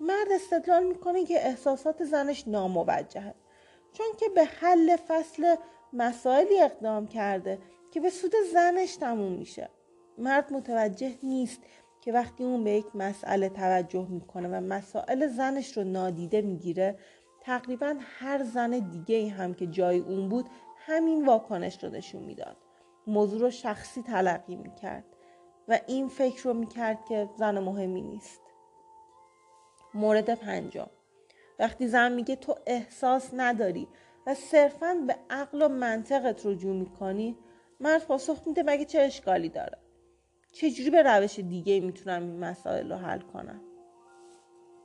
مرد 0.00 0.32
استدلال 0.32 0.84
می‌کنه 0.84 1.24
که 1.24 1.46
احساسات 1.46 2.04
زنش 2.04 2.48
ناموجهه. 2.48 3.34
چون 3.92 4.06
که 4.18 4.28
به 4.28 4.44
حل 4.44 4.96
فصل 4.96 5.56
مسائلی 5.92 6.60
اقدام 6.60 7.06
کرده 7.06 7.58
که 7.90 8.00
به 8.00 8.10
سود 8.10 8.32
زنش 8.52 8.96
تموم 8.96 9.32
میشه. 9.32 9.68
مرد 10.18 10.52
متوجه 10.52 11.14
نیست 11.22 11.60
که 12.00 12.12
وقتی 12.12 12.44
اون 12.44 12.64
به 12.64 12.70
یک 12.70 12.86
مسئله 12.94 13.48
توجه 13.48 14.06
می‌کنه 14.08 14.48
و 14.48 14.60
مسائل 14.60 15.26
زنش 15.26 15.76
رو 15.76 15.84
نادیده 15.84 16.42
می‌گیره 16.42 16.98
تقریبا 17.40 17.96
هر 18.00 18.44
زن 18.44 18.70
دیگه 18.70 19.28
هم 19.28 19.54
که 19.54 19.66
جای 19.66 19.98
اون 19.98 20.28
بود 20.28 20.46
همین 20.76 21.26
واکنش 21.26 21.84
رو 21.84 21.90
نشون 21.90 22.22
می‌داد. 22.22 22.56
موضوع 23.06 23.40
رو 23.40 23.50
شخصی 23.50 24.02
تلقی 24.02 24.56
می‌کرد 24.56 25.04
و 25.68 25.78
این 25.86 26.08
فکر 26.08 26.44
رو 26.44 26.54
می‌کرد 26.54 27.04
که 27.04 27.28
زن 27.38 27.58
مهمی 27.58 28.02
نیست. 28.02 28.40
مورد 29.94 30.34
پنجم. 30.34 30.90
وقتی 31.58 31.88
زن 31.88 32.12
میگه 32.12 32.36
تو 32.36 32.54
احساس 32.66 33.30
نداری 33.32 33.88
و 34.26 34.34
صرفا 34.34 34.94
به 35.06 35.16
عقل 35.30 35.62
و 35.62 35.68
منطقت 35.68 36.46
رجوع 36.46 36.76
می‌کنی 36.76 37.36
مرد 37.80 38.04
پاسخ 38.04 38.46
میده 38.46 38.62
مگه 38.62 38.84
چه 38.84 39.00
اشکالی 39.00 39.48
داره؟ 39.48 39.78
چجوری 40.52 40.90
به 40.90 41.02
روش 41.02 41.38
دیگه 41.38 41.80
می‌تونم 41.80 42.22
این 42.22 42.38
مسائل 42.38 42.92
رو 42.92 42.98
حل 42.98 43.20
کنم؟ 43.20 43.60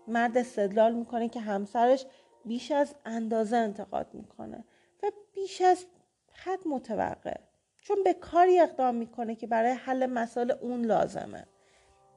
مرد 0.08 0.38
استدلال 0.38 0.94
می‌کنه 0.94 1.30
که 1.30 1.40
همسرش 1.40 2.06
بیش 2.46 2.72
از 2.72 2.96
اندازه 3.06 3.58
انتقاد 3.58 4.14
می‌کنه 4.14 4.64
و 5.04 5.12
بیش 5.34 5.62
از 5.62 5.86
حد 6.32 6.68
متوقع. 6.68 7.40
چون 7.82 8.04
به 8.04 8.14
کاری 8.14 8.60
اقدام 8.60 8.96
می‌کنه 8.96 9.36
که 9.36 9.48
برای 9.48 9.72
حل 9.72 10.06
مسائل 10.06 10.52
اون 10.52 10.86
لازمه. 10.86 11.48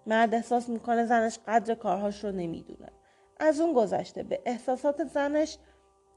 مرد 0.06 0.34
احساس 0.34 0.68
می‌کنه 0.68 1.06
زنش 1.06 1.38
قدر 1.46 1.74
کارهاش 1.74 2.24
رو 2.24 2.32
نمی‌دونه. 2.32 2.92
از 3.40 3.60
اون 3.60 3.72
گذشته 3.72 4.22
به 4.22 4.42
احساسات 4.44 5.05
زنش 5.05 5.59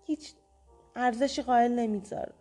هیچ 0.03 0.35
ارزشی 0.95 1.41
قائل 1.41 1.71
نمی‌ذاره. 1.71 2.33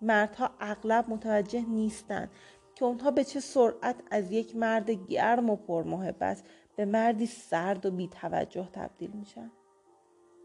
مردها 0.00 0.50
اغلب 0.60 1.04
متوجه 1.08 1.68
نیستن 1.68 2.30
که 2.74 2.84
اونها 2.84 3.10
به 3.10 3.24
چه 3.24 3.40
سرعت 3.40 3.96
از 4.10 4.32
یک 4.32 4.56
مرد 4.56 4.90
گرم 4.90 5.50
و 5.50 5.56
پرمحبت 5.56 6.42
به 6.76 6.84
مردی 6.84 7.26
سرد 7.26 7.86
و 7.86 7.90
بیتوجه 7.90 8.68
تبدیل 8.72 9.10
میشن. 9.10 9.50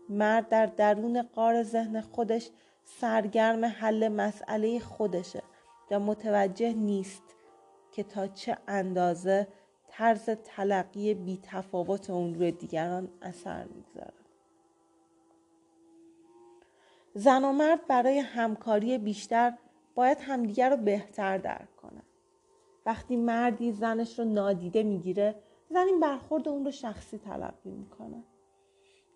مرد 0.09 0.49
در 0.49 0.65
درون 0.65 1.21
قار 1.21 1.63
ذهن 1.63 2.01
خودش 2.01 2.49
سرگرم 2.83 3.65
حل 3.65 4.07
مسئله 4.07 4.79
خودشه 4.79 5.43
و 5.91 5.99
متوجه 5.99 6.73
نیست 6.73 7.23
که 7.91 8.03
تا 8.03 8.27
چه 8.27 8.57
اندازه 8.67 9.47
طرز 9.87 10.29
تلقی 10.29 11.13
بیتفاوت 11.13 12.09
اون 12.09 12.35
روی 12.35 12.51
دیگران 12.51 13.09
اثر 13.21 13.63
می‌گذاره. 13.63 14.13
زن 17.13 17.45
و 17.45 17.51
مرد 17.51 17.87
برای 17.87 18.19
همکاری 18.19 18.97
بیشتر 18.97 19.53
باید 19.95 20.17
همدیگر 20.21 20.69
رو 20.69 20.77
بهتر 20.77 21.37
درک 21.37 21.75
کنن. 21.75 22.03
وقتی 22.85 23.15
مردی 23.15 23.71
زنش 23.71 24.19
رو 24.19 24.25
نادیده 24.25 24.83
می‌گیره 24.83 25.35
زن 25.69 25.85
این 25.87 25.99
برخورد 25.99 26.47
اون 26.47 26.65
رو 26.65 26.71
شخصی 26.71 27.17
تلقی 27.17 27.69
می‌کنه. 27.71 28.23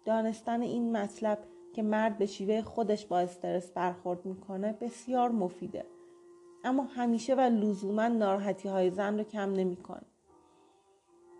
دانستن 0.06 0.62
این 0.62 0.98
مطلب 0.98 1.40
که 1.74 1.84
مرد 1.84 2.18
به 2.18 2.26
شیوه 2.26 2.62
خودش 2.62 3.06
با 3.06 3.20
استرس 3.20 3.72
برخورد 3.72 4.26
می‌کنه 4.26 4.74
بسیار 4.74 5.32
مفیده. 5.32 5.86
اما 6.64 6.84
همیشه 6.84 7.36
و 7.36 7.40
لزوما 7.40 8.08
ناراحتی 8.08 8.70
های 8.70 8.90
زن 8.90 9.18
رو 9.18 9.24
کم 9.24 9.54
نمی‌کنه. 9.54 10.06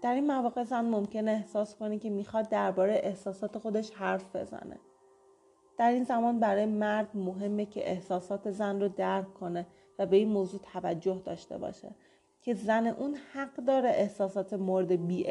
در 0.02 0.14
این 0.14 0.28
مواقع 0.28 0.64
زن 0.64 0.86
ممکنه 0.86 1.32
احساس 1.32 1.76
کنه 1.76 2.00
که 2.00 2.10
می‌خواد 2.10 2.50
درباره 2.50 3.02
احساسات 3.04 3.58
خودش 3.58 3.92
حرف 3.92 4.36
بزنه. 4.36 4.80
در 5.78 5.92
این 5.92 6.04
زمان 6.04 6.40
برای 6.40 6.66
مرد 6.66 7.18
مهمه 7.18 7.66
که 7.66 7.92
احساسات 7.92 8.52
زن 8.52 8.82
رو 8.82 8.88
درک 8.88 9.34
کنه 9.34 9.68
و 10.00 10.06
به 10.06 10.16
این 10.18 10.30
موضوع 10.30 10.60
توجه 10.74 11.22
داشته 11.26 11.58
باشه 11.58 11.96
که 12.42 12.54
زن 12.54 12.88
اون 12.88 13.16
حق 13.34 13.56
داره 13.56 13.90
احساسات 13.90 14.54
مورد 14.54 15.08
بی 15.08 15.24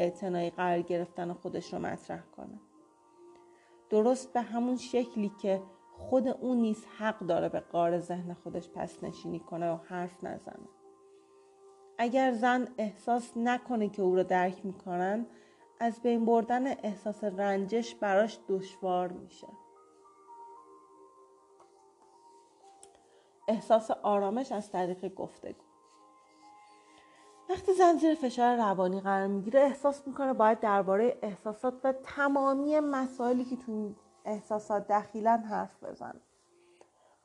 قرار 0.49 0.81
گرفتن 0.81 1.33
خودش 1.33 1.73
رو 1.73 1.79
مطرح 1.79 2.21
کنه. 2.37 2.70
درست 3.91 4.33
به 4.33 4.41
همون 4.41 4.77
شکلی 4.77 5.31
که 5.41 5.61
خود 5.97 6.27
اون 6.27 6.57
نیز 6.57 6.85
حق 6.85 7.19
داره 7.19 7.49
به 7.49 7.59
قار 7.59 7.99
ذهن 7.99 8.33
خودش 8.33 8.69
پس 8.69 9.03
نشینی 9.03 9.39
کنه 9.39 9.71
و 9.73 9.75
حرف 9.75 10.23
نزنه. 10.23 10.69
اگر 11.97 12.31
زن 12.33 12.67
احساس 12.77 13.37
نکنه 13.37 13.89
که 13.89 14.01
او 14.01 14.15
رو 14.15 14.23
درک 14.23 14.65
می‌کنن 14.65 15.25
از 15.79 16.01
بین 16.01 16.25
بردن 16.25 16.67
احساس 16.67 17.23
رنجش 17.23 17.95
براش 17.95 18.39
دشوار 18.47 19.07
میشه. 19.07 19.47
احساس 23.47 23.91
آرامش 23.91 24.51
از 24.51 24.71
طریق 24.71 25.15
گفتگو. 25.15 25.70
وقتی 27.51 27.73
زن 27.73 27.97
زیر 27.97 28.15
فشار 28.15 28.55
روانی 28.55 29.01
قرار 29.01 29.27
می‌گیره 29.27 29.59
احساس 29.59 30.07
می‌کنه 30.07 30.33
باید 30.33 30.59
درباره 30.59 31.17
احساسات 31.21 31.73
و 31.83 31.93
تمامی 31.93 32.79
مسائلی 32.79 33.45
که 33.45 33.55
تو 33.55 33.91
احساسات 34.25 34.87
دخیلن 34.87 35.37
حرف 35.37 35.83
بزنه. 35.83 36.21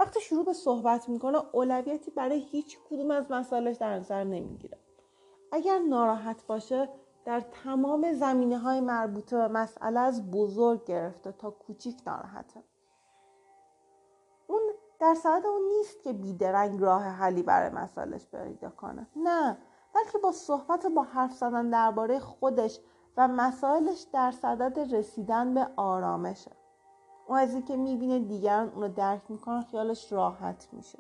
وقتی 0.01 0.21
شروع 0.21 0.45
به 0.45 0.53
صحبت 0.53 1.09
می‌کنه 1.09 1.39
اولویتی 1.53 2.11
برای 2.11 2.39
هیچ 2.41 2.79
کدوم 2.91 3.11
از 3.11 3.31
مسائلش 3.31 3.77
در 3.77 3.99
نظر 3.99 4.25
نمی‌گیره. 4.25 4.79
اگر 5.53 5.79
ناراحت 5.79 6.47
باشه 6.47 6.89
در 7.25 7.41
تمام 7.41 8.13
زمینه 8.13 8.59
های 8.59 8.81
مربوطه 8.81 9.37
به 9.37 9.49
مسئله 9.49 10.01
از 10.01 10.31
بزرگ 10.31 10.85
گرفته 10.85 11.33
تا 11.33 11.51
کوچیک 11.51 11.97
ناراحته. 12.07 12.63
اون 14.47 14.61
در 15.01 15.15
صدد 15.15 15.47
اون 15.47 15.63
نیست 15.69 16.03
که 16.03 16.13
بیدرنگ 16.13 16.81
راه 16.81 17.03
حلی 17.03 17.43
برای 17.43 17.71
مسائلش 17.71 18.27
پیدا 18.27 18.71
کنه. 18.71 19.07
نه 19.17 19.59
بلکه 19.97 20.19
با 20.19 20.33
صحبت 20.33 20.85
و 20.85 20.91
با 20.91 21.03
حرف 21.03 21.33
زدن 21.33 21.71
درباره 21.71 22.19
خودش 22.19 22.81
و 23.17 23.29
مسائلش 23.29 24.07
در 24.13 24.31
صدد 24.31 24.95
رسیدن 24.95 25.55
به 25.55 25.69
آرامشه. 25.77 26.51
اون 27.27 27.39
از 27.39 27.55
اینکه 27.55 27.77
می‌بینه 27.77 28.19
دیگران 28.19 28.69
اونو 28.69 28.89
درک 28.89 29.23
می‌کنن 29.29 29.63
خیالش 29.63 30.13
راحت 30.13 30.69
میشه. 30.73 30.99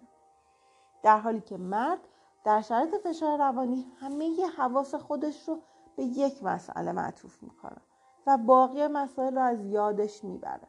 در 1.03 1.19
حالی 1.19 1.41
که 1.41 1.57
مرد 1.57 1.99
در 2.45 2.61
شرایط 2.61 2.95
فشار 2.95 3.39
روانی 3.39 3.87
همه 4.01 4.25
ی 4.25 4.43
حواس 4.43 4.95
خودش 4.95 5.49
رو 5.49 5.59
به 5.97 6.03
یک 6.03 6.45
مسئله 6.45 6.93
معطوف 6.93 7.43
می‌کنه 7.43 7.81
و 8.27 8.39
باقی 8.39 8.87
مسائل 8.87 9.35
رو 9.35 9.43
از 9.43 9.65
یادش 9.65 10.25
می‌بره. 10.25 10.69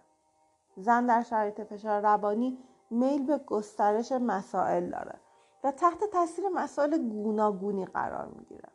زن 0.78 1.06
در 1.06 1.24
شرایط 1.24 1.62
فشار 1.62 2.02
روانی 2.02 2.58
میل 2.90 3.26
به 3.26 3.38
گسترش 3.38 4.12
مسائل 4.12 4.90
داره. 4.90 5.20
و 5.64 5.72
تحت 5.72 6.04
تاثیر 6.04 6.50
مسائل 6.50 6.98
گوناگونی 6.98 7.86
قرار 7.86 8.28
می‌گیره. 8.28 8.70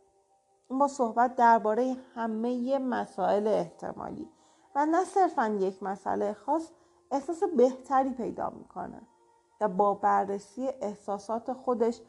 اون 0.68 0.78
با 0.78 0.88
صحبت 0.88 1.36
درباره 1.36 1.96
همه 2.14 2.78
مسائل 2.78 3.46
احتمالی 3.46 4.28
و 4.74 4.86
نه 4.86 5.04
صرفا 5.04 5.48
یک 5.48 5.82
مسئله 5.82 6.32
خاص 6.32 6.70
احساس 7.10 7.42
بهتری 7.56 8.10
پیدا 8.10 8.50
می‌کنه 8.50 9.02
و 9.60 9.68
با 9.68 9.94
بررسی 9.94 10.68
احساسات 10.80 11.52
خودش 11.52 12.00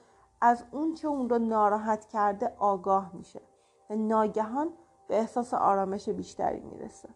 از 0.41 0.63
اون 0.71 0.93
که 0.93 1.07
اون 1.07 1.29
رو 1.29 1.39
ناراحت 1.39 2.05
کرده 2.05 2.53
آگاه 2.59 3.11
میشه 3.13 3.41
و 3.89 3.95
ناگهان 3.95 4.69
به 5.07 5.17
احساس 5.19 5.53
آرامش 5.53 6.09
بیشتری 6.09 6.59
می‌رسه. 6.59 7.09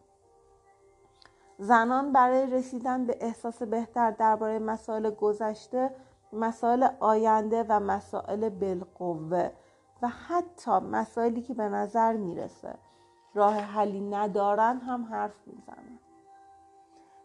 زنان 1.57 2.11
برای 2.11 2.47
رسیدن 2.51 3.05
به 3.05 3.17
احساس 3.21 3.63
بهتر 3.63 4.11
درباره 4.11 4.59
مسائل 4.59 5.09
گذشته 5.09 5.95
مسائل 6.33 6.87
آینده 6.99 7.65
و 7.69 7.79
مسائل 7.79 8.49
بالقوه 8.49 9.51
و 10.01 10.07
حتی 10.07 10.71
مسائلی 10.71 11.41
که 11.41 11.53
به 11.53 11.69
نظر 11.69 12.13
می‌رسه 12.13 12.75
راه 13.33 13.53
حلی 13.53 14.01
ندارن 14.01 14.77
هم 14.77 15.05
حرف 15.05 15.47
می‌زنن. 15.47 15.99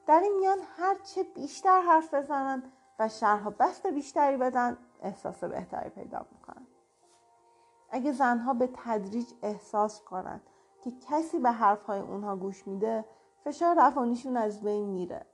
در 0.07 0.21
این 0.21 0.39
میان 0.39 0.59
هرچه 0.77 1.23
بیشتر 1.23 1.81
حرف 1.81 2.15
بزنن 2.15 2.63
و 2.99 3.09
شرح 3.09 3.51
بست 3.51 3.87
بیشتری 3.87 4.37
بدن 4.37 4.77
احساس 5.03 5.45
بهتری 5.45 5.91
پیدا 5.91 6.27
می‌کنن. 6.33 6.67
اگه 7.91 8.13
زنها 8.13 8.55
به 8.55 8.71
تدریج 8.85 9.27
احساس 9.43 10.03
کنن 10.03 10.41
که 10.85 10.91
کسی 11.11 11.39
به 11.39 11.51
حرفهای 11.51 12.01
اونها 12.01 12.37
گوش 12.37 12.67
میده 12.67 13.05
فشار 13.45 13.77
روانیشون 13.77 14.37
از 14.37 14.63
بین 14.63 14.89
میره. 14.89 15.27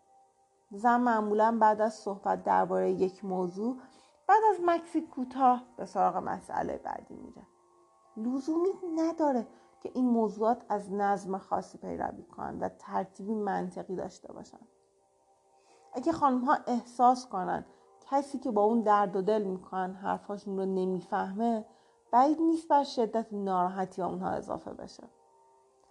زن 0.70 1.01
معمولا 1.01 1.59
بعد 1.61 1.81
از 1.81 1.95
صحبت 1.95 2.45
درباره 2.45 2.90
یک 2.90 3.24
موضوع 3.24 3.77
بعد 4.28 4.43
از 4.51 4.57
مکسی 4.66 5.01
کوتاه 5.01 5.65
به 5.77 5.86
سراغ 5.86 6.16
مسئله 6.16 6.81
بعدی 6.85 7.16
میره. 7.16 7.47
لزومی 8.16 8.69
نداره 8.97 9.47
که 9.81 9.90
این 9.95 10.09
موضوعات 10.09 10.65
از 10.69 10.93
نظم 10.93 11.39
خاصی 11.39 11.78
پیروی 11.78 12.23
کنند 12.23 12.62
و 12.62 12.69
ترتیبی 12.69 13.35
منطقی 13.35 13.97
داشته 13.97 14.32
باشن. 14.32 14.61
اگه 15.93 16.12
خانم 16.12 16.40
ها 16.40 16.59
احساس 16.66 17.28
کنن 17.28 17.65
کسی 18.11 18.39
که 18.39 18.51
با 18.51 18.62
اون 18.62 18.82
درد 18.82 19.16
و 19.16 19.23
دل 19.23 19.43
می‌کنن 19.43 19.95
حرفاشون 19.95 20.59
رو 20.59 20.65
نمی‌فهمه 20.65 21.65
بعید 22.12 22.40
نیست 22.40 22.69
بر 22.69 22.85
شدت 22.85 23.27
ناراحتی 23.32 24.03
اونها 24.03 24.31
اضافه 24.31 24.73
بشه. 24.73 25.05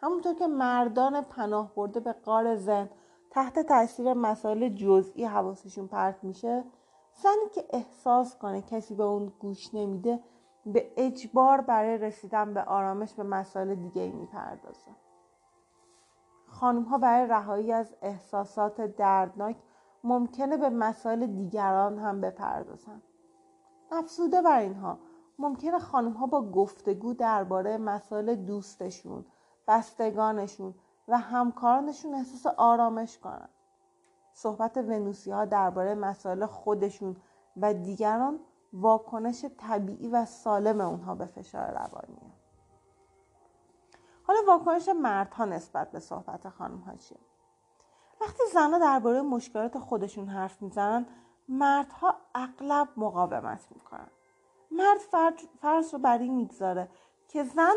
همونطور 0.02 0.34
که 0.34 0.48
مردان 0.48 1.22
پناه 1.22 1.76
برده 1.76 2.00
به 2.00 2.14
قار 2.14 2.56
زن 2.56 2.90
تحت 3.38 3.60
تاثیر 3.60 4.14
مسائل 4.14 4.70
جزئی 4.70 5.26
حواسشون 5.26 5.88
پرت 5.88 6.24
میشه 6.24 6.64
زنی 7.14 7.50
که 7.54 7.66
احساس 7.70 8.38
کنه 8.38 8.62
کسی 8.62 8.96
به 8.96 9.04
اون 9.04 9.32
گوش 9.40 9.74
نمیده 9.74 10.20
به 10.66 10.92
اجبار 10.98 11.62
برای 11.62 11.98
رسیدن 11.98 12.54
به 12.54 12.64
آرامش 12.64 13.14
به 13.14 13.24
مسائل 13.24 13.76
دیگه 13.76 14.02
ای 14.02 14.12
می‌پردازه. 14.12 14.92
خانم 16.48 16.84
ها 16.84 16.98
برای 16.98 17.28
رهایی 17.28 17.72
از 17.72 17.96
احساسات 18.02 18.82
دردناک 18.82 19.56
ممکنه 20.04 20.58
به 20.58 20.70
مسائل 20.70 21.28
دیگران 21.28 22.00
هم 22.00 22.22
بپردازن. 22.22 23.02
افزوده 23.92 24.42
بر 24.42 24.60
اینها 24.60 25.00
ممکنه 25.40 25.80
خانم 25.80 26.12
ها 26.12 26.28
با 26.28 26.52
گفتگو 26.52 27.14
درباره 27.14 27.78
مسائل 27.78 28.36
دوستشون 28.36 29.26
بستگانشون 29.68 30.74
و 31.08 31.18
همکارانشون 31.18 32.14
احساس 32.14 32.54
آرامش 32.58 33.18
کنن. 33.18 33.50
صحبت 34.34 34.78
ونوسی 34.78 35.32
ها 35.32 35.46
درباره 35.46 35.96
مسائل 35.96 36.46
خودشون 36.46 37.16
و 37.58 37.74
دیگران 37.74 38.40
واکنش 38.74 39.46
طبیعی 39.58 40.08
و 40.08 40.26
سالم 40.26 40.82
اونها 40.82 41.16
به 41.16 41.26
فشار 41.26 41.72
روانیه 41.72 42.34
حالا 44.24 44.40
واکنش 44.48 44.90
مردها 44.90 45.46
نسبت 45.46 45.92
به 45.92 46.00
صحبت 46.00 46.50
خانم 46.50 46.78
ها 46.78 46.96
چیه؟ 46.96 47.18
وقتی 48.22 48.44
زنها 48.54 48.80
درباره 48.80 49.22
مشکلات 49.22 49.78
خودشون 49.78 50.28
حرف 50.28 50.62
می‌زنن 50.62 51.06
مردها 51.50 52.16
اغلب 52.36 52.88
مقاومت 52.98 53.68
می‌کنن. 53.72 54.10
مرد 54.72 55.00
فرض 55.62 55.94
رو 55.94 56.00
بر 56.00 56.18
این 56.18 56.36
می‌گذاره 56.36 56.90
که 57.28 57.44
زن 57.44 57.76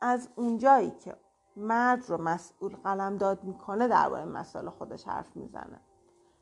از 0.00 0.28
اونجایی 0.36 0.90
که 0.90 1.16
مرد 1.56 2.10
رو 2.10 2.22
مسئول 2.22 2.76
قلم 2.76 3.16
داد 3.16 3.44
می‌کنه 3.44 3.88
درباره 3.88 4.24
مسائل 4.24 4.68
خودش 4.68 5.08
حرف 5.08 5.36
می‌زنه. 5.36 5.80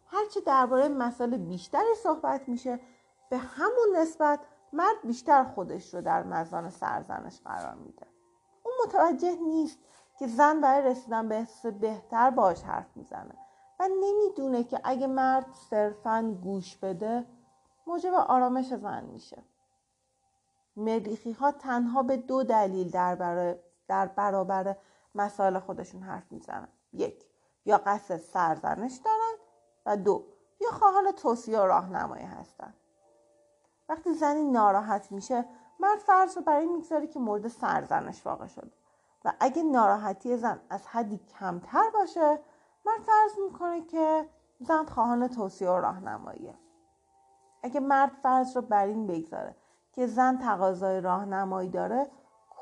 هرچه 0.06 0.40
درباره 0.40 0.88
مسائل 0.88 1.36
بیشتری 1.36 1.94
صحبت 2.02 2.48
میشه 2.48 2.80
به 3.30 3.38
همون 3.38 3.96
نسبت 3.96 4.40
مرد 4.72 4.96
بیشتر 5.04 5.44
خودش 5.44 5.94
رو 5.94 6.00
در 6.00 6.22
مزان 6.22 6.70
سرزنش 6.70 7.40
قرار 7.40 7.74
میده. 7.74 8.06
اون 8.62 8.74
متوجه 8.86 9.36
نیست 9.36 9.78
که 10.18 10.26
زن 10.26 10.60
برای 10.60 10.90
رسیدن 10.90 11.28
به 11.28 11.34
حس 11.34 11.66
بهتر 11.66 12.30
باش 12.30 12.62
حرف 12.62 12.96
می‌زنه 12.96 13.34
و 13.80 13.88
نمی‌دونه 13.88 14.64
که 14.64 14.80
اگه 14.84 15.06
مرد 15.06 15.46
صرفا 15.70 16.36
گوش 16.42 16.76
بده 16.76 17.26
موجب 17.86 18.14
آرامش 18.14 18.74
زن 18.74 19.04
میشه. 19.04 19.42
مریخی 20.76 21.32
ها 21.32 21.52
تنها 21.52 22.02
به 22.02 22.16
دو 22.16 22.42
دلیل 22.42 22.90
در, 22.90 23.56
در 23.88 24.06
برابر 24.06 24.76
مسائل 25.18 25.58
خودشون 25.58 26.02
حرف 26.02 26.32
می‌زنن. 26.32 26.68
یک 26.92 27.24
یا 27.64 27.78
قصد 27.78 28.16
سرزنش 28.16 28.96
دارن 29.04 29.34
و 29.86 29.96
دو 29.96 30.24
یا 30.60 30.70
خواهان 30.70 31.12
توصیه 31.12 31.60
و 31.60 31.62
راهنمایی 31.62 32.24
هستن. 32.24 32.74
وقتی 33.88 34.14
زنی 34.14 34.44
ناراحت 34.44 35.12
میشه 35.12 35.44
مرد 35.80 35.98
فرض 35.98 36.36
رو 36.36 36.42
برای 36.42 36.66
می‌گذاره 36.66 37.06
که 37.06 37.18
مورد 37.18 37.48
سرزنش 37.48 38.26
واقع 38.26 38.46
شده. 38.46 38.72
و 39.24 39.32
اگه 39.40 39.62
ناراحتی 39.62 40.36
زن 40.36 40.60
از 40.70 40.86
حدی 40.86 41.18
کمتر 41.18 41.90
باشه 41.94 42.40
مرد 42.86 43.02
فرض 43.02 43.38
می‌کنه 43.44 43.84
که 43.86 44.28
زن 44.60 44.84
خواهان 44.84 45.28
توصیه 45.28 45.70
و 45.70 45.76
راهنماییه. 45.76 46.54
اگه 47.62 47.80
مرد 47.80 48.12
فرض 48.22 48.56
رو 48.56 48.62
بر 48.62 48.86
این 48.86 49.06
بگذاره 49.06 49.56
که 49.92 50.06
زن 50.06 50.38
تقاضای 50.38 51.00
راهنمایی 51.00 51.68
داره 51.68 52.10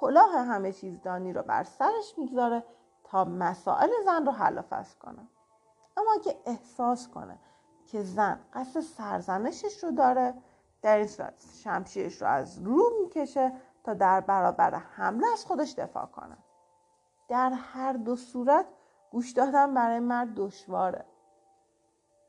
کلاه 0.01 0.36
همه 0.36 0.73
چیز 0.73 1.02
دانی 1.02 1.32
رو 1.32 1.43
بر 1.43 1.62
سرش 1.62 2.18
می‌گذاره 2.18 2.64
تا 3.05 3.24
مسائل 3.24 3.89
زن 4.05 4.27
رو 4.27 4.32
حل 4.32 4.59
و 4.59 4.62
فصل 4.62 4.98
کنه. 4.98 5.28
اما 5.97 6.12
اگه 6.20 6.36
احساس 6.47 7.09
کنه 7.09 7.39
که 7.86 8.02
زن 8.02 8.40
قصد 8.52 8.81
سرزنشش 8.81 9.85
رو 9.85 9.90
داره 9.90 10.35
در 10.82 10.97
این 10.97 11.06
صورت 11.06 11.44
شمشیرش 11.62 12.23
رو 12.23 12.28
از 12.28 12.62
رو 12.62 12.82
می‌کشه 13.01 13.52
تا 13.85 13.94
در 13.94 14.20
برابر 14.20 14.74
حمله 14.74 15.27
از 15.32 15.44
خودش 15.44 15.73
دفاع 15.73 16.06
کنه. 16.06 16.36
در 17.28 17.51
هر 17.51 17.93
دو 17.93 18.16
صورت 18.16 18.66
گوش 19.10 19.32
دادن 19.32 19.74
برای 19.74 20.01
مرد 20.01 20.35
دشواره. 20.35 21.05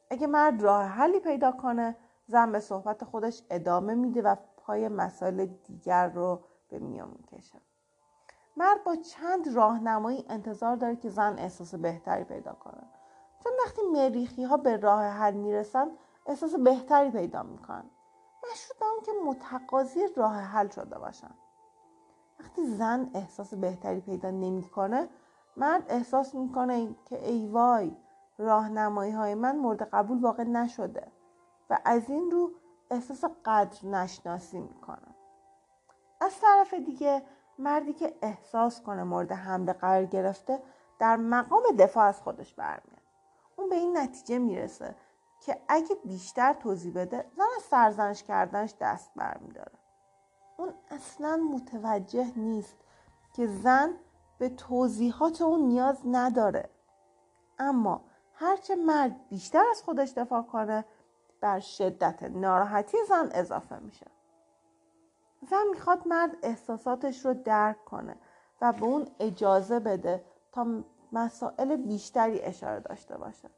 اگه 0.10 0.28
مرد 0.28 0.62
راه 0.62 0.86
حلی 0.86 1.20
پیدا 1.20 1.52
کنه 1.52 1.96
زن 2.28 2.52
به 2.52 2.60
صحبت 2.60 3.04
خودش 3.04 3.44
ادامه 3.50 3.96
میده 3.96 4.22
و 4.22 4.36
پای 4.58 4.88
مسائل 4.88 5.46
دیگر 5.46 6.08
رو 6.08 6.42
به 6.70 6.80
میان 6.80 7.10
می‌کشه 7.10 7.62
مرد 8.58 8.84
با 8.84 8.96
چند 8.96 9.56
راهنمایی 9.56 10.26
انتظار 10.30 10.76
داره 10.76 10.96
که 10.96 11.10
زن 11.10 11.40
احساس 11.40 11.76
بهتری 11.76 12.24
پیدا 12.24 12.54
کنه. 12.54 12.84
چون 13.44 13.52
وقتی 13.66 13.82
مریخی 13.94 14.44
ها 14.44 14.58
به 14.58 14.78
راه 14.78 15.04
حل 15.04 15.34
می‌رسن 15.34 15.92
احساس 16.26 16.56
بهتری 16.56 17.12
پیدا 17.12 17.44
می‌کنن. 17.44 17.90
مشروط 18.52 18.80
به 18.80 18.86
اون 18.86 19.02
که 19.06 19.12
متقاضی 19.26 20.00
راه 20.16 20.36
حل 20.36 20.68
شده 20.68 21.00
باشن. 21.00 21.32
وقتی 22.40 22.66
زن 22.66 23.12
احساس 23.14 23.54
بهتری 23.54 24.00
پیدا 24.00 24.32
نمی‌کنه 24.32 25.10
مرد 25.58 25.86
احساس 25.90 26.36
می‌کنه 26.36 26.96
که 27.06 27.28
ای 27.30 27.48
وای 27.48 27.96
راهنمایی 28.38 29.12
های 29.12 29.36
من 29.36 29.58
مورد 29.58 29.82
قبول 29.82 30.22
واقع 30.22 30.44
نشده 30.44 31.12
و 31.70 31.80
از 31.86 32.10
این 32.10 32.32
رو 32.32 32.52
احساس 32.92 33.24
قدر 33.46 33.88
نشناسی 33.88 34.60
می‌کنه. 34.60 35.17
از 36.22 36.40
طرف 36.42 36.74
دیگه 36.74 37.24
مردی 37.60 37.94
که 37.94 38.14
احساس 38.22 38.82
کنه 38.82 39.04
مورد 39.04 39.32
حمله 39.32 39.74
قرار 39.74 40.06
گرفته 40.06 40.60
در 41.00 41.16
مقام 41.18 41.64
دفاع 41.80 42.06
از 42.06 42.22
خودش 42.22 42.54
برمیاد. 42.54 43.02
اون 43.56 43.70
به 43.70 43.76
این 43.76 43.98
نتیجه 43.98 44.40
می‌رسه 44.40 44.96
که 45.40 45.62
اگه 45.68 45.96
بیشتر 46.06 46.54
توضیح 46.54 46.94
بده 46.94 47.26
زن 47.38 47.44
از 47.58 47.64
سرزنش 47.64 48.24
کردنش 48.24 48.74
دست 48.82 49.12
برمیداره. 49.16 49.72
اون 50.58 50.74
اصلا 50.92 51.38
متوجه 51.38 52.32
نیست 52.36 52.78
که 53.34 53.48
زن 53.48 53.94
به 54.38 54.50
توضیحات 54.50 55.42
اون 55.42 55.62
نیاز 55.62 55.98
نداره. 56.06 56.70
اما 57.60 58.02
هرچه 58.34 58.76
مرد 58.76 59.28
بیشتر 59.30 59.64
از 59.72 59.84
خودش 59.84 60.12
دفاع 60.12 60.42
کنه 60.42 60.86
بر 61.42 61.60
شدت 61.60 62.24
ناراحتی 62.24 62.98
زن 63.10 63.30
اضافه 63.34 63.80
میشه. 63.80 64.06
زن 65.42 65.64
می‌خواد 65.72 66.08
مرد 66.08 66.38
احساساتش 66.44 67.26
رو 67.26 67.34
درک 67.34 67.86
کنه 67.86 68.16
و 68.62 68.74
به 68.74 68.84
اون 68.84 69.08
اجازه 69.20 69.80
بده 69.80 70.26
تا 70.52 70.84
مسائل 71.12 71.76
بیشتری 71.76 72.42
اشاره 72.42 72.80
داشته 72.80 73.18
باشه. 73.18 73.50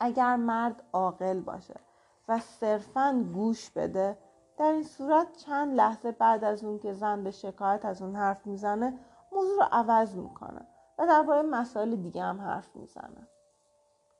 اگر 0.00 0.36
مرد 0.36 0.82
عاقل 0.92 1.40
باشه 1.40 1.80
و 2.28 2.38
صرفا 2.38 3.24
گوش 3.34 3.70
بده 3.70 4.18
در 4.58 4.72
این 4.72 4.82
صورت 4.82 5.36
چند 5.36 5.74
لحظه 5.74 6.12
بعد 6.12 6.44
از 6.44 6.64
اون 6.64 6.78
که 6.78 6.92
زن 6.92 7.24
به 7.24 7.30
شکایت 7.30 7.84
از 7.84 8.02
اون 8.02 8.16
حرف 8.16 8.46
می‌زنه 8.46 8.98
موضوع 9.32 9.56
رو 9.56 9.68
عوض 9.72 10.16
می‌کنه 10.16 10.66
و 10.98 11.06
درباره 11.06 11.42
مسائل 11.42 11.96
دیگه 11.96 12.22
هم 12.22 12.40
حرف 12.40 12.76
می‌زنه. 12.76 13.28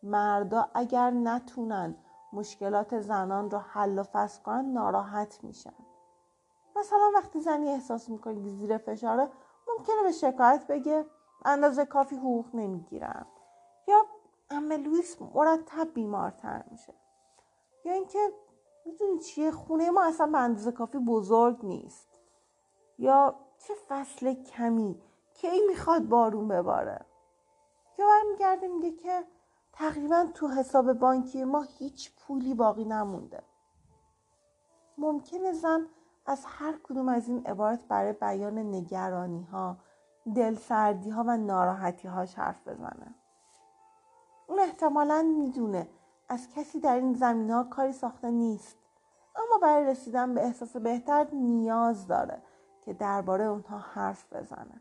مردا 0.03 0.69
اگر 0.75 1.11
نتونن 1.11 1.97
مشکلات 2.33 3.01
زنان 3.01 3.51
رو 3.51 3.59
حل 3.59 3.99
و 3.99 4.03
فصل 4.03 4.43
کنن 4.43 4.73
ناراحت 4.73 5.45
میشن. 5.45 5.75
مثلا 6.85 7.11
وقتی 7.15 7.41
زنی 7.41 7.69
احساس 7.69 8.09
می‌کنه 8.09 8.43
که 8.43 8.51
زیر 8.51 8.79
فشاره 8.79 9.31
ممکنه 9.69 10.03
به 10.03 10.13
شکایت 10.13 10.67
بگه 10.67 11.07
اندازه 11.45 11.85
کافی 11.85 12.17
حقوق 12.17 12.55
نمی‌گیرم. 12.55 13.27
یا 13.89 14.07
امه 14.51 14.77
لویس 14.77 15.23
مرتب 15.23 15.95
بیمارتر 15.95 16.65
میشه. 16.71 16.95
یا 17.85 17.93
اینکه 17.93 18.33
می‌دونی 18.87 19.19
چیه 19.19 19.51
خونه 19.51 19.91
ما 19.91 20.03
اصلا 20.05 20.27
به 20.27 20.39
اندازه 20.39 20.73
کافی 20.73 20.99
بزرگ 20.99 21.65
نیست. 21.65 22.09
یا 22.99 23.35
چه 23.59 23.75
فصل 23.89 24.35
کمی 24.35 25.03
کی 25.35 25.61
می‌خواد 25.69 26.03
بارون 26.03 26.49
بباره. 26.49 27.07
یا 27.99 28.07
برمیگرده 28.07 28.69
میگه 28.69 28.91
که 28.91 29.25
تقریبا 29.73 30.27
تو 30.35 30.49
حساب 30.49 30.93
بانکی 30.93 31.45
ما 31.45 31.63
هیچ 31.63 32.13
پولی 32.17 32.55
باقی 32.55 32.85
نمونده. 32.85 33.43
ممکنه 34.99 35.53
زن 35.53 35.87
از 36.27 36.45
هر 36.49 36.75
کدوم 36.85 37.09
از 37.09 37.29
این 37.29 37.47
عبارت 37.47 37.85
برای 37.89 38.13
بیان 38.13 38.59
نگرانی 38.59 39.43
ها 39.43 39.77
دلسردی 40.35 41.11
ها 41.11 41.25
و 41.27 41.37
ناراحتی 41.37 42.09
هاش 42.09 42.35
حرف 42.35 42.69
بزنه. 42.69 43.15
اون 44.47 44.59
احتمالا 44.61 45.23
می‌دونه 45.23 45.89
از 46.29 46.49
کسی 46.49 46.81
در 46.81 46.95
این 46.95 47.15
زمین 47.15 47.51
ها 47.51 47.65
کاری 47.65 47.93
ساخته 47.93 48.31
نیست 48.31 48.77
اما 49.37 49.59
برای 49.63 49.85
رسیدن 49.85 50.35
به 50.35 50.45
احساس 50.45 50.77
بهتر 50.77 51.27
نیاز 51.33 52.07
داره 52.07 52.43
که 52.81 52.93
درباره 52.93 53.45
اونها 53.45 53.79
حرف 53.79 54.33
بزنه. 54.33 54.81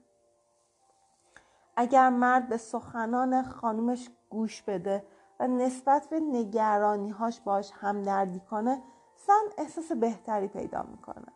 اگر 1.76 2.10
مرد 2.10 2.50
به 2.50 2.58
سخنان 2.58 3.44
خانومش 3.44 4.10
گوش 4.30 4.62
بده 4.62 5.06
و 5.40 5.48
نسبت 5.48 6.08
به 6.10 6.20
نگرانیهاش 6.20 7.40
باش 7.40 7.72
همدردی 7.76 8.40
کنه 8.40 8.82
زن 9.28 9.44
احساس 9.58 9.92
بهتری 9.92 10.48
پیدا 10.48 10.84
می‌کنه. 10.84 11.28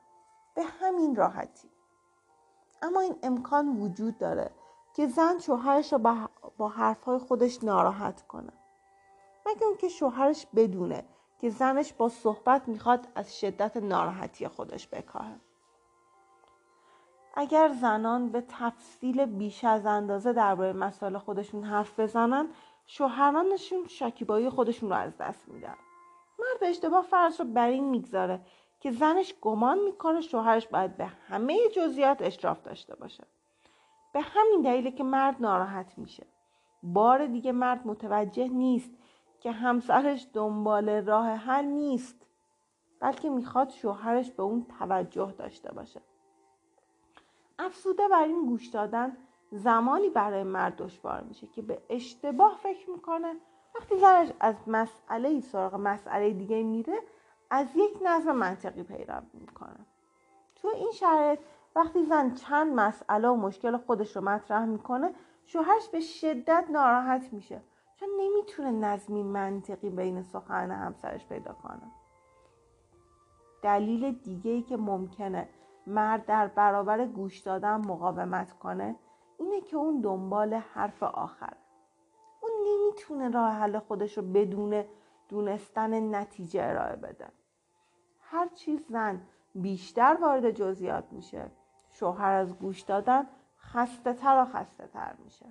به 0.56 0.64
همین 0.64 1.16
راحتی. 1.16 1.70
اما 2.82 3.00
این 3.00 3.16
امکان 3.24 3.82
وجود 3.82 4.18
داره 4.18 4.52
که 4.94 5.08
زن 5.08 5.40
شوهرش 5.40 5.94
رو 5.94 6.00
با 6.58 6.68
حرفهای 6.68 7.18
خودش 7.18 7.64
ناراحت 7.64 8.28
کنه. 8.28 8.54
مگه 9.46 9.66
اون 9.66 9.90
شوهرش 9.90 10.48
بدونه 10.56 11.04
که 11.40 11.50
زنش 11.50 11.94
با 11.94 12.10
صحبت 12.10 12.68
می‌خواد 12.68 13.08
از 13.16 13.40
شدت 13.40 13.78
ناراحتی 13.78 14.48
خودش 14.48 14.88
بکاهه 14.88 15.36
اگر 17.36 17.72
زنان 17.82 18.30
به 18.30 18.44
تفصیل 18.48 19.26
بیش 19.26 19.64
از 19.64 19.86
اندازه 19.86 20.34
درباره 20.34 20.74
مسائل 20.74 21.18
خودشون 21.18 21.64
حرف 21.64 22.00
بزنن 22.00 22.48
شوهرانشون 22.86 23.88
شکیبایی 23.88 24.50
خودشون 24.50 24.90
رو 24.90 24.96
از 24.96 25.18
دست 25.18 25.48
میدن. 25.48 25.76
مرد 26.40 26.64
اشتباه 26.64 27.04
فرض 27.04 27.40
رو 27.42 27.48
بر 27.48 27.68
این 27.68 27.90
می‌گذاره 27.90 28.42
که 28.80 28.92
زنش 28.92 29.34
گمان 29.42 29.80
می‌کنه 29.80 30.22
شوهرش 30.22 30.68
باید 30.68 30.98
به 30.98 31.06
همه 31.06 31.70
جزئیات 31.70 32.22
اشراف 32.22 32.62
داشته 32.62 32.96
باشه. 32.96 33.24
به 34.14 34.22
همین 34.22 34.62
دلیله 34.62 34.92
که 34.92 35.04
مرد 35.04 35.36
ناراحت 35.40 35.98
میشه. 35.98 36.28
بار 36.84 37.26
دیگه 37.26 37.52
مرد 37.52 37.88
متوجه 37.88 38.48
نیست 38.48 38.92
که 39.40 39.52
همسرش 39.52 40.28
دنبال 40.34 40.90
راه 40.90 41.28
حل 41.28 41.66
نیست 41.66 42.26
بلکه 43.00 43.30
می‌خواد 43.30 43.70
شوهرش 43.70 44.32
به 44.32 44.44
اون 44.44 44.66
توجه 44.80 45.34
داشته 45.38 45.74
باشه. 45.74 46.02
افسوده 47.60 48.08
بر 48.08 48.24
این 48.24 48.46
گوش 48.46 48.68
دادن 48.68 49.18
زمانی 49.52 50.10
برای 50.10 50.44
مرد 50.44 50.76
دشوار 50.76 51.22
میشه 51.22 51.48
که 51.48 51.62
به 51.62 51.82
اشتباه 51.90 52.60
فکر 52.64 52.90
می‌کنه 52.90 53.36
وقتی 53.80 53.98
زنش 53.98 54.32
از 54.40 54.56
مسئله 54.68 55.42
سراغ 55.42 55.76
مسئله 55.76 56.34
دیگه 56.34 56.64
میره 56.64 57.00
از 57.50 57.68
یک 57.76 57.98
نظم 58.06 58.32
منطقی 58.32 58.84
پیدا 58.84 59.22
می‌کنه. 59.34 59.86
تو 60.56 60.68
این 60.68 60.92
شرایط 60.92 61.40
وقتی 61.76 62.06
زن 62.06 62.34
چند 62.34 62.74
مسئله 62.74 63.28
و 63.28 63.36
مشکل 63.36 63.78
خودش 63.78 64.16
رو 64.16 64.22
مطرح 64.22 64.66
می‌کنه 64.66 65.14
شوهرش 65.46 65.90
به 65.90 66.00
شدت 66.00 66.66
ناراحت 66.70 67.34
میشه. 67.34 67.62
چون 67.96 68.10
نمی‌تونه 68.20 68.72
نظمی 68.72 69.24
منطقی 69.24 69.90
بین 69.90 70.22
سخن 70.22 70.72
همسرش 70.72 71.26
پیدا 71.26 71.54
کنه. 71.54 71.92
دلیل 73.62 74.12
دیگه 74.12 74.52
ای 74.52 74.62
که 74.62 74.78
ممکنه 74.78 75.50
مرد 75.88 76.26
در 76.26 76.48
برابر 76.48 77.06
گوش 77.06 77.40
دادن 77.40 77.76
مقاومت 77.76 78.54
کنه 78.54 78.96
اینه 79.40 79.62
که 79.62 79.78
اون 79.78 80.02
دنبال 80.02 80.54
حرف 80.54 81.04
اون 81.04 81.67
نمی‌تونه 82.68 83.30
راه 83.30 83.52
حل 83.52 83.80
خودش 83.80 84.18
رو 84.18 84.24
بدون 84.24 84.84
دونستن 85.30 86.16
نتیجه 86.16 86.64
ارائه 86.64 86.96
بده. 86.96 87.28
هر 88.22 88.48
چیز 88.48 88.86
زن 88.90 89.22
بیشتر 89.56 90.18
وارد 90.22 90.52
جزئیات 90.52 91.06
میشه 91.12 91.52
شوهر 91.92 92.32
از 92.32 92.58
گوش 92.60 92.82
دادن 92.82 93.28
خسته 93.60 94.14
تر 94.14 94.42
و 94.42 94.46
خسته 94.46 94.88
تر 94.88 95.16
میشه. 95.24 95.46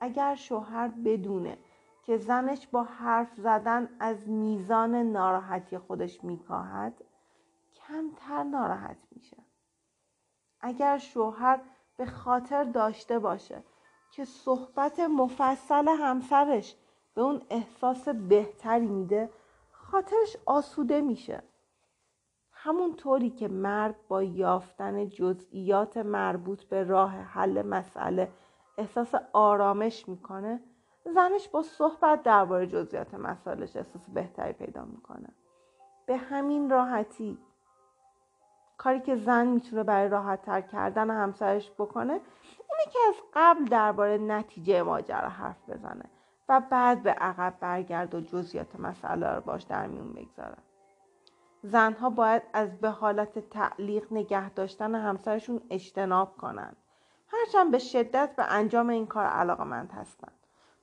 اگر 0.00 0.34
شوهر 0.34 0.88
بدونه 0.88 1.58
که 2.02 2.16
زنش 2.16 2.66
با 2.66 2.82
حرف 2.82 3.34
زدن 3.34 3.88
از 4.00 4.28
میزان 4.28 4.94
ناراحتی 4.94 5.78
خودش 5.78 6.24
میکاهد 6.24 7.04
کمتر 7.74 8.42
ناراحت 8.42 8.98
میشه. 9.10 9.36
اگر 10.60 10.98
شوهر 10.98 11.60
به 11.96 12.06
خاطر 12.06 12.64
داشته 12.64 13.18
باشه 13.18 13.62
که 14.16 14.24
صحبت 14.24 15.00
مفصل 15.00 15.88
همسرش 15.88 16.76
به 17.14 17.22
اون 17.22 17.42
احساس 17.50 18.08
بهتری 18.08 18.86
میده 18.86 19.30
خاطرش 19.70 20.36
آسوده 20.46 21.00
میشه. 21.00 21.42
همونطوری 22.52 23.30
که 23.30 23.48
مرد 23.48 23.94
با 24.08 24.22
یافتن 24.22 25.08
جزئیات 25.08 25.96
مربوط 25.96 26.64
به 26.64 26.84
راه 26.84 27.10
حل 27.10 27.62
مسئله 27.62 28.32
احساس 28.78 29.14
آرامش 29.32 30.08
می‌کنه 30.08 30.62
زنش 31.04 31.48
با 31.48 31.62
صحبت 31.62 32.22
درباره 32.22 32.66
جزئیات 32.66 33.14
مسائلش 33.14 33.76
احساس 33.76 34.10
بهتری 34.10 34.52
پیدا 34.52 34.84
می‌کنه. 34.84 35.28
به 36.06 36.16
همین 36.16 36.70
راحتی 36.70 37.38
کاری 38.78 39.00
که 39.00 39.16
زن 39.16 39.46
می‌تونه 39.46 39.82
برای 39.82 40.08
راحت 40.08 40.42
تر 40.42 40.60
کردن 40.60 41.10
همسرش 41.10 41.70
بکنه 41.70 42.12
اینه 42.12 42.92
که 42.92 42.98
از 43.08 43.14
قبل 43.34 43.64
درباره 43.64 44.18
نتیجه 44.18 44.82
ماجرا 44.82 45.28
حرف 45.28 45.70
بزنه 45.70 46.04
و 46.48 46.62
بعد 46.70 47.02
به 47.02 47.10
عقب 47.10 47.54
برگرد 47.60 48.14
و 48.14 48.20
جزئیات 48.20 48.80
مسئله 48.80 49.34
رو 49.34 49.40
باش 49.40 49.62
در 49.62 49.86
میون 49.86 50.12
بگذاره. 50.12 50.56
زنها 51.62 52.10
باید 52.10 52.42
از 52.52 52.80
به 52.80 52.90
حالت 52.90 53.38
تعلیق 53.38 54.12
نگه 54.12 54.50
داشتن 54.50 54.94
همسرشون 54.94 55.60
اجتناب 55.70 56.36
کنند. 56.36 56.76
هرچند 57.28 57.70
به 57.70 57.78
شدت 57.78 58.36
به 58.36 58.44
انجام 58.52 58.88
این 58.88 59.06
کار 59.06 59.26
علاقمند 59.26 59.92
هستند. 59.92 60.32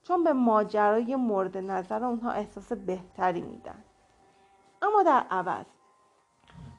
چون 0.03 0.23
به 0.23 0.33
ماجرای 0.33 1.15
مورد 1.15 1.57
نظر 1.57 2.03
اونها 2.03 2.31
احساس 2.31 2.73
بهتری 2.73 3.41
میدن. 3.41 3.83
اما 4.81 5.03
در 5.03 5.25
عوض 5.31 5.65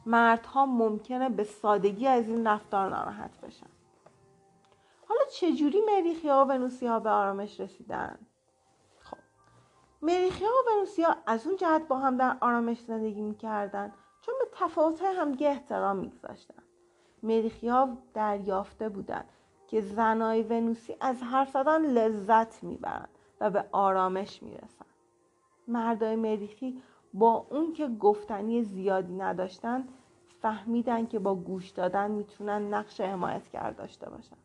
مردها 0.06 0.66
ممکنه 0.66 1.28
به 1.28 1.44
سادگی 1.44 2.06
از 2.06 2.28
این 2.28 2.46
رفتار 2.46 2.88
ناراحت 2.88 3.40
بشن. 3.40 3.66
حالا 5.08 5.20
چجوری 5.32 5.80
مریخی 5.80 6.28
ها 6.28 6.44
و 6.44 6.48
ونوسی 6.48 6.86
ها 6.86 7.00
به 7.00 7.10
آرامش 7.10 7.60
رسیدن؟ 7.60 8.18
خب 9.00 9.16
مریخی 10.02 10.44
ها 10.44 10.50
و 10.50 10.76
ونوسی 10.76 11.02
ها 11.02 11.16
از 11.26 11.46
اون 11.46 11.56
جهت 11.56 11.88
با 11.88 11.98
هم 11.98 12.16
در 12.16 12.36
آرامش 12.40 12.80
زندگی 12.80 13.20
می‌کردن 13.20 13.92
چون 14.20 14.34
به 14.38 14.46
تفاوت 14.52 15.02
همدیگه 15.02 15.48
احترام 15.48 15.96
میگذاشتن. 15.96 16.62
مریخی 17.22 17.68
ها 17.68 17.96
دریافته 18.14 18.88
بودن 18.88 19.24
که 19.66 19.80
زنای 19.80 20.42
ونوسی 20.42 20.96
از 21.00 21.22
حرف 21.22 21.50
زدن 21.50 21.86
لذت 21.86 22.62
می‌برند 22.62 23.08
و 23.40 23.50
به 23.50 23.64
آرامش 23.72 24.42
می‌رسن 24.42 24.84
مردای 25.68 26.16
مریخی 26.16 26.82
با 27.14 27.46
اون 27.50 27.72
که 27.72 27.88
گفتنی 27.88 28.62
زیادی 28.62 29.14
نداشتن 29.14 29.88
فهمیدن 30.42 31.06
که 31.06 31.18
با 31.18 31.34
گوش 31.34 31.70
دادن 31.70 32.10
می‌تونن 32.10 32.74
نقش 32.74 33.00
حمایتگر 33.00 33.70
داشته 33.70 34.10
باشن. 34.10 34.36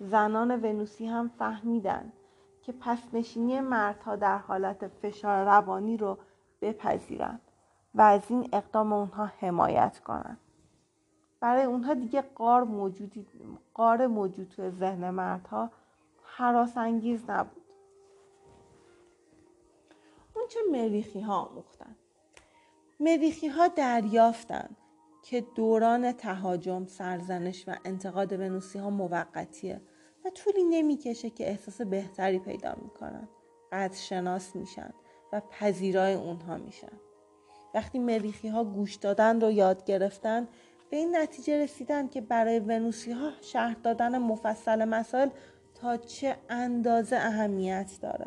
زنان 0.00 0.50
ونوسی 0.50 1.06
هم 1.06 1.28
فهمیدن 1.28 2.12
که 2.62 2.72
پس 2.72 2.98
نشینی 3.12 3.60
مردها 3.60 4.16
در 4.16 4.38
حالت 4.38 4.88
فشار 4.88 5.44
روانی 5.44 5.96
رو 5.96 6.18
بپذیرن 6.60 7.40
و 7.94 8.02
از 8.02 8.30
این 8.30 8.48
اقدام 8.52 8.92
اونها 8.92 9.26
حمایت 9.26 9.98
کنن. 9.98 10.36
برای 11.40 11.64
اونها 11.64 11.94
دیگه 11.94 12.22
قار 12.22 12.64
موجودی 12.64 13.26
قار 13.74 14.06
موجود 14.06 14.48
تو 14.48 14.70
ذهن 14.70 15.10
مردها 15.10 15.70
حراس 16.22 16.76
انگیز 16.76 17.30
نبود. 17.30 17.61
اون 20.42 20.48
چه 20.48 20.60
مریخی 20.72 21.20
ها 21.20 21.36
آموختن. 21.36 21.96
مریخی 23.00 23.48
ها 23.48 23.68
دریافتن 23.68 24.76
که 25.22 25.40
دوران 25.54 26.12
تهاجم 26.12 26.86
سرزنش 26.86 27.64
و 27.68 27.76
انتقاد 27.84 28.32
ونوسی 28.32 28.78
ها 28.78 28.90
موقتیه 28.90 29.80
و 30.24 30.30
طولی 30.30 30.64
نمی‌کشه 30.64 31.30
که 31.30 31.48
احساس 31.48 31.80
بهتری 31.80 32.38
پیدا 32.38 32.74
می‌کنن. 32.82 33.28
قدر 33.72 33.96
شناس 33.96 34.56
میشن 34.56 34.92
و 35.32 35.40
پذیرای 35.40 36.14
اونها 36.14 36.56
میشن. 36.56 37.00
وقتی 37.74 37.98
مریخی 37.98 38.48
ها 38.48 38.64
گوش 38.64 38.94
دادن 38.94 39.40
رو 39.40 39.50
یاد 39.50 39.84
گرفتن 39.84 40.48
به 40.90 40.96
این 40.96 41.16
نتیجه 41.16 41.62
رسیدن 41.62 42.08
که 42.08 42.20
برای 42.20 42.60
ونوسی 42.60 43.12
ها 43.12 43.30
شهر 43.40 43.76
دادن 43.82 44.18
مفصل 44.18 44.84
مسائل 44.84 45.28
تا 45.74 45.96
چه 45.96 46.36
اندازه 46.48 47.16
اهمیت 47.16 47.90
داره. 48.02 48.26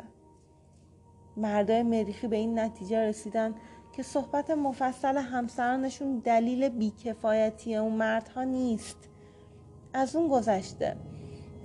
مردای 1.36 1.82
مریخی 1.82 2.28
به 2.28 2.36
این 2.36 2.58
نتیجه 2.58 3.08
رسیدن 3.08 3.54
که 3.92 4.02
صحبت 4.02 4.50
مفصل 4.50 5.16
همسرانشون 5.16 6.18
دلیل 6.18 6.68
بیکفایتی 6.68 7.76
اون 7.76 7.92
مردها 7.92 8.44
نیست. 8.44 9.08
از 9.94 10.16
اون 10.16 10.28
گذشته 10.28 10.96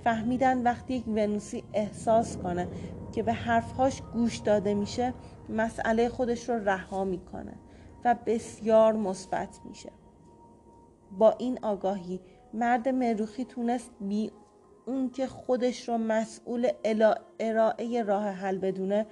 فهمیدن 0.03 0.64
وقتی 0.64 0.93
یک 0.93 1.07
ونوسی 1.07 1.64
احساس 1.73 2.38
کنه 2.38 2.68
که 3.11 3.23
به 3.23 3.34
حرفهاش 3.34 4.02
گوش 4.14 4.38
داده 4.38 4.73
میشه 4.73 5.14
مسئله 5.49 6.10
خودش 6.10 6.49
رو 6.49 6.56
رها 6.56 7.03
می‌کنه 7.03 7.53
و 8.06 8.15
بسیار 8.26 8.93
مثبت 8.93 9.60
میشه. 9.65 9.91
با 11.18 11.31
این 11.31 11.60
آگاهی 11.61 12.19
مرد 12.53 12.89
مروخی 12.89 13.45
تونست 13.45 13.91
بی 13.99 14.31
اون 14.85 15.10
که 15.10 15.27
خودش 15.27 15.89
رو 15.89 15.98
مسئول 15.98 16.68
ارائه 17.39 18.03
راه 18.03 18.27
حل 18.27 18.57
بدونه 18.57 19.06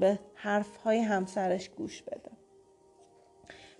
به 0.00 0.18
حرفهای 0.34 0.98
همسرش 0.98 1.68
گوش 1.68 2.02
بده. 2.02 2.30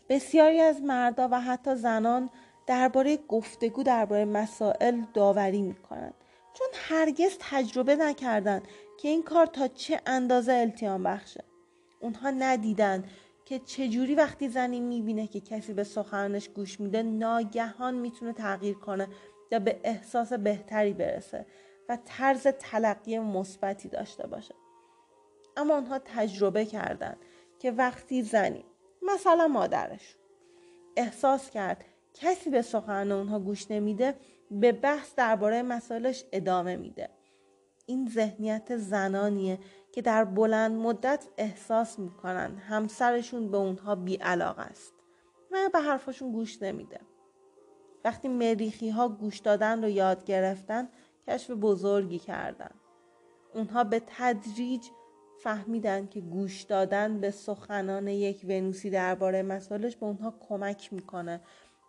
بسیاری 0.08 0.60
از 0.60 0.82
مردا 0.82 1.28
و 1.32 1.40
حتی 1.40 1.74
زنان 1.74 2.30
درباره 2.66 3.16
گفتگو 3.16 3.82
درباره 3.82 4.24
مسائل 4.24 5.00
داوری 5.14 5.62
می‌کنند. 5.62 6.14
چون 6.54 6.68
هرگز 6.74 7.36
تجربه 7.40 7.96
نکردند 7.96 8.68
که 8.98 9.08
این 9.08 9.22
کار 9.22 9.46
تا 9.46 9.68
چه 9.68 10.00
اندازه 10.06 10.52
التیام 10.52 11.02
بخشه. 11.02 11.44
اونها 12.00 12.30
ندیدن 12.30 13.04
که 13.44 13.58
چجوری 13.58 14.14
وقتی 14.14 14.48
زنی 14.48 14.80
می‌بینه 14.80 15.26
که 15.26 15.40
کسی 15.40 15.72
به 15.72 15.84
سخنش 15.84 16.48
گوش 16.48 16.80
میده 16.80 17.02
ناگهان 17.02 17.94
می‌تونه 17.94 18.32
تغییر 18.32 18.74
کنه 18.74 19.08
یا 19.52 19.58
به 19.58 19.80
احساس 19.84 20.32
بهتری 20.32 20.92
برسه 20.92 21.46
و 21.88 21.98
طرز 22.04 22.46
تلقی 22.46 23.18
مثبتی 23.18 23.88
داشته 23.88 24.26
باشه. 24.26 24.54
اما 25.60 25.74
اونها 25.74 25.98
تجربه 25.98 26.64
کردن 26.64 27.16
که 27.58 27.70
وقتی 27.70 28.22
زنی 28.22 28.64
مثلا 29.02 29.48
مادرش 29.48 30.16
احساس 30.96 31.50
کرد 31.50 31.84
کسی 32.14 32.50
به 32.50 32.62
سخن 32.62 33.12
اونها 33.12 33.38
گوش 33.38 33.70
نمیده 33.70 34.14
به 34.50 34.72
بحث 34.72 35.14
درباره 35.14 35.62
مسائلش 35.62 36.24
ادامه 36.32 36.76
میده. 36.76 37.08
این 37.86 38.08
ذهنیت 38.08 38.76
زنانیه 38.76 39.58
که 39.92 40.02
در 40.02 40.24
بلند 40.24 40.72
مدت 40.72 41.28
احساس 41.38 41.98
می‌کنن 41.98 42.56
همسرشون 42.56 43.50
به 43.50 43.56
اونها 43.56 43.94
بی 43.94 44.18
است 44.22 44.94
و 45.50 45.68
به 45.72 45.80
حرفاشون 45.80 46.32
گوش 46.32 46.62
نمیده. 46.62 47.00
وقتی 48.04 48.28
مریخی 48.28 48.90
ها 48.90 49.08
گوش 49.08 49.38
دادن 49.38 49.82
رو 49.82 49.88
یاد 49.88 50.24
گرفتن 50.24 50.88
کشف 51.28 51.50
بزرگی 51.50 52.18
کردن. 52.18 52.70
اونها 53.54 53.84
به 53.84 54.02
تدریج 54.06 54.86
فهمیدن 55.42 56.06
که 56.06 56.20
گوش 56.20 56.62
دادن 56.62 57.20
به 57.20 57.30
سخنان 57.30 58.08
یک 58.08 58.44
ونوسی 58.48 58.90
درباره 58.90 59.42
مسائلش 59.42 59.96
به 59.96 60.06
اونها 60.06 60.34
کمک 60.48 60.92
می‌کنه 60.92 61.40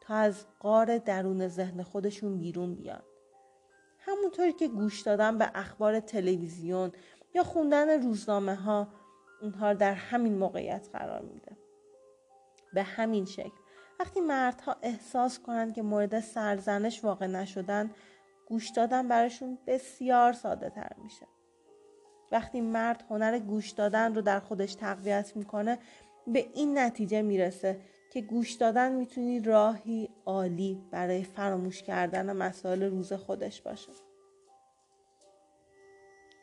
تا 0.01 0.15
از 0.15 0.45
قار 0.59 0.97
درون 0.97 1.47
ذهن 1.47 1.83
خودشون 1.83 2.37
بیرون 2.37 2.75
بیان. 2.75 3.01
همونطوری 3.99 4.53
که 4.53 4.67
گوش 4.67 5.01
دادن 5.01 5.37
به 5.37 5.51
اخبار 5.55 5.99
تلویزیون 5.99 6.91
یا 7.35 7.43
خوندن 7.43 8.03
روزنامه 8.03 8.55
ها 8.55 8.87
اونها 9.41 9.73
در 9.73 9.93
همین 9.93 10.37
موقعیت 10.37 10.89
قرار 10.93 11.21
میده. 11.21 11.57
به 12.73 12.83
همین 12.83 13.25
شکل 13.25 13.57
وقتی 13.99 14.21
مردها 14.21 14.75
احساس 14.81 15.39
کنند 15.39 15.73
که 15.73 15.81
مورد 15.81 16.19
سرزنش 16.19 17.03
واقع 17.03 17.27
نشدن 17.27 17.91
گوش 18.47 18.69
دادن 18.69 19.07
براشون 19.07 19.57
بسیار 19.67 20.33
ساده 20.33 20.69
تر 20.69 20.95
میشه. 21.03 21.27
وقتی 22.31 22.61
مرد 22.61 23.03
هنر 23.09 23.39
گوش 23.39 23.69
دادن 23.69 24.15
رو 24.15 24.21
در 24.21 24.39
خودش 24.39 24.75
تقویت 24.75 25.35
می‌کنه 25.35 25.79
به 26.27 26.45
این 26.53 26.77
نتیجه 26.77 27.21
می‌رسه 27.21 27.79
که 28.11 28.21
گوش 28.21 28.53
دادن 28.53 28.91
می‌تونی 28.91 29.39
راهی 29.39 30.09
عالی 30.25 30.83
برای 30.91 31.23
فراموش 31.23 31.83
کردن 31.83 32.33
مسائل 32.33 32.83
روز 32.83 33.13
خودش 33.13 33.61
باشه. 33.61 33.91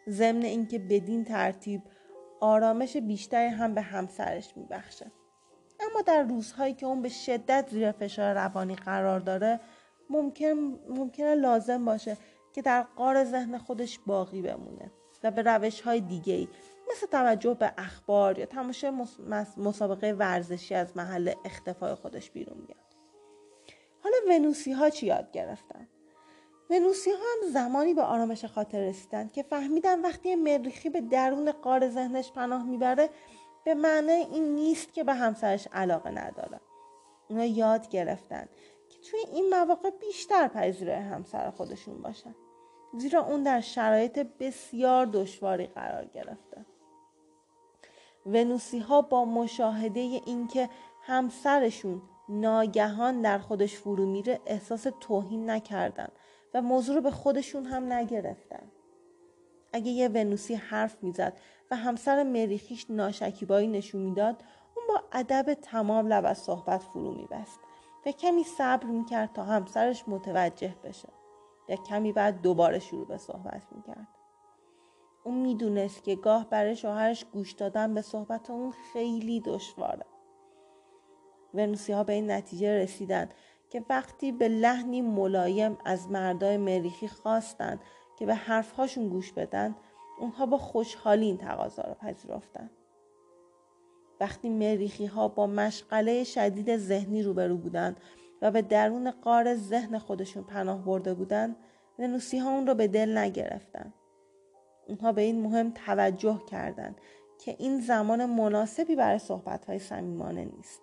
ضمن 0.09 0.43
اینکه 0.43 0.79
بدین 0.79 1.25
ترتیب 1.25 1.83
آرامش 2.41 2.97
بیشتری 2.97 3.49
هم 3.49 3.75
به 3.75 3.81
همسرش 3.81 4.57
میبخشه. 4.57 5.13
اما 5.81 6.03
در 6.03 6.23
روزهایی 6.23 6.75
که 6.75 6.87
اون 6.87 7.03
به 7.03 7.09
شدت 7.09 7.69
زیر 7.71 7.93
فشار 7.93 8.35
روانی 8.35 8.75
قرار 8.75 9.21
داره 9.21 9.61
ممکن 10.11 10.79
ممکنه 10.89 11.35
لازم 11.35 11.85
باشه 11.85 12.17
که 12.53 12.63
در 12.63 12.83
قار 12.83 13.25
ذهن 13.25 13.59
خودش 13.59 13.99
باقی 14.07 14.43
بمونه. 14.43 14.91
و 15.23 15.31
به 15.31 15.43
روش 15.43 15.81
های 15.81 16.01
دیگه 16.01 16.35
ای 16.35 16.49
مثل 16.91 17.07
توجه 17.07 17.55
به 17.55 17.73
اخبار 17.79 18.39
یا 18.39 18.47
تماشای 18.47 18.93
مسابقه 19.57 20.13
ورزشی 20.13 20.75
از 20.75 20.97
محل 20.97 21.33
اختفای 21.45 21.95
خودش 21.95 22.31
بیرون 22.31 22.59
بیاد 22.67 22.89
حالا 24.03 24.17
ونوسی 24.29 24.73
ها 24.73 24.91
چی 24.91 25.07
یاد 25.07 25.31
گرفتن؟ 25.31 25.89
ونوسی 26.71 27.11
ها 27.11 27.17
هم 27.17 27.53
زمانی 27.53 27.95
به 27.95 28.03
آرامش 28.03 28.45
خاطر 28.45 28.81
رسیدن 28.81 29.29
که 29.29 29.43
فهمیدن 29.43 30.01
وقتی 30.01 30.35
مریخی 30.35 30.91
به 30.91 31.01
درون 31.01 31.53
قار 31.53 31.89
ذهنش 31.89 32.33
پناه 32.33 32.63
می‌بره 32.65 33.11
به 33.65 33.75
معنی 33.75 34.11
این 34.11 34.55
نیست 34.55 34.95
که 34.95 35.05
به 35.05 35.15
همسرش 35.15 35.69
علاقه 35.73 36.11
نداره 36.11 36.61
اونا 37.31 37.45
یاد 37.45 37.89
گرفتن 37.89 38.49
که 38.89 38.99
توی 39.11 39.21
این 39.33 39.55
مواقع 39.55 39.91
بیشتر 39.91 40.49
پذیرای 40.49 40.97
همسر 40.97 41.51
خودشون 41.51 42.03
باشن. 42.03 42.35
زیرا 42.97 43.21
اون 43.21 43.43
در 43.43 43.61
شرایط 43.61 44.19
بسیار 44.19 45.07
دشواری 45.07 45.67
قرار 45.67 46.05
گرفته. 46.05 46.67
ونوسی 48.27 48.79
ها 48.79 49.03
با 49.03 49.25
مشاهده 49.25 50.01
اینکه 50.01 50.69
همسرشون 51.03 52.03
ناگهان 52.29 53.23
در 53.23 53.39
خودش 53.39 53.75
فرو 53.75 54.07
میره 54.07 54.41
احساس 54.47 54.87
توهین 55.01 55.51
نکردن 55.51 56.09
و 56.55 56.63
موضوع 56.63 56.95
رو 56.95 57.01
به 57.01 57.11
خودشون 57.11 57.65
هم 57.65 57.93
نگرفتن. 57.93 58.73
اگه 59.73 59.91
یه 59.91 60.09
ونوسی 60.09 60.55
حرف 60.55 61.03
می‌زد 61.03 61.39
و 61.71 61.77
همسر 61.77 62.23
مریخیش 62.23 62.87
ناشکیبایی 62.91 63.69
نشون 63.69 64.03
می‌داد 64.03 64.45
اون 64.77 64.87
با 64.89 65.03
ادب 65.13 65.55
تمام 65.55 66.09
لب 66.09 66.25
از 66.25 66.39
صحبت 66.39 66.83
فرو 66.83 67.15
میبست 67.15 67.61
و 68.07 68.13
کمی 68.13 68.45
صبر 68.45 68.85
می‌کرد 68.85 69.33
تا 69.33 69.43
همسرش 69.43 70.05
متوجه 70.09 70.75
بشه. 70.85 71.09
یا 71.69 71.77
کمی 71.77 72.13
بعد 72.13 72.43
دوباره 72.43 72.79
شروع 72.79 73.07
به 73.07 73.17
صحبت 73.17 73.63
می‌کرد. 73.73 74.09
اون 75.25 75.35
می‌دونست 75.35 76.05
که 76.05 76.17
گاه 76.17 76.51
برای 76.51 76.77
شوهرش 76.77 77.25
گوش 77.25 77.53
دادن 77.53 77.95
به 77.95 78.03
صحبت 78.03 78.51
اون 78.51 78.73
خیلی 78.93 79.41
دشواره. 79.41 80.07
ونوسی 81.55 81.93
ها 81.93 82.05
به 82.05 82.13
این 82.13 82.31
نتیجه 82.31 82.83
رسیدن 82.83 83.29
که 83.71 83.85
وقتی 83.91 84.33
به 84.33 84.49
لحنی 84.49 85.03
ملایم 85.03 85.79
از 85.85 86.11
مردای 86.11 86.57
مریخی 86.57 87.09
خواستند 87.09 87.81
که 88.19 88.27
به 88.27 88.35
حرفهاشون 88.35 89.09
گوش 89.09 89.33
بدن 89.33 89.77
اونها 90.21 90.47
با 90.47 90.59
خوشحالی 90.59 91.27
این 91.27 91.37
تقاضا 91.37 91.83
رو 91.83 91.95
پذیرفتن. 91.95 92.71
وقتی 94.21 94.49
مریخی 94.49 95.07
ها 95.07 95.29
با 95.29 95.47
مشغله 95.47 96.25
شدید 96.25 96.77
ذهنی 96.77 97.23
روبرو 97.23 97.57
بودند 97.57 98.01
و 98.43 98.51
به 98.51 98.63
درون 98.63 99.11
قار 99.11 99.55
ذهن 99.55 99.99
خودشون 99.99 100.45
پناه 100.45 100.85
برده 100.85 101.15
بودند 101.15 101.57
ونوسی 101.99 102.39
ها 102.39 102.51
اون 102.51 102.67
رو 102.67 102.75
به 102.75 102.89
دل 102.89 103.19
نگرفتن. 103.19 103.93
اونها 104.87 105.13
به 105.13 105.23
این 105.23 105.41
مهم 105.41 105.71
توجه 105.71 106.43
کردند 106.51 107.01
که 107.39 107.57
این 107.59 107.81
زمان 107.81 108.25
مناسبی 108.25 108.97
برای 108.97 109.19
صحبت 109.19 109.65
های 109.65 109.79
صمیمانه 109.79 110.45
نیست. 110.45 110.83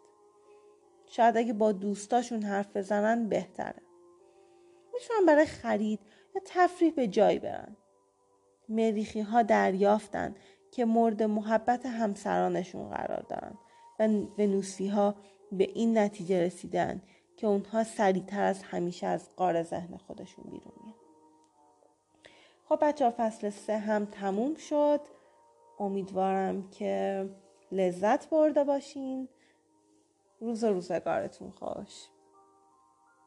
شاید 1.05 1.37
اگه 1.37 1.53
با 1.53 1.71
دوستاشون 1.71 2.41
حرف 2.41 2.77
بزنن 2.77 3.29
بهتره. 3.29 3.81
می‌تونن 4.93 5.25
برای 5.27 5.45
خرید 5.45 5.99
یا 6.35 6.41
تفریح 6.45 6.93
به 6.93 7.07
جایی 7.07 7.39
برن. 7.39 7.77
مریخی 8.69 9.21
ها 9.21 9.41
دریافتن 9.41 10.35
که 10.71 10.85
مورد 10.85 11.23
محبت 11.23 11.85
همسرانشون 11.85 12.89
قرار 12.89 13.21
دارن 13.21 13.57
و 13.99 14.07
ونوسی 14.37 14.87
ها 14.87 15.15
به 15.51 15.63
این 15.63 15.97
نتیجه 15.97 16.41
رسیدن 16.41 17.01
که 17.37 17.47
اونها 17.47 17.83
سریعتر 17.83 18.43
از 18.43 18.63
همیشه 18.63 19.07
از 19.07 19.29
قار 19.35 19.63
ذهن 19.63 19.97
خودشون 19.97 20.45
بیرون 20.45 20.73
میان. 20.83 20.95
خب 22.69 22.77
بچه 22.81 23.09
فصل 23.09 23.49
سه 23.49 23.77
هم 23.77 24.05
تموم 24.05 24.55
شد. 24.55 25.01
امیدوارم 25.79 26.69
که 26.69 27.25
لذت 27.71 28.29
برده 28.29 28.63
باشین. 28.63 29.29
روز 30.39 30.63
روزگارتون 30.63 31.51
خوش. 31.51 32.07